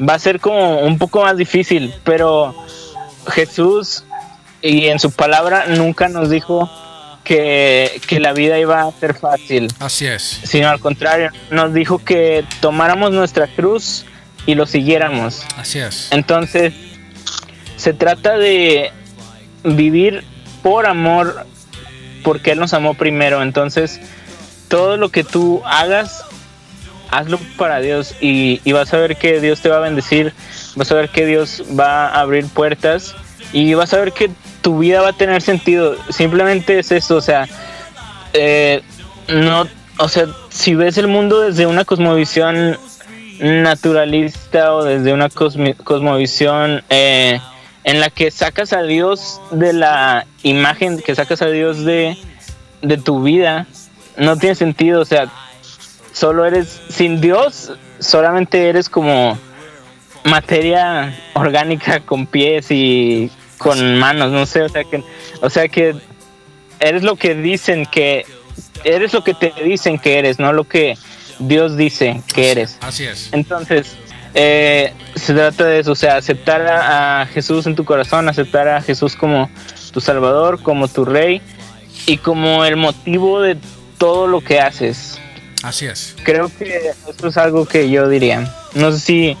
va 0.00 0.14
a 0.14 0.18
ser 0.18 0.40
como 0.40 0.80
un 0.80 0.98
poco 0.98 1.22
más 1.22 1.36
difícil, 1.36 1.92
pero 2.04 2.54
Jesús 3.28 4.04
y 4.62 4.86
en 4.86 4.98
su 4.98 5.10
palabra 5.10 5.66
nunca 5.68 6.08
nos 6.08 6.30
dijo 6.30 6.70
que, 7.24 8.00
que 8.06 8.20
la 8.20 8.32
vida 8.32 8.58
iba 8.58 8.82
a 8.82 8.92
ser 8.92 9.14
fácil, 9.14 9.68
Así 9.78 10.06
es. 10.06 10.40
sino 10.44 10.68
al 10.68 10.80
contrario, 10.80 11.30
nos 11.50 11.72
dijo 11.74 11.98
que 11.98 12.44
tomáramos 12.60 13.12
nuestra 13.12 13.46
cruz 13.46 14.04
y 14.46 14.54
lo 14.54 14.66
siguiéramos. 14.66 15.42
Así 15.56 15.78
es. 15.78 16.08
Entonces, 16.10 16.72
se 17.76 17.92
trata 17.92 18.36
de 18.36 18.90
vivir 19.64 20.24
por 20.62 20.86
amor, 20.86 21.46
porque 22.24 22.52
Él 22.52 22.58
nos 22.58 22.72
amó 22.74 22.94
primero. 22.94 23.42
Entonces, 23.42 24.00
todo 24.68 24.96
lo 24.96 25.10
que 25.10 25.24
tú 25.24 25.62
hagas, 25.64 26.24
hazlo 27.10 27.38
para 27.56 27.80
Dios 27.80 28.14
y, 28.20 28.60
y 28.64 28.72
vas 28.72 28.92
a 28.94 28.98
ver 28.98 29.16
que 29.16 29.40
Dios 29.40 29.60
te 29.60 29.68
va 29.68 29.76
a 29.76 29.80
bendecir, 29.80 30.32
vas 30.74 30.90
a 30.90 30.94
ver 30.94 31.10
que 31.10 31.26
Dios 31.26 31.62
va 31.78 32.08
a 32.08 32.20
abrir 32.20 32.46
puertas 32.46 33.14
y 33.52 33.74
vas 33.74 33.92
a 33.94 33.98
ver 33.98 34.12
que 34.12 34.30
tu 34.60 34.78
vida 34.78 35.00
va 35.00 35.08
a 35.08 35.12
tener 35.12 35.42
sentido. 35.42 35.96
Simplemente 36.10 36.78
es 36.78 36.92
eso, 36.92 37.16
o 37.16 37.20
sea, 37.20 37.48
eh, 38.32 38.82
no, 39.28 39.66
o 39.98 40.08
sea, 40.08 40.26
si 40.50 40.74
ves 40.74 40.98
el 40.98 41.08
mundo 41.08 41.40
desde 41.40 41.66
una 41.66 41.84
cosmovisión 41.84 42.78
naturalista 43.40 44.74
o 44.74 44.84
desde 44.84 45.12
una 45.12 45.28
cosmovisión 45.30 46.82
eh, 46.90 47.40
en 47.84 48.00
la 48.00 48.10
que 48.10 48.30
sacas 48.30 48.72
a 48.72 48.82
Dios 48.82 49.40
de 49.50 49.72
la 49.72 50.26
imagen, 50.42 51.00
que 51.00 51.14
sacas 51.14 51.40
a 51.42 51.46
Dios 51.46 51.84
de, 51.84 52.16
de 52.82 52.96
tu 52.98 53.22
vida, 53.22 53.66
no 54.16 54.36
tiene 54.36 54.54
sentido, 54.54 55.00
o 55.00 55.04
sea, 55.04 55.28
solo 56.12 56.44
eres, 56.44 56.80
sin 56.90 57.20
Dios, 57.20 57.72
solamente 57.98 58.68
eres 58.68 58.88
como 58.88 59.38
materia 60.24 61.16
orgánica 61.34 62.00
con 62.00 62.26
pies 62.26 62.70
y 62.70 63.30
con 63.60 63.98
manos, 63.98 64.32
no 64.32 64.46
sé, 64.46 64.62
o 64.62 64.70
sea 64.70 64.84
que, 64.84 65.04
o 65.42 65.50
sea 65.50 65.68
que 65.68 65.94
eres 66.78 67.02
lo 67.02 67.16
que 67.16 67.34
dicen 67.34 67.84
que, 67.84 68.24
eres 68.84 69.12
lo 69.12 69.22
que 69.22 69.34
te 69.34 69.52
dicen 69.62 69.98
que 69.98 70.18
eres, 70.18 70.38
no 70.38 70.54
lo 70.54 70.64
que 70.64 70.96
Dios 71.38 71.76
dice 71.76 72.22
que 72.34 72.52
eres. 72.52 72.78
Así 72.80 73.04
es. 73.04 73.28
Entonces, 73.32 73.96
eh, 74.32 74.94
se 75.14 75.34
trata 75.34 75.66
de 75.66 75.80
eso, 75.80 75.92
o 75.92 75.94
sea, 75.94 76.16
aceptar 76.16 76.66
a, 76.66 77.20
a 77.20 77.26
Jesús 77.26 77.66
en 77.66 77.76
tu 77.76 77.84
corazón, 77.84 78.30
aceptar 78.30 78.66
a 78.66 78.80
Jesús 78.80 79.14
como 79.14 79.50
tu 79.92 80.00
Salvador, 80.00 80.62
como 80.62 80.88
tu 80.88 81.04
Rey 81.04 81.42
y 82.06 82.16
como 82.16 82.64
el 82.64 82.76
motivo 82.76 83.42
de 83.42 83.58
todo 83.98 84.26
lo 84.26 84.40
que 84.40 84.58
haces. 84.58 85.20
Así 85.62 85.84
es. 85.84 86.16
Creo 86.24 86.50
que 86.56 86.92
esto 87.06 87.28
es 87.28 87.36
algo 87.36 87.66
que 87.66 87.90
yo 87.90 88.08
diría. 88.08 88.50
No 88.72 88.90
sé 88.92 89.00
si 89.00 89.36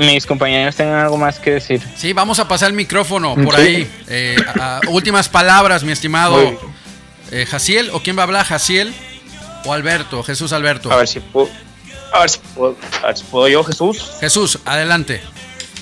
mis 0.00 0.26
compañeros 0.26 0.74
tengan 0.76 0.98
algo 1.00 1.16
más 1.16 1.38
que 1.38 1.52
decir. 1.52 1.82
Sí, 1.96 2.12
vamos 2.12 2.38
a 2.40 2.48
pasar 2.48 2.68
el 2.68 2.74
micrófono 2.74 3.34
por 3.34 3.54
Sí. 3.56 3.60
ahí. 3.60 3.90
Eh, 4.08 4.36
a- 4.58 4.78
a- 4.78 4.80
últimas 4.90 5.28
palabras, 5.28 5.82
mi 5.84 5.92
estimado 5.92 6.58
eh, 7.30 7.46
Jaciel. 7.46 7.90
¿O 7.92 8.00
quién 8.00 8.16
va 8.16 8.22
a 8.22 8.24
hablar? 8.24 8.44
¿Jaciel 8.46 8.92
o 9.64 9.72
Alberto? 9.72 10.22
Jesús 10.22 10.52
Alberto. 10.52 10.90
A 10.90 10.96
ver 10.96 11.06
si 11.08 11.20
puedo. 11.20 11.48
A 12.12 12.20
ver 12.20 12.30
si 12.30 12.38
puedo, 12.54 12.76
a 13.02 13.06
ver 13.06 13.16
si 13.18 13.24
puedo 13.24 13.46
yo, 13.48 13.62
Jesús. 13.62 14.10
Jesús, 14.20 14.58
adelante. 14.64 15.20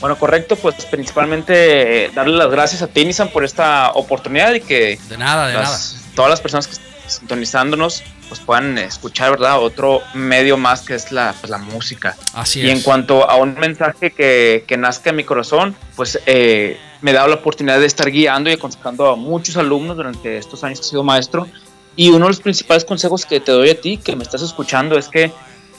Bueno, 0.00 0.16
correcto, 0.18 0.56
pues 0.56 0.74
principalmente 0.84 2.04
eh, 2.04 2.10
darle 2.14 2.36
las 2.36 2.50
gracias 2.50 2.82
a 2.82 2.86
ti, 2.86 3.04
Nissan, 3.04 3.30
por 3.30 3.44
esta 3.44 3.90
oportunidad 3.92 4.52
y 4.54 4.60
que 4.60 4.98
De 5.08 5.16
nada, 5.16 5.48
de 5.48 5.54
las- 5.54 5.96
todas 6.14 6.30
las 6.30 6.40
personas 6.40 6.66
que 6.66 6.74
están 6.74 6.87
sintonizándonos 7.08 8.02
pues 8.28 8.40
puedan 8.40 8.76
escuchar, 8.78 9.30
¿verdad? 9.30 9.58
Otro 9.60 10.02
medio 10.14 10.56
más 10.56 10.82
que 10.82 10.94
es 10.94 11.10
la, 11.12 11.34
pues, 11.40 11.50
la 11.50 11.58
música. 11.58 12.16
Así 12.34 12.60
Y 12.60 12.66
es. 12.68 12.76
en 12.76 12.82
cuanto 12.82 13.28
a 13.28 13.36
un 13.36 13.54
mensaje 13.54 14.10
que, 14.10 14.64
que 14.66 14.76
nazca 14.76 15.10
en 15.10 15.16
mi 15.16 15.24
corazón, 15.24 15.74
pues 15.96 16.20
eh, 16.26 16.78
me 17.00 17.10
he 17.10 17.14
dado 17.14 17.28
la 17.28 17.36
oportunidad 17.36 17.80
de 17.80 17.86
estar 17.86 18.10
guiando 18.10 18.50
y 18.50 18.54
aconsejando 18.54 19.08
a 19.10 19.16
muchos 19.16 19.56
alumnos 19.56 19.96
durante 19.96 20.36
estos 20.36 20.62
años 20.62 20.80
que 20.80 20.86
he 20.86 20.90
sido 20.90 21.02
maestro. 21.02 21.48
Y 21.96 22.10
uno 22.10 22.26
de 22.26 22.30
los 22.30 22.40
principales 22.40 22.84
consejos 22.84 23.24
que 23.26 23.40
te 23.40 23.50
doy 23.50 23.70
a 23.70 23.80
ti, 23.80 23.96
que 23.96 24.14
me 24.14 24.22
estás 24.22 24.42
escuchando, 24.42 24.98
es 24.98 25.08
que 25.08 25.32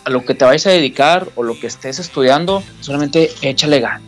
a 0.03 0.10
lo 0.10 0.26
que 0.26 0.34
te 0.34 0.43
vayas 0.43 0.65
a 0.68 0.72
dedicar 0.72 1.27
o 1.35 1.43
lo 1.43 1.60
que 1.60 1.68
estés 1.68 1.99
estudiando, 1.99 2.64
solamente 2.81 3.31
échale 3.41 3.80
ganas. 3.80 4.01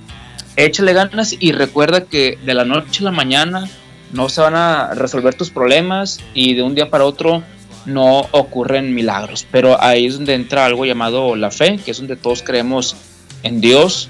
Échale 0.56 0.94
ganas 0.94 1.36
y 1.40 1.54
recuerda 1.54 2.06
que 2.06 2.38
de 2.44 2.54
la 2.54 2.66
noche 2.66 3.02
a 3.02 3.06
la 3.06 3.12
mañana 3.12 3.70
no 4.14 4.30
se 4.30 4.42
van 4.42 4.56
a 4.56 4.94
resolver 4.94 5.34
tus 5.36 5.50
problemas 5.50 6.20
y 6.34 6.54
de 6.54 6.64
un 6.64 6.76
día 6.76 6.90
para 6.90 7.06
otro 7.06 7.44
no 7.86 8.28
ocurren 8.32 8.94
milagros. 8.94 9.46
Pero 9.52 9.82
ahí 9.82 10.06
es 10.06 10.16
donde 10.16 10.36
entra 10.36 10.66
algo 10.66 10.86
llamado 10.86 11.36
la 11.36 11.52
fe, 11.52 11.78
que 11.78 11.92
es 11.92 11.98
donde 11.98 12.16
todos 12.16 12.44
creemos 12.44 12.96
en 13.44 13.62
Dios, 13.62 14.10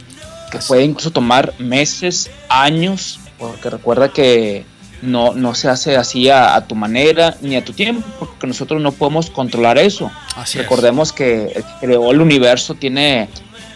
que 0.52 0.60
puede 0.60 0.84
incluso 0.84 1.12
tomar 1.12 1.54
meses, 1.60 2.30
años, 2.50 3.20
porque 3.38 3.70
recuerda 3.70 4.10
que 4.10 4.66
no, 5.02 5.34
no 5.34 5.56
se 5.56 5.70
hace 5.70 5.98
así 5.98 6.30
a, 6.30 6.56
a 6.56 6.68
tu 6.68 6.76
manera 6.76 7.38
ni 7.42 7.56
a 7.56 7.66
tu 7.66 7.74
tiempo, 7.74 8.06
porque 8.20 8.46
nosotros 8.46 8.82
no 8.82 8.92
podemos 8.92 9.30
controlar 9.30 9.78
eso. 9.78 10.12
Así 10.36 10.58
es. 10.58 10.64
Recordemos 10.64 11.12
que 11.14 11.46
el 11.46 11.64
que 11.64 11.74
creó 11.80 12.12
el 12.12 12.22
universo 12.22 12.76
tiene 12.76 13.30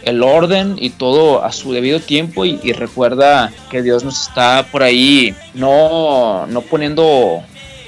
el 0.06 0.22
orden 0.24 0.76
y 0.80 0.92
todo 0.92 1.44
a 1.44 1.52
su 1.52 1.74
debido 1.74 2.00
tiempo 2.00 2.46
y, 2.46 2.72
recuerda 2.72 3.52
que 3.70 3.82
Dios 3.82 4.04
nos 4.04 4.28
está 4.28 4.66
por 4.72 4.84
ahí 4.84 5.36
no, 5.54 6.46
no 6.48 6.62
poniendo 6.62 7.44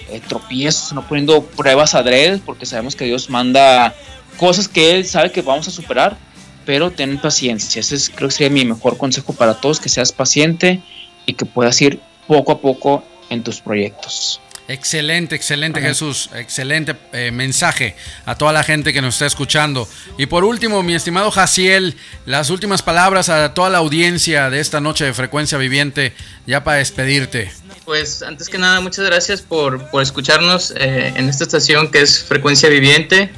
eh, 0.09 0.21
tropiezos, 0.27 0.93
no 0.93 1.07
poniendo 1.07 1.43
pruebas 1.43 1.93
adrede, 1.93 2.41
porque 2.43 2.65
sabemos 2.65 2.95
que 2.95 3.05
Dios 3.05 3.29
manda 3.29 3.93
cosas 4.37 4.67
que 4.67 4.95
Él 4.95 5.05
sabe 5.05 5.31
que 5.31 5.41
vamos 5.41 5.67
a 5.67 5.71
superar, 5.71 6.17
pero 6.65 6.91
ten 6.91 7.17
paciencia. 7.19 7.79
Ese 7.79 7.95
es, 7.95 8.09
creo 8.09 8.29
que 8.29 8.35
sería 8.35 8.49
mi 8.49 8.65
mejor 8.65 8.97
consejo 8.97 9.33
para 9.33 9.55
todos, 9.55 9.79
que 9.79 9.89
seas 9.89 10.11
paciente 10.11 10.81
y 11.25 11.33
que 11.33 11.45
puedas 11.45 11.81
ir 11.81 11.99
poco 12.25 12.51
a 12.51 12.59
poco 12.59 13.03
en 13.29 13.43
tus 13.43 13.61
proyectos. 13.61 14.41
Excelente, 14.69 15.35
excelente 15.35 15.79
Jesús, 15.79 16.29
excelente 16.35 16.93
eh, 17.13 17.31
mensaje 17.31 17.95
a 18.25 18.35
toda 18.35 18.51
la 18.51 18.63
gente 18.63 18.91
que 18.91 19.01
nos 19.01 19.15
está 19.15 19.25
escuchando. 19.25 19.87
Y 20.17 20.25
por 20.25 20.43
último, 20.43 20.83
mi 20.83 20.93
estimado 20.93 21.31
Jaciel, 21.31 21.95
las 22.25 22.49
últimas 22.49 22.81
palabras 22.81 23.29
a 23.29 23.53
toda 23.53 23.69
la 23.69 23.77
audiencia 23.77 24.49
de 24.49 24.59
esta 24.59 24.81
noche 24.81 25.05
de 25.05 25.13
Frecuencia 25.13 25.57
Viviente, 25.57 26.11
ya 26.45 26.65
para 26.65 26.79
despedirte. 26.79 27.49
Pues 27.85 28.21
antes 28.23 28.49
que 28.49 28.57
nada, 28.57 28.81
muchas 28.81 29.05
gracias 29.05 29.41
por, 29.41 29.89
por 29.89 30.03
escucharnos 30.03 30.73
eh, 30.75 31.13
en 31.15 31.29
esta 31.29 31.45
estación 31.45 31.89
que 31.89 32.01
es 32.01 32.21
Frecuencia 32.25 32.67
Viviente. 32.67 33.29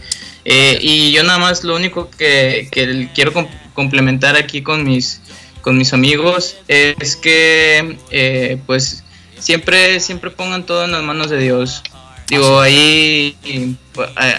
Eh, 0.45 0.79
y 0.81 1.11
yo 1.11 1.23
nada 1.23 1.37
más 1.37 1.63
lo 1.63 1.75
único 1.75 2.09
que, 2.09 2.69
que 2.71 3.09
quiero 3.13 3.33
com- 3.33 3.47
complementar 3.75 4.35
aquí 4.35 4.63
con 4.63 4.83
mis, 4.83 5.21
con 5.61 5.77
mis 5.77 5.93
amigos 5.93 6.55
es 6.67 7.15
que 7.15 7.99
eh, 8.09 8.57
pues 8.65 9.03
siempre, 9.39 9.99
siempre 9.99 10.29
pongan 10.29 10.65
todo 10.65 10.85
en 10.85 10.91
las 10.91 11.03
manos 11.03 11.29
de 11.29 11.37
Dios. 11.39 11.81
Digo, 12.27 12.59
ahí, 12.59 13.35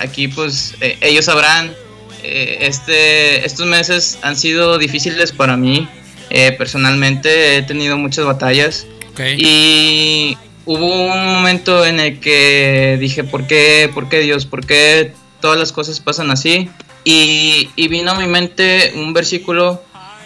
aquí 0.00 0.28
pues 0.28 0.74
eh, 0.80 0.96
ellos 1.00 1.24
sabrán, 1.24 1.74
eh, 2.22 2.58
este, 2.60 3.44
estos 3.44 3.66
meses 3.66 4.18
han 4.22 4.36
sido 4.36 4.78
difíciles 4.78 5.32
para 5.32 5.56
mí. 5.56 5.88
Eh, 6.30 6.52
personalmente 6.52 7.56
he 7.56 7.62
tenido 7.62 7.98
muchas 7.98 8.24
batallas. 8.24 8.86
¿ok? 9.10 9.20
Y 9.36 10.38
hubo 10.64 10.86
un 10.86 11.26
momento 11.26 11.84
en 11.84 11.98
el 11.98 12.20
que 12.20 12.96
dije, 13.00 13.24
¿por 13.24 13.46
qué, 13.46 13.90
por 13.92 14.08
qué 14.08 14.20
Dios? 14.20 14.46
¿Por 14.46 14.64
qué 14.64 15.12
todas 15.40 15.58
las 15.58 15.72
cosas 15.72 15.98
pasan 15.98 16.30
así? 16.30 16.70
Y, 17.02 17.70
y 17.74 17.88
vino 17.88 18.12
a 18.12 18.14
mi 18.14 18.28
mente 18.28 18.92
un 18.94 19.12
versículo 19.12 19.82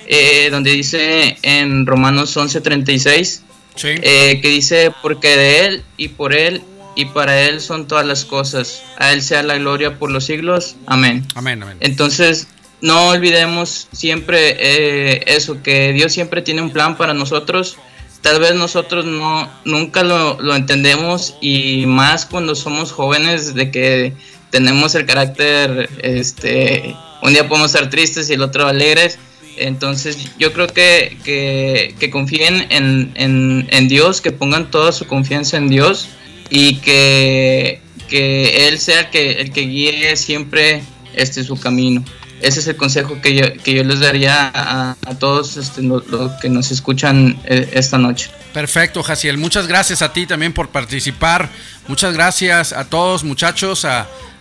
eh, 0.06 0.48
donde 0.50 0.72
dice 0.72 1.38
en 1.42 1.86
Romanos 1.86 2.36
11:36, 2.36 3.40
Sí. 3.76 3.88
eh, 4.02 4.40
que 4.40 4.48
dice, 4.48 4.92
porque 5.02 5.36
de 5.36 5.66
Él 5.66 5.84
y 5.96 6.08
por 6.08 6.34
Él 6.34 6.62
y 6.96 7.06
para 7.06 7.42
Él 7.42 7.60
son 7.60 7.86
todas 7.88 8.06
las 8.06 8.24
cosas. 8.24 8.82
A 8.98 9.12
Él 9.12 9.22
sea 9.22 9.42
la 9.42 9.58
gloria 9.58 9.98
por 9.98 10.10
los 10.10 10.24
siglos. 10.24 10.76
Amén. 10.86 11.26
Amén, 11.34 11.62
amén. 11.62 11.76
Entonces, 11.80 12.46
no 12.80 13.08
olvidemos 13.08 13.88
siempre 13.92 14.56
eh, 14.58 15.24
eso, 15.26 15.62
que 15.62 15.92
Dios 15.92 16.12
siempre 16.12 16.42
tiene 16.42 16.62
un 16.62 16.70
plan 16.70 16.96
para 16.96 17.14
nosotros, 17.14 17.78
tal 18.20 18.40
vez 18.40 18.54
nosotros 18.54 19.04
no 19.04 19.50
nunca 19.64 20.02
lo, 20.02 20.40
lo 20.40 20.54
entendemos 20.54 21.36
y 21.40 21.86
más 21.86 22.26
cuando 22.26 22.54
somos 22.54 22.92
jóvenes 22.92 23.54
de 23.54 23.70
que 23.70 24.12
tenemos 24.50 24.94
el 24.94 25.04
carácter, 25.04 25.90
este, 26.00 26.94
un 27.22 27.32
día 27.32 27.48
podemos 27.48 27.74
estar 27.74 27.90
tristes 27.90 28.30
y 28.30 28.34
el 28.34 28.42
otro 28.42 28.68
alegres. 28.68 29.18
Entonces 29.56 30.18
yo 30.38 30.52
creo 30.52 30.66
que, 30.66 31.16
que, 31.24 31.94
que 31.98 32.10
confíen 32.10 32.66
en, 32.70 33.12
en, 33.14 33.68
en, 33.70 33.88
Dios, 33.88 34.20
que 34.20 34.32
pongan 34.32 34.70
toda 34.70 34.92
su 34.92 35.06
confianza 35.06 35.56
en 35.56 35.68
Dios 35.68 36.08
y 36.50 36.76
que, 36.76 37.80
que 38.08 38.68
Él 38.68 38.78
sea 38.78 39.00
el 39.00 39.10
que, 39.10 39.30
el 39.32 39.52
que 39.52 39.62
guíe 39.62 40.16
siempre 40.16 40.82
este, 41.14 41.44
su 41.44 41.58
camino. 41.58 42.04
Ese 42.40 42.60
es 42.60 42.66
el 42.66 42.76
consejo 42.76 43.20
que 43.22 43.34
yo, 43.34 43.44
que 43.62 43.72
yo 43.72 43.84
les 43.84 44.00
daría 44.00 44.50
a, 44.54 44.96
todos 45.18 45.56
este, 45.56 45.82
los 45.82 46.06
lo 46.08 46.36
que 46.40 46.50
nos 46.50 46.70
escuchan 46.70 47.40
eh, 47.44 47.70
esta 47.72 47.96
noche. 47.96 48.30
Perfecto, 48.52 49.02
Jaciel. 49.02 49.38
Muchas 49.38 49.66
gracias 49.66 50.02
a 50.02 50.12
ti 50.12 50.26
también 50.26 50.52
por 50.52 50.68
participar. 50.68 51.48
Muchas 51.88 52.12
gracias 52.12 52.72
a 52.72 52.84
todos, 52.84 53.24
muchachos, 53.24 53.86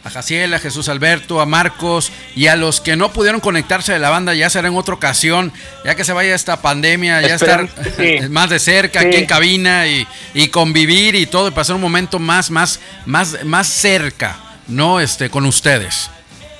a 0.03 0.09
Jaciel, 0.09 0.53
a 0.53 0.59
Jesús 0.59 0.89
Alberto, 0.89 1.39
a 1.39 1.45
Marcos 1.45 2.11
y 2.35 2.47
a 2.47 2.55
los 2.55 2.81
que 2.81 2.95
no 2.95 3.13
pudieron 3.13 3.39
conectarse 3.39 3.93
de 3.93 3.99
la 3.99 4.09
banda, 4.09 4.34
ya 4.34 4.49
será 4.49 4.67
en 4.67 4.75
otra 4.75 4.93
ocasión, 4.93 5.53
ya 5.85 5.95
que 5.95 6.03
se 6.03 6.11
vaya 6.11 6.35
esta 6.35 6.61
pandemia, 6.61 7.21
ya 7.21 7.35
estar 7.35 7.69
sí. 7.97 8.19
más 8.30 8.49
de 8.49 8.59
cerca 8.59 8.99
sí. 8.99 9.07
aquí 9.07 9.17
en 9.17 9.25
cabina 9.25 9.88
y, 9.88 10.05
y, 10.34 10.49
convivir 10.49 11.15
y 11.15 11.25
todo, 11.25 11.47
y 11.47 11.51
pasar 11.51 11.75
un 11.75 11.81
momento 11.81 12.19
más, 12.19 12.51
más, 12.51 12.81
más, 13.05 13.45
más 13.45 13.67
cerca, 13.67 14.38
¿no? 14.67 14.99
Este, 14.99 15.30
con 15.30 15.45
ustedes. 15.45 16.09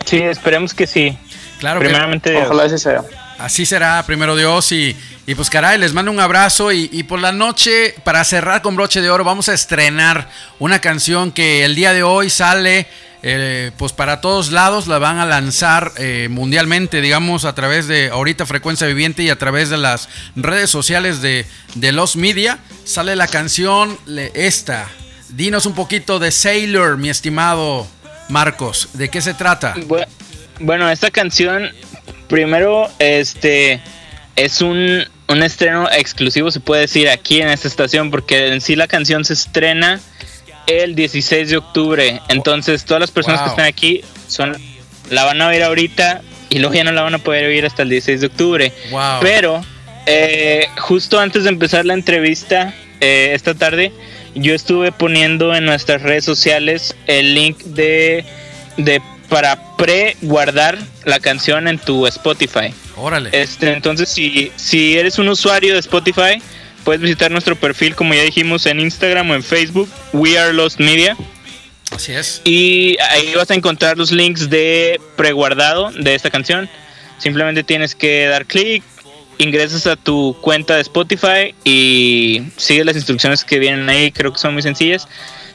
Sí, 0.06 0.18
esperemos 0.18 0.74
que 0.74 0.88
sí. 0.88 1.18
Claro 1.60 1.80
Primeramente, 1.80 2.32
que, 2.32 2.38
ojalá 2.38 2.64
así 2.64 2.78
sea. 2.78 3.04
Así 3.40 3.66
será, 3.66 4.04
primero 4.06 4.38
Dios, 4.38 4.72
y, 4.72 4.96
y 5.28 5.36
pues 5.36 5.50
caray, 5.50 5.78
les 5.78 5.94
mando 5.94 6.12
un 6.12 6.20
abrazo 6.20 6.72
y, 6.72 6.90
y, 6.94 7.04
por 7.04 7.20
la 7.20 7.34
noche, 7.34 7.94
para 8.06 8.24
cerrar 8.24 8.62
con 8.62 8.78
broche 8.78 9.02
de 9.02 9.10
oro, 9.10 9.26
vamos 9.26 9.50
a 9.50 9.54
estrenar 9.54 10.30
una 10.60 10.80
canción 10.80 11.34
que 11.34 11.66
el 11.66 11.76
día 11.76 11.92
de 11.92 12.04
hoy 12.04 12.30
sale 12.30 12.88
eh, 13.24 13.72
pues 13.78 13.94
para 13.94 14.20
todos 14.20 14.52
lados 14.52 14.88
la 14.88 15.00
van 15.00 15.18
a 15.18 15.26
lanzar 15.26 15.94
eh, 15.98 16.28
mundialmente, 16.30 17.00
digamos, 17.00 17.46
a 17.46 17.56
través 17.56 17.88
de 17.88 18.10
ahorita 18.10 18.46
Frecuencia 18.46 18.86
Viviente 18.86 19.24
y 19.24 19.30
a 19.30 19.38
través 19.38 19.70
de 19.70 19.78
las 19.78 20.10
redes 20.36 20.70
sociales 20.70 21.22
de, 21.22 21.46
de 21.76 21.92
los 21.94 22.18
media. 22.18 22.60
Sale 22.84 23.16
la 23.16 23.28
canción 23.28 23.98
esta. 24.34 24.90
Dinos 25.30 25.66
un 25.66 25.74
poquito 25.74 26.20
de 26.20 26.32
Sailor, 26.32 26.98
mi 26.98 27.10
estimado 27.10 27.88
Marcos. 28.28 28.90
¿De 28.94 29.10
qué 29.10 29.22
se 29.22 29.34
trata? 29.34 29.74
Bueno, 30.60 30.90
esta 30.90 31.10
canción, 31.10 31.72
primero, 32.28 32.92
este 33.00 33.82
es 34.36 34.62
un, 34.62 35.04
un 35.28 35.44
estreno 35.44 35.90
exclusivo, 35.92 36.52
se 36.52 36.60
puede 36.60 36.82
decir, 36.82 37.10
aquí 37.10 37.42
en 37.42 37.48
esta 37.48 37.68
estación, 37.68 38.12
porque 38.12 38.48
en 38.48 38.62
sí 38.62 38.76
la 38.76 38.88
canción 38.88 39.24
se 39.24 39.34
estrena 39.34 40.02
el 40.68 40.96
16 40.96 41.50
de 41.50 41.58
octubre. 41.58 42.22
Entonces, 42.30 42.86
todas 42.86 43.02
las 43.02 43.12
personas 43.12 43.40
wow. 43.40 43.46
que 43.46 43.50
están 43.52 43.66
aquí 43.66 44.02
son 44.28 44.58
la 45.10 45.26
van 45.26 45.42
a 45.42 45.48
oír 45.50 45.64
ahorita 45.64 46.22
y 46.50 46.60
luego 46.60 46.76
ya 46.76 46.84
no 46.84 46.92
la 46.92 47.02
van 47.02 47.16
a 47.16 47.20
poder 47.20 47.46
oír 47.46 47.66
hasta 47.66 47.84
el 47.84 47.90
16 47.90 48.22
de 48.22 48.28
octubre. 48.28 48.72
Wow. 48.92 49.20
Pero 49.22 49.64
eh, 50.06 50.68
justo 50.78 51.20
antes 51.20 51.44
de 51.44 51.50
empezar 51.50 51.86
la 51.86 51.94
entrevista 51.94 52.74
eh, 53.00 53.32
esta 53.34 53.54
tarde, 53.54 53.92
yo 54.36 54.54
estuve 54.54 54.92
poniendo 54.92 55.56
en 55.56 55.66
nuestras 55.66 56.02
redes 56.02 56.26
sociales 56.26 56.96
el 57.08 57.34
link 57.36 57.58
de, 57.60 58.26
de 58.78 59.02
para 59.30 59.76
pre-guardar 59.78 60.78
la 61.06 61.20
canción 61.20 61.68
en 61.68 61.80
tu 61.80 62.06
Spotify. 62.08 62.74
Órale. 62.96 63.30
Este, 63.34 63.74
entonces, 63.74 64.10
si, 64.10 64.52
si 64.56 64.98
eres 64.98 65.18
un 65.18 65.28
usuario 65.30 65.74
de 65.74 65.80
Spotify, 65.80 66.42
puedes 66.84 67.02
visitar 67.02 67.32
nuestro 67.32 67.56
perfil, 67.56 67.96
como 67.96 68.14
ya 68.14 68.24
dijimos, 68.24 68.66
en 68.66 68.80
Instagram 68.80 69.30
o 69.32 69.36
en 69.36 69.44
Facebook, 69.44 69.90
We 70.12 70.38
Are 70.38 70.54
Lost 70.54 70.80
Media. 70.80 71.18
Así 71.92 72.14
es. 72.14 72.42
Y 72.44 72.98
ahí 73.10 73.34
vas 73.36 73.52
a 73.52 73.54
encontrar 73.54 73.98
los 73.98 74.12
links 74.12 74.50
de 74.50 75.00
preguardado 75.16 75.92
de 75.92 76.16
esta 76.16 76.30
canción. 76.30 76.70
Simplemente 77.18 77.64
tienes 77.64 77.96
que 77.96 78.26
dar 78.26 78.46
clic, 78.46 78.84
ingresas 79.38 79.88
a 79.88 79.96
tu 79.96 80.36
cuenta 80.42 80.76
de 80.76 80.82
Spotify 80.82 81.54
y 81.64 82.44
sigues 82.58 82.86
las 82.86 82.96
instrucciones 82.96 83.44
que 83.44 83.60
vienen 83.60 83.90
ahí, 83.90 84.12
creo 84.12 84.34
que 84.34 84.40
son 84.40 84.54
muy 84.54 84.62
sencillas. 84.62 85.08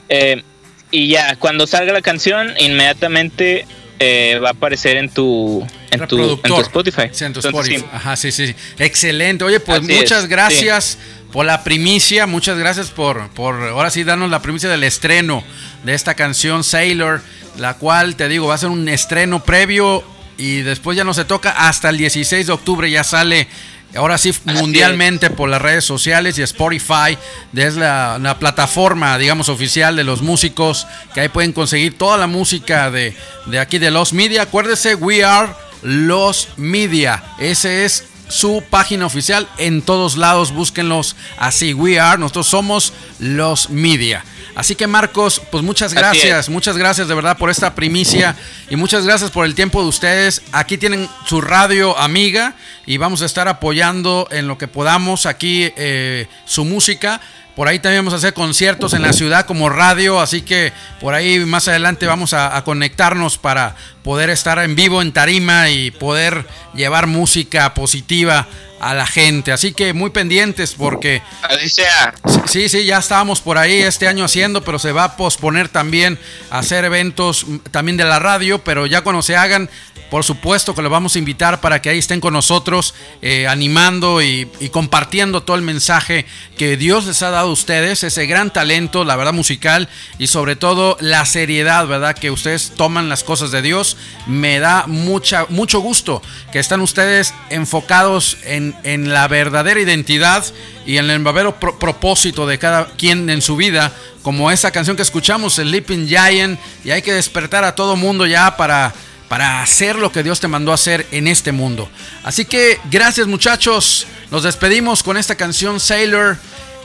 Eh, 0.08 0.42
y 0.90 1.08
ya, 1.08 1.36
cuando 1.36 1.66
salga 1.66 1.92
la 1.92 2.00
canción, 2.00 2.54
inmediatamente 2.58 3.66
eh, 3.98 4.38
va 4.42 4.50
a 4.50 4.52
aparecer 4.52 4.96
en 4.96 5.10
tu 5.10 5.66
en 5.90 6.06
tu, 6.06 6.40
en 6.42 6.42
tu, 6.42 6.60
Spotify. 6.60 7.08
Sí, 7.10 7.24
en 7.24 7.32
tu 7.32 7.40
Entonces, 7.40 7.46
Spotify. 7.46 7.78
Sí. 7.80 7.84
Ajá, 7.92 8.16
sí, 8.16 8.30
sí. 8.30 8.54
Excelente. 8.78 9.44
Oye, 9.44 9.60
pues 9.60 9.80
Así 9.80 9.92
muchas 9.92 10.24
es, 10.24 10.28
gracias 10.28 10.84
sí. 10.84 11.17
Por 11.32 11.44
la 11.44 11.62
primicia, 11.62 12.26
muchas 12.26 12.58
gracias 12.58 12.90
por, 12.90 13.28
por 13.30 13.54
ahora 13.56 13.90
sí 13.90 14.04
darnos 14.04 14.30
la 14.30 14.40
primicia 14.40 14.68
del 14.68 14.84
estreno 14.84 15.44
de 15.84 15.94
esta 15.94 16.14
canción 16.14 16.64
Sailor, 16.64 17.22
la 17.58 17.74
cual 17.74 18.16
te 18.16 18.28
digo 18.28 18.46
va 18.46 18.54
a 18.54 18.58
ser 18.58 18.70
un 18.70 18.88
estreno 18.88 19.42
previo 19.42 20.02
y 20.36 20.62
después 20.62 20.96
ya 20.96 21.04
no 21.04 21.14
se 21.14 21.24
toca 21.24 21.50
hasta 21.50 21.90
el 21.90 21.98
16 21.98 22.46
de 22.46 22.52
octubre 22.52 22.90
ya 22.90 23.04
sale 23.04 23.48
ahora 23.96 24.18
sí 24.18 24.32
mundialmente 24.44 25.30
por 25.30 25.48
las 25.48 25.62
redes 25.62 25.84
sociales 25.84 26.38
y 26.38 26.42
Spotify, 26.42 27.16
es 27.54 27.76
la, 27.76 28.18
la, 28.20 28.38
plataforma, 28.38 29.16
digamos, 29.18 29.48
oficial 29.48 29.96
de 29.96 30.04
los 30.04 30.22
músicos, 30.22 30.86
que 31.14 31.20
ahí 31.20 31.28
pueden 31.28 31.52
conseguir 31.52 31.96
toda 31.96 32.18
la 32.18 32.26
música 32.26 32.90
de, 32.90 33.16
de 33.46 33.58
aquí 33.58 33.78
de 33.78 33.90
Los 33.90 34.12
Media. 34.12 34.42
Acuérdese, 34.42 34.94
We 34.94 35.24
Are 35.24 35.52
Los 35.82 36.48
Media. 36.56 37.22
Ese 37.38 37.84
es 37.84 38.07
su 38.28 38.62
página 38.68 39.06
oficial 39.06 39.48
en 39.58 39.82
todos 39.82 40.16
lados, 40.16 40.52
búsquenlos 40.52 41.16
así, 41.38 41.74
We 41.74 41.98
Are, 41.98 42.18
nosotros 42.18 42.46
somos 42.46 42.92
Los 43.18 43.70
Media. 43.70 44.24
Así 44.54 44.74
que 44.74 44.88
Marcos, 44.88 45.40
pues 45.52 45.62
muchas 45.62 45.94
gracias, 45.94 46.48
muchas 46.48 46.76
gracias 46.76 47.06
de 47.06 47.14
verdad 47.14 47.38
por 47.38 47.48
esta 47.48 47.76
primicia 47.76 48.34
y 48.68 48.74
muchas 48.74 49.06
gracias 49.06 49.30
por 49.30 49.46
el 49.46 49.54
tiempo 49.54 49.80
de 49.82 49.88
ustedes. 49.88 50.42
Aquí 50.50 50.76
tienen 50.76 51.08
su 51.26 51.40
radio 51.40 51.96
amiga 51.96 52.54
y 52.84 52.96
vamos 52.96 53.22
a 53.22 53.26
estar 53.26 53.46
apoyando 53.46 54.26
en 54.32 54.48
lo 54.48 54.58
que 54.58 54.66
podamos 54.66 55.26
aquí 55.26 55.72
eh, 55.76 56.26
su 56.44 56.64
música. 56.64 57.20
Por 57.58 57.66
ahí 57.66 57.80
también 57.80 58.04
vamos 58.04 58.14
a 58.14 58.18
hacer 58.18 58.34
conciertos 58.34 58.94
en 58.94 59.02
la 59.02 59.12
ciudad 59.12 59.44
como 59.44 59.68
radio, 59.68 60.20
así 60.20 60.42
que 60.42 60.72
por 61.00 61.14
ahí 61.14 61.40
más 61.40 61.66
adelante 61.66 62.06
vamos 62.06 62.32
a, 62.32 62.56
a, 62.56 62.62
conectarnos 62.62 63.36
para 63.36 63.74
poder 64.04 64.30
estar 64.30 64.60
en 64.60 64.76
vivo 64.76 65.02
en 65.02 65.10
tarima 65.10 65.68
y 65.68 65.90
poder 65.90 66.46
llevar 66.72 67.08
música 67.08 67.74
positiva 67.74 68.46
a 68.78 68.94
la 68.94 69.06
gente. 69.06 69.50
Así 69.50 69.72
que 69.72 69.92
muy 69.92 70.10
pendientes 70.10 70.74
porque... 70.74 71.20
Sea. 71.68 72.14
Sí, 72.46 72.68
sí, 72.68 72.84
ya 72.84 72.98
estábamos 72.98 73.40
por 73.40 73.58
ahí 73.58 73.74
este 73.74 74.06
año 74.06 74.24
haciendo, 74.24 74.62
pero 74.62 74.78
se 74.78 74.92
va 74.92 75.02
a 75.02 75.16
posponer 75.16 75.68
también 75.68 76.16
hacer 76.50 76.84
eventos 76.84 77.44
también 77.72 77.96
de 77.96 78.04
la 78.04 78.20
radio, 78.20 78.62
pero 78.62 78.86
ya 78.86 79.00
cuando 79.00 79.20
se 79.20 79.36
hagan, 79.36 79.68
por 80.10 80.24
supuesto 80.24 80.74
que 80.74 80.82
los 80.82 80.90
vamos 80.90 81.14
a 81.14 81.18
invitar 81.18 81.60
para 81.60 81.82
que 81.82 81.90
ahí 81.90 81.98
estén 81.98 82.20
con 82.20 82.32
nosotros, 82.32 82.94
eh, 83.20 83.46
animando 83.46 84.22
y, 84.22 84.46
compartiendo 84.72 85.42
todo 85.42 85.56
el 85.56 85.62
mensaje 85.62 86.26
que 86.56 86.76
Dios 86.76 87.06
les 87.06 87.22
ha 87.22 87.30
dado 87.30 87.48
a 87.48 87.52
ustedes, 87.52 88.02
ese 88.04 88.26
gran 88.26 88.52
talento, 88.52 89.04
la 89.04 89.16
verdad, 89.16 89.32
musical 89.32 89.88
y 90.18 90.28
sobre 90.28 90.56
todo 90.56 90.96
la 91.00 91.24
seriedad, 91.26 91.86
¿verdad? 91.86 92.16
Que 92.16 92.30
ustedes 92.30 92.72
toman 92.76 93.08
las 93.08 93.24
cosas 93.24 93.50
de 93.50 93.62
Dios. 93.62 93.96
Me 94.26 94.58
da 94.60 94.84
mucha, 94.86 95.46
mucho 95.48 95.80
gusto 95.80 96.22
que 96.52 96.58
están 96.58 96.80
ustedes 96.80 97.34
enfocados 97.50 98.38
en, 98.44 98.74
en 98.84 99.12
la 99.12 99.28
verdadera 99.28 99.80
identidad 99.80 100.44
y 100.86 100.96
en 100.96 101.10
el 101.10 101.18
verdadero 101.18 101.60
pro 101.60 101.78
propósito 101.78 102.46
de 102.46 102.58
cada 102.58 102.86
quien 102.96 103.28
en 103.28 103.42
su 103.42 103.56
vida, 103.56 103.92
como 104.22 104.50
esa 104.50 104.70
canción 104.70 104.96
que 104.96 105.02
escuchamos, 105.02 105.58
el 105.58 105.70
Leaping 105.70 106.08
Giant, 106.08 106.58
y 106.82 106.92
hay 106.92 107.02
que 107.02 107.12
despertar 107.12 107.64
a 107.64 107.74
todo 107.74 107.94
mundo 107.94 108.26
ya 108.26 108.56
para 108.56 108.94
para 109.28 109.62
hacer 109.62 109.96
lo 109.96 110.10
que 110.10 110.22
Dios 110.22 110.40
te 110.40 110.48
mandó 110.48 110.72
a 110.72 110.74
hacer 110.74 111.06
en 111.10 111.28
este 111.28 111.52
mundo. 111.52 111.88
Así 112.24 112.44
que 112.44 112.80
gracias 112.90 113.26
muchachos, 113.26 114.06
nos 114.30 114.42
despedimos 114.42 115.02
con 115.02 115.16
esta 115.16 115.34
canción 115.34 115.80
Sailor 115.80 116.38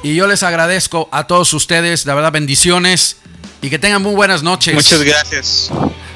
y 0.03 0.15
yo 0.15 0.27
les 0.27 0.43
agradezco 0.43 1.07
a 1.11 1.25
todos 1.27 1.53
ustedes, 1.53 2.05
la 2.05 2.13
verdad 2.13 2.31
bendiciones 2.31 3.17
y 3.61 3.69
que 3.69 3.79
tengan 3.79 4.01
muy 4.01 4.13
buenas 4.13 4.43
noches. 4.43 4.73
Muchas 4.73 5.01
gracias. 5.01 5.71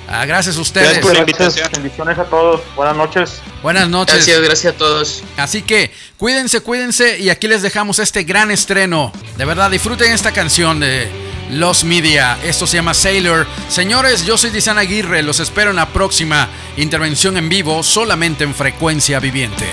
Ah, 0.10 0.26
gracias 0.26 0.58
a 0.58 0.62
ustedes. 0.62 0.88
Gracias 0.88 1.06
por 1.06 1.14
la 1.14 1.20
invitación. 1.20 1.70
Bendiciones 1.74 2.18
a 2.18 2.26
todos. 2.26 2.62
Buenas 2.76 2.96
noches. 2.96 3.42
Buenas 3.62 3.90
noches. 3.90 4.16
Gracias, 4.16 4.42
gracias 4.42 4.74
a 4.74 4.78
todos. 4.78 5.24
Así 5.38 5.62
que 5.62 5.92
cuídense, 6.18 6.62
cuídense 6.62 7.20
y 7.20 7.30
aquí 7.30 7.48
les 7.48 7.62
dejamos 7.62 8.00
este 8.00 8.24
gran 8.24 8.52
estreno. 8.52 9.12
De 9.38 9.46
verdad, 9.46 9.70
disfruten 9.70 10.12
esta 10.12 10.32
canción 10.32 10.80
de 10.80 11.10
los 11.50 11.84
Media. 11.84 12.38
Esto 12.44 12.68
se 12.68 12.76
llama 12.76 12.94
Sailor. 12.94 13.48
Señores, 13.70 14.26
yo 14.26 14.38
soy 14.38 14.50
Dizana 14.50 14.82
Aguirre. 14.82 15.24
Los 15.24 15.40
espero 15.40 15.70
en 15.70 15.76
la 15.78 15.90
próxima 15.90 16.50
intervención 16.76 17.38
en 17.38 17.50
vivo, 17.50 17.84
solamente 17.84 18.44
en 18.44 18.54
frecuencia 18.54 19.20
viviente. 19.20 19.66